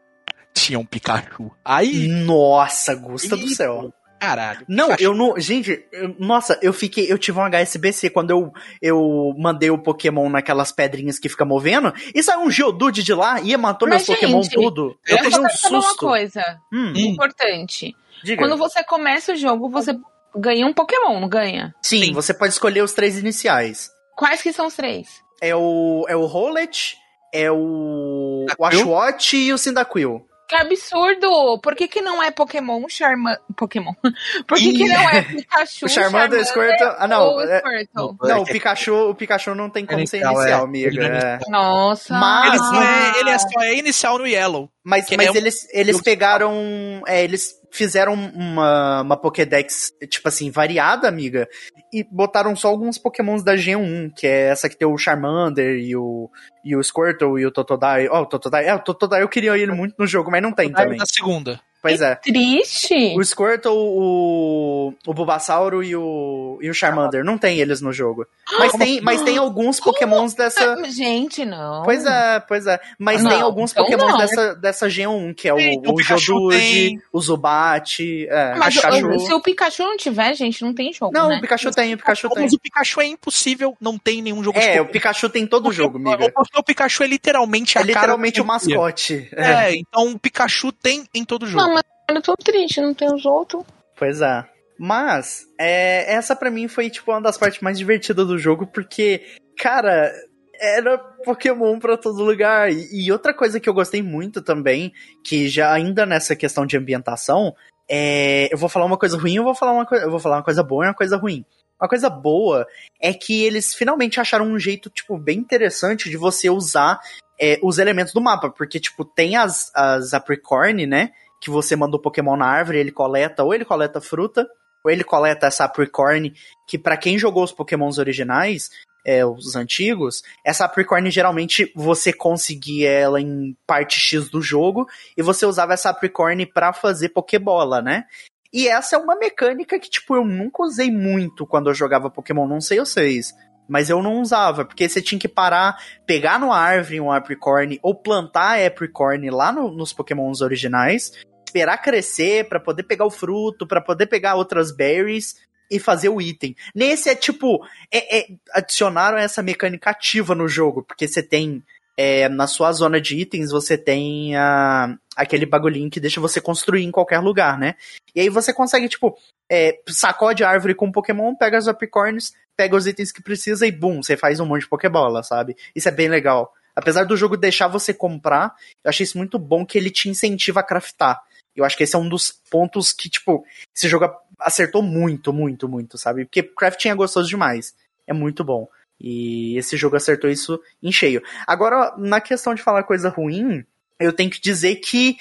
Tinha 0.53 0.77
um 0.79 0.85
Pikachu. 0.85 1.51
Aí, 1.65 2.07
Nossa, 2.07 2.93
Gusta 2.95 3.35
do 3.35 3.45
Ih, 3.45 3.55
céu. 3.55 3.91
caralho. 4.19 4.63
Não, 4.69 4.85
Pikachu. 4.89 5.03
eu 5.03 5.15
não. 5.15 5.39
Gente, 5.39 5.83
eu- 5.91 6.15
nossa, 6.19 6.59
eu 6.61 6.71
fiquei. 6.71 7.11
Eu 7.11 7.17
tive 7.17 7.39
um 7.39 7.43
HSBC 7.43 8.09
quando 8.11 8.29
eu, 8.29 8.51
eu 8.81 9.33
mandei 9.37 9.71
o 9.71 9.79
Pokémon 9.79 10.29
naquelas 10.29 10.71
pedrinhas 10.71 11.17
que 11.17 11.27
fica 11.27 11.43
movendo. 11.43 11.91
E 12.13 12.21
saiu 12.21 12.41
um 12.41 12.51
Geodude 12.51 13.01
de 13.01 13.13
lá 13.15 13.41
e 13.41 13.57
matou 13.57 13.87
Mas, 13.89 14.07
meus 14.07 14.19
Pokémon 14.19 14.43
gente, 14.43 14.53
tudo. 14.53 14.95
Eu 15.07 15.17
Eu 15.17 15.23
vou 15.23 15.31
tomei 15.31 15.45
um 15.47 15.49
saber 15.57 15.75
uma 15.75 15.81
susto. 15.81 15.97
coisa 16.05 16.43
Hum. 16.71 16.93
importante. 16.95 17.95
diga. 18.23 18.41
Quando 18.41 18.55
você 18.55 18.83
começa 18.85 19.33
o 19.33 19.35
jogo, 19.35 19.69
você 19.69 19.93
ganha 20.35 20.65
um 20.65 20.73
Pokémon, 20.73 21.19
não 21.19 21.27
ganha? 21.29 21.73
Sim, 21.81 22.05
Sim. 22.05 22.13
você 22.13 22.33
pode 22.33 22.53
escolher 22.53 22.81
os 22.83 22.93
três 22.93 23.17
iniciais. 23.17 23.89
Quais 24.15 24.41
que 24.41 24.53
são 24.53 24.67
os 24.67 24.75
três? 24.75 25.07
É 25.41 25.55
o, 25.55 26.05
é 26.07 26.15
o 26.15 26.25
Rowlet, 26.25 26.95
é 27.33 27.51
o, 27.51 28.45
o 28.45 28.45
Cyndaquil? 28.49 28.79
Ashwat 28.79 29.35
e 29.37 29.53
o 29.53 29.57
Cyndaquil. 29.57 30.25
Que 30.47 30.55
absurdo! 30.57 31.57
Por 31.63 31.73
que, 31.73 31.87
que 31.87 32.01
não 32.01 32.21
é 32.21 32.29
Pokémon 32.29 32.83
Charma... 32.89 33.39
Pokémon? 33.55 33.93
Por 34.45 34.57
que, 34.57 34.73
que 34.73 34.87
não 34.87 35.09
é 35.09 35.21
Pikachu, 35.23 35.85
O 35.85 35.89
Charmander, 35.89 36.45
Squirtle... 36.45 36.95
Ah, 36.99 37.07
não. 37.07 37.39
é- 37.41 37.59
Squirtle? 37.59 38.17
não, 38.21 38.41
o 38.41 38.45
Pikachu, 38.45 38.93
o 39.09 39.15
Pikachu 39.15 39.55
não 39.55 39.69
tem 39.69 39.85
como 39.85 40.05
ser 40.05 40.17
Inicial, 40.17 40.43
é. 40.45 40.53
amiga. 40.53 40.91
Não 41.09 41.15
é 41.15 41.39
é. 41.41 41.49
Nossa! 41.49 42.13
Mas- 42.13 42.49
Ele 42.53 42.57
só, 42.59 42.75
é, 42.83 42.85
Ah. 42.85 43.13
ele 43.19 43.29
é 43.29 43.39
só 43.39 43.61
é 43.61 43.73
inicial 43.77 44.17
no 44.19 44.27
Yellow. 44.27 44.69
Mas, 44.83 45.05
mas 45.17 45.27
é 45.27 45.31
um- 45.31 45.35
eles, 45.35 45.67
eles 45.71 46.01
pegaram. 46.01 47.01
É, 47.07 47.23
eles 47.23 47.55
fizeram 47.73 48.13
uma, 48.13 49.01
uma 49.01 49.17
Pokédex, 49.17 49.91
tipo 50.07 50.27
assim, 50.27 50.51
variada, 50.51 51.07
amiga. 51.07 51.49
E 51.91 52.03
botaram 52.03 52.55
só 52.55 52.67
alguns 52.67 52.99
Pokémons 52.99 53.43
da 53.43 53.57
Gen 53.57 53.77
1, 53.77 54.11
que 54.15 54.27
é 54.27 54.49
essa 54.49 54.69
que 54.69 54.77
tem 54.77 54.87
o 54.87 54.97
Charmander 54.97 55.75
e 55.77 55.95
o, 55.95 56.29
e 56.63 56.75
o 56.75 56.83
Squirtle 56.83 57.39
e 57.39 57.45
o 57.45 57.51
Totodile. 57.51 58.09
Ó, 58.09 58.21
o 58.21 58.25
Totodile. 58.27 58.65
É, 58.65 58.75
o 58.75 58.79
Totodile 58.79 59.23
eu 59.23 59.29
queria 59.29 59.57
ele 59.57 59.71
muito 59.71 59.95
no 59.97 60.05
jogo, 60.05 60.29
mas 60.29 60.41
não 60.41 60.51
tem 60.51 60.71
também. 60.71 60.97
na 60.97 61.05
segunda. 61.05 61.59
Pois 61.83 62.01
é. 62.01 62.15
Triste. 62.15 63.13
O 63.17 63.23
Squirtle, 63.23 63.73
o, 63.75 64.93
o 65.05 65.13
Bulbasauro 65.13 65.83
e 65.83 65.95
o, 65.95 66.57
e 66.61 66.69
o 66.69 66.73
Charmander. 66.73 67.23
Não 67.25 67.37
tem 67.37 67.59
eles 67.59 67.81
no 67.81 67.91
jogo. 67.91 68.25
Mas 68.57 68.71
tem, 68.71 69.01
mas 69.01 69.21
tem 69.21 69.37
alguns 69.37 69.79
pokémons 69.79 70.33
dessa... 70.33 70.81
Gente, 70.89 71.43
não. 71.45 71.83
Pois 71.83 72.05
é, 72.05 72.39
pois 72.39 72.67
é. 72.67 72.79
Mas 72.97 73.21
Não, 73.21 73.29
tem 73.31 73.41
alguns 73.41 73.71
então 73.71 73.83
pokémons 73.83 74.11
não. 74.11 74.17
dessa, 74.17 74.55
dessa 74.55 74.87
G1, 74.87 75.33
que 75.35 75.47
é 75.47 75.53
o, 75.53 75.57
Tem, 75.57 75.81
o 75.85 75.93
o 75.93 76.01
Jodude, 76.01 76.57
tem. 76.57 77.01
o 77.11 77.19
Zubat, 77.21 78.27
é, 78.29 78.55
Mas 78.55 78.75
Pikachu. 78.75 79.19
se 79.19 79.33
o 79.33 79.41
Pikachu 79.41 79.83
não 79.83 79.97
tiver, 79.97 80.33
gente, 80.35 80.61
não 80.61 80.73
tem 80.73 80.93
jogo, 80.93 81.11
Não, 81.13 81.27
né? 81.29 81.37
o 81.37 81.41
Pikachu 81.41 81.71
tem, 81.71 81.93
o 81.93 81.97
Pikachu 81.97 82.29
tem. 82.29 82.43
Mas 82.43 82.53
o 82.53 82.59
Pikachu 82.59 83.01
é 83.01 83.05
impossível, 83.07 83.75
não 83.81 83.97
tem 83.97 84.21
nenhum 84.21 84.41
jogo 84.43 84.57
É, 84.57 84.73
de 84.75 84.79
o 84.79 84.85
Pikachu 84.85 85.29
tem 85.29 85.45
todo 85.45 85.63
Porque 85.63 85.77
jogo, 85.77 85.97
o- 85.97 86.07
amiga. 86.07 86.31
Porque 86.33 86.57
o 86.59 86.63
Pikachu 86.63 87.03
é 87.03 87.07
literalmente 87.07 87.77
a 87.77 87.81
É 87.81 87.83
literalmente 87.83 88.41
o 88.41 88.45
mascote. 88.45 89.27
É. 89.33 89.69
É, 89.71 89.75
então 89.75 90.11
o 90.13 90.19
Pikachu 90.19 90.71
tem 90.71 91.03
em 91.13 91.25
todo 91.25 91.45
jogo. 91.45 91.63
Não, 91.65 91.72
mas 91.72 91.72
eu 92.09 92.21
tô 92.21 92.35
triste, 92.35 92.81
não 92.81 92.93
tem 92.93 93.13
os 93.13 93.25
outros. 93.25 93.63
Pois 93.97 94.21
é. 94.21 94.45
Mas, 94.77 95.45
é, 95.59 96.13
essa 96.13 96.35
pra 96.35 96.51
mim 96.51 96.67
foi, 96.67 96.89
tipo, 96.89 97.11
uma 97.11 97.21
das 97.21 97.37
partes 97.37 97.61
mais 97.61 97.77
divertidas 97.77 98.27
do 98.27 98.37
jogo, 98.37 98.67
porque, 98.67 99.21
cara, 99.57 100.11
era 100.59 100.97
Pokémon 100.97 101.79
pra 101.79 101.97
todo 101.97 102.23
lugar. 102.23 102.71
E, 102.71 103.05
e 103.05 103.11
outra 103.11 103.33
coisa 103.33 103.59
que 103.59 103.69
eu 103.69 103.73
gostei 103.73 104.01
muito 104.01 104.41
também, 104.41 104.91
que 105.23 105.47
já 105.47 105.71
ainda 105.71 106.05
nessa 106.05 106.35
questão 106.35 106.65
de 106.65 106.77
ambientação, 106.77 107.55
é. 107.89 108.49
Eu 108.51 108.57
vou 108.57 108.69
falar 108.69 108.85
uma 108.85 108.97
coisa 108.97 109.17
ruim, 109.17 109.35
eu 109.35 109.43
vou 109.43 109.55
falar 109.55 109.73
uma 109.73 109.85
coisa. 109.85 110.05
Eu 110.05 110.11
vou 110.11 110.19
falar 110.19 110.37
uma 110.37 110.43
coisa 110.43 110.63
boa 110.63 110.85
e 110.85 110.87
uma 110.87 110.93
coisa 110.93 111.17
ruim. 111.17 111.45
Uma 111.79 111.89
coisa 111.89 112.09
boa 112.09 112.65
é 112.99 113.13
que 113.13 113.43
eles 113.43 113.73
finalmente 113.73 114.19
acharam 114.19 114.45
um 114.45 114.57
jeito, 114.57 114.89
tipo, 114.89 115.17
bem 115.17 115.39
interessante 115.39 116.09
de 116.09 116.15
você 116.15 116.49
usar 116.49 116.99
é, 117.39 117.59
os 117.61 117.77
elementos 117.77 118.13
do 118.13 118.21
mapa. 118.21 118.49
Porque, 118.49 118.79
tipo, 118.79 119.03
tem 119.03 119.35
as, 119.35 119.71
as 119.75 120.13
Apricorn, 120.13 120.85
né? 120.87 121.11
Que 121.43 121.49
você 121.49 121.75
manda 121.75 121.97
o 121.97 121.99
Pokémon 121.99 122.37
na 122.37 122.45
árvore, 122.45 122.77
ele 122.79 122.91
coleta, 122.91 123.43
ou 123.43 123.53
ele 123.53 123.65
coleta 123.65 123.99
fruta, 123.99 124.47
ou 124.85 124.89
ele 124.89 125.03
coleta 125.03 125.47
essa 125.47 125.65
Apricorn, 125.65 126.33
que 126.67 126.77
pra 126.77 126.95
quem 126.95 127.17
jogou 127.17 127.43
os 127.43 127.51
Pokémons 127.51 127.97
originais, 127.97 128.69
é, 129.05 129.25
os 129.25 129.55
antigos, 129.57 130.23
essa 130.45 130.63
Apricorn 130.63 131.11
geralmente 131.11 131.69
você 131.75 132.13
conseguia 132.13 132.89
ela 132.89 133.19
em 133.19 133.57
parte 133.67 133.99
X 133.99 134.29
do 134.29 134.41
jogo, 134.41 134.87
e 135.17 135.21
você 135.21 135.45
usava 135.45 135.73
essa 135.73 135.89
Apricorn 135.89 136.45
pra 136.45 136.71
fazer 136.71 137.09
Pokébola, 137.09 137.81
né? 137.81 138.05
E 138.53 138.67
essa 138.67 138.95
é 138.95 138.99
uma 138.99 139.15
mecânica 139.17 139.79
que, 139.79 139.89
tipo, 139.89 140.15
eu 140.15 140.23
nunca 140.23 140.63
usei 140.63 140.91
muito 140.91 141.45
quando 141.45 141.69
eu 141.69 141.73
jogava 141.73 142.09
Pokémon, 142.09 142.47
não 142.47 142.61
sei 142.61 142.79
vocês. 142.79 143.33
Mas 143.67 143.89
eu 143.89 144.01
não 144.03 144.21
usava, 144.21 144.63
porque 144.63 144.87
você 144.87 145.01
tinha 145.01 145.17
que 145.17 145.27
parar, 145.27 145.77
pegar 146.05 146.39
no 146.39 146.51
árvore 146.51 147.01
um 147.01 147.11
Apricorn, 147.11 147.79
ou 147.81 147.95
plantar 147.95 148.59
Apricorn 148.63 149.29
lá 149.29 149.51
no- 149.51 149.71
nos 149.71 149.91
Pokémons 149.93 150.41
originais, 150.41 151.13
esperar 151.53 151.77
crescer 151.77 152.49
pra 152.49 152.59
poder 152.59 152.83
pegar 152.83 153.05
o 153.05 153.11
fruto, 153.11 153.67
pra 153.67 153.79
poder 153.79 154.07
pegar 154.07 154.33
outras 154.33 154.75
berries 154.75 155.35
e 155.69 155.79
fazer 155.79 156.09
o 156.09 156.19
item. 156.19 156.55
Nesse 156.73 157.09
é 157.09 157.15
tipo, 157.15 157.63
é- 157.91 158.19
é- 158.19 158.27
adicionaram 158.53 159.19
essa 159.19 159.43
mecânica 159.43 159.91
ativa 159.91 160.33
no 160.33 160.47
jogo, 160.47 160.81
porque 160.83 161.07
você 161.07 161.21
tem 161.21 161.63
é, 161.95 162.27
na 162.27 162.47
sua 162.47 162.71
zona 162.71 162.99
de 162.99 163.15
itens 163.19 163.51
você 163.51 163.77
tem 163.77 164.35
a, 164.35 164.97
aquele 165.15 165.45
bagulhinho 165.45 165.91
que 165.91 165.99
deixa 165.99 166.19
você 166.19 166.41
construir 166.41 166.83
em 166.83 166.89
qualquer 166.89 167.19
lugar, 167.19 167.55
né? 167.55 167.75
E 168.15 168.21
aí 168.21 168.29
você 168.29 168.51
consegue, 168.51 168.89
tipo, 168.89 169.15
é, 169.47 169.79
sacode 169.87 170.43
a 170.43 170.49
árvore 170.49 170.73
com 170.73 170.91
Pokémon, 170.91 171.35
pega 171.35 171.55
as 171.55 171.67
Apricorns, 171.67 172.33
pega 172.57 172.75
os 172.75 172.87
itens 172.87 173.11
que 173.11 173.21
precisa 173.21 173.67
e 173.67 173.71
bum, 173.71 174.01
você 174.01 174.17
faz 174.17 174.39
um 174.39 174.45
monte 174.47 174.61
de 174.61 174.69
Pokébola, 174.69 175.21
sabe? 175.21 175.55
Isso 175.75 175.87
é 175.87 175.91
bem 175.91 176.07
legal. 176.07 176.51
Apesar 176.75 177.03
do 177.03 177.15
jogo 177.15 177.37
deixar 177.37 177.67
você 177.67 177.93
comprar, 177.93 178.55
eu 178.83 178.89
achei 178.89 179.03
isso 179.03 179.19
muito 179.19 179.37
bom 179.37 179.63
que 179.63 179.77
ele 179.77 179.91
te 179.91 180.09
incentiva 180.09 180.61
a 180.61 180.63
craftar. 180.63 181.21
Eu 181.55 181.63
acho 181.65 181.77
que 181.77 181.83
esse 181.83 181.95
é 181.95 181.99
um 181.99 182.09
dos 182.09 182.31
pontos 182.49 182.91
que, 182.91 183.09
tipo, 183.09 183.45
esse 183.75 183.87
jogo 183.87 184.09
acertou 184.39 184.81
muito, 184.81 185.31
muito, 185.31 185.67
muito, 185.69 185.97
sabe? 185.97 186.25
Porque 186.25 186.43
crafting 186.43 186.89
é 186.89 186.95
gostoso 186.95 187.27
demais. 187.29 187.75
É 188.07 188.13
muito 188.13 188.43
bom. 188.43 188.67
E 188.99 189.57
esse 189.57 189.75
jogo 189.77 189.95
acertou 189.95 190.29
isso 190.29 190.59
em 190.81 190.91
cheio. 190.91 191.21
Agora, 191.45 191.93
na 191.97 192.19
questão 192.21 192.53
de 192.55 192.61
falar 192.61 192.83
coisa 192.83 193.09
ruim, 193.09 193.63
eu 193.99 194.13
tenho 194.13 194.29
que 194.29 194.41
dizer 194.41 194.77
que 194.77 195.17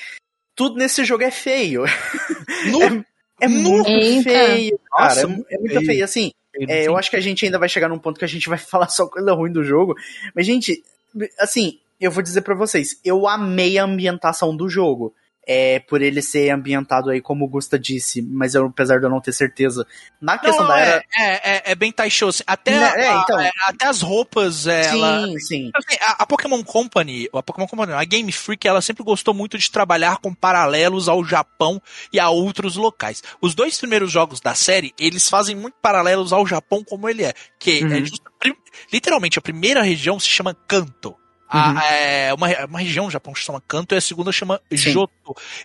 tudo 0.55 0.77
nesse 0.77 1.05
jogo 1.05 1.23
é 1.25 1.31
feio. 1.31 1.85
Nu- 2.71 3.05
É 3.41 3.49
muito 3.49 3.89
Eita. 3.89 4.23
feio, 4.23 4.79
cara. 4.89 5.05
Nossa, 5.09 5.21
é, 5.23 5.27
muito 5.27 5.47
é 5.51 5.59
muito 5.59 5.73
feio. 5.73 5.87
feio. 5.87 6.05
Assim, 6.05 6.31
é, 6.69 6.87
eu 6.87 6.97
acho 6.97 7.11
que 7.11 7.17
a 7.17 7.21
gente 7.21 7.45
ainda 7.45 7.59
vai 7.59 7.69
chegar 7.69 7.89
num 7.89 7.99
ponto 7.99 8.17
que 8.17 8.25
a 8.25 8.29
gente 8.29 8.49
vai 8.49 8.57
falar 8.59 8.89
só 8.89 9.05
coisa 9.09 9.33
ruim 9.33 9.51
do 9.51 9.65
jogo. 9.65 9.97
Mas, 10.33 10.47
gente, 10.47 10.81
assim, 11.41 11.81
eu 12.01 12.09
vou 12.13 12.23
dizer 12.23 12.43
pra 12.43 12.55
vocês, 12.55 13.01
eu 13.05 13.27
amei 13.27 13.79
a 13.79 13.85
ambientação 13.85 14.57
do 14.57 14.69
jogo. 14.69 15.13
É, 15.45 15.81
por 15.81 16.01
ele 16.01 16.23
ser 16.23 16.51
ambientado 16.51 17.11
aí, 17.11 17.21
como 17.21 17.45
o 17.45 17.49
Gusta 17.49 17.77
disse, 17.77 18.23
mas 18.23 18.55
eu, 18.55 18.65
apesar 18.67 18.99
de 19.01 19.07
eu 19.07 19.11
não 19.11 19.21
ter 19.21 19.33
certeza, 19.33 19.85
na 20.21 20.39
questão 20.39 20.63
Não, 20.63 20.69
da 20.69 20.79
é, 20.79 20.83
era. 20.89 21.05
é, 21.19 21.51
é, 21.57 21.63
é 21.73 21.75
bem 21.75 21.93
assim. 21.99 22.45
Até, 22.47 22.79
Né, 22.79 22.93
é, 23.07 23.13
então. 23.19 23.41
é, 23.41 23.51
até 23.67 23.87
as 23.87 24.03
roupas, 24.03 24.69
é, 24.69 24.87
ela. 24.87 25.27
Sim, 25.27 25.39
sim. 25.41 25.71
Assim, 25.75 25.97
a, 26.01 26.23
a 26.23 26.27
Pokémon 26.27 26.63
Company, 26.63 27.29
a 27.35 27.43
Pokémon 27.43 27.67
Company, 27.67 27.93
a 27.93 28.05
Game 28.05 28.31
Freak, 28.31 28.69
ela 28.69 28.81
sempre 28.81 29.03
gostou 29.03 29.35
muito 29.35 29.59
de 29.59 29.69
trabalhar 29.69 30.19
com 30.19 30.33
paralelos 30.33 31.09
ao 31.09 31.25
Japão 31.25 31.83
e 32.13 32.21
a 32.21 32.29
outros 32.31 32.77
locais. 32.77 33.21
Os 33.41 33.53
dois 33.53 33.77
primeiros 33.79 34.13
jogos 34.13 34.41
da 34.41 34.55
série, 34.55 34.95
eles 34.97 35.29
fazem 35.29 35.57
muito 35.57 35.75
paralelos 35.83 36.33
ao 36.33 36.47
Japão 36.47 36.85
como 36.85 37.09
ele 37.09 37.25
é, 37.25 37.35
que 37.59 37.83
Uhum. 37.83 37.93
é 37.93 37.99
just- 38.01 38.23
literalmente 38.93 39.39
a 39.39 39.43
primeira 39.43 39.83
região 39.83 40.21
se 40.21 40.29
chama 40.29 40.55
Kanto. 40.69 41.17
A, 41.53 41.71
Uhum. 41.71 41.79
é, 41.81 42.35
uma, 42.35 42.65
uma 42.67 42.79
região 42.79 43.05
do 43.05 43.11
Japão 43.11 43.35
se 43.35 43.43
chama 43.43 43.63
Kanto 43.69 43.95
e 43.95 43.99
a 43.99 44.01
segunda 44.01 44.33
chama 44.33 44.59
Sim. 44.71 44.77
Joto. 44.91 45.13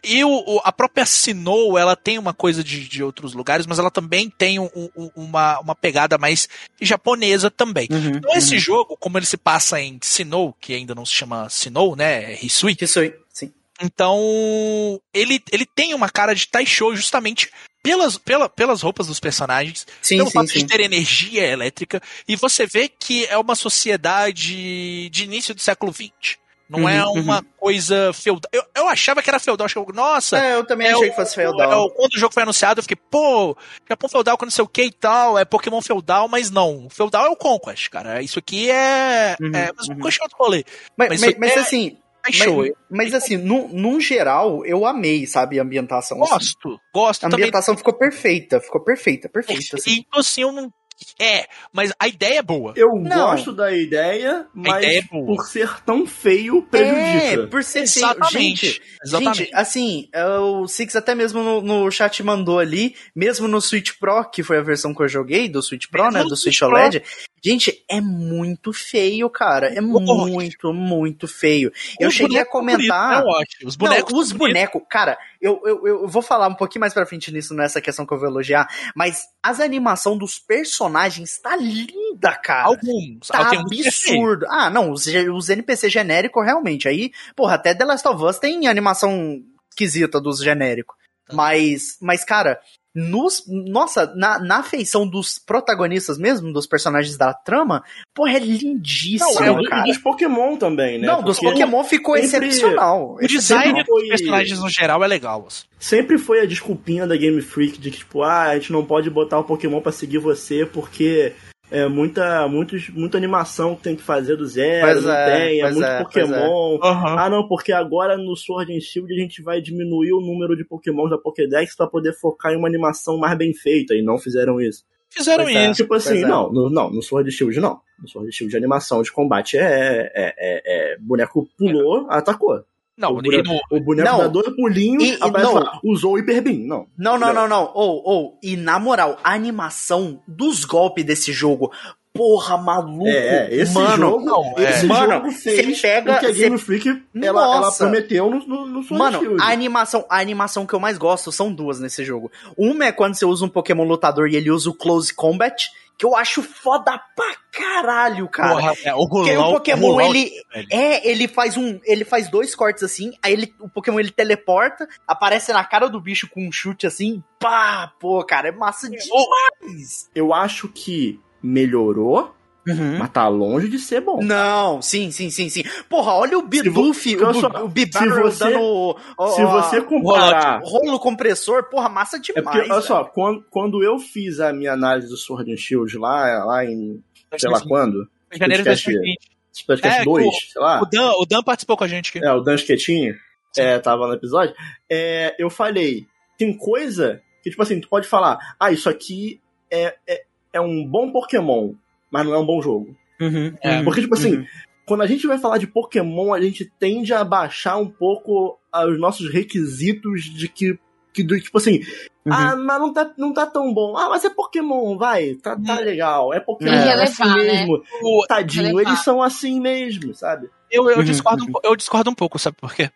E 0.03 0.23
o, 0.23 0.29
o- 0.29 0.61
a 0.63 0.71
própria 0.71 1.05
Sinnoh, 1.05 1.77
ela 1.77 1.95
tem 1.95 2.19
uma 2.19 2.33
coisa 2.33 2.61
de, 2.63 2.87
de 2.87 3.01
outros 3.01 3.33
lugares, 3.33 3.65
mas 3.65 3.79
ela 3.79 3.89
também 3.89 4.29
tem 4.29 4.59
um- 4.59 4.69
um- 4.75 5.09
uma, 5.15 5.59
uma 5.59 5.75
pegada 5.75 6.17
mais 6.17 6.49
japonesa 6.81 7.49
também. 7.49 7.87
Uhum, 7.89 8.17
Então 8.17 8.35
esse 8.35 8.55
uhum. 8.55 8.59
jogo, 8.59 8.97
como 8.97 9.17
ele 9.17 9.25
se 9.25 9.37
passa 9.37 9.79
em 9.81 9.97
Sinnoh, 10.01 10.53
que 10.59 10.73
ainda 10.73 10.93
não 10.93 11.05
se 11.05 11.13
chama 11.13 11.49
Sinnoh, 11.49 11.95
né, 11.95 12.33
é 12.33 12.45
Hisui, 12.45 12.75
aí, 12.81 13.13
sim. 13.33 13.51
então 13.81 14.99
ele, 15.13 15.41
ele 15.51 15.65
tem 15.65 15.93
uma 15.93 16.09
cara 16.09 16.33
de 16.33 16.47
Taisho 16.47 16.95
justamente 16.95 17.49
pelas, 17.83 18.17
pela, 18.17 18.49
pelas 18.49 18.81
roupas 18.81 19.07
dos 19.07 19.19
personagens, 19.19 19.85
Sim, 20.01 20.17
pelo 20.17 20.29
sim, 20.29 20.33
fato 20.33 20.47
sim. 20.49 20.59
de 20.59 20.65
ter 20.67 20.79
energia 20.81 21.45
elétrica, 21.45 22.01
e 22.27 22.35
você 22.35 22.65
vê 22.65 22.87
que 22.89 23.25
é 23.25 23.37
uma 23.37 23.55
sociedade 23.55 25.09
de 25.09 25.23
início 25.23 25.53
do 25.55 25.61
século 25.61 25.93
XX. 25.93 26.37
Não 26.69 26.87
é 26.89 27.01
Uhum, 27.05 27.21
uma 27.21 27.41
coisa 27.57 28.11
feudal. 28.11 28.49
Eu, 28.51 28.61
eu 28.75 28.89
achava 28.89 29.21
que 29.23 29.29
era 29.29 29.39
feudal, 29.39 29.63
acho 29.65 29.85
que, 29.85 29.93
nossa, 29.93 30.37
É, 30.37 30.55
eu 30.55 30.65
também 30.65 30.87
é 30.87 30.91
achei 30.93 31.07
o- 31.07 31.09
que 31.11 31.15
fosse 31.15 31.31
é 31.39 31.45
feudal. 31.45 31.85
o- 31.85 31.89
quando 31.91 32.13
o 32.13 32.19
jogo 32.19 32.33
foi 32.33 32.43
anunciado, 32.43 32.79
eu 32.79 32.83
fiquei, 32.83 32.97
pô, 33.09 33.55
Japão 33.87 34.09
feudal 34.09 34.37
com 34.37 34.43
não 34.43 34.51
sei 34.51 34.65
o 34.65 34.67
que 34.67 34.83
e 34.83 34.91
tal, 34.91 35.39
é 35.39 35.45
Pokémon 35.45 35.81
feudal, 35.81 36.27
mas 36.27 36.51
não. 36.51 36.89
Feudal 36.89 37.25
é 37.25 37.29
o 37.29 37.37
Conquest, 37.37 37.89
cara. 37.89 38.21
Isso 38.21 38.37
aqui 38.37 38.69
é. 38.69 39.37
Uhum, 39.39 39.55
é 39.55 39.71
mas 39.77 39.87
uhum. 39.87 39.93
o 39.93 39.95
Conquest 39.95 40.19
é 40.19 40.23
outro 40.23 40.37
rolê. 40.37 40.65
Mas, 40.97 41.07
mas 41.07 41.21
mas, 41.21 41.35
mas, 41.39 41.51
é- 41.55 41.59
assim, 41.61 41.97
Show. 42.33 42.57
mas, 42.57 42.71
mas 42.89 43.13
assim, 43.13 43.37
num, 43.37 43.67
num 43.69 43.99
geral, 43.99 44.65
eu 44.65 44.85
amei, 44.85 45.25
sabe, 45.25 45.59
a 45.59 45.63
ambientação. 45.63 46.21
assim. 46.23 46.33
Gosto, 46.33 46.79
gosto 46.93 47.25
A 47.25 47.29
também. 47.29 47.45
ambientação 47.45 47.77
ficou 47.77 47.93
perfeita, 47.93 48.59
ficou 48.59 48.83
perfeita, 48.83 49.29
perfeita. 49.29 49.77
Assim. 49.77 50.03
Então, 50.07 50.19
assim, 50.19 50.41
eu 50.41 50.51
não. 50.51 50.71
É, 51.19 51.47
mas 51.71 51.91
a 51.99 52.07
ideia 52.07 52.39
é 52.39 52.41
boa. 52.41 52.73
Eu 52.75 52.87
Não. 52.95 53.31
gosto 53.31 53.51
da 53.53 53.71
ideia, 53.75 54.47
mas 54.53 54.83
ideia 54.83 54.99
é 54.99 55.01
por 55.03 55.45
ser 55.45 55.81
tão 55.83 56.05
feio, 56.05 56.59
É, 56.59 56.61
prejudica. 56.69 57.47
por 57.47 57.63
ser 57.63 57.87
feio. 57.87 58.05
Exatamente. 58.05 58.65
Gente, 58.67 58.81
Exatamente. 59.03 59.37
Gente, 59.37 59.55
assim, 59.55 60.09
é, 60.13 60.25
o 60.37 60.67
Six 60.67 60.95
até 60.95 61.13
mesmo 61.15 61.43
no, 61.43 61.61
no 61.61 61.91
chat 61.91 62.21
mandou 62.23 62.59
ali, 62.59 62.95
mesmo 63.15 63.47
no 63.47 63.61
Switch 63.61 63.91
Pro, 63.99 64.29
que 64.29 64.43
foi 64.43 64.57
a 64.57 64.61
versão 64.63 64.93
que 64.93 65.01
eu 65.03 65.07
joguei, 65.07 65.47
do 65.47 65.61
Switch 65.61 65.87
Pro, 65.89 66.03
Mesmo 66.05 66.17
né, 66.17 66.23
do 66.23 66.35
Switch 66.35 66.57
Switch 66.57 66.59
Pro. 66.59 66.69
OLED, 66.79 67.03
gente, 67.43 67.83
é 67.89 68.01
muito 68.01 68.73
feio, 68.73 69.29
cara, 69.29 69.67
é 69.67 69.81
muito, 69.81 70.73
muito 70.73 71.27
feio. 71.27 71.71
Eu 71.99 72.09
Os 72.09 72.13
cheguei 72.15 72.39
a 72.39 72.45
comentar... 72.45 73.21
bonitos, 73.21 73.25
né, 73.25 73.31
Watch? 73.37 73.65
Os 73.65 73.75
bonecos. 73.75 74.13
Não, 74.13 74.19
os 74.19 74.31
bonecos, 74.31 74.81
cara, 74.89 75.17
eu, 75.41 75.61
eu, 75.65 75.87
eu 75.87 76.07
vou 76.07 76.21
falar 76.21 76.47
um 76.47 76.55
pouquinho 76.55 76.81
mais 76.81 76.93
pra 76.93 77.05
frente 77.05 77.31
nisso, 77.31 77.53
nessa 77.53 77.81
questão 77.81 78.05
que 78.05 78.13
eu 78.13 78.19
vou 78.19 78.27
elogiar, 78.27 78.67
mas 78.95 79.23
as 79.41 79.59
animação 79.59 80.17
dos 80.17 80.39
personagens 80.39 81.37
tá 81.39 81.55
linda, 81.55 82.35
cara. 82.35 82.67
Alguns. 82.67 83.27
Tá 83.27 83.49
feio. 83.49 83.61
absurdo. 83.61 84.45
Ah, 84.49 84.69
não, 84.69 84.91
os, 84.91 85.05
os 85.07 85.49
NPC 85.49 85.89
genéricos, 85.89 86.43
realmente. 86.43 86.87
Aí, 86.87 87.11
porra, 87.35 87.55
até 87.55 87.73
The 87.73 87.85
Last 87.85 88.07
of 88.07 88.23
Us 88.23 88.39
tem 88.39 88.67
animação 88.67 89.41
esquisita 89.69 90.19
dos 90.19 90.39
genéricos. 90.39 90.95
Tá. 91.27 91.35
Mas, 91.35 91.97
mas, 92.01 92.23
cara, 92.23 92.59
nos, 92.99 93.43
nossa, 93.47 94.11
na, 94.15 94.39
na 94.39 94.63
feição 94.63 95.07
dos 95.07 95.37
protagonistas 95.37 96.17
mesmo, 96.17 96.51
dos 96.51 96.65
personagens 96.65 97.15
da 97.15 97.31
trama, 97.31 97.83
porra, 98.13 98.31
é 98.31 98.39
lindíssimo, 98.39 99.39
Não, 99.39 99.59
é 99.59 99.69
cara. 99.69 99.83
dos 99.83 99.97
Pokémon 99.99 100.57
também, 100.57 100.97
né? 100.97 101.05
Não, 101.07 101.21
dos 101.21 101.37
Porque 101.39 101.51
Pokémon 101.51 101.83
ficou 101.83 102.17
sempre- 102.17 102.47
excepcional. 102.47 103.15
O 103.21 103.27
design 103.27 103.85
foi- 103.85 104.01
dos 104.01 104.09
personagens 104.09 104.59
no 104.59 104.69
geral 104.69 105.03
é 105.03 105.07
legal. 105.07 105.45
assim. 105.47 105.63
Sempre 105.79 106.17
foi 106.17 106.41
a 106.41 106.45
desculpinha 106.47 107.05
da 107.05 107.15
Game 107.15 107.39
Freak 107.39 107.77
de 107.79 107.91
que, 107.91 107.97
tipo, 107.99 108.23
ah, 108.23 108.45
a 108.45 108.55
gente 108.55 108.71
não 108.71 108.83
pode 108.83 109.11
botar 109.11 109.37
o 109.37 109.43
Pokémon 109.43 109.79
pra 109.79 109.91
seguir 109.91 110.17
você 110.17 110.65
porque 110.65 111.33
é 111.69 111.87
muita, 111.87 112.47
muitos, 112.47 112.89
muita 112.89 113.17
animação 113.17 113.75
que 113.75 113.83
tem 113.83 113.95
que 113.95 114.01
fazer 114.01 114.37
do 114.37 114.45
zero, 114.45 114.87
Pois 114.87 115.03
não 115.03 115.11
é, 115.11 115.37
tem, 115.37 115.61
é 115.61 115.71
muito 115.71 115.85
é, 115.85 116.03
Pokémon. 116.03 116.79
Aham. 116.81 117.15
Ah, 117.19 117.29
não, 117.29 117.47
porque 117.47 117.71
agora 117.73 118.17
no 118.17 118.35
Sword 118.35 118.73
and 118.73 118.79
Shield 118.79 119.13
a 119.13 119.17
gente 119.17 119.41
vai 119.41 119.61
diminuir 119.61 120.13
o 120.13 120.21
número 120.21 120.55
de 120.55 120.63
Pokémon 120.63 121.09
da 121.09 121.17
Pokédex 121.17 121.75
pra 121.75 121.87
poder 121.87 122.13
focar 122.13 122.53
em 122.53 122.57
uma 122.57 122.67
animação 122.67 123.17
mais 123.17 123.37
bem 123.37 123.53
feita, 123.53 123.93
e 123.93 124.01
não 124.01 124.17
fizeram 124.17 124.61
isso. 124.61 124.85
Fizeram 125.09 125.43
Pois 125.45 125.55
é. 125.55 125.65
isso. 125.65 125.73
Tipo 125.83 125.93
assim, 125.93 126.23
é. 126.23 126.27
não, 126.27 126.51
no, 126.51 126.69
não, 126.69 126.89
no 126.89 127.01
Sword 127.01 127.29
and 127.29 127.33
Shield 127.33 127.59
não. 127.59 127.79
No 128.01 128.07
Sword 128.07 128.29
and 128.29 128.31
Shield 128.31 128.55
a 128.55 128.59
animação 128.59 129.01
de 129.01 129.11
combate 129.11 129.57
é, 129.57 130.11
é, 130.13 130.33
é, 130.37 130.93
é 130.93 130.97
boneco 130.99 131.49
pulou, 131.57 132.07
atacou. 132.09 132.63
Não, 132.97 133.13
o, 133.13 133.19
e 133.19 133.21
boneco, 133.23 133.49
no- 133.49 133.77
o 133.77 133.79
boneco 133.79 134.09
Não. 134.09 134.17
dá 134.17 134.27
dois 134.27 134.49
pulinhos, 134.55 135.03
E- 135.03 135.11
e 135.11 135.17
aparece 135.21 135.53
não. 135.53 135.61
lá, 135.61 135.79
usou 135.83 136.13
o 136.13 136.17
Hyper 136.17 136.41
Beam. 136.41 136.57
Não. 136.65 136.87
Não, 136.97 137.17
não, 137.19 137.27
Não. 137.27 137.33
não, 137.33 137.47
não. 137.47 137.71
Ou, 137.75 138.01
ou, 138.03 138.39
e 138.41 138.55
na 138.57 138.79
moral, 138.79 139.19
a 139.23 139.33
animação 139.33 140.21
dos 140.27 140.65
golpes 140.65 141.05
desse 141.05 141.31
jogo, 141.31 141.71
porra, 142.17 142.57
maluco. 142.57 143.07
É, 143.07 143.47
esse 143.53 143.73
mano, 143.73 143.95
jogo, 143.97 144.25
não, 144.25 144.53
esse 144.57 144.85
é. 144.85 144.87
Mano, 144.87 145.13
jogo 145.13 145.31
fez 145.31 145.77
você 145.77 145.81
pega- 145.81 146.15
o 146.15 146.19
que 146.19 146.25
a 146.25 146.29
você- 146.29 146.33
Game 146.39 146.57
Freak 146.57 147.03
ela, 147.21 147.55
ela 147.57 147.71
prometeu 147.71 148.29
no, 148.29 148.39
no, 148.45 148.65
no 148.67 148.83
Sword 148.83 148.97
Mano, 149.17 149.37
a 149.41 149.51
animação, 149.51 150.05
a 150.09 150.19
animação 150.19 150.65
que 150.65 150.73
eu 150.73 150.79
mais 150.79 150.97
gosto 150.97 151.31
são 151.31 151.53
duas 151.53 151.79
nesse 151.79 152.03
jogo. 152.03 152.31
Uma 152.57 152.85
é 152.85 152.91
quando 152.91 153.15
você 153.15 153.25
usa 153.25 153.45
um 153.45 153.49
Pokémon 153.49 153.83
lutador 153.83 154.27
e 154.29 154.35
ele 154.35 154.51
usa 154.51 154.69
o 154.69 154.73
Close 154.73 155.13
Combat, 155.13 155.69
que 155.97 156.05
eu 156.05 156.15
acho 156.15 156.43
foda 156.43 156.99
pra 157.15 157.35
caralho, 157.51 158.27
cara. 158.29 158.53
Porra, 158.53 158.73
é, 158.83 158.93
o 158.93 159.07
Porque 159.09 159.35
o 159.35 159.51
Pokémon, 159.53 159.87
rolão, 159.87 160.09
ele. 160.09 160.31
velho. 160.53 160.67
É, 160.71 161.09
ele 161.09 161.27
faz 161.27 161.57
um. 161.57 161.79
Ele 161.83 162.05
faz 162.05 162.29
dois 162.29 162.53
cortes 162.53 162.83
assim, 162.83 163.13
aí 163.19 163.33
ele, 163.33 163.51
o 163.59 163.67
Pokémon 163.67 163.99
ele 163.99 164.11
teleporta, 164.11 164.87
aparece 165.07 165.51
na 165.51 165.63
cara 165.63 165.89
do 165.89 165.99
bicho 165.99 166.29
com 166.29 166.47
um 166.47 166.51
chute 166.51 166.85
assim, 166.85 167.23
pá, 167.39 167.91
pô, 167.99 168.23
cara, 168.23 168.49
é 168.49 168.51
massa 168.51 168.87
demais. 168.87 170.07
Eu 170.13 170.33
acho 170.35 170.67
que 170.69 171.19
melhorou, 171.41 172.33
Uhum. 172.67 172.97
mas 172.99 173.09
tá 173.11 173.27
longe 173.27 173.69
de 173.69 173.79
ser 173.79 174.01
bom. 174.01 174.21
Não, 174.21 174.81
sim, 174.81 175.09
sim, 175.11 175.29
sim, 175.29 175.47
sim. 175.49 175.63
Porra, 175.89 176.11
olha 176.13 176.37
o 176.37 176.41
Bidoof, 176.41 177.15
o, 177.15 177.33
só- 177.33 177.47
o 177.63 177.67
se 177.67 177.73
Bibarro 177.73 178.21
você- 178.23 178.43
dando. 178.43 178.95
ó, 179.17 179.27
Se 179.29 179.45
você 179.45 179.81
comparar. 179.81 180.59
Rolo 180.63 180.99
compressor, 180.99 181.63
porra, 181.69 181.87
massa 181.87 182.17
É 182.17 182.19
demais. 182.19 182.43
porque, 182.43 182.59
olha 182.59 182.67
velho. 182.67 182.81
só, 182.81 183.03
quando, 183.05 183.45
quando 183.49 183.81
eu 183.83 183.97
fiz 183.99 184.39
a 184.41 184.51
minha 184.51 184.73
análise 184.73 185.07
do 185.07 185.15
Sword 185.15 185.51
and 185.53 185.57
Shield 185.57 185.97
lá, 185.97 186.43
lá 186.43 186.65
em. 186.65 187.01
sei 187.37 187.49
lá 187.49 187.61
quando? 187.61 188.07
Em 188.33 188.37
janeiro 188.37 188.63
de 188.63 188.69
podcast- 188.69 188.85
2020. 188.91 189.19
Esse 189.55 189.65
podcast 189.65 190.01
É, 190.01 190.03
2, 190.03 190.25
o- 190.27 190.31
sei 190.51 190.61
lá. 190.61 190.81
O 190.81 190.85
Dan, 190.85 191.11
o 191.19 191.25
Dan 191.25 191.41
participou 191.43 191.77
com 191.77 191.83
a 191.83 191.87
gente 191.87 192.09
aqui. 192.09 192.23
É, 192.23 192.31
o 192.33 192.41
Dan 192.41 192.57
Schettini, 192.57 193.15
é, 193.57 193.79
tava 193.79 194.05
no 194.07 194.13
episódio. 194.13 194.53
É, 194.89 195.33
eu 195.39 195.49
falei, 195.49 196.05
tem 196.37 196.55
coisa 196.55 197.21
que, 197.41 197.49
tipo 197.49 197.63
assim, 197.63 197.79
tu 197.79 197.87
pode 197.87 198.07
falar, 198.07 198.37
ah, 198.59 198.71
isso 198.71 198.87
aqui 198.89 199.39
é, 199.71 199.95
é, 200.05 200.23
é 200.57 200.61
um 200.61 200.85
bom 200.85 201.11
Pokémon, 201.11 201.73
mas 202.11 202.25
não 202.25 202.33
é 202.33 202.39
um 202.39 202.45
bom 202.45 202.61
jogo. 202.61 202.95
Uhum, 203.21 203.55
É, 203.61 203.77
uhum, 203.77 203.83
Porque, 203.85 204.01
tipo 204.01 204.13
assim, 204.15 204.37
uhum. 204.37 204.45
quando 204.85 205.01
a 205.01 205.07
gente 205.07 205.25
vai 205.27 205.37
falar 205.37 205.57
de 205.57 205.67
Pokémon, 205.67 206.33
a 206.33 206.41
gente 206.41 206.65
tende 206.79 207.13
a 207.13 207.23
baixar 207.23 207.77
um 207.77 207.87
pouco 207.89 208.57
os 208.73 208.99
nossos 208.99 209.31
requisitos 209.31 210.23
de 210.23 210.47
que. 210.47 210.77
que 211.13 211.23
do, 211.23 211.39
tipo 211.39 211.57
assim, 211.57 211.81
Uhum. 212.25 212.33
ah, 212.33 212.55
mas 212.57 212.79
não 212.79 212.91
tá, 212.93 213.13
não 213.17 213.33
tá 213.33 213.45
tão 213.45 213.73
bom. 213.73 213.95
Ah, 213.95 214.09
mas 214.09 214.25
é 214.25 214.29
Pokémon, 214.29 214.97
vai, 214.97 215.35
tá, 215.35 215.55
tá 215.55 215.79
legal. 215.79 216.33
É 216.33 216.41
Pokémon, 216.41 216.73
É. 216.73 216.89
é 216.89 217.03
assim 217.03 217.23
né? 217.23 217.35
mesmo. 217.35 217.81
O- 218.03 218.25
Tadinho, 218.27 218.77
eles 218.81 219.01
são 219.01 219.23
assim 219.23 219.61
mesmo, 219.61 220.13
sabe? 220.13 220.49
Eu, 220.69 220.89
eu, 220.89 220.97
Uhum, 220.97 221.03
discordo, 221.05 221.43
um 221.43 221.47
uhum. 221.47 221.53
eu 221.63 221.75
discordo 221.77 222.09
um 222.09 222.13
pouco, 222.13 222.37
sabe 222.37 222.57
por 222.59 222.73
quê? 222.75 222.91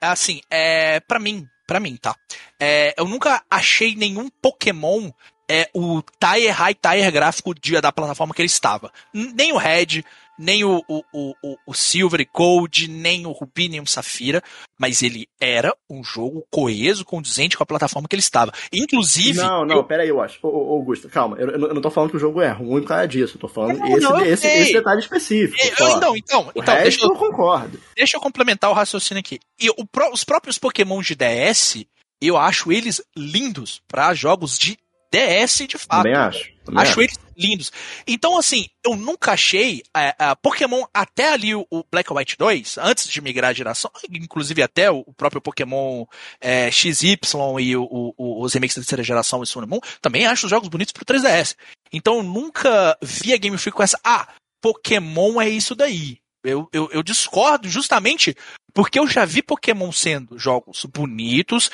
É 0.00 0.06
Assim, 0.06 0.40
é, 0.48 1.00
pra 1.00 1.18
mim, 1.18 1.48
pra 1.66 1.80
mim, 1.80 1.96
tá? 1.96 2.14
É, 2.60 2.94
eu 2.96 3.04
nunca 3.08 3.42
achei 3.50 3.96
nenhum 3.96 4.28
Pokémon 4.40 5.10
é, 5.50 5.68
o 5.74 6.02
tire 6.20 6.48
high 6.50 6.74
tire 6.74 7.10
gráfico 7.10 7.54
de, 7.54 7.80
da 7.80 7.90
plataforma 7.92 8.34
que 8.34 8.42
ele 8.42 8.46
estava. 8.46 8.92
Nem 9.14 9.52
o 9.52 9.56
Red, 9.56 10.04
nem 10.38 10.62
o, 10.62 10.82
o, 10.86 11.02
o, 11.12 11.34
o- 11.66 11.74
Silver 11.74 12.20
e 12.20 12.28
Gold, 12.32 12.86
nem 12.88 13.26
o 13.26 13.32
Ruby, 13.32 13.68
nem 13.68 13.80
o 13.80 13.86
Safira, 13.86 14.42
mas 14.78 15.02
ele 15.02 15.26
era 15.40 15.74
um 15.90 16.04
jogo 16.04 16.46
coeso, 16.50 17.04
condizente 17.04 17.56
com 17.56 17.62
a 17.62 17.66
plataforma 17.66 18.06
que 18.06 18.14
ele 18.14 18.20
estava. 18.20 18.52
Inclusive, 18.72 19.38
Não, 19.38 19.64
não, 19.64 19.76
eu- 19.76 19.84
pera 19.84 20.02
aí, 20.04 20.08
eu 20.10 20.20
acho. 20.20 20.38
Ô, 20.42 20.48
ô, 20.48 20.72
Augusto, 20.74 21.08
calma. 21.08 21.36
Eu, 21.38 21.50
eu 21.50 21.58
não- 21.58 21.68
eu 21.68 21.80
tô 21.80 21.90
falando 21.90 22.10
que 22.10 22.16
o 22.16 22.20
jogo 22.20 22.40
é 22.40 22.50
ruim 22.50 22.82
por 22.82 22.88
causa 22.88 23.08
disso. 23.08 23.36
Eu 23.36 23.40
tô 23.40 23.48
falando 23.48 23.78
Não, 23.78 23.88
esse, 23.88 24.00
não, 24.00 24.20
eu 24.20 24.32
esse, 24.32 24.46
esse 24.46 24.72
detalhe 24.74 25.00
específico. 25.00 25.58
eu- 25.60 25.76
só. 25.76 25.96
então, 25.96 26.16
então, 26.16 26.52
então 26.54 26.74
deixa 26.82 27.04
eu, 27.04 27.08
eu 27.08 27.16
concordo. 27.16 27.80
Deixa 27.96 28.16
eu 28.16 28.20
complementar 28.20 28.70
o 28.70 28.74
raciocínio 28.74 29.20
aqui. 29.20 29.40
E 29.58 29.68
os 30.12 30.22
próprios 30.24 30.58
Pokémon 30.58 31.00
de 31.02 31.16
DS, 31.16 31.84
eu 32.20 32.36
acho 32.36 32.70
eles 32.70 33.02
lindos 33.16 33.80
para 33.88 34.14
jogos 34.14 34.56
de 34.58 34.78
DS 35.12 35.66
de 35.66 35.78
fato. 35.78 36.02
Também 36.02 36.14
acho. 36.14 36.50
Também 36.64 36.82
Acho 36.82 37.00
eles 37.00 37.18
lindos. 37.36 37.72
Então, 38.06 38.36
assim, 38.36 38.66
eu 38.84 38.94
nunca 38.96 39.32
achei 39.32 39.82
é, 39.96 40.14
a 40.18 40.36
Pokémon 40.36 40.84
até 40.92 41.32
ali 41.32 41.54
o, 41.54 41.66
o 41.70 41.82
Black 41.90 42.12
White 42.12 42.36
2, 42.36 42.78
antes 42.78 43.08
de 43.08 43.20
migrar 43.20 43.50
a 43.50 43.54
geração, 43.54 43.90
inclusive 44.10 44.60
até 44.62 44.90
o, 44.90 45.04
o 45.06 45.14
próprio 45.14 45.40
Pokémon 45.40 46.04
é, 46.40 46.70
XY 46.70 47.16
e 47.60 47.76
o- 47.76 48.14
os 48.18 48.52
remakes 48.52 48.76
da 48.76 48.82
terceira 48.82 49.02
geração 49.02 49.42
e 49.42 49.46
Sun 49.46 49.66
Moon, 49.66 49.80
também 50.02 50.26
acho 50.26 50.46
os 50.46 50.50
jogos 50.50 50.68
bonitos 50.68 50.92
pro 50.92 51.04
3DS. 51.04 51.54
Então 51.92 52.16
eu 52.18 52.22
nunca 52.22 52.98
vi 53.00 53.32
a 53.32 53.36
Game 53.38 53.56
Freak 53.56 53.76
com 53.76 53.82
essa, 53.82 53.98
ah, 54.04 54.28
Pokémon 54.60 55.40
é 55.40 55.48
isso 55.48 55.74
daí. 55.74 56.18
Eu, 56.44 56.68
eu, 56.72 56.88
eu 56.92 57.02
discordo 57.02 57.68
justamente 57.68 58.36
porque 58.74 58.98
eu 58.98 59.06
já 59.08 59.24
vi 59.24 59.42
Pokémon 59.42 59.90
sendo 59.90 60.38
jogos 60.38 60.84
bonitos, 60.84 61.70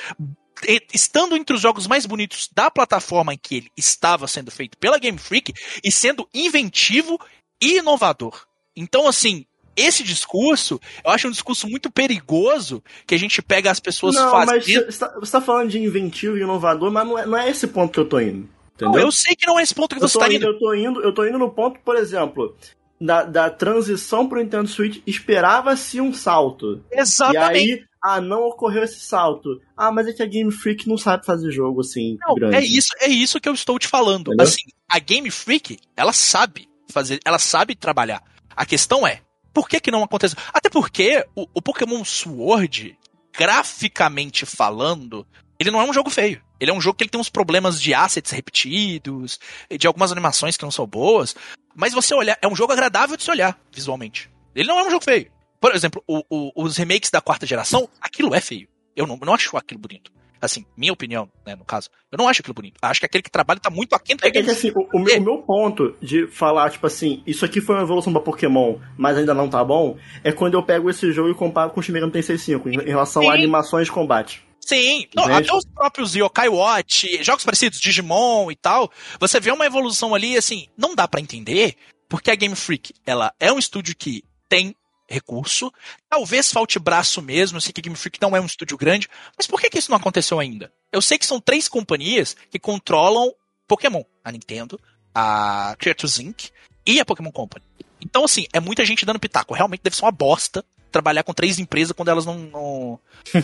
estando 0.92 1.36
entre 1.36 1.54
os 1.54 1.60
jogos 1.60 1.86
mais 1.86 2.06
bonitos 2.06 2.48
da 2.54 2.70
plataforma 2.70 3.34
em 3.34 3.38
que 3.38 3.56
ele 3.56 3.70
estava 3.76 4.26
sendo 4.26 4.50
feito 4.50 4.76
pela 4.78 4.98
Game 4.98 5.18
Freak 5.18 5.52
e 5.82 5.90
sendo 5.92 6.28
inventivo 6.34 7.18
e 7.60 7.78
inovador. 7.78 8.46
Então, 8.76 9.06
assim, 9.06 9.46
esse 9.76 10.02
discurso, 10.02 10.80
eu 11.04 11.10
acho 11.10 11.28
um 11.28 11.30
discurso 11.30 11.68
muito 11.68 11.90
perigoso 11.90 12.82
que 13.06 13.14
a 13.14 13.18
gente 13.18 13.42
pega 13.42 13.70
as 13.70 13.80
pessoas 13.80 14.14
Não, 14.14 14.30
mas 14.32 14.50
fazendo. 14.50 14.90
você 14.92 14.98
tá, 14.98 15.14
você 15.18 15.32
tá 15.32 15.40
falando 15.40 15.70
de 15.70 15.78
inventivo 15.78 16.36
e 16.36 16.42
inovador, 16.42 16.90
mas 16.90 17.06
não 17.06 17.18
é, 17.18 17.26
não 17.26 17.38
é 17.38 17.48
esse 17.50 17.66
ponto 17.66 17.92
que 17.92 18.00
eu 18.00 18.08
tô 18.08 18.20
indo. 18.20 18.48
Não, 18.80 18.88
Entendeu? 18.88 19.06
eu 19.06 19.12
sei 19.12 19.36
que 19.36 19.46
não 19.46 19.58
é 19.58 19.62
esse 19.62 19.74
ponto 19.74 19.94
que 19.94 20.02
Eu 20.02 20.08
você 20.08 20.18
tô, 20.18 20.24
está 20.24 20.34
indo, 20.34 20.44
indo. 20.44 20.52
eu, 20.54 20.58
tô 20.58 20.74
indo, 20.74 21.00
eu 21.02 21.14
tô 21.14 21.26
indo 21.26 21.38
no 21.38 21.50
ponto, 21.50 21.78
por 21.84 21.96
exemplo, 21.96 22.56
da, 23.00 23.24
da 23.24 23.50
transição 23.50 24.28
pro 24.28 24.40
Nintendo 24.40 24.68
Switch, 24.68 25.02
esperava-se 25.06 26.00
um 26.00 26.12
salto. 26.12 26.82
Exatamente. 26.90 27.66
E 27.66 27.72
aí, 27.72 27.84
ah, 28.02 28.20
não 28.20 28.42
ocorreu 28.42 28.84
esse 28.84 29.00
salto. 29.00 29.60
Ah, 29.76 29.90
mas 29.90 30.06
é 30.06 30.12
que 30.12 30.22
a 30.22 30.26
Game 30.26 30.52
Freak 30.52 30.88
não 30.88 30.98
sabe 30.98 31.24
fazer 31.24 31.50
jogo 31.50 31.80
assim, 31.80 32.16
Não, 32.20 32.34
grande. 32.34 32.56
é 32.56 32.60
isso, 32.62 32.90
é 33.00 33.08
isso 33.08 33.40
que 33.40 33.48
eu 33.48 33.54
estou 33.54 33.78
te 33.78 33.88
falando. 33.88 34.28
Entendeu? 34.28 34.46
Assim, 34.46 34.62
a 34.88 34.98
Game 34.98 35.30
Freak, 35.30 35.78
ela 35.96 36.12
sabe 36.12 36.68
fazer, 36.90 37.18
ela 37.24 37.38
sabe 37.38 37.74
trabalhar. 37.74 38.22
A 38.54 38.66
questão 38.66 39.06
é, 39.06 39.20
por 39.52 39.68
que 39.68 39.80
que 39.80 39.90
não 39.90 40.02
aconteceu? 40.02 40.38
Até 40.52 40.68
porque 40.68 41.24
o, 41.34 41.46
o 41.54 41.62
Pokémon 41.62 42.04
Sword, 42.04 42.96
graficamente 43.32 44.44
falando, 44.44 45.26
ele 45.58 45.70
não 45.70 45.80
é 45.80 45.84
um 45.84 45.92
jogo 45.92 46.10
feio. 46.10 46.42
Ele 46.60 46.70
é 46.70 46.74
um 46.74 46.80
jogo 46.80 46.96
que 46.96 47.04
ele 47.04 47.10
tem 47.10 47.20
uns 47.20 47.28
problemas 47.28 47.80
de 47.80 47.92
assets 47.94 48.30
repetidos, 48.30 49.38
de 49.78 49.86
algumas 49.86 50.12
animações 50.12 50.56
que 50.56 50.62
não 50.62 50.70
são 50.70 50.86
boas, 50.86 51.34
mas 51.74 51.92
você 51.92 52.14
olhar, 52.14 52.38
é 52.40 52.48
um 52.48 52.56
jogo 52.56 52.72
agradável 52.72 53.16
de 53.16 53.22
se 53.22 53.30
olhar 53.30 53.58
visualmente. 53.72 54.30
Ele 54.54 54.68
não 54.68 54.78
é 54.78 54.84
um 54.86 54.90
jogo 54.90 55.04
feio. 55.04 55.30
Por 55.60 55.74
exemplo, 55.74 56.02
o- 56.06 56.22
o- 56.28 56.52
os 56.64 56.76
remakes 56.76 57.10
da 57.10 57.20
quarta 57.20 57.46
geração, 57.46 57.88
aquilo 58.00 58.34
é 58.34 58.40
feio. 58.40 58.68
Eu 58.94 59.06
não, 59.06 59.16
não 59.16 59.34
acho 59.34 59.56
aquilo 59.56 59.80
bonito. 59.80 60.12
Assim, 60.40 60.66
minha 60.76 60.92
opinião, 60.92 61.26
né, 61.46 61.56
no 61.56 61.64
caso. 61.64 61.88
Eu 62.12 62.18
não 62.18 62.28
acho 62.28 62.42
aquilo 62.42 62.52
bonito. 62.52 62.76
Acho 62.82 63.00
que 63.00 63.06
aquele 63.06 63.22
que 63.22 63.30
trabalha 63.30 63.58
tá 63.58 63.70
muito 63.70 63.94
aquém 63.94 64.14
do 64.14 64.20
É 64.26 64.30
que, 64.30 64.42
Game 64.42 64.50
assim, 64.50 64.70
o, 64.76 64.98
o 64.98 65.00
meu, 65.00 65.16
o 65.18 65.22
meu 65.22 65.38
ponto 65.38 65.96
de 66.02 66.26
falar, 66.26 66.68
tipo 66.70 66.86
assim, 66.86 67.22
isso 67.26 67.46
aqui 67.46 67.62
foi 67.62 67.76
uma 67.76 67.82
evolução 67.82 68.12
pra 68.12 68.20
Pokémon, 68.20 68.76
mas 68.98 69.16
ainda 69.16 69.32
não 69.32 69.48
tá 69.48 69.64
bom, 69.64 69.96
é 70.22 70.30
quando 70.32 70.52
eu 70.52 70.62
pego 70.62 70.90
esse 70.90 71.10
jogo 71.12 71.30
e 71.30 71.34
comparo 71.34 71.70
com 71.70 71.80
o 71.80 71.82
Shin 71.82 71.92
Megami 71.92 72.12
Tensei 72.12 72.36
5, 72.36 72.68
em 72.68 72.74
em 72.74 72.86
relação 72.88 73.22
Sim. 73.22 73.30
a 73.30 73.32
animações 73.32 73.86
de 73.86 73.92
combate. 73.92 74.44
Sim, 74.64 75.06
não, 75.14 75.24
até 75.24 75.54
os 75.54 75.66
próprios 75.66 76.14
Yokai 76.14 76.48
Watch, 76.48 77.22
jogos 77.22 77.44
parecidos, 77.44 77.78
Digimon 77.78 78.50
e 78.50 78.56
tal, 78.56 78.90
você 79.20 79.38
vê 79.38 79.50
uma 79.50 79.66
evolução 79.66 80.14
ali, 80.14 80.38
assim, 80.38 80.68
não 80.76 80.94
dá 80.94 81.06
pra 81.06 81.20
entender, 81.20 81.76
porque 82.08 82.30
a 82.30 82.34
Game 82.34 82.56
Freak, 82.56 82.94
ela 83.04 83.34
é 83.38 83.52
um 83.52 83.58
estúdio 83.58 83.94
que 83.94 84.24
tem 84.48 84.74
recurso, 85.06 85.70
talvez 86.08 86.50
falte 86.50 86.78
braço 86.78 87.20
mesmo, 87.20 87.58
eu 87.58 87.60
sei 87.60 87.74
que 87.74 87.80
a 87.80 87.82
Game 87.82 87.96
Freak 87.96 88.18
não 88.22 88.34
é 88.34 88.40
um 88.40 88.46
estúdio 88.46 88.78
grande, 88.78 89.06
mas 89.36 89.46
por 89.46 89.60
que, 89.60 89.68
que 89.68 89.78
isso 89.78 89.90
não 89.90 89.98
aconteceu 89.98 90.40
ainda? 90.40 90.72
Eu 90.90 91.02
sei 91.02 91.18
que 91.18 91.26
são 91.26 91.38
três 91.38 91.68
companhias 91.68 92.34
que 92.50 92.58
controlam 92.58 93.34
Pokémon, 93.68 94.02
a 94.24 94.32
Nintendo, 94.32 94.80
a 95.14 95.76
Creators 95.78 96.18
Inc. 96.18 96.48
e 96.86 97.00
a 97.00 97.04
Pokémon 97.04 97.30
Company. 97.30 97.64
Então, 98.00 98.24
assim, 98.24 98.46
é 98.52 98.60
muita 98.60 98.84
gente 98.84 99.04
dando 99.04 99.20
pitaco, 99.20 99.52
realmente 99.52 99.82
deve 99.82 99.96
ser 99.96 100.04
uma 100.04 100.12
bosta 100.12 100.64
trabalhar 100.94 101.24
com 101.24 101.34
três 101.34 101.58
empresas 101.58 101.90
quando 101.92 102.08
elas 102.08 102.24
não, 102.24 102.38
não, 102.38 103.00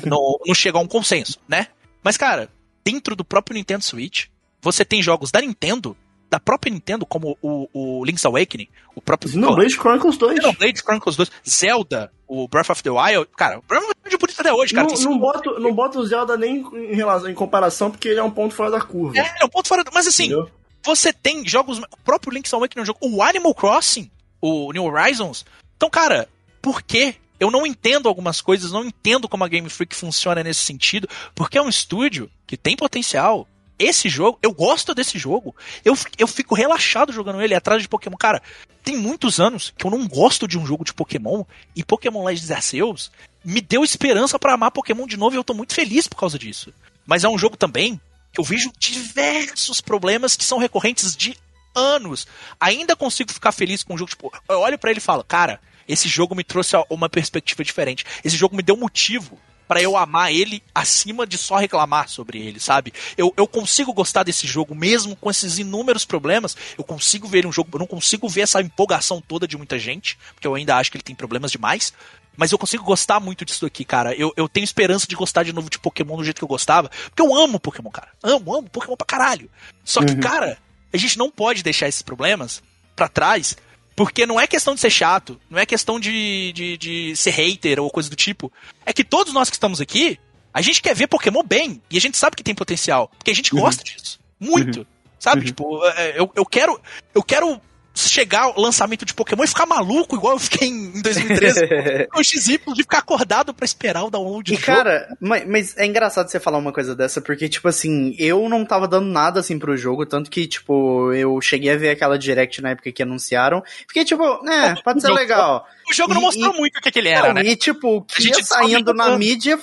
não, 0.07 0.39
não 0.47 0.55
chegam 0.55 0.81
a 0.81 0.85
um 0.85 0.87
consenso, 0.87 1.39
né? 1.49 1.67
Mas, 2.03 2.17
cara, 2.17 2.49
dentro 2.85 3.17
do 3.17 3.25
próprio 3.25 3.57
Nintendo 3.57 3.85
Switch, 3.85 4.27
você 4.63 4.85
tem 4.85 5.03
jogos 5.03 5.33
da 5.33 5.41
Nintendo, 5.41 5.97
da 6.31 6.39
própria 6.39 6.73
Nintendo, 6.73 7.05
como 7.05 7.37
o, 7.43 7.69
o 7.75 8.05
Link's 8.05 8.25
Awakening, 8.25 8.69
o 8.95 9.03
próprio 9.03 9.33
Xenoblade 9.33 9.75
Chronicles 9.75 10.17
2. 10.17 10.37
Xenoblade 10.37 10.81
Chronicles 10.81 11.17
2, 11.17 11.31
Zelda, 11.49 12.13
o 12.29 12.47
Breath 12.47 12.71
of 12.71 12.83
the 12.85 12.91
Wild, 12.91 13.29
cara, 13.37 13.59
o 13.59 13.63
Breath 13.63 13.83
of 13.83 13.93
the 13.95 14.01
Wild 14.05 14.15
é 14.15 14.19
bonito 14.19 14.41
até 14.41 14.53
hoje, 14.53 14.73
cara. 14.73 14.87
Não, 14.87 15.11
não, 15.11 15.19
boto, 15.19 15.61
não 15.61 15.75
boto 15.75 15.99
o 15.99 16.07
Zelda 16.07 16.37
nem 16.37 16.65
em, 16.73 16.95
relação, 16.95 17.29
em 17.29 17.35
comparação, 17.35 17.91
porque 17.91 18.09
ele 18.09 18.21
é 18.21 18.23
um 18.23 18.31
ponto 18.31 18.55
fora 18.55 18.71
da 18.71 18.81
curva. 18.81 19.19
É, 19.19 19.43
é 19.43 19.45
um 19.45 19.49
ponto 19.49 19.67
fora 19.67 19.83
do... 19.83 19.91
Mas 19.93 20.07
assim, 20.07 20.27
entendeu? 20.27 20.49
Você 20.85 21.13
tem 21.13 21.47
jogos. 21.47 21.79
O 21.79 21.97
próprio 22.05 22.33
Link's 22.33 22.55
Awakening 22.55 22.81
é 22.81 22.83
um 22.83 22.87
jogo. 22.87 22.99
O 23.03 23.23
Animal 23.23 23.55
Crossing, 23.55 24.11
o 24.41 24.73
New 24.73 24.85
Horizons. 24.85 25.45
Então, 25.77 25.91
cara, 25.91 26.29
por 26.63 26.83
quê? 26.83 27.17
Eu 27.41 27.51
não 27.51 27.67
entendo 27.67 28.07
algumas 28.07 28.43
coisas, 28.43 28.71
não 28.71 28.85
entendo 28.85 29.27
como 29.27 29.43
a 29.43 29.49
Game 29.49 29.69
Freak 29.71 29.97
funciona 29.97 30.45
nesse 30.45 30.61
sentido, 30.61 31.09
porque 31.35 31.57
é 31.57 31.63
um 31.63 31.71
estúdio 31.71 32.31
que 32.47 32.57
tem 32.57 32.77
potencial. 32.77 33.49
Esse 33.79 34.11
jogo, 34.11 34.39
eu 34.43 34.53
gosto 34.53 34.95
desse 34.95 35.19
jogo. 35.19 35.57
Eu, 35.83 35.97
eu 36.19 36.27
fico 36.27 36.55
relaxado 36.55 37.15
jogando 37.15 37.41
ele 37.41 37.55
atrás 37.55 37.81
de 37.81 37.89
Pokémon. 37.89 38.19
Cara, 38.19 38.43
tem 38.85 38.95
muitos 38.95 39.41
anos 39.41 39.73
que 39.75 39.87
eu 39.87 39.91
não 39.91 40.07
gosto 40.07 40.47
de 40.47 40.59
um 40.59 40.67
jogo 40.67 40.85
de 40.85 40.93
Pokémon 40.93 41.45
e 41.75 41.83
Pokémon 41.83 42.23
Legends 42.23 42.51
Arceus 42.51 43.11
me 43.43 43.63
deu 43.63 43.83
esperança 43.83 44.39
para 44.39 44.53
amar 44.53 44.71
Pokémon 44.71 45.07
de 45.07 45.17
novo 45.17 45.35
e 45.35 45.39
eu 45.39 45.45
tô 45.45 45.55
muito 45.55 45.73
feliz 45.73 46.07
por 46.07 46.17
causa 46.17 46.39
disso. 46.39 46.75
Mas 47.07 47.25
é 47.25 47.29
um 47.29 47.39
jogo 47.39 47.57
também 47.57 47.99
que 48.33 48.41
eu 48.41 48.45
vejo 48.45 48.71
diversos 48.79 49.81
problemas 49.81 50.37
que 50.37 50.45
são 50.45 50.59
recorrentes 50.59 51.17
de 51.17 51.35
anos. 51.75 52.27
Ainda 52.61 52.95
consigo 52.95 53.33
ficar 53.33 53.53
feliz 53.53 53.83
com 53.83 53.95
o 53.95 53.99
jogo, 53.99 54.11
tipo, 54.11 54.33
eu 54.49 54.61
olho 54.61 54.79
para 54.79 54.91
ele 54.91 54.99
e 54.99 55.03
falo, 55.03 55.25
cara, 55.25 55.59
esse 55.93 56.09
jogo 56.09 56.35
me 56.35 56.45
trouxe 56.45 56.77
uma 56.89 57.09
perspectiva 57.09 57.65
diferente. 57.65 58.05
Esse 58.25 58.37
jogo 58.37 58.57
me 58.57 58.63
deu 58.63 58.77
motivo 58.77 59.39
para 59.71 59.81
eu 59.81 59.97
amar 59.97 60.33
ele 60.33 60.61
acima 60.75 61.25
de 61.25 61.39
só 61.39 61.57
reclamar 61.57 62.09
sobre 62.09 62.41
ele, 62.41 62.59
sabe? 62.59 62.93
Eu, 63.17 63.33
eu 63.37 63.47
consigo 63.47 63.93
gostar 63.93 64.25
desse 64.25 64.45
jogo 64.45 64.75
mesmo 64.75 65.15
com 65.15 65.31
esses 65.31 65.59
inúmeros 65.59 66.05
problemas. 66.05 66.57
Eu 66.77 66.83
consigo 66.83 67.29
ver 67.29 67.47
um 67.47 67.53
jogo, 67.53 67.71
eu 67.73 67.79
não 67.79 67.87
consigo 67.87 68.29
ver 68.29 68.41
essa 68.41 68.61
empolgação 68.61 69.21
toda 69.21 69.47
de 69.47 69.57
muita 69.57 69.79
gente, 69.79 70.19
porque 70.35 70.45
eu 70.45 70.57
ainda 70.57 70.77
acho 70.77 70.91
que 70.91 70.97
ele 70.97 71.05
tem 71.05 71.15
problemas 71.15 71.53
demais. 71.53 71.93
Mas 72.37 72.51
eu 72.51 72.59
consigo 72.59 72.83
gostar 72.83 73.21
muito 73.21 73.45
disso 73.45 73.65
aqui, 73.65 73.85
cara. 73.85 74.13
Eu, 74.15 74.33
eu 74.37 74.49
tenho 74.49 74.65
esperança 74.65 75.07
de 75.07 75.15
gostar 75.15 75.45
de 75.45 75.53
novo 75.53 75.71
de 75.71 75.79
Pokémon 75.79 76.17
do 76.17 76.25
jeito 76.25 76.39
que 76.39 76.45
eu 76.45 76.49
gostava. 76.49 76.91
Porque 77.05 77.23
eu 77.23 77.33
amo 77.33 77.61
Pokémon, 77.61 77.91
cara. 77.91 78.09
Amo, 78.25 78.53
amo 78.53 78.69
Pokémon 78.69 78.97
pra 78.97 79.07
caralho. 79.07 79.49
Só 79.85 80.01
que, 80.01 80.15
uhum. 80.15 80.21
cara, 80.21 80.59
a 80.93 80.97
gente 80.97 81.17
não 81.17 81.31
pode 81.31 81.63
deixar 81.63 81.87
esses 81.87 82.03
problemas 82.03 82.61
para 82.97 83.09
trás 83.09 83.57
porque 84.01 84.25
não 84.25 84.41
é 84.41 84.47
questão 84.47 84.75
de 84.75 84.81
ser 84.81 84.89
chato, 84.89 85.39
não 85.51 85.59
é 85.59 85.67
questão 85.67 86.01
de, 86.01 86.53
de, 86.55 86.79
de 86.79 87.15
ser 87.15 87.33
hater 87.33 87.79
ou 87.79 87.91
coisa 87.91 88.09
do 88.09 88.17
tipo. 88.17 88.51
É 88.87 88.95
que 88.95 89.05
todos 89.05 89.35
nós 89.35 89.51
que 89.51 89.57
estamos 89.57 89.79
aqui, 89.79 90.19
a 90.55 90.63
gente 90.63 90.81
quer 90.81 90.95
ver 90.95 91.07
Pokémon 91.07 91.43
bem. 91.43 91.83
E 91.91 91.99
a 91.99 92.01
gente 92.01 92.17
sabe 92.17 92.35
que 92.35 92.43
tem 92.43 92.55
potencial. 92.55 93.09
Porque 93.19 93.31
a 93.31 93.35
gente 93.35 93.55
uhum. 93.55 93.61
gosta 93.61 93.85
disso. 93.85 94.19
Muito. 94.41 94.79
Uhum. 94.79 94.87
Sabe? 95.19 95.41
Uhum. 95.41 95.47
Tipo, 95.49 95.85
é, 95.85 96.19
eu, 96.19 96.33
eu 96.35 96.47
quero. 96.47 96.81
Eu 97.15 97.23
quero 97.23 97.61
chegar 97.95 98.49
o 98.49 98.61
lançamento 98.61 99.05
de 99.05 99.13
Pokémon 99.13 99.45
e 99.45 99.49
ficar 99.49 99.67
maluco, 99.67 100.17
igual 100.17 100.35
eu 100.35 100.39
fiquei 100.39 100.69
em 100.69 101.03
2013, 101.03 102.07
com 102.11 102.21
o 102.21 102.25
XY 102.25 102.61
de 102.75 102.83
ficar 102.83 102.99
acordado 102.99 103.53
para 103.53 103.65
esperar 103.65 104.05
o 104.05 104.11
download 104.11 104.53
E 104.55 104.57
cara, 104.57 105.09
mas, 105.21 105.47
mas, 105.47 105.77
é 105.77 105.87
engraçado 105.87 106.29
você 106.29 106.39
falar 106.39 106.59
uma 106.59 106.73
coisa 106.73 106.95
dessa, 106.95 107.21
porque, 107.21 107.49
tipo 107.49 107.69
assim, 107.69 108.15
eu 108.19 108.49
não 108.49 108.65
tava 108.65 108.87
dando 108.87 109.07
nada 109.07 109.41
assim 109.41 109.59
pro 109.59 109.77
jogo, 109.77 110.07
tanto 110.07 110.31
que, 110.31 110.47
tipo, 110.47 111.13
eu 111.13 111.41
cheguei 111.41 111.73
a 111.73 111.77
ver 111.77 111.91
aquela 111.91 112.19
direct 112.19 112.63
na 112.63 112.71
época 112.71 112.93
que 112.93 113.03
anunciaram. 113.03 113.63
Fiquei, 113.87 114.05
tipo, 114.05 114.23
é, 114.49 114.75
pode 114.83 115.01
ser 115.01 115.13
legal. 115.13 115.67
O 115.91 115.95
jogo 115.95 116.15
não 116.15 116.21
mostrou 116.21 116.55
e, 116.55 116.59
muito 116.59 116.79
o 116.79 116.81
que, 116.81 116.91
que 116.91 116.99
ele 116.99 117.09
era, 117.09 117.29
não, 117.29 117.35
né? 117.35 117.43
E, 117.43 117.57
tipo, 117.57 117.97
o 117.97 118.03
que 118.03 118.29
ia 118.29 118.43
saindo 118.45 118.95
na 118.95 119.17
mídia 119.17 119.59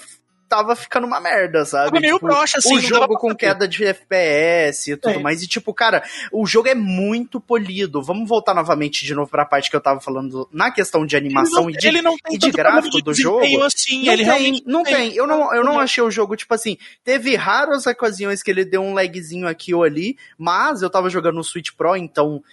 tava 0.48 0.76
ficando 0.76 1.06
uma 1.06 1.20
merda, 1.20 1.66
sabe? 1.66 1.90
Tava 1.90 2.00
meio 2.00 2.16
tipo, 2.16 2.28
broxa, 2.28 2.58
assim. 2.58 2.78
O 2.78 2.80
jogo 2.80 3.18
com 3.18 3.36
queda 3.36 3.68
de 3.68 3.86
FPS 3.86 4.92
e 4.92 4.98
tudo 4.98 5.16
é. 5.16 5.20
mais. 5.20 5.42
E 5.42 5.48
tipo, 5.48 5.74
cara, 5.74 6.04
o 6.32 6.46
jogo 6.46 6.68
é 6.68 6.76
muito 6.76 7.40
polido. 7.40 8.02
Vamos 8.02 8.28
voltar 8.28 8.54
novamente 8.54 9.06
de 9.06 9.14
novo 9.14 9.30
pra 9.30 9.46
parte 9.46 9.70
que 9.70 9.76
eu 9.76 9.82
tava 9.82 10.00
falando 10.00 10.48
na 10.52 10.72
questão 10.72 11.06
de 11.06 11.16
animação 11.16 11.64
não, 11.64 11.70
e 11.70 11.74
de, 11.74 11.88
e 12.32 12.38
de 12.38 12.52
gráfico 12.52 13.02
do 13.02 13.14
jogo. 13.14 13.64
Assim, 13.64 14.06
não 14.06 14.16
tem, 14.16 14.64
não 14.66 14.84
tem. 14.84 14.96
tem. 14.96 15.16
Eu 15.16 15.28
não, 15.28 15.54
eu 15.54 15.64
não 15.64 15.80
achei 15.80 16.04
o 16.04 16.12
jogo, 16.12 16.36
tipo 16.36 16.54
assim, 16.54 16.78
teve 17.04 17.36
raras 17.36 17.86
ocasiões 17.86 18.42
que 18.42 18.52
ele 18.52 18.66
deu 18.66 18.82
um 18.82 18.94
lagzinho 18.94 19.48
aqui 19.48 19.74
ou 19.74 19.84
ali, 19.84 20.18
mas 20.38 20.82
eu 20.82 20.90
tava 20.90 21.10
jogando 21.10 21.36
no 21.36 21.44
Switch 21.44 21.72
Pro, 21.76 21.96
então 21.96 22.44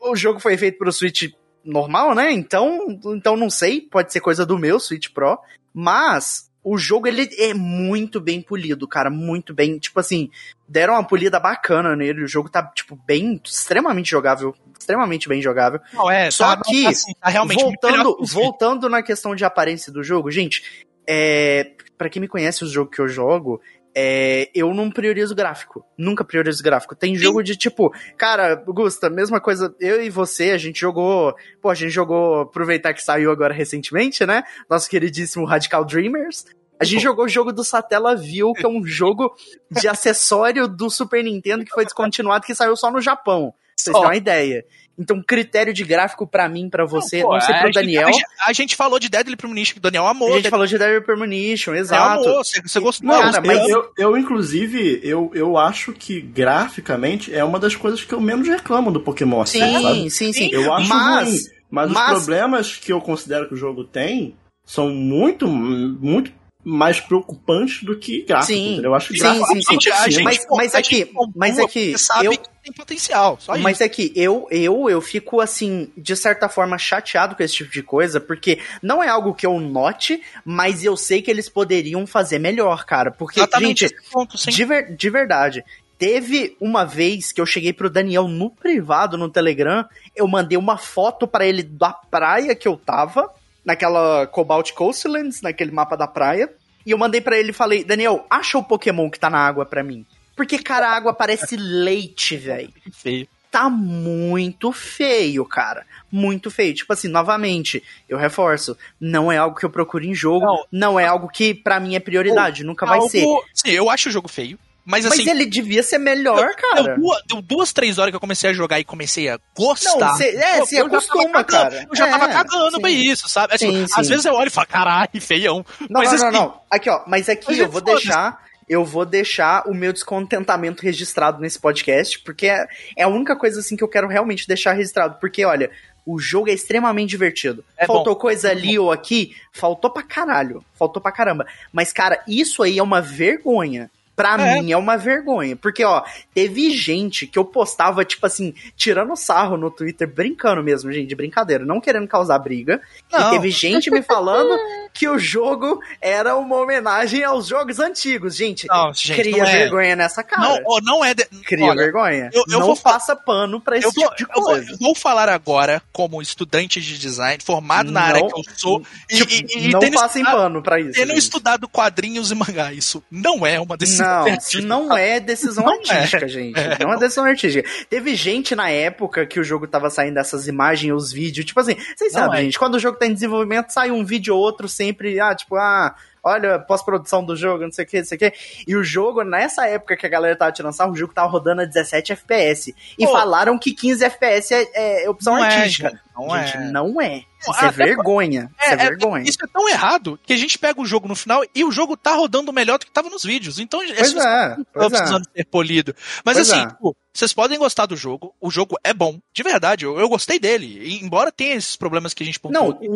o 0.00 0.16
jogo 0.16 0.40
foi 0.40 0.56
feito 0.56 0.78
pro 0.78 0.92
Switch 0.92 1.30
normal, 1.64 2.14
né? 2.14 2.32
Então, 2.32 2.98
então 3.06 3.36
não 3.36 3.50
sei, 3.50 3.80
pode 3.80 4.12
ser 4.12 4.20
coisa 4.20 4.46
do 4.46 4.58
meu 4.58 4.78
Switch 4.78 5.08
Pro, 5.12 5.38
mas 5.74 6.47
o 6.70 6.76
jogo 6.76 7.08
ele 7.08 7.28
é 7.38 7.54
muito 7.54 8.20
bem 8.20 8.42
polido, 8.42 8.86
cara, 8.86 9.08
muito 9.08 9.54
bem, 9.54 9.78
tipo 9.78 9.98
assim, 9.98 10.30
deram 10.68 10.94
uma 10.94 11.04
polida 11.04 11.40
bacana 11.40 11.96
nele, 11.96 12.24
o 12.24 12.28
jogo 12.28 12.50
tá 12.50 12.62
tipo 12.74 12.94
bem 13.06 13.40
extremamente 13.42 14.10
jogável, 14.10 14.54
extremamente 14.78 15.28
bem 15.28 15.40
jogável. 15.40 15.80
Não 15.94 16.10
é, 16.10 16.30
só 16.30 16.54
tá, 16.56 16.62
que 16.62 16.86
assim, 16.86 17.12
tá 17.20 17.30
realmente 17.30 17.62
voltando, 17.62 18.16
voltando 18.22 18.88
na 18.88 19.02
questão 19.02 19.34
de 19.34 19.44
aparência 19.44 19.90
do 19.90 20.02
jogo, 20.02 20.30
gente, 20.30 20.86
é, 21.08 21.72
para 21.96 22.10
quem 22.10 22.20
me 22.20 22.28
conhece 22.28 22.62
os 22.62 22.70
jogos 22.70 22.94
que 22.94 23.00
eu 23.00 23.08
jogo, 23.08 23.62
é, 24.00 24.48
eu 24.54 24.72
não 24.72 24.90
priorizo 24.90 25.34
gráfico. 25.34 25.84
Nunca 25.96 26.24
priorizo 26.24 26.62
gráfico. 26.62 26.94
Tem 26.94 27.16
jogo 27.16 27.42
de 27.42 27.56
tipo, 27.56 27.92
cara, 28.16 28.54
Gusta, 28.54 29.10
mesma 29.10 29.40
coisa, 29.40 29.74
eu 29.80 30.00
e 30.00 30.08
você, 30.08 30.50
a 30.50 30.58
gente 30.58 30.78
jogou. 30.78 31.34
Pô, 31.60 31.68
a 31.70 31.74
gente 31.74 31.90
jogou, 31.90 32.42
aproveitar 32.42 32.94
que 32.94 33.02
saiu 33.02 33.30
agora 33.32 33.52
recentemente, 33.52 34.24
né? 34.24 34.44
Nosso 34.70 34.88
queridíssimo 34.88 35.44
Radical 35.44 35.84
Dreamers. 35.84 36.44
A 36.78 36.84
gente 36.84 37.00
jogou 37.02 37.24
o 37.24 37.28
jogo 37.28 37.52
do 37.52 37.64
Satellaview, 37.64 38.52
que 38.52 38.64
é 38.64 38.68
um 38.68 38.84
jogo 38.84 39.34
de 39.70 39.88
acessório 39.88 40.68
do 40.68 40.90
Super 40.90 41.22
Nintendo 41.22 41.64
que 41.64 41.72
foi 41.72 41.84
descontinuado, 41.84 42.46
que 42.46 42.54
saiu 42.54 42.76
só 42.76 42.90
no 42.90 43.00
Japão. 43.00 43.52
Pra 43.52 43.60
vocês 43.76 43.94
terem 43.94 44.08
uma 44.08 44.16
ideia. 44.16 44.64
Então, 44.98 45.22
critério 45.22 45.72
de 45.72 45.84
gráfico 45.84 46.26
para 46.26 46.48
mim, 46.48 46.68
para 46.68 46.84
você, 46.84 47.18
não, 47.18 47.28
pô, 47.28 47.34
não 47.34 47.40
sei 47.40 47.54
pro 47.54 47.70
Daniel. 47.70 48.12
Gente, 48.12 48.24
a, 48.44 48.52
gente, 48.52 48.74
falou 48.74 48.98
de 48.98 49.08
Deadly 49.08 49.36
Premonition, 49.36 49.74
que 49.74 49.78
o 49.78 49.82
Daniel 49.82 50.08
amou. 50.08 50.32
A 50.32 50.36
gente 50.38 50.50
falou 50.50 50.66
de 50.66 50.76
Deadly 50.76 51.04
Premonition, 51.04 51.72
exato. 51.74 52.28
Amou, 52.28 52.42
você, 52.42 52.60
você 52.60 52.80
gostou. 52.80 53.08
Não, 53.08 53.20
cara, 53.20 53.40
mas 53.40 53.68
eu, 53.68 53.92
eu, 53.96 54.18
inclusive, 54.18 55.00
eu, 55.04 55.30
eu 55.34 55.56
acho 55.56 55.92
que 55.92 56.20
graficamente 56.20 57.32
é 57.32 57.44
uma 57.44 57.60
das 57.60 57.76
coisas 57.76 58.02
que 58.02 58.12
eu 58.12 58.20
menos 58.20 58.48
reclamo 58.48 58.90
do 58.90 59.00
Pokémon. 59.00 59.46
Sim, 59.46 59.80
sabe? 59.80 60.10
sim, 60.10 60.32
sim. 60.32 60.50
Eu 60.52 60.74
acho 60.74 60.88
mas, 60.88 61.28
ruim. 61.28 61.38
Mas, 61.70 61.92
mas 61.92 62.18
os 62.18 62.24
problemas 62.24 62.76
que 62.76 62.92
eu 62.92 63.00
considero 63.00 63.46
que 63.46 63.54
o 63.54 63.58
jogo 63.58 63.84
tem 63.84 64.34
são 64.64 64.90
muito, 64.90 65.46
muito 65.46 66.32
mais 66.68 67.00
preocupante 67.00 67.84
do 67.84 67.98
que 67.98 68.22
gráfico. 68.22 68.52
Sim, 68.52 68.80
eu 68.84 68.94
acho 68.94 69.08
que 69.08 69.18
sim, 69.18 69.44
sim, 69.46 69.62
sim. 69.62 70.12
sim. 70.12 70.22
Mas, 70.22 70.46
mas 70.50 70.74
é 70.74 70.82
que, 70.82 71.10
mas 71.34 71.58
é 71.58 71.66
que 71.66 71.94
eu 72.22 72.36
tem 72.62 72.72
potencial. 72.72 73.38
Só 73.40 73.56
mas 73.56 73.76
isso. 73.76 73.82
é 73.84 73.88
que 73.88 74.12
eu, 74.14 74.46
eu, 74.50 74.90
eu 74.90 75.00
fico 75.00 75.40
assim, 75.40 75.90
de 75.96 76.14
certa 76.14 76.48
forma 76.48 76.76
chateado 76.76 77.34
com 77.34 77.42
esse 77.42 77.54
tipo 77.54 77.72
de 77.72 77.82
coisa, 77.82 78.20
porque 78.20 78.58
não 78.82 79.02
é 79.02 79.08
algo 79.08 79.34
que 79.34 79.46
eu 79.46 79.58
note, 79.58 80.20
mas 80.44 80.84
eu 80.84 80.96
sei 80.96 81.22
que 81.22 81.30
eles 81.30 81.48
poderiam 81.48 82.06
fazer 82.06 82.38
melhor, 82.38 82.84
cara. 82.84 83.10
Porque, 83.10 83.40
Exatamente 83.40 83.88
gente, 83.88 83.96
ponto, 84.12 84.36
de, 84.36 84.64
ver, 84.64 84.94
de 84.94 85.10
verdade, 85.10 85.64
Teve 85.98 86.56
uma 86.60 86.84
vez 86.84 87.32
que 87.32 87.40
eu 87.40 87.46
cheguei 87.46 87.72
pro 87.72 87.90
Daniel 87.90 88.28
no 88.28 88.50
privado, 88.50 89.18
no 89.18 89.28
Telegram, 89.28 89.84
eu 90.14 90.28
mandei 90.28 90.56
uma 90.56 90.76
foto 90.78 91.26
para 91.26 91.44
ele 91.44 91.64
da 91.64 91.92
praia 91.92 92.54
que 92.54 92.68
eu 92.68 92.76
tava, 92.76 93.28
naquela 93.64 94.24
Cobalt 94.28 94.72
Coastlands, 94.72 95.42
naquele 95.42 95.72
mapa 95.72 95.96
da 95.96 96.06
praia. 96.06 96.48
E 96.88 96.90
eu 96.90 96.96
mandei 96.96 97.20
para 97.20 97.38
ele 97.38 97.50
e 97.50 97.52
falei, 97.52 97.84
Daniel, 97.84 98.24
acha 98.30 98.56
o 98.56 98.64
Pokémon 98.64 99.10
que 99.10 99.20
tá 99.20 99.28
na 99.28 99.38
água 99.38 99.66
pra 99.66 99.82
mim. 99.82 100.06
Porque, 100.34 100.58
cara, 100.58 100.88
a 100.88 100.96
água 100.96 101.12
parece 101.12 101.54
leite, 101.54 102.34
velho. 102.34 102.72
Feio. 102.90 103.28
Tá 103.50 103.68
muito 103.68 104.72
feio, 104.72 105.44
cara. 105.44 105.84
Muito 106.10 106.50
feio. 106.50 106.72
Tipo 106.72 106.94
assim, 106.94 107.08
novamente, 107.08 107.84
eu 108.08 108.16
reforço, 108.16 108.74
não 108.98 109.30
é 109.30 109.36
algo 109.36 109.58
que 109.58 109.66
eu 109.66 109.70
procuro 109.70 110.02
em 110.02 110.14
jogo, 110.14 110.46
não, 110.46 110.64
não 110.72 110.98
é 110.98 111.06
algo 111.06 111.28
que 111.28 111.52
para 111.52 111.78
mim 111.78 111.94
é 111.94 112.00
prioridade, 112.00 112.64
nunca 112.64 112.86
vai 112.86 113.02
ser. 113.02 113.26
Sim, 113.52 113.70
eu 113.70 113.90
acho 113.90 114.08
o 114.08 114.12
jogo 114.12 114.26
feio. 114.26 114.58
Mas, 114.90 115.04
assim, 115.04 115.18
mas 115.18 115.26
ele 115.26 115.44
devia 115.44 115.82
ser 115.82 115.98
melhor, 115.98 116.54
cara. 116.54 116.82
Deu 116.82 116.96
duas, 116.96 117.22
deu 117.28 117.42
duas, 117.42 117.72
três 117.74 117.98
horas 117.98 118.10
que 118.10 118.16
eu 118.16 118.20
comecei 118.20 118.48
a 118.48 118.54
jogar 118.54 118.80
e 118.80 118.84
comecei 118.84 119.28
a 119.28 119.38
gostar. 119.54 119.98
Não, 119.98 120.16
cê, 120.16 120.34
é, 120.34 120.60
você 120.60 120.78
acostuma, 120.78 121.44
cara. 121.44 121.86
Eu 121.90 121.94
já 121.94 122.08
é, 122.08 122.10
tava 122.10 122.26
cagando 122.28 122.76
sim. 122.76 122.80
pra 122.80 122.90
isso, 122.90 123.28
sabe? 123.28 123.54
Assim, 123.54 123.70
sim, 123.70 123.86
sim. 123.86 124.00
Às 124.00 124.08
vezes 124.08 124.24
eu 124.24 124.32
olho 124.32 124.48
e 124.48 124.50
falo, 124.50 124.66
caralho, 124.66 125.20
feião. 125.20 125.62
Não, 125.90 126.00
mas, 126.00 126.08
não, 126.08 126.14
assim, 126.14 126.24
não, 126.24 126.32
não. 126.32 126.60
Aqui, 126.70 126.88
ó, 126.88 127.02
mas 127.06 127.28
aqui 127.28 127.48
mas 127.48 127.58
eu 127.58 127.68
vou 127.68 127.82
deixar 127.82 128.48
eu 128.66 128.84
vou 128.84 129.04
deixar 129.04 129.66
o 129.66 129.74
meu 129.74 129.92
descontentamento 129.92 130.82
registrado 130.82 131.40
nesse 131.40 131.58
podcast, 131.58 132.18
porque 132.20 132.46
é, 132.46 132.66
é 132.96 133.02
a 133.02 133.08
única 133.08 133.34
coisa 133.34 133.60
assim 133.60 133.76
que 133.76 133.82
eu 133.82 133.88
quero 133.88 134.06
realmente 134.08 134.46
deixar 134.46 134.74
registrado. 134.74 135.16
Porque, 135.20 135.44
olha, 135.44 135.70
o 136.04 136.18
jogo 136.18 136.50
é 136.50 136.52
extremamente 136.52 137.10
divertido. 137.10 137.64
É 137.76 137.86
faltou 137.86 138.14
bom. 138.14 138.20
coisa 138.20 138.50
ali 138.50 138.78
ou 138.78 138.92
aqui, 138.92 139.34
faltou 139.52 139.90
pra 139.90 140.02
caralho. 140.02 140.64
Faltou 140.78 141.02
pra 141.02 141.12
caramba. 141.12 141.46
Mas, 141.72 141.92
cara, 141.92 142.22
isso 142.26 142.62
aí 142.62 142.78
é 142.78 142.82
uma 142.82 143.00
vergonha. 143.00 143.90
Pra 144.18 144.36
é. 144.36 144.60
mim 144.60 144.72
é 144.72 144.76
uma 144.76 144.96
vergonha. 144.96 145.54
Porque, 145.54 145.84
ó, 145.84 146.02
teve 146.34 146.70
gente 146.72 147.24
que 147.24 147.38
eu 147.38 147.44
postava, 147.44 148.04
tipo 148.04 148.26
assim, 148.26 148.52
tirando 148.76 149.14
sarro 149.14 149.56
no 149.56 149.70
Twitter, 149.70 150.12
brincando 150.12 150.60
mesmo, 150.60 150.90
gente, 150.90 151.06
de 151.06 151.14
brincadeira, 151.14 151.64
não 151.64 151.80
querendo 151.80 152.08
causar 152.08 152.36
briga. 152.40 152.82
Não. 153.12 153.28
E 153.28 153.30
teve 153.30 153.48
gente 153.48 153.92
me 153.92 154.02
falando 154.02 154.58
que 154.92 155.08
o 155.08 155.20
jogo 155.20 155.80
era 156.00 156.34
uma 156.36 156.56
homenagem 156.56 157.22
aos 157.22 157.46
jogos 157.46 157.78
antigos. 157.78 158.34
Gente, 158.34 158.66
não, 158.66 158.92
gente, 158.92 159.20
cria 159.20 159.44
é. 159.44 159.46
vergonha 159.46 159.94
nessa 159.94 160.24
cara. 160.24 160.60
Não, 160.64 160.80
não 160.82 161.04
é. 161.04 161.14
De... 161.14 161.24
Cria 161.44 161.66
Olha, 161.66 161.76
vergonha. 161.76 162.30
Eu, 162.32 162.42
eu 162.48 162.58
não 162.58 162.66
vou 162.66 162.74
faça 162.74 163.14
pano 163.14 163.60
pra 163.60 163.78
esse 163.78 163.86
eu 163.86 163.92
tipo 163.92 164.16
de 164.16 164.26
coisa. 164.26 164.72
Eu 164.72 164.78
vou, 164.80 164.96
falar 164.96 165.28
agora, 165.28 165.80
como 165.92 166.20
estudante 166.20 166.80
de 166.80 166.98
design, 166.98 167.40
formado 167.44 167.86
não, 167.86 167.92
na 167.92 168.00
área 168.00 168.26
que 168.26 168.32
eu 168.32 168.42
sou. 168.56 168.82
Tipo, 169.08 169.32
e, 169.32 169.46
e, 169.56 169.68
e 169.68 169.68
não 169.68 169.90
passem 169.92 170.24
pano 170.24 170.60
pra 170.60 170.80
isso. 170.80 170.94
Tendo 170.94 171.10
gente. 171.10 171.18
estudado 171.18 171.68
quadrinhos 171.68 172.32
e 172.32 172.34
mangá. 172.34 172.72
Isso 172.72 173.00
não 173.08 173.46
é 173.46 173.60
uma 173.60 173.76
decisão 173.76 174.07
Não, 174.08 174.28
isso 174.28 174.62
não 174.62 174.96
é 174.96 175.20
decisão 175.20 175.64
Não 175.64 175.74
é. 175.74 175.76
artística, 175.76 176.28
gente. 176.28 176.60
Não 176.80 176.92
é 176.92 176.98
decisão 176.98 177.24
artística. 177.24 177.68
Teve 177.88 178.14
gente 178.14 178.54
na 178.54 178.70
época 178.70 179.26
que 179.26 179.38
o 179.38 179.44
jogo 179.44 179.66
tava 179.66 179.90
saindo 179.90 180.14
dessas 180.14 180.48
imagens, 180.48 180.92
os 180.92 181.12
vídeos. 181.12 181.46
Tipo 181.46 181.60
assim, 181.60 181.74
vocês 181.96 182.12
Não 182.12 182.20
sabem, 182.20 182.40
é. 182.40 182.42
gente, 182.44 182.58
quando 182.58 182.74
o 182.74 182.78
jogo 182.78 182.98
tá 182.98 183.06
em 183.06 183.14
desenvolvimento, 183.14 183.70
sai 183.70 183.90
um 183.90 184.04
vídeo 184.04 184.34
ou 184.34 184.40
outro 184.40 184.68
sempre, 184.68 185.18
ah, 185.20 185.34
tipo, 185.34 185.56
ah. 185.56 185.94
Olha, 186.22 186.58
pós-produção 186.58 187.24
do 187.24 187.36
jogo, 187.36 187.64
não 187.64 187.72
sei 187.72 187.84
o 187.84 187.88
que, 187.88 187.98
não 187.98 188.04
sei 188.04 188.16
o 188.16 188.18
que. 188.18 188.32
E 188.66 188.76
o 188.76 188.82
jogo, 188.84 189.22
nessa 189.22 189.66
época 189.66 189.96
que 189.96 190.06
a 190.06 190.08
galera 190.08 190.36
tava 190.36 190.52
tirando 190.52 190.72
sarro, 190.72 190.92
o 190.92 190.96
jogo 190.96 191.12
tava 191.14 191.28
rodando 191.28 191.62
a 191.62 191.64
17 191.64 192.12
FPS. 192.12 192.74
E 192.98 193.06
Pô. 193.06 193.12
falaram 193.12 193.58
que 193.58 193.72
15 193.72 194.04
FPS 194.04 194.54
é, 194.54 195.04
é 195.04 195.10
opção 195.10 195.34
Não 195.34 195.44
é, 195.44 195.54
artística. 195.56 195.90
gente, 195.90 196.00
não 196.16 196.30
gente, 196.38 196.56
é. 196.56 196.70
não 196.70 197.00
é. 197.00 197.24
Isso 197.40 197.64
é 197.64 197.70
vergonha. 197.70 198.50
Isso 198.60 198.72
é, 198.72 198.76
vergonha. 198.76 199.24
Isso 199.24 199.38
é 199.44 199.46
tão 199.46 199.68
errado 199.68 200.18
que 200.26 200.32
a 200.32 200.36
gente 200.36 200.58
pega 200.58 200.80
o 200.80 200.84
jogo 200.84 201.06
no 201.06 201.14
final 201.14 201.44
e 201.54 201.64
o 201.64 201.70
jogo 201.70 201.96
tá 201.96 202.14
rodando 202.14 202.52
melhor 202.52 202.78
do 202.78 202.86
que 202.86 202.90
tava 202.90 203.08
nos 203.08 203.22
vídeos. 203.22 203.60
Então, 203.60 203.80
Pois 203.80 204.08
isso 204.08 204.18
é, 204.20 204.56
pois 204.72 204.86
é. 204.86 204.88
precisando 204.88 205.24
ser 205.32 205.44
polido. 205.44 205.94
Mas 206.24 206.36
Pois 206.36 206.50
assim, 206.50 206.60
é. 206.60 206.66
tipo, 206.66 206.96
vocês 207.14 207.32
podem 207.32 207.56
gostar 207.58 207.86
do 207.86 207.96
jogo, 207.96 208.34
o 208.40 208.50
jogo 208.50 208.76
é 208.82 208.92
bom, 208.92 209.18
de 209.32 209.42
verdade, 209.44 209.84
eu, 209.84 209.98
eu 209.98 210.08
gostei 210.08 210.40
dele. 210.40 210.98
Embora 211.00 211.30
tenha 211.30 211.54
esses 211.54 211.76
problemas 211.76 212.12
que 212.12 212.24
a 212.24 212.26
gente 212.26 212.40
pontuou, 212.40 212.72
Não, 212.72 212.78
eu 212.82 212.94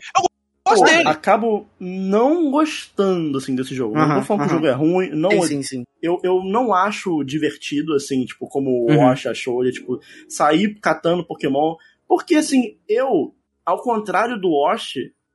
gosto 0.67 0.85
Pô, 0.85 0.91
dele. 0.91 1.09
acabo 1.09 1.67
não 1.79 2.51
gostando, 2.51 3.39
assim, 3.39 3.55
desse 3.55 3.75
jogo. 3.75 3.97
não 3.97 4.21
tô 4.21 4.23
falando 4.23 4.43
que 4.43 4.47
o 4.49 4.57
jogo 4.57 4.67
é 4.67 4.73
ruim, 4.73 5.11
não, 5.11 5.31
sim, 5.31 5.43
sim, 5.43 5.63
sim. 5.63 5.85
eu, 6.01 6.21
eu 6.23 6.43
não 6.45 6.73
acho 6.73 7.23
divertido, 7.25 7.95
assim, 7.95 8.25
tipo, 8.25 8.47
como 8.49 8.71
o 8.71 8.91
Uhum. 8.91 8.99
Wash 9.05 9.27
achou, 9.27 9.63
de, 9.65 9.73
tipo, 9.73 10.01
sair 10.29 10.79
catando 10.81 11.27
Pokémon. 11.27 11.75
Porque, 12.07 12.37
assim, 12.37 12.77
eu, 12.89 13.35
ao 13.65 13.81
contrário 13.83 14.39
do 14.41 14.51
Wash, 14.51 14.95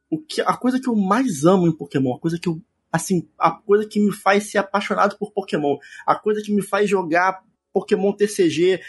o 0.09 0.17
que, 0.19 0.41
a 0.41 0.55
coisa 0.55 0.79
que 0.79 0.87
eu 0.87 0.95
mais 0.95 1.43
amo 1.43 1.67
em 1.67 1.71
Pokémon, 1.75 2.15
a 2.15 2.19
coisa 2.19 2.39
que 2.39 2.47
eu, 2.47 2.61
assim, 2.91 3.27
a 3.37 3.51
coisa 3.51 3.85
que 3.87 3.99
me 3.99 4.13
faz 4.13 4.49
ser 4.49 4.59
apaixonado 4.59 5.17
por 5.17 5.31
Pokémon, 5.33 5.77
a 6.05 6.15
coisa 6.15 6.41
que 6.41 6.53
me 6.53 6.61
faz 6.61 6.89
jogar 6.89 7.41
Pokémon 7.73 8.13
TCG, 8.13 8.79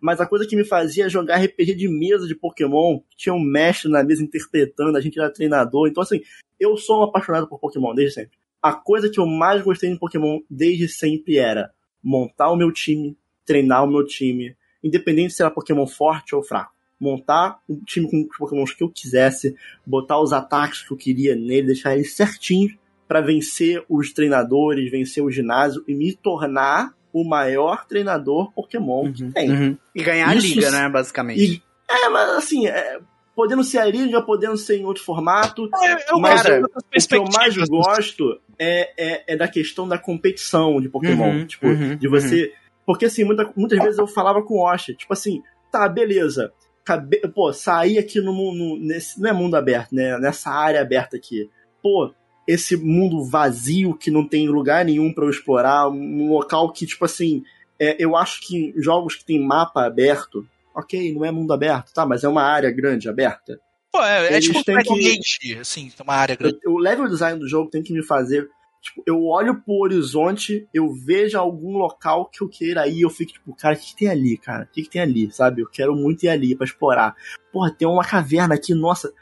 mas 0.00 0.20
a 0.20 0.26
coisa 0.26 0.46
que 0.46 0.56
me 0.56 0.64
fazia 0.64 1.08
jogar 1.08 1.42
RPG 1.42 1.74
de 1.74 1.88
mesa 1.88 2.26
de 2.26 2.34
Pokémon, 2.34 3.00
tinha 3.16 3.34
um 3.34 3.40
mestre 3.40 3.90
na 3.90 4.02
mesa 4.02 4.22
interpretando, 4.22 4.96
a 4.96 5.00
gente 5.00 5.18
era 5.18 5.32
treinador, 5.32 5.88
então, 5.88 6.02
assim, 6.02 6.20
eu 6.58 6.76
sou 6.76 7.00
um 7.00 7.04
apaixonado 7.04 7.48
por 7.48 7.58
Pokémon 7.58 7.94
desde 7.94 8.14
sempre. 8.14 8.38
A 8.62 8.72
coisa 8.72 9.10
que 9.10 9.20
eu 9.20 9.26
mais 9.26 9.62
gostei 9.62 9.90
em 9.90 9.96
Pokémon 9.96 10.40
desde 10.50 10.88
sempre 10.88 11.36
era 11.36 11.70
montar 12.02 12.50
o 12.50 12.56
meu 12.56 12.72
time, 12.72 13.16
treinar 13.44 13.84
o 13.84 13.90
meu 13.90 14.04
time, 14.04 14.56
independente 14.82 15.34
se 15.34 15.42
era 15.42 15.50
Pokémon 15.50 15.86
forte 15.86 16.34
ou 16.34 16.42
fraco. 16.42 16.74
Montar 16.98 17.60
um 17.68 17.78
time 17.84 18.10
com 18.10 18.22
os 18.22 18.36
Pokémons 18.38 18.72
que 18.72 18.82
eu 18.82 18.88
quisesse, 18.88 19.54
botar 19.84 20.20
os 20.20 20.32
ataques 20.32 20.82
que 20.82 20.92
eu 20.92 20.96
queria 20.96 21.36
nele, 21.36 21.68
deixar 21.68 21.94
ele 21.94 22.04
certinho 22.04 22.76
para 23.06 23.20
vencer 23.20 23.84
os 23.88 24.12
treinadores, 24.12 24.90
vencer 24.90 25.22
o 25.22 25.30
ginásio 25.30 25.84
e 25.86 25.94
me 25.94 26.14
tornar 26.14 26.95
o 27.20 27.28
maior 27.28 27.86
treinador 27.86 28.52
Pokémon 28.52 29.12
que 29.12 29.30
tem. 29.32 29.50
Uhum. 29.50 29.78
E 29.94 30.02
ganhar 30.02 30.36
Isso 30.36 30.46
a 30.46 30.48
liga, 30.54 30.70
né, 30.70 30.88
basicamente. 30.88 31.40
E, 31.42 31.62
é, 31.88 32.08
mas 32.08 32.28
assim, 32.30 32.66
é, 32.66 32.98
podendo 33.34 33.64
ser 33.64 33.78
a 33.78 33.86
liga, 33.86 34.20
podendo 34.20 34.56
ser 34.56 34.76
em 34.76 34.84
outro 34.84 35.02
formato, 35.02 35.68
Eu, 35.82 35.98
eu 36.16 36.20
Mas, 36.20 36.42
cara, 36.42 36.60
das 36.60 37.04
o 37.04 37.08
que 37.08 37.14
eu 37.16 37.22
mais 37.22 37.54
perspectivas. 37.54 37.68
gosto 37.68 38.40
é, 38.58 38.90
é, 38.98 39.24
é 39.28 39.36
da 39.36 39.48
questão 39.48 39.88
da 39.88 39.98
competição 39.98 40.80
de 40.80 40.88
Pokémon. 40.88 41.30
Uhum, 41.30 41.46
tipo, 41.46 41.66
uhum, 41.66 41.96
de 41.96 42.08
você. 42.08 42.52
Porque 42.84 43.06
assim, 43.06 43.24
muita- 43.24 43.50
muitas 43.56 43.78
vezes 43.78 43.98
eu 43.98 44.06
falava 44.06 44.42
com 44.42 44.54
o 44.54 44.64
Osh, 44.72 44.94
tipo 44.96 45.12
assim, 45.12 45.42
tá, 45.72 45.88
beleza. 45.88 46.52
Cabe... 46.84 47.18
Pô, 47.34 47.52
sair 47.52 47.98
aqui 47.98 48.20
no 48.20 48.32
mundo. 48.32 48.78
Nesse... 48.80 49.20
Não 49.20 49.30
é 49.30 49.32
mundo 49.32 49.56
aberto, 49.56 49.92
né? 49.92 50.18
Nessa 50.18 50.50
área 50.50 50.80
aberta 50.80 51.16
aqui. 51.16 51.50
Pô, 51.82 52.14
esse 52.46 52.76
mundo 52.76 53.24
vazio 53.24 53.94
que 53.94 54.10
não 54.10 54.26
tem 54.26 54.48
lugar 54.48 54.84
nenhum 54.84 55.12
pra 55.12 55.24
eu 55.24 55.30
explorar, 55.30 55.88
um 55.88 56.28
local 56.30 56.72
que, 56.72 56.86
tipo 56.86 57.04
assim, 57.04 57.42
é, 57.78 57.96
eu 57.98 58.16
acho 58.16 58.40
que 58.46 58.72
jogos 58.76 59.14
que 59.16 59.24
tem 59.24 59.38
mapa 59.44 59.84
aberto, 59.84 60.46
ok, 60.74 61.12
não 61.12 61.24
é 61.24 61.30
mundo 61.30 61.52
aberto, 61.52 61.92
tá, 61.92 62.06
mas 62.06 62.22
é 62.24 62.28
uma 62.28 62.42
área 62.42 62.70
grande, 62.70 63.08
aberta. 63.08 63.58
Pô, 63.92 64.02
é, 64.02 64.26
é 64.26 64.32
Eles 64.34 64.44
tipo 64.46 64.58
um 64.58 64.62
que- 64.62 65.58
assim, 65.58 65.92
uma 66.02 66.14
área 66.14 66.36
grande. 66.36 66.58
O 66.66 66.78
level 66.78 67.08
design 67.08 67.38
do 67.38 67.48
jogo 67.48 67.70
tem 67.70 67.82
que 67.82 67.92
me 67.92 68.02
fazer. 68.04 68.48
Tipo, 68.82 69.02
eu 69.06 69.24
olho 69.24 69.60
pro 69.62 69.74
horizonte, 69.80 70.68
eu 70.72 70.92
vejo 70.92 71.36
algum 71.38 71.76
local 71.76 72.26
que 72.26 72.42
eu 72.42 72.48
queira 72.48 72.86
ir, 72.86 73.00
eu 73.00 73.10
fico 73.10 73.32
tipo, 73.32 73.54
cara, 73.56 73.74
o 73.74 73.78
que, 73.78 73.86
que 73.86 73.96
tem 73.96 74.08
ali, 74.08 74.36
cara? 74.36 74.64
O 74.64 74.72
que, 74.72 74.82
que 74.82 74.90
tem 74.90 75.00
ali, 75.02 75.32
sabe? 75.32 75.62
Eu 75.62 75.66
quero 75.68 75.96
muito 75.96 76.22
ir 76.24 76.28
ali 76.28 76.54
pra 76.54 76.64
explorar. 76.64 77.16
Porra, 77.52 77.72
tem 77.72 77.88
uma 77.88 78.04
caverna 78.04 78.54
aqui, 78.54 78.74
nossa. 78.74 79.12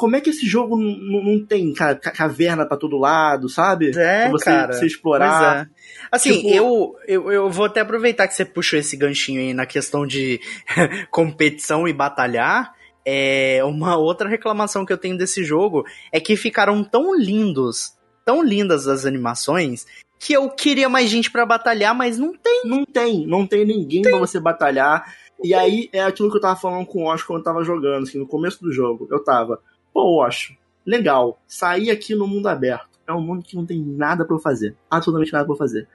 Como 0.00 0.16
é 0.16 0.20
que 0.22 0.30
esse 0.30 0.46
jogo 0.46 0.78
não 0.78 1.44
tem, 1.44 1.74
cara, 1.74 1.94
caverna 1.94 2.64
pra 2.64 2.78
todo 2.78 2.96
lado, 2.96 3.50
sabe? 3.50 3.90
É, 3.90 4.22
pra 4.22 4.30
você, 4.30 4.44
cara. 4.46 4.72
você 4.72 4.86
explorar. 4.86 5.66
É. 5.66 5.68
Assim, 6.10 6.36
Tipo- 6.40 6.48
eu, 6.48 6.96
eu, 7.06 7.30
eu 7.30 7.50
vou 7.50 7.66
até 7.66 7.80
aproveitar 7.80 8.26
que 8.26 8.32
você 8.34 8.42
puxou 8.46 8.78
esse 8.78 8.96
ganchinho 8.96 9.42
aí 9.42 9.52
na 9.52 9.66
questão 9.66 10.06
de 10.06 10.40
competição 11.10 11.86
e 11.86 11.92
batalhar. 11.92 12.72
É, 13.04 13.60
uma 13.62 13.94
outra 13.98 14.26
reclamação 14.26 14.86
que 14.86 14.92
eu 14.92 14.96
tenho 14.96 15.18
desse 15.18 15.44
jogo 15.44 15.84
é 16.10 16.18
que 16.18 16.34
ficaram 16.34 16.82
tão 16.82 17.14
lindos, 17.14 17.92
tão 18.24 18.42
lindas 18.42 18.88
as 18.88 19.04
animações, 19.04 19.86
que 20.18 20.32
eu 20.32 20.48
queria 20.48 20.88
mais 20.88 21.10
gente 21.10 21.30
pra 21.30 21.44
batalhar, 21.44 21.94
mas 21.94 22.16
não 22.16 22.32
tem. 22.34 22.62
Não 22.64 22.86
tem, 22.86 23.26
não 23.26 23.46
tem 23.46 23.66
ninguém 23.66 24.00
pra 24.00 24.16
você 24.18 24.40
batalhar. 24.40 25.14
E 25.44 25.52
aí 25.52 25.90
é 25.92 26.02
aquilo 26.02 26.30
que 26.30 26.38
eu 26.38 26.40
tava 26.40 26.58
falando 26.58 26.86
com 26.86 27.04
o 27.04 27.12
Osh 27.12 27.22
quando 27.22 27.40
eu 27.40 27.44
tava 27.44 27.62
jogando, 27.64 28.04
assim, 28.04 28.18
no 28.18 28.26
começo 28.26 28.62
do 28.62 28.72
jogo. 28.72 29.06
Eu 29.10 29.22
tava, 29.22 29.60
pô, 29.92 30.24
Osh, 30.24 30.56
legal, 30.84 31.40
sair 31.46 31.90
aqui 31.90 32.14
no 32.14 32.26
mundo 32.26 32.48
aberto. 32.48 32.88
É 33.06 33.12
um 33.12 33.20
mundo 33.20 33.44
que 33.44 33.56
não 33.56 33.66
tem 33.66 33.82
nada 33.82 34.24
pra 34.24 34.36
eu 34.36 34.40
fazer. 34.40 34.76
Absolutamente 34.90 35.32
nada 35.32 35.44
pra 35.44 35.54
eu 35.54 35.58
fazer. 35.58 35.88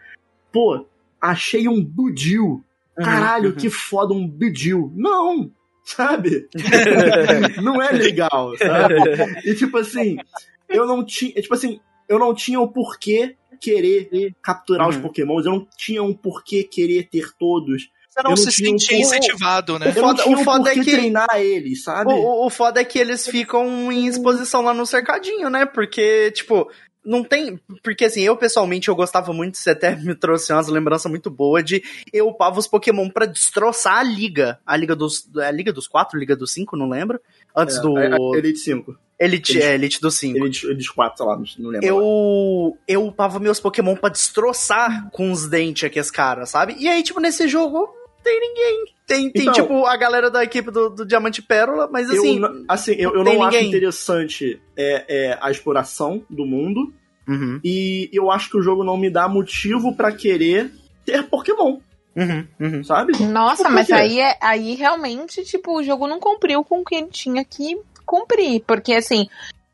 Pô, 0.52 0.86
achei 1.20 1.68
um 1.68 1.84
budil. 1.84 2.64
Caralho, 2.96 3.50
uhum. 3.50 3.56
que 3.56 3.70
foda 3.70 4.14
um 4.14 4.28
budil. 4.28 4.92
Não! 4.96 5.52
Sabe? 5.84 6.50
não 7.62 7.82
é 7.82 7.92
legal, 7.92 8.58
sabe? 8.58 8.96
E 9.46 9.54
tipo 9.54 9.78
assim, 9.78 10.18
eu 10.68 10.88
não 10.88 11.06
tinha. 11.06 11.34
Tipo 11.34 11.54
assim, 11.54 11.80
eu 12.10 12.18
não 12.18 12.34
tinha 12.34 12.60
o 12.60 12.68
porquê 12.68 13.36
querer 13.62 14.34
capturar 14.42 14.90
os 14.90 14.96
Uhum. 14.96 15.04
pokémons, 15.04 15.46
eu 15.46 15.52
não 15.52 15.68
tinha 15.78 16.04
um 16.04 16.14
porquê 16.14 16.64
querer 16.64 17.08
ter 17.10 17.32
todos. 17.38 17.90
Você 18.16 18.24
não 18.24 18.30
não 18.32 18.38
se 18.38 18.48
um 18.48 18.52
sentia 18.52 18.98
pouco- 18.98 19.16
incentivado, 19.16 19.78
né? 19.80 19.88
Não 19.88 19.94
foda- 19.94 20.28
o 20.28 20.32
um 20.34 20.44
foda 20.44 20.72
é 20.72 20.74
que- 20.74 20.92
treinar 20.92 21.28
eles, 21.36 21.84
sabe? 21.84 22.14
O, 22.14 22.16
o- 22.18 22.46
o 22.46 22.50
foda 22.50 22.80
é 22.80 22.86
que 22.86 22.98
eles 22.98 23.28
ficam 23.28 23.92
em 23.92 24.08
exposição 24.08 24.62
lá 24.62 24.74
no 24.74 24.86
cercadinho, 24.86 25.50
né? 25.50 25.66
Porque, 25.66 26.32
tipo, 26.32 26.70
não 27.06 27.24
tem. 27.24 27.60
Porque 27.84 28.06
assim, 28.06 28.22
eu 28.22 28.36
pessoalmente 28.38 28.88
eu 28.88 28.96
gostava 28.96 29.32
muito, 29.34 29.58
você 29.58 29.72
até 29.72 29.96
me 29.98 30.16
trouxe 30.16 30.54
umas 30.54 30.68
lembranças 30.70 31.10
muito 31.10 31.30
boas 31.30 31.64
de 31.66 31.84
eu 32.14 32.28
upava 32.30 32.58
os 32.58 32.68
Pokémon 32.68 33.10
pra 33.10 33.26
destroçar 33.26 33.98
a 33.98 34.04
liga. 34.04 34.60
A 34.66 34.76
liga 34.78 34.96
dos. 34.96 35.28
A 35.38 35.52
liga 35.52 35.74
dos 35.74 35.88
quatro, 35.88 36.18
liga 36.18 36.36
dos 36.36 36.52
cinco, 36.54 36.78
não 36.78 36.88
lembro. 36.90 37.20
Antes 37.56 37.78
É, 37.78 37.82
do. 37.82 37.98
a- 37.98 38.02
a 38.02 38.38
Elite 38.38 38.60
5. 38.60 38.98
Elite, 39.18 39.54
Elite- 39.54 39.66
é, 39.66 39.74
Elite 39.76 40.02
dos 40.02 40.16
cinco. 40.16 40.38
Elite, 40.40 40.68
Elite 40.68 40.94
4, 40.94 41.18
sei 41.18 41.26
lá, 41.26 41.38
não, 41.60 41.70
lembro. 41.70 41.88
Eu, 41.88 42.78
eu 42.88 43.06
upava 43.08 43.40
meus 43.40 43.62
Pokémon 43.62 43.96
pra 43.96 44.10
destroçar 44.10 45.10
com 45.12 45.32
os 45.32 45.48
dentes 45.48 45.86
aqueles 45.86 46.12
caras, 46.12 46.50
sabe? 46.50 46.76
E 46.78 46.88
aí, 46.90 47.02
tipo, 47.02 47.22
nesse 47.22 47.48
jogo, 47.48 47.88
tem 48.26 48.40
ninguém. 48.40 48.86
Tem, 49.08 49.30
tem 49.32 49.42
Então- 49.44 49.54
tipo, 49.54 49.86
a 49.86 49.96
galera 49.96 50.32
da 50.32 50.44
equipe 50.44 50.72
do, 50.72 50.90
do 50.90 51.06
Diamante 51.06 51.42
Pérola, 51.42 51.88
mas 51.92 52.10
assim. 52.10 52.36
eu, 52.36 52.40
não- 52.42 52.66
assim, 52.68 52.92
eu, 52.94 53.12
eu 53.14 53.24
não 53.24 53.36
não 53.36 53.44
acho 53.44 53.52
ninguém. 53.56 53.70
interessante 53.70 54.60
é, 54.76 55.06
é, 55.08 55.38
a 55.40 55.52
exploração 55.52 56.24
do 56.30 56.46
mundo. 56.46 56.92
Uhum, 57.28 57.60
E 57.64 58.10
eu 58.14 58.30
acho 58.30 58.50
que 58.52 58.58
o 58.58 58.62
jogo 58.62 58.84
não 58.84 58.98
me 58.98 59.10
dá 59.10 59.28
motivo 59.28 59.96
pra 59.96 60.12
querer 60.12 60.72
ter 61.06 61.24
Pokémon, 61.24 61.80
uhum, 62.16 62.48
uhum. 62.60 62.84
sabe? 62.84 63.18
Nossa, 63.26 63.68
mas 63.70 63.90
aí, 63.92 64.20
é, 64.20 64.38
aí 64.42 64.76
realmente, 64.76 65.44
tipo, 65.44 65.78
o 65.80 65.84
jogo 65.84 66.08
não 66.08 66.20
cumpriu 66.20 66.64
com 66.64 66.82
o 66.82 66.84
que 66.86 66.94
ele 66.96 67.08
tinha 67.08 67.44
que 67.44 67.78
cumprir. 68.06 68.64
Porque, 68.68 68.94
assim, 68.94 69.28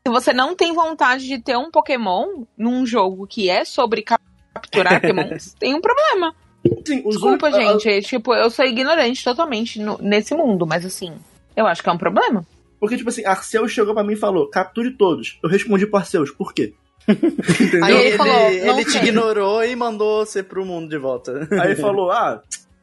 se 0.06 0.10
você 0.12 0.32
não 0.32 0.54
tem 0.56 0.72
vontade 0.74 1.26
de 1.26 1.38
ter 1.42 1.56
um 1.58 1.70
Pokémon 1.70 2.44
num 2.56 2.86
jogo 2.86 3.26
que 3.26 3.50
é 3.50 3.64
sobre 3.66 4.00
cap- 4.02 4.22
capturar 4.54 5.00
Pokémons, 5.02 5.54
tem 5.58 5.74
um 5.74 5.80
problema. 5.80 6.34
Os 6.64 7.14
Desculpa, 7.14 7.48
únicos- 7.48 7.82
gente. 7.82 8.06
Tipo, 8.08 8.34
eu 8.34 8.50
sou 8.50 8.64
ignorante 8.64 9.22
totalmente 9.24 9.80
no- 9.80 9.98
nesse 10.00 10.34
mundo, 10.34 10.66
mas 10.66 10.84
assim, 10.84 11.12
eu 11.56 11.66
acho 11.66 11.82
que 11.82 11.88
é 11.88 11.92
um 11.92 11.98
problema. 11.98 12.44
Porque, 12.78 12.96
tipo 12.96 13.08
assim, 13.08 13.24
Arceus 13.24 13.70
chegou 13.72 13.94
pra 13.94 14.02
mim 14.04 14.14
e 14.14 14.16
falou: 14.16 14.48
capture 14.48 14.90
todos. 14.96 15.38
Eu 15.42 15.48
respondi 15.48 15.86
pro 15.86 15.98
Arceus, 15.98 16.30
por 16.30 16.52
quê? 16.52 16.72
Entendeu? 17.08 17.84
Aí 17.84 17.94
ele 17.94 18.06
ele, 18.08 18.16
falou, 18.16 18.48
ele 18.50 18.84
te 18.84 18.96
ignorou 18.98 19.64
e 19.64 19.74
mandou 19.74 20.24
você 20.24 20.42
pro 20.42 20.64
mundo 20.64 20.88
de 20.88 20.98
volta. 20.98 21.48
Aí 21.52 21.72
ele 21.72 21.76
falou: 21.76 22.10
ah, 22.10 22.40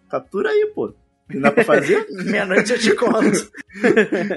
captura 0.09 0.49
aí, 0.49 0.71
pô. 0.75 0.93
Não 1.31 1.41
dá 1.41 1.51
pra 1.51 1.63
fazer? 1.63 2.07
Meia-noite 2.25 2.71
eu 2.73 2.79
te 2.79 2.95
conto. 2.95 3.51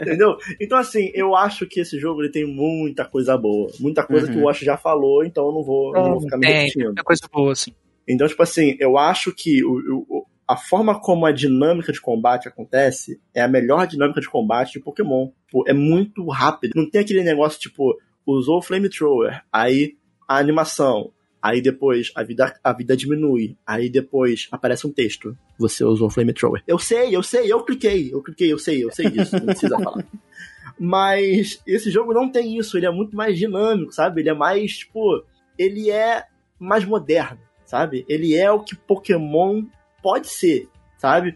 Entendeu? 0.02 0.36
Então, 0.60 0.76
assim, 0.76 1.10
eu 1.14 1.34
acho 1.34 1.66
que 1.66 1.80
esse 1.80 1.98
jogo 1.98 2.20
ele 2.22 2.30
tem 2.30 2.44
muita 2.46 3.04
coisa 3.04 3.36
boa. 3.36 3.70
Muita 3.80 4.02
coisa 4.04 4.26
Uhum. 4.26 4.32
que 4.32 4.38
o 4.38 4.42
Wash 4.44 4.58
já 4.60 4.76
falou, 4.76 5.24
então 5.24 5.46
eu 5.46 5.52
não 5.52 5.62
vou, 5.62 5.92
não 5.92 6.10
vou 6.12 6.20
ficar 6.20 6.36
me 6.36 6.46
Tem, 6.46 6.56
repetindo. 6.58 6.84
muita 6.86 7.02
coisa 7.02 7.22
boa, 7.32 7.52
assim. 7.52 7.72
Então, 8.08 8.26
tipo 8.26 8.42
assim, 8.42 8.76
eu 8.80 8.98
acho 8.98 9.32
que 9.34 9.64
o, 9.64 10.04
o- 10.08 10.26
a 10.48 10.56
forma 10.56 11.00
como 11.00 11.24
a 11.24 11.32
dinâmica 11.32 11.92
de 11.92 12.00
combate 12.00 12.48
acontece 12.48 13.20
é 13.34 13.40
a 13.40 13.48
melhor 13.48 13.86
dinâmica 13.86 14.20
de 14.20 14.28
combate 14.28 14.72
de 14.74 14.80
Pokémon. 14.80 15.28
Tipo, 15.46 15.64
é 15.68 15.72
muito 15.72 16.26
rápido. 16.28 16.72
Não 16.74 16.88
tem 16.90 17.00
aquele 17.00 17.22
negócio, 17.22 17.58
tipo, 17.60 17.96
usou 18.26 18.58
o 18.58 18.62
Flamethrower, 18.62 19.42
aí 19.52 19.96
a 20.28 20.36
animação, 20.38 21.10
Aí 21.44 21.60
depois 21.60 22.12
a 22.14 22.22
vida, 22.22 22.54
a 22.62 22.72
vida 22.72 22.96
diminui. 22.96 23.56
Aí 23.66 23.90
depois 23.90 24.46
aparece 24.52 24.86
um 24.86 24.92
texto. 24.92 25.36
Você 25.58 25.82
usou 25.84 26.08
flamethrower. 26.08 26.62
Eu 26.68 26.78
sei, 26.78 27.16
eu 27.16 27.20
sei, 27.20 27.52
eu 27.52 27.64
cliquei, 27.64 28.14
eu 28.14 28.22
cliquei, 28.22 28.52
eu 28.52 28.58
sei, 28.60 28.84
eu 28.84 28.92
sei 28.92 29.10
disso. 29.10 29.34
Não 29.34 29.46
precisa 29.46 29.76
falar. 29.76 30.04
Mas 30.78 31.60
esse 31.66 31.90
jogo 31.90 32.12
não 32.14 32.30
tem 32.30 32.56
isso, 32.58 32.76
ele 32.76 32.86
é 32.86 32.90
muito 32.92 33.16
mais 33.16 33.36
dinâmico, 33.36 33.92
sabe? 33.92 34.20
Ele 34.20 34.28
é 34.28 34.34
mais, 34.34 34.78
tipo, 34.78 35.24
ele 35.58 35.90
é 35.90 36.24
mais 36.60 36.84
moderno, 36.84 37.40
sabe? 37.72 38.04
Ele 38.06 38.34
é 38.34 38.52
o 38.52 38.60
que 38.60 38.76
Pokémon 38.76 39.64
pode 40.02 40.28
ser, 40.28 40.68
sabe? 40.98 41.34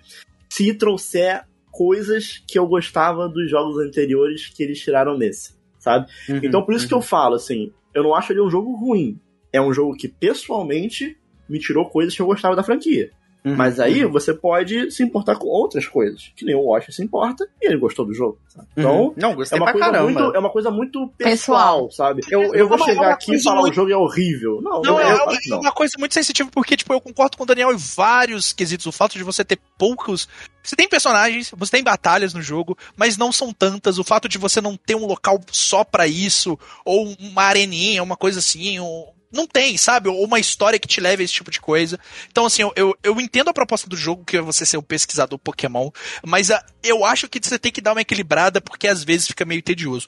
Se 0.51 0.75
trouxer 0.75 1.47
coisas 1.73 2.45
que 2.47 2.59
eu 2.59 2.67
gostava 2.67 3.27
dos 3.27 3.51
jogos 3.51 3.79
anteriores 3.79 4.47
que 4.47 4.63
eles 4.63 4.79
tiraram 4.79 5.17
nesse, 5.17 5.55
sabe? 5.79 6.07
Uhum, 6.29 6.41
então 6.43 6.63
por 6.63 6.75
isso 6.75 6.85
uhum. 6.85 6.89
que 6.89 6.95
eu 6.95 7.01
falo, 7.01 7.37
assim, 7.37 7.73
eu 7.95 8.03
não 8.03 8.15
acho 8.15 8.35
ele 8.35 8.43
um 8.43 8.51
jogo 8.51 8.77
ruim. 8.77 9.19
É 9.51 9.63
um 9.63 9.73
jogo 9.73 9.97
que, 9.97 10.09
pessoalmente, 10.09 11.17
me 11.49 11.59
tirou 11.59 11.89
coisas 11.89 12.15
que 12.15 12.21
eu 12.21 12.27
gostava 12.27 12.55
da 12.55 12.63
franquia. 12.63 13.11
Uhum, 13.45 13.55
Mas 13.55 13.79
aí 13.79 14.05
uhum. 14.05 14.11
você 14.11 14.35
pode 14.35 14.91
se 14.91 15.05
importar 15.05 15.37
com 15.37 15.47
outras 15.47 15.87
coisas, 15.87 16.33
que 16.35 16.45
nem 16.45 16.57
o 16.57 16.65
Wash 16.67 16.87
se 16.91 17.01
importa 17.03 17.49
e 17.63 17.67
ele 17.69 17.79
gostou 17.79 18.05
do 18.05 18.13
jogo. 18.13 18.39
sabe? 18.49 18.67
Então, 18.77 19.05
Uhum. 19.05 19.15
não, 19.17 19.31
é 19.31 19.35
gostei 19.37 19.59
uma, 19.59 19.67
pra 19.67 19.73
coisa 19.75 19.87
caramba. 19.93 20.05
muito, 20.11 20.35
é 20.35 20.39
uma 20.41 20.51
coisa 20.51 20.71
muito 20.71 21.09
pessoal, 21.17 21.87
Pessoal. 21.87 21.91
sabe? 21.93 22.23
Eu, 22.29 22.55
eu 22.55 22.67
vou 22.69 22.77
É 22.77 22.81
uma- 22.81 22.87
chegar 22.87 23.01
uma 23.03 23.11
aqui 23.13 23.35
e 23.37 23.41
falar 23.43 23.61
muito- 23.61 23.73
o 23.73 23.77
jogo 23.77 23.91
é 23.93 23.97
horrível. 23.97 24.61
Não, 24.63 24.81
Não, 24.83 24.99
eu, 24.99 24.99
é, 24.99 25.13
eu, 25.13 25.31
é 25.31 25.39
não. 25.49 25.61
uma 25.61 25.71
coisa 25.73 25.95
muito 25.99 26.15
sensitiva, 26.15 26.49
porque, 26.53 26.77
tipo, 26.77 26.93
eu 26.93 27.01
concordo 27.01 27.37
com 27.37 27.45
o 27.45 27.47
Daniel 27.47 27.73
em 27.73 27.77
vários 27.77 28.53
quesitos. 28.53 28.87
O 28.87 28.93
fato 28.93 29.13
de 29.17 29.23
você 29.23 29.45
ter 29.45 29.59
poucos. 29.79 30.27
Você 30.63 30.75
tem 30.75 30.89
personagens, 30.89 31.53
você 31.57 31.71
tem 31.71 31.85
batalhas 31.85 32.35
no 32.35 32.43
jogo, 32.43 32.77
mas 32.97 33.17
não 33.17 33.31
são 33.31 33.53
tantas. 33.53 33.99
O 33.99 34.05
fato 34.05 34.29
de 34.29 34.39
você 34.39 34.61
não 34.61 34.77
ter 34.77 34.97
um 34.97 35.07
local 35.07 35.39
só 35.53 35.85
pra 35.85 36.09
isso, 36.09 36.59
ou 36.85 37.15
uma 37.21 37.43
areninha, 37.43 38.03
uma 38.03 38.17
coisa 38.17 38.41
assim, 38.41 38.81
ou- 38.81 39.15
não 39.33 39.47
tem, 39.47 39.77
sabe? 39.77 40.09
Ou 40.09 40.25
uma 40.25 40.39
história 40.39 40.79
que 40.79 40.89
te 40.89 41.01
leve 41.01 41.23
a 41.23 41.25
esse 41.25 41.35
tipo 41.35 41.51
de 41.51 41.61
coisa. 41.61 41.99
Então, 42.31 42.47
assim, 42.47 42.63
eu, 42.63 42.73
eu, 42.77 42.97
eu 43.03 43.21
entendo 43.21 43.49
a 43.51 43.55
proposta 43.55 43.89
do 43.89 43.97
jogo, 43.97 44.25
que 44.25 44.37
é 44.37 44.41
você 44.41 44.65
ser 44.65 44.77
um 44.79 44.83
pesquisador 44.83 45.39
Pokémon, 45.39 45.91
mas 46.25 46.51
ah, 46.51 46.65
eu 46.83 47.05
acho 47.05 47.29
que 47.29 47.41
você 47.43 47.59
tem 47.59 47.73
que 47.73 47.81
dar 47.81 47.93
uma 47.93 48.01
equilibrada, 48.01 48.61
porque 48.61 48.89
às 48.89 49.03
vezes 49.05 49.27
fica 49.27 49.45
meio 49.45 49.63
tedioso. 49.63 50.07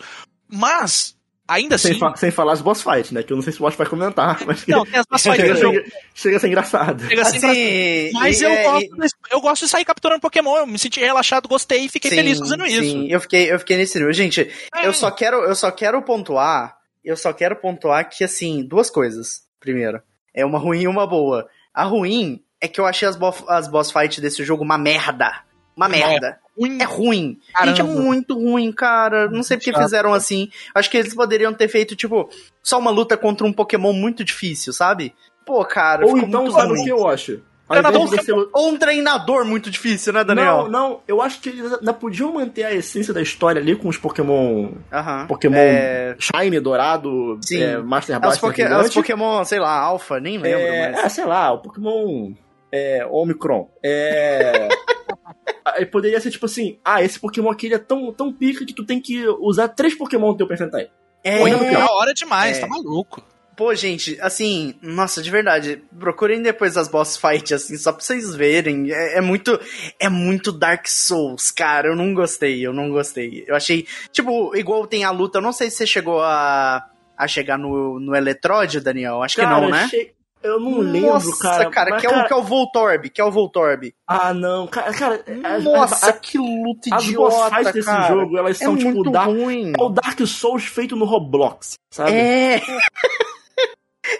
Mas, 0.50 1.14
ainda 1.46 1.74
assim. 1.74 1.88
Sem, 1.88 1.98
fa- 1.98 2.16
sem 2.16 2.30
falar 2.30 2.52
as 2.52 2.60
boss 2.62 2.82
fights, 2.82 3.10
né? 3.10 3.22
Que 3.22 3.32
eu 3.32 3.36
não 3.36 3.42
sei 3.42 3.52
se 3.52 3.60
o 3.60 3.64
Watch 3.64 3.76
vai 3.76 3.86
comentar, 3.86 4.38
mas 4.46 4.66
Não, 4.66 4.84
tem 4.84 4.98
as 5.00 5.06
boss 5.06 5.22
fights 5.22 5.36
chega, 5.40 5.54
do 5.54 5.60
jogo. 5.60 5.76
chega, 5.78 5.92
chega 6.14 6.36
a 6.36 6.40
ser 6.40 6.46
engraçado. 6.48 7.06
Chega 7.08 7.22
assim, 7.22 7.36
Assim, 7.38 8.10
Mas 8.14 8.40
e- 8.40 8.44
eu, 8.44 8.50
é- 8.50 8.62
gosto, 8.62 8.96
desse- 8.96 9.14
eu 9.30 9.40
gosto 9.40 9.64
de 9.64 9.68
sair 9.70 9.84
capturando 9.84 10.20
Pokémon, 10.20 10.56
eu 10.56 10.66
me 10.66 10.78
senti 10.78 11.00
relaxado, 11.00 11.48
gostei 11.48 11.84
e 11.84 11.88
fiquei 11.88 12.10
Sim, 12.10 12.16
feliz 12.16 12.38
fazendo 12.38 12.64
isso. 12.66 12.80
Sim, 12.80 13.08
eu 13.10 13.20
fiquei, 13.20 13.52
eu 13.52 13.58
fiquei 13.58 13.76
nesse 13.76 13.98
nível. 13.98 14.12
Gente, 14.12 14.48
É. 14.74 14.86
eu 14.86 14.92
só 14.92 15.10
quero, 15.10 15.36
eu 15.44 15.54
só 15.54 15.70
quero 15.70 16.00
pontuar, 16.02 16.77
eu 17.04 17.16
só 17.16 17.32
quero 17.32 17.56
pontuar 17.56 18.08
que 18.08 18.24
assim, 18.24 18.62
duas 18.64 18.90
coisas. 18.90 19.42
Primeiro, 19.60 20.00
é 20.34 20.44
uma 20.44 20.58
ruim 20.58 20.82
e 20.82 20.88
uma 20.88 21.06
boa. 21.06 21.48
A 21.74 21.84
ruim 21.84 22.42
é 22.60 22.68
que 22.68 22.80
eu 22.80 22.86
achei 22.86 23.06
as, 23.08 23.16
bo 23.16 23.32
as 23.48 23.68
boss 23.68 23.90
fights 23.90 24.18
desse 24.20 24.44
jogo 24.44 24.62
uma 24.64 24.78
merda. 24.78 25.42
Uma 25.76 25.86
É, 25.86 25.90
merda. 25.90 26.38
Ruim. 26.58 26.78
É 26.80 26.84
ruim. 26.84 27.38
Gente, 27.64 27.80
é 27.80 27.84
muito 27.84 28.34
ruim, 28.34 28.72
cara. 28.72 29.28
Não 29.30 29.44
sei 29.44 29.56
porque 29.56 29.70
Chato. 29.70 29.82
fizeram 29.84 30.12
assim. 30.12 30.50
Acho 30.74 30.90
que 30.90 30.96
eles 30.96 31.14
poderiam 31.14 31.54
ter 31.54 31.68
feito, 31.68 31.94
tipo, 31.94 32.28
só 32.62 32.78
uma 32.78 32.90
luta 32.90 33.16
contra 33.16 33.46
um 33.46 33.52
Pokémon 33.52 33.92
muito 33.92 34.24
difícil, 34.24 34.72
sabe? 34.72 35.14
Pô, 35.46 35.64
cara, 35.64 36.04
Ou 36.04 36.14
ficou 36.14 36.28
então, 36.28 36.42
muito 36.42 36.54
sabe 36.54 36.68
ruim. 36.70 36.80
o 36.80 36.84
que 36.84 36.90
eu 36.90 37.08
acho? 37.08 37.40
Treinador 37.68 38.06
você- 38.06 38.32
Ou 38.32 38.68
um 38.70 38.76
treinador 38.78 39.44
muito 39.44 39.70
difícil, 39.70 40.12
né, 40.12 40.24
Daniel? 40.24 40.64
Não, 40.64 40.68
não, 40.68 41.00
eu 41.06 41.20
acho 41.20 41.40
que 41.40 41.50
eles 41.50 41.72
ainda 41.72 41.92
podiam 41.92 42.32
manter 42.32 42.64
a 42.64 42.72
essência 42.74 43.12
da 43.12 43.20
história 43.20 43.60
ali 43.60 43.76
com 43.76 43.88
os 43.88 43.98
Pokémon. 43.98 44.70
Aham. 44.92 45.26
Pokémon 45.26 45.56
É... 45.58 46.16
Shine, 46.18 46.58
Dourado, 46.60 47.38
Sim. 47.42 47.62
é, 47.62 47.76
Master 47.78 48.14
É 48.14 48.18
os, 48.18 48.22
Blaster. 48.22 48.48
Poké- 48.48 48.62
é 48.62 48.78
os. 48.80 48.94
Pokémon, 48.94 49.44
sei 49.44 49.58
lá, 49.58 49.78
Alpha, 49.78 50.18
nem 50.18 50.38
lembro, 50.38 50.60
é, 50.60 50.92
mas. 50.92 51.04
é, 51.04 51.08
sei 51.10 51.24
lá, 51.24 51.52
o 51.52 51.58
Pokémon 51.58 52.32
é, 52.72 53.06
Omicron. 53.10 53.68
É. 53.84 54.68
Poderia 55.92 56.20
ser 56.20 56.30
tipo 56.30 56.46
assim: 56.46 56.78
ah, 56.84 57.02
esse 57.02 57.18
Pokémon 57.20 57.50
aqui 57.50 57.66
ele 57.66 57.74
é 57.74 57.78
tão, 57.78 58.12
tão 58.12 58.32
pica 58.32 58.64
que 58.64 58.74
tu 58.74 58.84
tem 58.84 59.00
que 59.00 59.26
usar 59.40 59.68
três 59.68 59.94
Pokémon 59.94 60.28
no 60.28 60.36
teu 60.36 60.46
Percentai. 60.46 60.88
É, 61.22 61.40
É 61.42 61.78
hora 61.84 62.14
demais, 62.14 62.58
É. 62.58 62.60
tá 62.62 62.66
maluco. 62.66 63.22
Pô, 63.58 63.74
gente, 63.74 64.16
assim, 64.20 64.76
nossa, 64.80 65.20
de 65.20 65.28
verdade, 65.32 65.82
procurem 65.98 66.40
depois 66.40 66.76
as 66.76 66.86
boss 66.86 67.16
fight, 67.16 67.52
assim, 67.52 67.76
só 67.76 67.92
pra 67.92 68.00
vocês 68.00 68.32
verem. 68.36 68.90
É, 68.92 69.18
é 69.18 69.20
muito. 69.20 69.58
É 69.98 70.08
muito 70.08 70.52
Dark 70.52 70.86
Souls, 70.86 71.50
cara. 71.50 71.88
Eu 71.88 71.96
não 71.96 72.14
gostei, 72.14 72.64
eu 72.64 72.72
não 72.72 72.88
gostei. 72.88 73.44
Eu 73.48 73.56
achei. 73.56 73.84
Tipo, 74.12 74.56
igual 74.56 74.86
tem 74.86 75.02
a 75.02 75.10
luta, 75.10 75.38
eu 75.38 75.42
não 75.42 75.52
sei 75.52 75.70
se 75.70 75.78
você 75.78 75.86
chegou 75.88 76.22
a. 76.22 76.86
a 77.16 77.26
chegar 77.26 77.58
no, 77.58 77.98
no 77.98 78.14
Eletrode, 78.14 78.78
Daniel. 78.80 79.22
Acho 79.24 79.34
que 79.34 79.42
não, 79.42 79.68
né? 79.68 79.88
che- 79.90 80.12
Eu 80.40 80.60
não 80.60 80.78
lembro, 80.78 81.10
Nossa, 81.14 81.36
cara. 81.42 81.68
cara, 81.68 81.90
mas, 81.90 82.00
que, 82.00 82.06
é 82.06 82.10
o, 82.10 82.24
que 82.28 82.32
é 82.32 82.36
o 82.36 82.42
Voltorb, 82.44 83.10
que 83.10 83.20
é 83.20 83.24
o 83.24 83.30
Voltorb. 83.32 83.92
Ah, 84.06 84.32
não, 84.32 84.68
cara, 84.68 84.92
cara 84.94 85.24
as- 85.42 85.64
Nossa, 85.64 86.10
as, 86.10 86.20
que 86.20 86.38
luta 86.38 86.94
as, 86.94 87.02
as 87.02 87.10
boss 87.12 87.34
idiota, 87.34 87.56
fights 87.56 87.72
desse 87.72 87.86
cara. 87.88 88.06
jogo, 88.06 88.38
elas 88.38 88.60
É 88.60 88.64
são 88.64 88.76
tipo 88.76 88.92
muito 88.94 89.10
ruim. 89.10 89.72
é 89.76 89.82
o 89.82 89.88
Dark 89.88 90.20
Souls 90.28 90.64
feito 90.64 90.94
no 90.94 91.04
Roblox, 91.04 91.74
sabe? 91.92 92.12
É. 92.12 92.60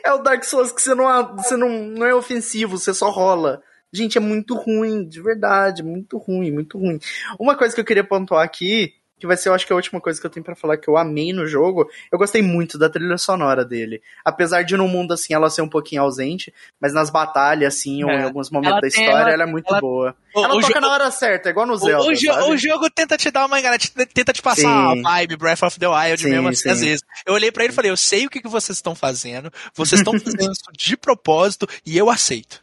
é 0.04 0.12
o 0.12 0.18
Dark 0.18 0.44
Souls 0.44 0.72
que 0.72 0.82
você 0.82 0.94
não, 0.94 1.36
você 1.36 1.56
não, 1.56 1.68
não 1.68 2.06
é 2.06 2.14
ofensivo, 2.14 2.78
você 2.78 2.92
só 2.92 3.10
rola. 3.10 3.62
Gente, 3.92 4.18
é 4.18 4.20
muito 4.20 4.54
ruim, 4.54 5.08
de 5.08 5.20
verdade, 5.20 5.82
muito 5.82 6.18
ruim, 6.18 6.50
muito 6.50 6.78
ruim. 6.78 6.98
Uma 7.38 7.56
coisa 7.56 7.74
que 7.74 7.80
eu 7.80 7.84
queria 7.84 8.04
pontuar 8.04 8.44
aqui, 8.44 8.94
que 9.18 9.26
vai 9.26 9.36
ser, 9.36 9.48
eu 9.48 9.54
acho 9.54 9.66
que 9.66 9.72
a 9.72 9.76
última 9.76 10.00
coisa 10.00 10.20
que 10.20 10.26
eu 10.26 10.30
tenho 10.30 10.44
pra 10.44 10.54
falar 10.54 10.76
que 10.76 10.88
eu 10.88 10.96
amei 10.96 11.32
no 11.32 11.46
jogo, 11.46 11.88
eu 12.12 12.18
gostei 12.18 12.40
muito 12.42 12.78
da 12.78 12.88
trilha 12.88 13.18
sonora 13.18 13.64
dele. 13.64 14.00
Apesar 14.24 14.62
de 14.62 14.76
no 14.76 14.86
mundo 14.86 15.12
assim 15.12 15.34
ela 15.34 15.50
ser 15.50 15.62
um 15.62 15.68
pouquinho 15.68 16.02
ausente, 16.02 16.52
mas 16.80 16.92
nas 16.94 17.10
batalhas 17.10 17.74
assim, 17.74 18.04
ou 18.04 18.10
É. 18.10 18.20
em 18.20 18.22
alguns 18.24 18.50
momentos 18.50 18.72
Ela 18.72 18.80
da 18.80 18.88
tem- 18.88 19.04
história, 19.04 19.22
ela- 19.22 19.32
ela, 19.32 19.42
é 19.42 19.46
muito 19.46 19.68
ela- 19.68 19.80
boa. 19.80 20.16
O, 20.34 20.38
ela 20.44 20.54
o 20.54 20.60
toca 20.60 20.74
jogo- 20.74 20.80
na 20.80 20.92
hora 20.92 21.10
certa, 21.10 21.48
igual 21.50 21.66
no 21.66 21.76
Zelda, 21.76 22.04
o 22.08 22.14
jo- 22.14 22.32
o 22.50 22.56
jogo 22.56 22.88
tenta 22.90 23.16
te 23.16 23.30
dar 23.30 23.46
uma 23.46 23.58
enganada, 23.58 23.78
te- 23.78 23.90
tenta 24.06 24.32
te 24.32 24.40
passar 24.42 24.60
Sim. 24.94 25.02
a 25.04 25.10
vibe 25.18 25.36
Breath 25.36 25.62
of 25.62 25.78
the 25.80 25.88
Wild 25.88 26.22
Sim, 26.22 26.30
mesmo 26.30 26.48
assim, 26.48 26.62
sim. 26.62 26.68
às 26.70 26.80
vezes. 26.80 27.02
Eu 27.26 27.34
olhei 27.34 27.50
pra 27.50 27.64
ele 27.64 27.72
e 27.72 27.74
falei, 27.74 27.90
eu 27.90 27.96
sei 27.96 28.26
o 28.26 28.30
que, 28.30 28.40
que 28.40 28.48
vocês 28.48 28.78
estão 28.78 28.94
fazendo, 28.94 29.50
vocês 29.74 30.00
estão 30.00 30.12
fazendo 30.20 30.52
isso 30.52 30.62
de 30.76 30.96
propósito 30.96 31.66
e 31.84 31.96
eu 31.98 32.08
aceito. 32.10 32.62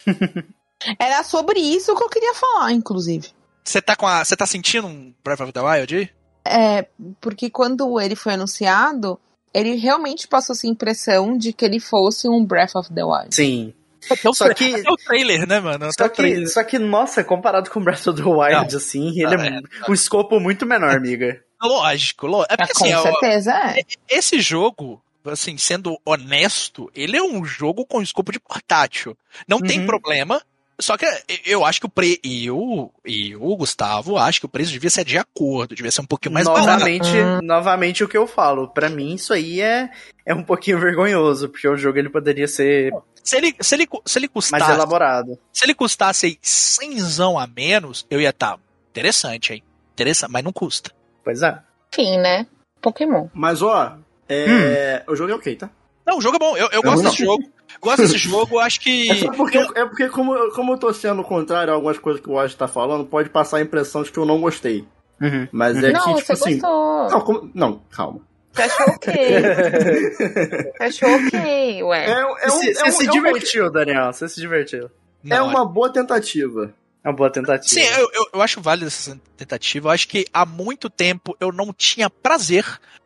Era 0.98 1.22
sobre 1.22 1.58
isso 1.60 1.96
que 1.96 2.02
eu 2.02 2.08
queria 2.10 2.34
falar, 2.34 2.72
inclusive. 2.72 3.28
Você 3.64 3.80
tá 3.80 3.96
com 3.96 4.06
a. 4.06 4.24
Você 4.24 4.36
tá 4.36 4.46
sentindo 4.46 4.86
um 4.86 5.12
Breath 5.24 5.40
of 5.40 5.52
the 5.52 5.60
Wild 5.60 5.96
aí? 5.96 6.10
É, 6.46 6.86
porque 7.20 7.48
quando 7.48 7.98
ele 8.00 8.14
foi 8.14 8.34
anunciado, 8.34 9.18
ele 9.52 9.74
realmente 9.76 10.28
passou 10.28 10.52
essa 10.54 10.66
impressão 10.66 11.36
de 11.38 11.52
que 11.52 11.64
ele 11.64 11.80
fosse 11.80 12.28
um 12.28 12.44
Breath 12.44 12.74
of 12.76 12.92
the 12.92 13.02
Wild. 13.04 13.34
Sim. 13.34 13.72
Até 14.10 14.28
o, 14.28 14.34
Só 14.34 14.52
que- 14.52 14.74
até 14.74 14.90
o 14.90 14.96
trailer, 14.96 15.46
né, 15.48 15.60
mano? 15.60 15.86
Até 15.86 16.04
Só 16.04 16.06
o 16.06 16.10
que, 16.10 16.46
só 16.46 16.62
que, 16.62 16.78
nossa, 16.78 17.24
comparado 17.24 17.70
com 17.70 17.80
Breath 17.82 18.06
of 18.06 18.22
the 18.22 18.28
Wild, 18.28 18.70
Não. 18.72 18.76
assim, 18.78 19.08
ele 19.18 19.34
Ah, 19.34 19.46
é, 19.86 19.90
um 19.90 19.94
escopo 19.94 20.38
muito 20.38 20.66
menor, 20.66 20.94
amiga. 20.94 21.40
Lógico, 21.62 22.26
lógico. 22.26 22.52
É 22.52 22.54
É, 22.54 22.56
porque 22.58 22.74
com 22.74 22.84
assim, 22.84 23.02
certeza 23.02 23.52
é. 23.54 23.80
esse 24.10 24.38
jogo, 24.42 25.02
assim, 25.24 25.56
sendo 25.56 25.98
honesto, 26.04 26.90
ele 26.94 27.16
é 27.16 27.22
um 27.22 27.42
jogo 27.46 27.86
com 27.86 28.02
escopo 28.02 28.30
de 28.30 28.38
portátil. 28.38 29.16
Não 29.48 29.58
tem 29.60 29.80
Uhum. 29.80 29.86
problema. 29.86 30.42
Só 30.80 30.96
que 30.96 31.06
eu 31.46 31.64
acho 31.64 31.80
que 31.80 31.86
o 31.86 31.88
pre. 31.88 32.20
Eu, 32.24 32.92
eu, 33.04 33.40
Gustavo, 33.56 34.16
acho 34.16 34.40
que 34.40 34.46
o 34.46 34.48
preço 34.48 34.72
devia 34.72 34.90
ser 34.90 35.04
de 35.04 35.16
acordo, 35.16 35.74
devia 35.74 35.90
ser 35.90 36.00
um 36.00 36.06
pouquinho 36.06 36.34
mais 36.34 36.46
barato. 36.46 36.66
novamente, 36.66 37.08
novamente 37.42 38.04
o 38.04 38.08
que 38.08 38.16
eu 38.16 38.26
falo. 38.26 38.68
Pra 38.68 38.88
mim, 38.88 39.14
isso 39.14 39.32
aí 39.32 39.60
é, 39.60 39.90
é 40.26 40.34
um 40.34 40.42
pouquinho 40.42 40.78
vergonhoso, 40.80 41.48
porque 41.48 41.68
o 41.68 41.76
jogo 41.76 41.98
ele 41.98 42.10
poderia 42.10 42.48
ser 42.48 42.92
Se 43.22 43.36
ele, 43.36 43.54
se 43.60 43.74
ele, 43.74 43.88
se 44.04 44.18
ele 44.18 44.26
mais 44.26 44.32
custasse. 44.32 44.72
elaborado. 44.72 45.38
Se 45.52 45.64
ele 45.64 45.74
custasse 45.74 46.26
aí 46.26 46.38
100 46.42 46.98
a 47.40 47.46
menos, 47.46 48.06
eu 48.10 48.20
ia 48.20 48.30
estar 48.30 48.58
interessante, 48.90 49.52
hein? 49.54 49.62
Interessante, 49.92 50.32
mas 50.32 50.42
não 50.44 50.52
custa. 50.52 50.90
Pois 51.22 51.40
é. 51.42 51.58
Enfim, 51.92 52.18
né? 52.18 52.46
Pokémon. 52.80 53.28
Mas 53.32 53.62
ó, 53.62 53.96
é, 54.28 55.04
o 55.06 55.14
jogo 55.14 55.30
é 55.30 55.34
ok, 55.34 55.56
tá? 55.56 55.70
Não, 56.06 56.18
o 56.18 56.20
jogo 56.20 56.36
é 56.36 56.38
bom. 56.38 56.56
Eu, 56.56 56.68
eu 56.70 56.82
gosto 56.82 57.02
desse 57.02 57.24
jogo. 57.24 57.42
Gosto 57.84 58.02
desse 58.02 58.18
jogo, 58.18 58.56
eu 58.56 58.60
acho 58.60 58.80
que. 58.80 59.10
É 59.10 59.14
só 59.16 59.32
porque, 59.32 59.58
é 59.58 59.84
porque 59.86 60.08
como, 60.08 60.34
eu- 60.34 60.50
como 60.52 60.72
eu 60.72 60.78
tô 60.78 60.92
sendo 60.92 61.22
contrário 61.22 61.72
a 61.72 61.76
algumas 61.76 61.98
coisas 61.98 62.20
que 62.22 62.28
o 62.28 62.32
Wash 62.32 62.54
tá 62.54 62.66
falando, 62.66 63.04
pode 63.04 63.28
passar 63.30 63.58
a 63.58 63.60
impressão 63.62 64.02
de 64.02 64.10
que 64.10 64.18
eu 64.18 64.24
não 64.26 64.40
gostei. 64.40 64.84
Uhum. 65.20 65.46
Mas 65.52 65.76
é 65.82 65.92
não, 65.92 66.00
que, 66.00 66.14
tipo 66.14 66.26
você 66.26 66.32
assim. 66.32 66.58
gostou. 66.58 67.08
Não, 67.10 67.20
como- 67.20 67.50
não, 67.54 67.82
calma. 67.90 68.20
Você 68.52 68.62
achou 68.62 68.86
ok. 68.86 69.14
Você 70.78 70.82
achou 70.82 71.08
ok, 71.26 71.82
ué. 71.82 72.06
É, 72.06 72.10
é, 72.20 72.26
um, 72.26 72.34
você 72.50 72.70
é, 72.70 72.74
você 72.74 72.84
um- 72.88 72.90
se 72.92 73.06
é 73.06 73.10
um- 73.10 73.12
divertiu, 73.12 73.70
Daniel. 73.72 74.12
Você 74.12 74.28
se 74.28 74.40
divertiu. 74.40 74.84
é 74.86 74.90
Não, 75.28 75.48
uma 75.48 75.64
boa 75.64 75.92
tentativa. 75.92 76.72
É 77.02 77.08
uma 77.08 77.14
boa 77.16 77.30
tentativa. 77.30 77.68
Sim, 77.68 77.82
eu, 77.98 78.08
eu, 78.14 78.26
eu 78.34 78.42
acho 78.42 78.60
válida 78.60 78.86
essa 78.86 79.18
tentativa. 79.36 79.88
Eu 79.88 79.92
acho 79.92 80.08
que 80.08 80.24
há 80.32 80.46
muito 80.46 80.88
tempo 80.88 81.36
eu 81.40 81.52
não 81.52 81.72
tinha 81.72 82.08
prazer 82.08 82.64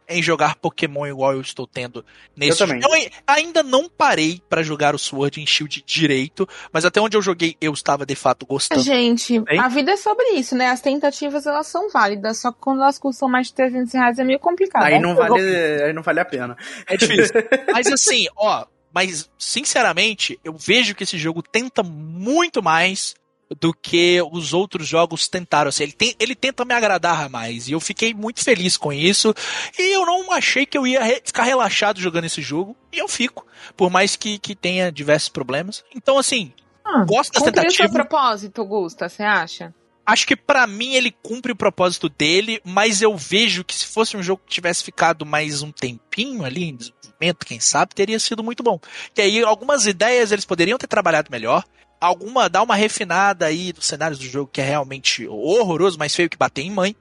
em 0.09 0.23
jogar 0.23 0.57
Pokémon 0.57 1.07
igual 1.07 1.35
eu 1.35 1.41
estou 1.41 1.67
tendo 1.67 2.05
nesse 2.37 2.63
Eu 2.63 2.67
também. 2.67 2.81
Eu 2.83 3.11
ainda 3.27 3.63
não 3.63 3.89
parei 3.89 4.41
pra 4.49 4.63
jogar 4.63 4.95
o 4.95 4.99
Sword 4.99 5.41
and 5.41 5.47
Shield 5.47 5.83
direito, 5.87 6.49
mas 6.73 6.85
até 6.85 7.01
onde 7.01 7.17
eu 7.17 7.23
joguei 7.23 7.57
eu 7.61 7.73
estava 7.73 8.07
de 8.07 8.15
fato 8.15 8.47
gostando. 8.47 8.81
Gente, 8.81 9.43
a 9.59 9.69
vida 9.69 9.93
é 9.93 9.97
sobre 9.97 10.31
isso, 10.31 10.57
né? 10.57 10.69
As 10.69 10.81
tentativas, 10.81 11.47
elas 11.47 11.67
são 11.67 11.91
válidas, 11.91 12.41
só 12.41 12.51
que 12.51 12.59
quando 12.61 12.83
elas 12.83 12.99
custam 12.99 13.29
mais 13.29 13.49
de 13.49 13.55
300 13.55 13.93
reais 13.93 14.19
é 14.19 14.25
meio 14.25 14.39
complicado. 14.39 14.85
Aí 14.85 14.95
né? 14.95 15.01
não 15.01 15.15
vale, 15.15 15.41
aí 15.41 15.93
não 15.93 16.03
vale 16.03 16.21
a 16.21 16.25
pena. 16.25 16.57
É 16.87 16.97
difícil. 16.97 17.35
mas 17.73 17.87
assim, 17.87 18.27
ó, 18.37 18.65
Mas, 18.93 19.31
sinceramente, 19.39 20.41
eu 20.43 20.55
vejo 20.55 20.95
que 20.95 21.05
esse 21.05 21.19
jogo 21.19 21.43
tenta 21.43 21.83
muito 21.83 22.63
mais 22.63 23.15
do 23.61 23.73
que 23.73 24.21
os 24.33 24.53
outros 24.53 24.87
jogos 24.87 25.29
tentaram. 25.29 25.69
Assim, 25.69 25.85
ele, 25.85 25.93
tem, 25.93 26.15
ele 26.19 26.35
tenta 26.35 26.65
me 26.65 26.75
agradar 26.75 27.29
mais. 27.31 27.69
E 27.69 27.73
eu 27.73 27.81
fiquei 27.81 28.13
muito 28.13 28.43
feliz 28.45 28.77
com 28.77 28.93
isso. 28.93 29.35
E 29.79 29.95
eu 29.95 30.05
não 30.05 30.31
achei 30.33 30.67
que 30.67 30.77
eu 30.77 30.87
ia 30.87 31.03
re- 31.03 31.23
ficar 31.25 31.45
relaxado 31.45 32.01
jogando 32.01 32.25
esse 32.25 32.43
jogo. 32.43 32.77
E 32.93 32.99
eu 32.99 33.09
fico. 33.09 33.47
Por 33.77 33.91
mais 33.91 34.17
que, 34.17 34.39
que 34.39 34.55
tenha 34.55 34.93
diversos 34.93 35.29
problemas. 35.29 35.85
Então, 35.95 36.19
assim, 36.19 36.53
Ah, 36.85 37.05
gosto 37.05 37.33
Cumpriu 37.33 37.67
o 37.69 37.71
seu 37.73 37.91
propósito, 37.91 38.65
Gusta, 38.65 39.09
você 39.09 39.23
acha? 39.23 39.75
Acho 40.07 40.27
que 40.27 40.35
pra 40.35 40.67
mim 40.67 40.95
ele 40.95 41.11
cumpre 41.23 41.53
o 41.53 41.57
propósito 41.57 42.09
dele, 42.09 42.63
mas 42.65 43.03
eu 43.03 43.15
vejo 43.15 43.63
que 43.63 43.75
se 43.75 43.85
fosse 43.85 44.17
um 44.17 44.23
jogo 44.23 44.41
que 44.47 44.55
tivesse 44.55 44.83
ficado 44.83 45.27
mais 45.27 45.61
um 45.61 45.71
tempinho 45.71 46.45
ali 46.47 46.79
desenvolvimento, 47.19 47.47
quem 47.47 47.61
sabe, 47.61 47.95
teria 47.95 48.19
sido 48.19 48.43
muito 48.43 48.63
bom. 48.63 48.79
Que 49.15 49.23
aí 49.23 49.43
algumas 49.43 49.87
ideias 49.87 50.33
eles 50.33 50.45
poderiam 50.45 50.79
ter 50.79 50.87
trabalhado 50.87 51.31
melhor. 51.31 51.65
Alguma, 52.01 52.49
dar 52.49 52.63
uma 52.63 52.77
refinada 52.77 53.47
aí 53.47 53.73
dos 53.73 53.87
cenários 53.87 54.19
do 54.21 54.25
jogo 54.25 54.51
que 54.53 54.61
é 54.61 54.65
realmente 54.65 55.27
horroroso, 55.27 55.99
mais 55.99 56.15
feio 56.15 56.31
que 56.31 56.37
bater 56.37 56.63
em 56.63 56.71
mãe. 56.71 56.95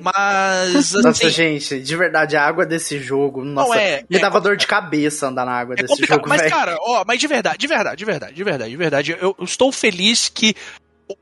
Mas, 0.00 0.92
Nossa, 0.92 1.08
assim, 1.10 1.28
gente, 1.28 1.78
de 1.78 1.96
verdade, 1.96 2.36
a 2.36 2.46
água 2.46 2.64
desse 2.64 2.98
jogo, 2.98 3.44
nossa, 3.44 3.78
é, 3.78 4.02
me 4.08 4.16
é 4.16 4.20
dava 4.20 4.40
dor 4.40 4.56
de 4.56 4.66
cabeça 4.66 5.26
andar 5.26 5.44
na 5.44 5.52
água 5.52 5.74
É 5.76 5.82
desse 5.82 6.06
jogo, 6.06 6.26
mas 6.26 6.40
velho. 6.40 6.50
cara, 6.50 6.76
ó, 6.80 7.04
mas 7.06 7.20
de 7.20 7.26
verdade, 7.26 7.58
de 7.58 7.66
verdade, 7.66 7.96
de 7.96 8.04
verdade, 8.06 8.34
de 8.34 8.44
verdade, 8.44 8.70
de 8.70 8.76
verdade, 8.76 9.10
de 9.10 9.10
verdade, 9.10 9.10
eu, 9.20 9.36
eu 9.38 9.44
estou 9.44 9.70
feliz 9.70 10.30
que 10.30 10.54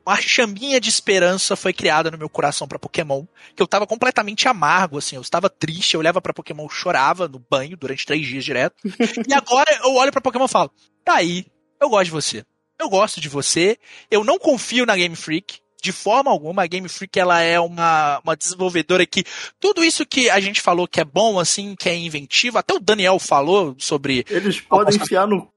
a 0.05 0.17
chaminha 0.17 0.81
de 0.81 0.89
esperança 0.89 1.57
foi 1.57 1.73
criada 1.73 2.11
no 2.11 2.19
meu 2.19 2.29
coração 2.29 2.69
pra 2.69 2.79
Pokémon, 2.79 3.25
que 3.55 3.63
eu 3.63 3.67
tava 3.67 3.87
completamente 3.87 4.49
amargo, 4.49 4.99
assim, 4.99 5.17
eu 5.17 5.23
estava 5.23 5.49
triste, 5.51 5.95
eu 5.95 6.01
olhava 6.01 6.21
pra 6.21 6.33
Pokémon, 6.33 6.69
chorava 6.69 7.29
no 7.29 7.39
banho 7.39 7.77
durante 7.77 8.07
três 8.07 8.27
dias 8.27 8.45
direto, 8.45 8.77
e 9.29 9.35
agora 9.35 9.71
eu 9.83 9.95
olho 9.95 10.13
pra 10.13 10.21
Pokémon 10.21 10.45
e 10.45 10.49
falo, 10.49 10.71
tá 11.05 11.15
aí, 11.15 11.47
eu 11.81 11.89
gosto 11.89 12.05
de 12.07 12.11
você, 12.11 12.45
eu 12.79 12.89
gosto 12.89 13.21
de 13.21 13.29
você, 13.29 13.79
eu 14.11 14.25
não 14.25 14.39
confio 14.39 14.87
na 14.87 14.97
Game 14.97 15.17
Freak, 15.17 15.61
de 15.83 15.91
forma 15.91 16.31
alguma, 16.31 16.63
a 16.63 16.67
Game 16.67 16.89
Freak 16.89 17.19
ela 17.19 17.41
é 17.41 17.59
uma, 17.59 18.21
uma 18.21 18.37
desenvolvedora 18.37 19.05
que 19.05 19.25
tudo 19.59 19.83
isso 19.83 20.07
que 20.07 20.31
a 20.31 20.39
gente 20.39 20.61
falou 20.61 20.87
que 20.87 21.01
é 21.01 21.05
bom, 21.05 21.41
assim, 21.41 21.75
que 21.75 21.89
é 21.89 21.97
inventivo, 21.97 22.57
até 22.57 22.73
o 22.73 22.79
Daniel 22.79 23.19
falou 23.19 23.75
sobre 23.79 24.25
Eles 24.31 24.61
podem 24.61 24.95
enfiar 24.95 25.27
no. 25.27 25.51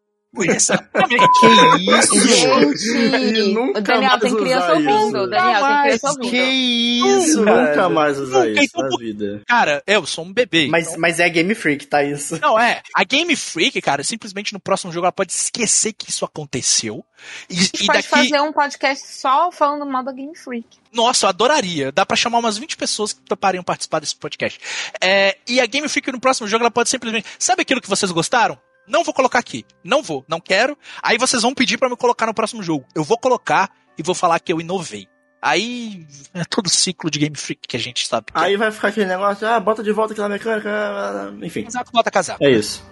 Exatamente. 0.43 1.25
Que 1.39 1.47
isso? 1.91 2.15
E 2.15 2.77
Gente, 2.77 3.53
nunca 3.53 3.79
o 3.79 3.83
Daniel 3.83 4.09
mais 4.09 4.21
tem 4.21 4.35
criança 4.35 4.71
ouvindo. 4.73 4.89
isso. 4.89 5.17
O 5.17 5.27
Daniel 5.27 5.61
tem 5.65 5.81
criança 5.83 6.09
ouvindo. 6.09 6.29
Que 6.29 6.37
isso, 6.41 7.39
Nunca 7.39 7.63
velho. 7.75 7.89
mais 7.91 8.19
usar 8.19 8.45
Nunca, 8.45 8.61
isso 8.63 8.71
então- 8.75 8.89
na 8.89 8.97
vida. 8.97 9.41
Cara, 9.47 9.83
eu 9.87 10.05
sou 10.05 10.25
um 10.25 10.33
bebê. 10.33 10.67
Mas, 10.69 10.87
então- 10.87 10.99
mas 10.99 11.19
é 11.19 11.29
Game 11.29 11.53
Freak, 11.55 11.87
tá 11.87 12.03
isso? 12.03 12.39
Não, 12.41 12.59
é. 12.59 12.81
A 12.95 13.03
Game 13.03 13.35
Freak, 13.35 13.81
cara, 13.81 14.03
simplesmente 14.03 14.53
no 14.53 14.59
próximo 14.59 14.91
jogo 14.91 15.05
ela 15.05 15.11
pode 15.11 15.31
esquecer 15.31 15.93
que 15.93 16.09
isso 16.09 16.25
aconteceu. 16.25 17.03
E, 17.49 17.53
A 17.57 17.61
gente 17.61 17.83
e 17.83 17.85
pode 17.85 17.97
daqui. 17.99 18.09
fazer 18.09 18.41
um 18.41 18.51
podcast 18.53 19.07
só 19.07 19.51
falando 19.51 19.85
mal 19.85 20.03
da 20.03 20.11
Game 20.11 20.35
Freak. 20.35 20.65
Nossa, 20.93 21.25
eu 21.25 21.29
adoraria. 21.29 21.91
Dá 21.91 22.05
pra 22.05 22.15
chamar 22.15 22.39
umas 22.39 22.57
20 22.57 22.77
pessoas 22.77 23.13
que 23.13 23.21
topariam 23.21 23.63
participar 23.63 23.99
desse 23.99 24.15
podcast. 24.15 24.59
É, 25.01 25.37
e 25.47 25.59
a 25.59 25.65
Game 25.65 25.87
Freak 25.89 26.11
no 26.11 26.19
próximo 26.19 26.47
jogo 26.47 26.63
ela 26.63 26.71
pode 26.71 26.89
simplesmente. 26.89 27.27
Sabe 27.37 27.61
aquilo 27.63 27.81
que 27.81 27.89
vocês 27.89 28.11
gostaram? 28.11 28.57
Não 28.87 29.03
vou 29.03 29.13
colocar 29.13 29.39
aqui. 29.39 29.65
Não 29.83 30.01
vou, 30.03 30.23
não 30.27 30.39
quero. 30.39 30.77
Aí 31.01 31.17
vocês 31.17 31.41
vão 31.41 31.53
pedir 31.53 31.77
pra 31.77 31.89
me 31.89 31.95
colocar 31.95 32.25
no 32.25 32.33
próximo 32.33 32.61
jogo. 32.63 32.85
Eu 32.93 33.03
vou 33.03 33.17
colocar 33.17 33.71
e 33.97 34.03
vou 34.03 34.15
falar 34.15 34.39
que 34.39 34.51
eu 34.51 34.59
inovei. 34.61 35.07
Aí 35.41 36.07
é 36.33 36.43
todo 36.43 36.69
ciclo 36.69 37.09
de 37.11 37.19
Game 37.19 37.35
Freak 37.35 37.67
que 37.67 37.77
a 37.77 37.79
gente 37.79 38.07
sabe. 38.07 38.27
é. 38.35 38.39
Aí 38.39 38.57
vai 38.57 38.71
ficar 38.71 38.87
aquele 38.87 39.05
negócio, 39.05 39.47
ah, 39.47 39.59
bota 39.59 39.83
de 39.83 39.91
volta 39.91 40.13
aquela 40.13 40.29
mecânica. 40.29 41.33
Enfim, 41.43 41.63
Casaco 41.65 41.91
bota 41.91 42.09
casaco. 42.09 42.43
é 42.43 42.49
isso. 42.49 42.83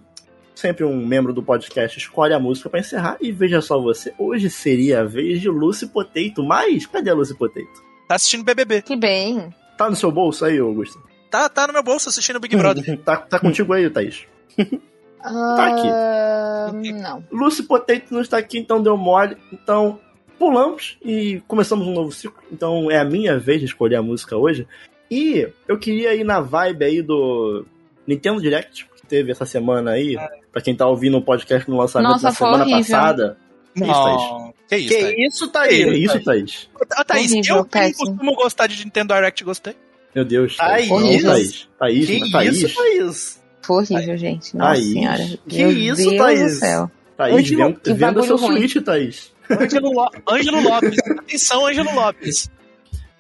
sempre 0.55 0.83
um 0.83 1.05
membro 1.05 1.33
do 1.33 1.41
podcast 1.41 1.97
escolhe 1.97 2.33
a 2.33 2.39
música 2.39 2.69
pra 2.69 2.79
encerrar. 2.79 3.17
E 3.21 3.31
veja 3.31 3.61
só 3.61 3.79
você, 3.79 4.13
hoje 4.17 4.49
seria 4.49 5.01
a 5.01 5.05
vez 5.05 5.41
de 5.41 5.49
Lucy 5.49 5.87
Potato, 5.87 6.43
mas 6.43 6.85
cadê 6.85 7.09
a 7.09 7.13
Lucy 7.13 7.35
Potato? 7.35 7.89
Tá 8.07 8.15
assistindo 8.15 8.43
BBB. 8.43 8.81
Que 8.81 8.95
bem. 8.95 9.53
Tá 9.77 9.89
no 9.89 9.95
seu 9.95 10.11
bolso 10.11 10.43
aí, 10.43 10.59
Augusto? 10.59 11.01
Tá, 11.29 11.47
tá 11.47 11.67
no 11.67 11.73
meu 11.73 11.83
bolso 11.83 12.09
assistindo 12.09 12.39
Big 12.39 12.55
Brother. 12.55 12.97
tá, 13.05 13.17
tá 13.17 13.39
contigo 13.39 13.71
aí, 13.71 13.89
Thaís? 13.89 14.25
aqui. 15.23 15.87
Ah, 15.89 16.71
não. 16.73 17.23
Lucy 17.31 17.63
Potato 17.63 18.05
não 18.11 18.21
está 18.21 18.37
aqui, 18.37 18.57
então 18.57 18.81
deu 18.81 18.95
mole. 18.97 19.37
Então, 19.51 19.99
pulamos 20.37 20.97
e 21.03 21.41
começamos 21.47 21.85
um 21.87 21.93
novo 21.93 22.11
ciclo. 22.11 22.41
Então, 22.51 22.89
é 22.89 22.97
a 22.99 23.05
minha 23.05 23.37
vez 23.37 23.59
de 23.59 23.65
escolher 23.65 23.95
a 23.97 24.01
música 24.01 24.35
hoje. 24.37 24.67
E 25.11 25.47
eu 25.67 25.77
queria 25.77 26.13
ir 26.15 26.23
na 26.23 26.39
vibe 26.39 26.85
aí 26.85 27.01
do 27.01 27.65
Nintendo 28.05 28.41
Direct, 28.41 28.85
que 28.95 29.05
teve 29.07 29.31
essa 29.31 29.45
semana 29.45 29.91
aí. 29.91 30.15
Pra 30.51 30.61
quem 30.61 30.75
tá 30.75 30.87
ouvindo 30.87 31.17
o 31.17 31.21
podcast 31.21 31.69
no 31.69 31.77
lançamento 31.77 32.11
Nossa, 32.11 32.27
na 32.27 32.33
foi 32.33 32.47
semana 32.47 32.63
horrível. 32.63 32.79
passada. 32.97 33.37
Que 33.75 33.83
isso, 33.85 33.93
Thaís? 33.93 34.21
Não. 34.21 34.53
Que 34.67 34.75
isso, 34.77 35.47
Thaís? 35.47 35.51
tá 35.51 35.67
Que 35.67 35.97
isso, 35.97 36.23
Thaís? 36.23 36.69
Ah, 36.95 37.03
Thaís, 37.03 37.31
Horrível, 37.31 37.55
eu 37.57 37.65
que 37.65 37.77
não 37.77 37.83
péssimo. 37.85 38.07
costumo 38.09 38.35
gostar 38.35 38.67
de 38.67 38.83
Nintendo 38.83 39.13
Direct, 39.13 39.43
gostei. 39.43 39.75
Meu 40.15 40.25
Deus. 40.25 40.57
Thaís? 40.57 40.89
Não, 40.89 40.99
Thaís. 41.01 41.67
Thaís, 41.77 42.05
Que 42.07 42.31
Thaís. 42.31 42.57
isso, 42.63 42.75
Thaís? 42.75 43.43
Foi 43.87 43.95
horrível, 43.95 44.17
gente. 44.17 44.55
Nossa 44.57 44.73
Thaís. 44.73 44.91
senhora. 44.91 45.23
Que 45.47 45.57
Meu 45.59 45.71
isso, 45.71 45.95
Deus 46.09 46.17
Thaís? 46.17 46.41
do 46.53 46.59
céu. 46.59 46.91
Thaís, 47.17 47.35
Ângelo, 47.35 47.63
venda, 47.67 47.79
que 47.81 47.93
venda 47.93 48.23
seu. 48.23 48.37
Switch, 48.37 48.75
Thaís. 48.83 49.31
Ângelo, 49.49 49.91
Lo- 49.91 50.11
Ângelo 50.29 50.61
Lopes. 50.61 50.97
Atenção, 51.19 51.65
Ângelo 51.67 51.93
Lopes. 51.93 52.49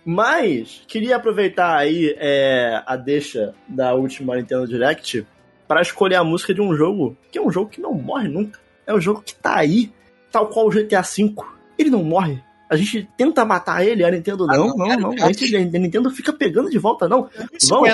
Mas, 0.05 0.81
queria 0.87 1.17
aproveitar 1.17 1.75
aí 1.77 2.15
é, 2.17 2.81
a 2.85 2.95
deixa 2.95 3.53
da 3.67 3.93
última 3.93 4.35
Nintendo 4.35 4.67
Direct 4.67 5.25
para 5.67 5.81
escolher 5.81 6.15
a 6.15 6.23
música 6.23 6.53
de 6.53 6.61
um 6.61 6.75
jogo 6.75 7.15
que 7.31 7.37
é 7.37 7.41
um 7.41 7.51
jogo 7.51 7.69
que 7.69 7.81
não 7.81 7.93
morre 7.93 8.27
nunca. 8.27 8.59
É 8.87 8.93
um 8.93 8.99
jogo 9.01 9.21
que 9.21 9.35
tá 9.35 9.57
aí, 9.57 9.91
tal 10.31 10.47
qual 10.47 10.65
o 10.67 10.69
GTA 10.71 11.01
V. 11.01 11.35
Ele 11.77 11.89
não 11.91 12.03
morre. 12.03 12.41
A 12.69 12.75
gente 12.75 13.09
tenta 13.17 13.43
matar 13.43 13.83
ele, 13.83 14.03
a 14.03 14.11
Nintendo 14.11 14.45
não, 14.45 14.53
Ah, 14.53 14.57
não, 14.57 14.77
não, 14.77 14.91
é 14.91 14.97
não. 14.97 15.11
A, 15.25 15.31
gente, 15.31 15.55
a 15.55 15.79
Nintendo 15.79 16.09
fica 16.11 16.31
pegando 16.31 16.69
de 16.69 16.77
volta, 16.77 17.07
não. 17.07 17.27
Vamos. 17.67 17.89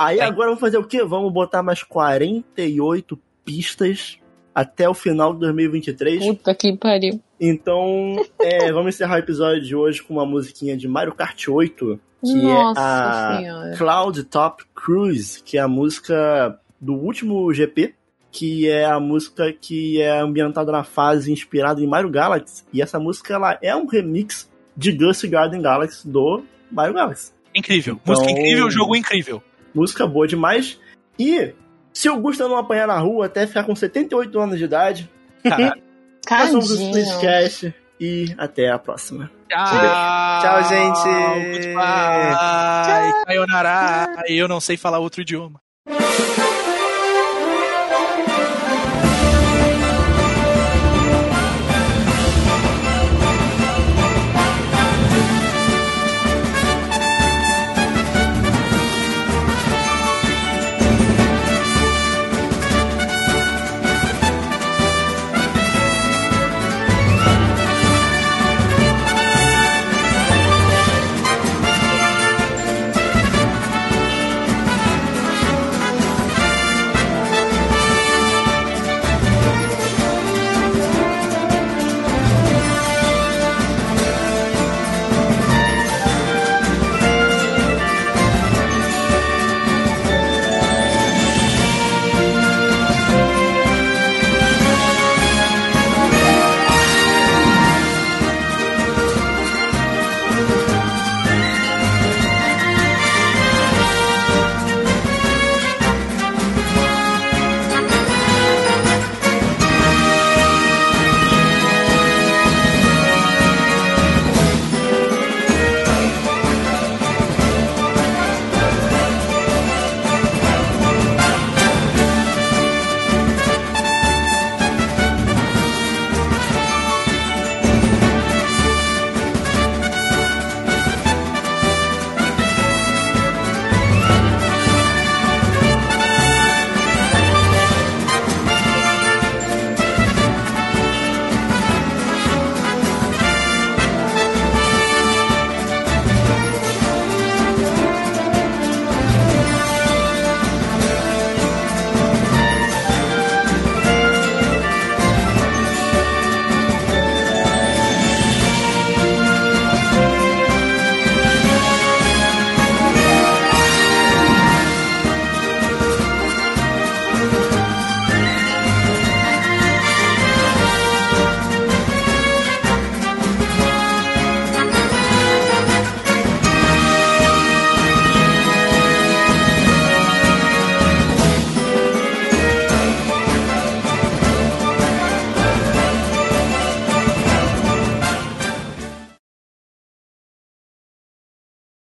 Aí 0.00 0.20
agora 0.20 0.48
vamos 0.48 0.60
fazer 0.60 0.78
o 0.78 0.84
quê? 0.84 1.04
Vamos 1.04 1.32
botar 1.32 1.62
mais 1.62 1.82
48 1.82 3.18
pistas 3.44 4.18
até 4.54 4.88
o 4.88 4.94
final 4.94 5.32
de 5.34 5.40
2023. 5.40 6.26
Puta 6.26 6.54
que 6.54 6.76
pariu. 6.76 7.20
Então, 7.40 8.16
é, 8.40 8.70
vamos 8.72 8.94
encerrar 8.94 9.16
o 9.16 9.18
episódio 9.18 9.62
de 9.62 9.74
hoje 9.74 10.02
com 10.02 10.14
uma 10.14 10.26
musiquinha 10.26 10.76
de 10.76 10.86
Mario 10.86 11.14
Kart 11.14 11.48
8, 11.48 12.00
que 12.22 12.34
Nossa 12.34 12.80
é 12.80 12.84
a 12.84 13.38
senhora. 13.38 13.76
Cloud 13.76 14.24
Top 14.24 14.62
Cruise, 14.74 15.42
que 15.42 15.56
é 15.58 15.60
a 15.60 15.68
música 15.68 16.58
do 16.80 16.94
último 16.94 17.52
GP, 17.52 17.94
que 18.32 18.68
é 18.68 18.84
a 18.84 19.00
música 19.00 19.52
que 19.52 20.00
é 20.00 20.18
ambientada 20.20 20.70
na 20.70 20.84
fase 20.84 21.32
inspirada 21.32 21.80
em 21.80 21.86
Mario 21.86 22.10
Galaxy. 22.10 22.64
E 22.72 22.80
essa 22.80 22.98
música 22.98 23.34
ela 23.34 23.58
é 23.62 23.74
um 23.74 23.86
remix 23.86 24.48
de 24.76 24.92
Ghost 24.92 25.26
Garden 25.26 25.60
Galaxy 25.62 26.08
do 26.08 26.44
Mario 26.70 26.94
Galaxy. 26.94 27.32
Incrível. 27.54 27.98
Então- 28.02 28.14
Música 28.14 28.30
incrível, 28.30 28.70
jogo 28.70 28.94
incrível. 28.96 29.42
Música 29.74 30.06
boa 30.06 30.26
demais. 30.26 30.78
E 31.18 31.52
se 31.92 32.08
o 32.08 32.16
Gusta 32.20 32.46
não 32.48 32.56
apanhar 32.56 32.86
na 32.86 32.98
rua 32.98 33.26
até 33.26 33.46
ficar 33.46 33.64
com 33.64 33.74
78 33.74 34.38
anos 34.40 34.58
de 34.58 34.64
idade, 34.64 35.10
Caralho. 35.42 35.80
nós 36.30 36.50
somos 36.50 36.70
o. 36.70 36.74
Splitcast 36.74 37.74
e 38.00 38.34
até 38.38 38.70
a 38.70 38.78
próxima. 38.78 39.30
Tchau, 39.48 40.40
Tchau, 40.40 40.68
gente. 40.68 41.58
Goodbye. 41.58 43.12
Sayonara. 43.26 44.14
Eu 44.28 44.46
não 44.46 44.60
sei 44.60 44.76
falar 44.76 44.98
outro 45.00 45.20
idioma. 45.22 45.60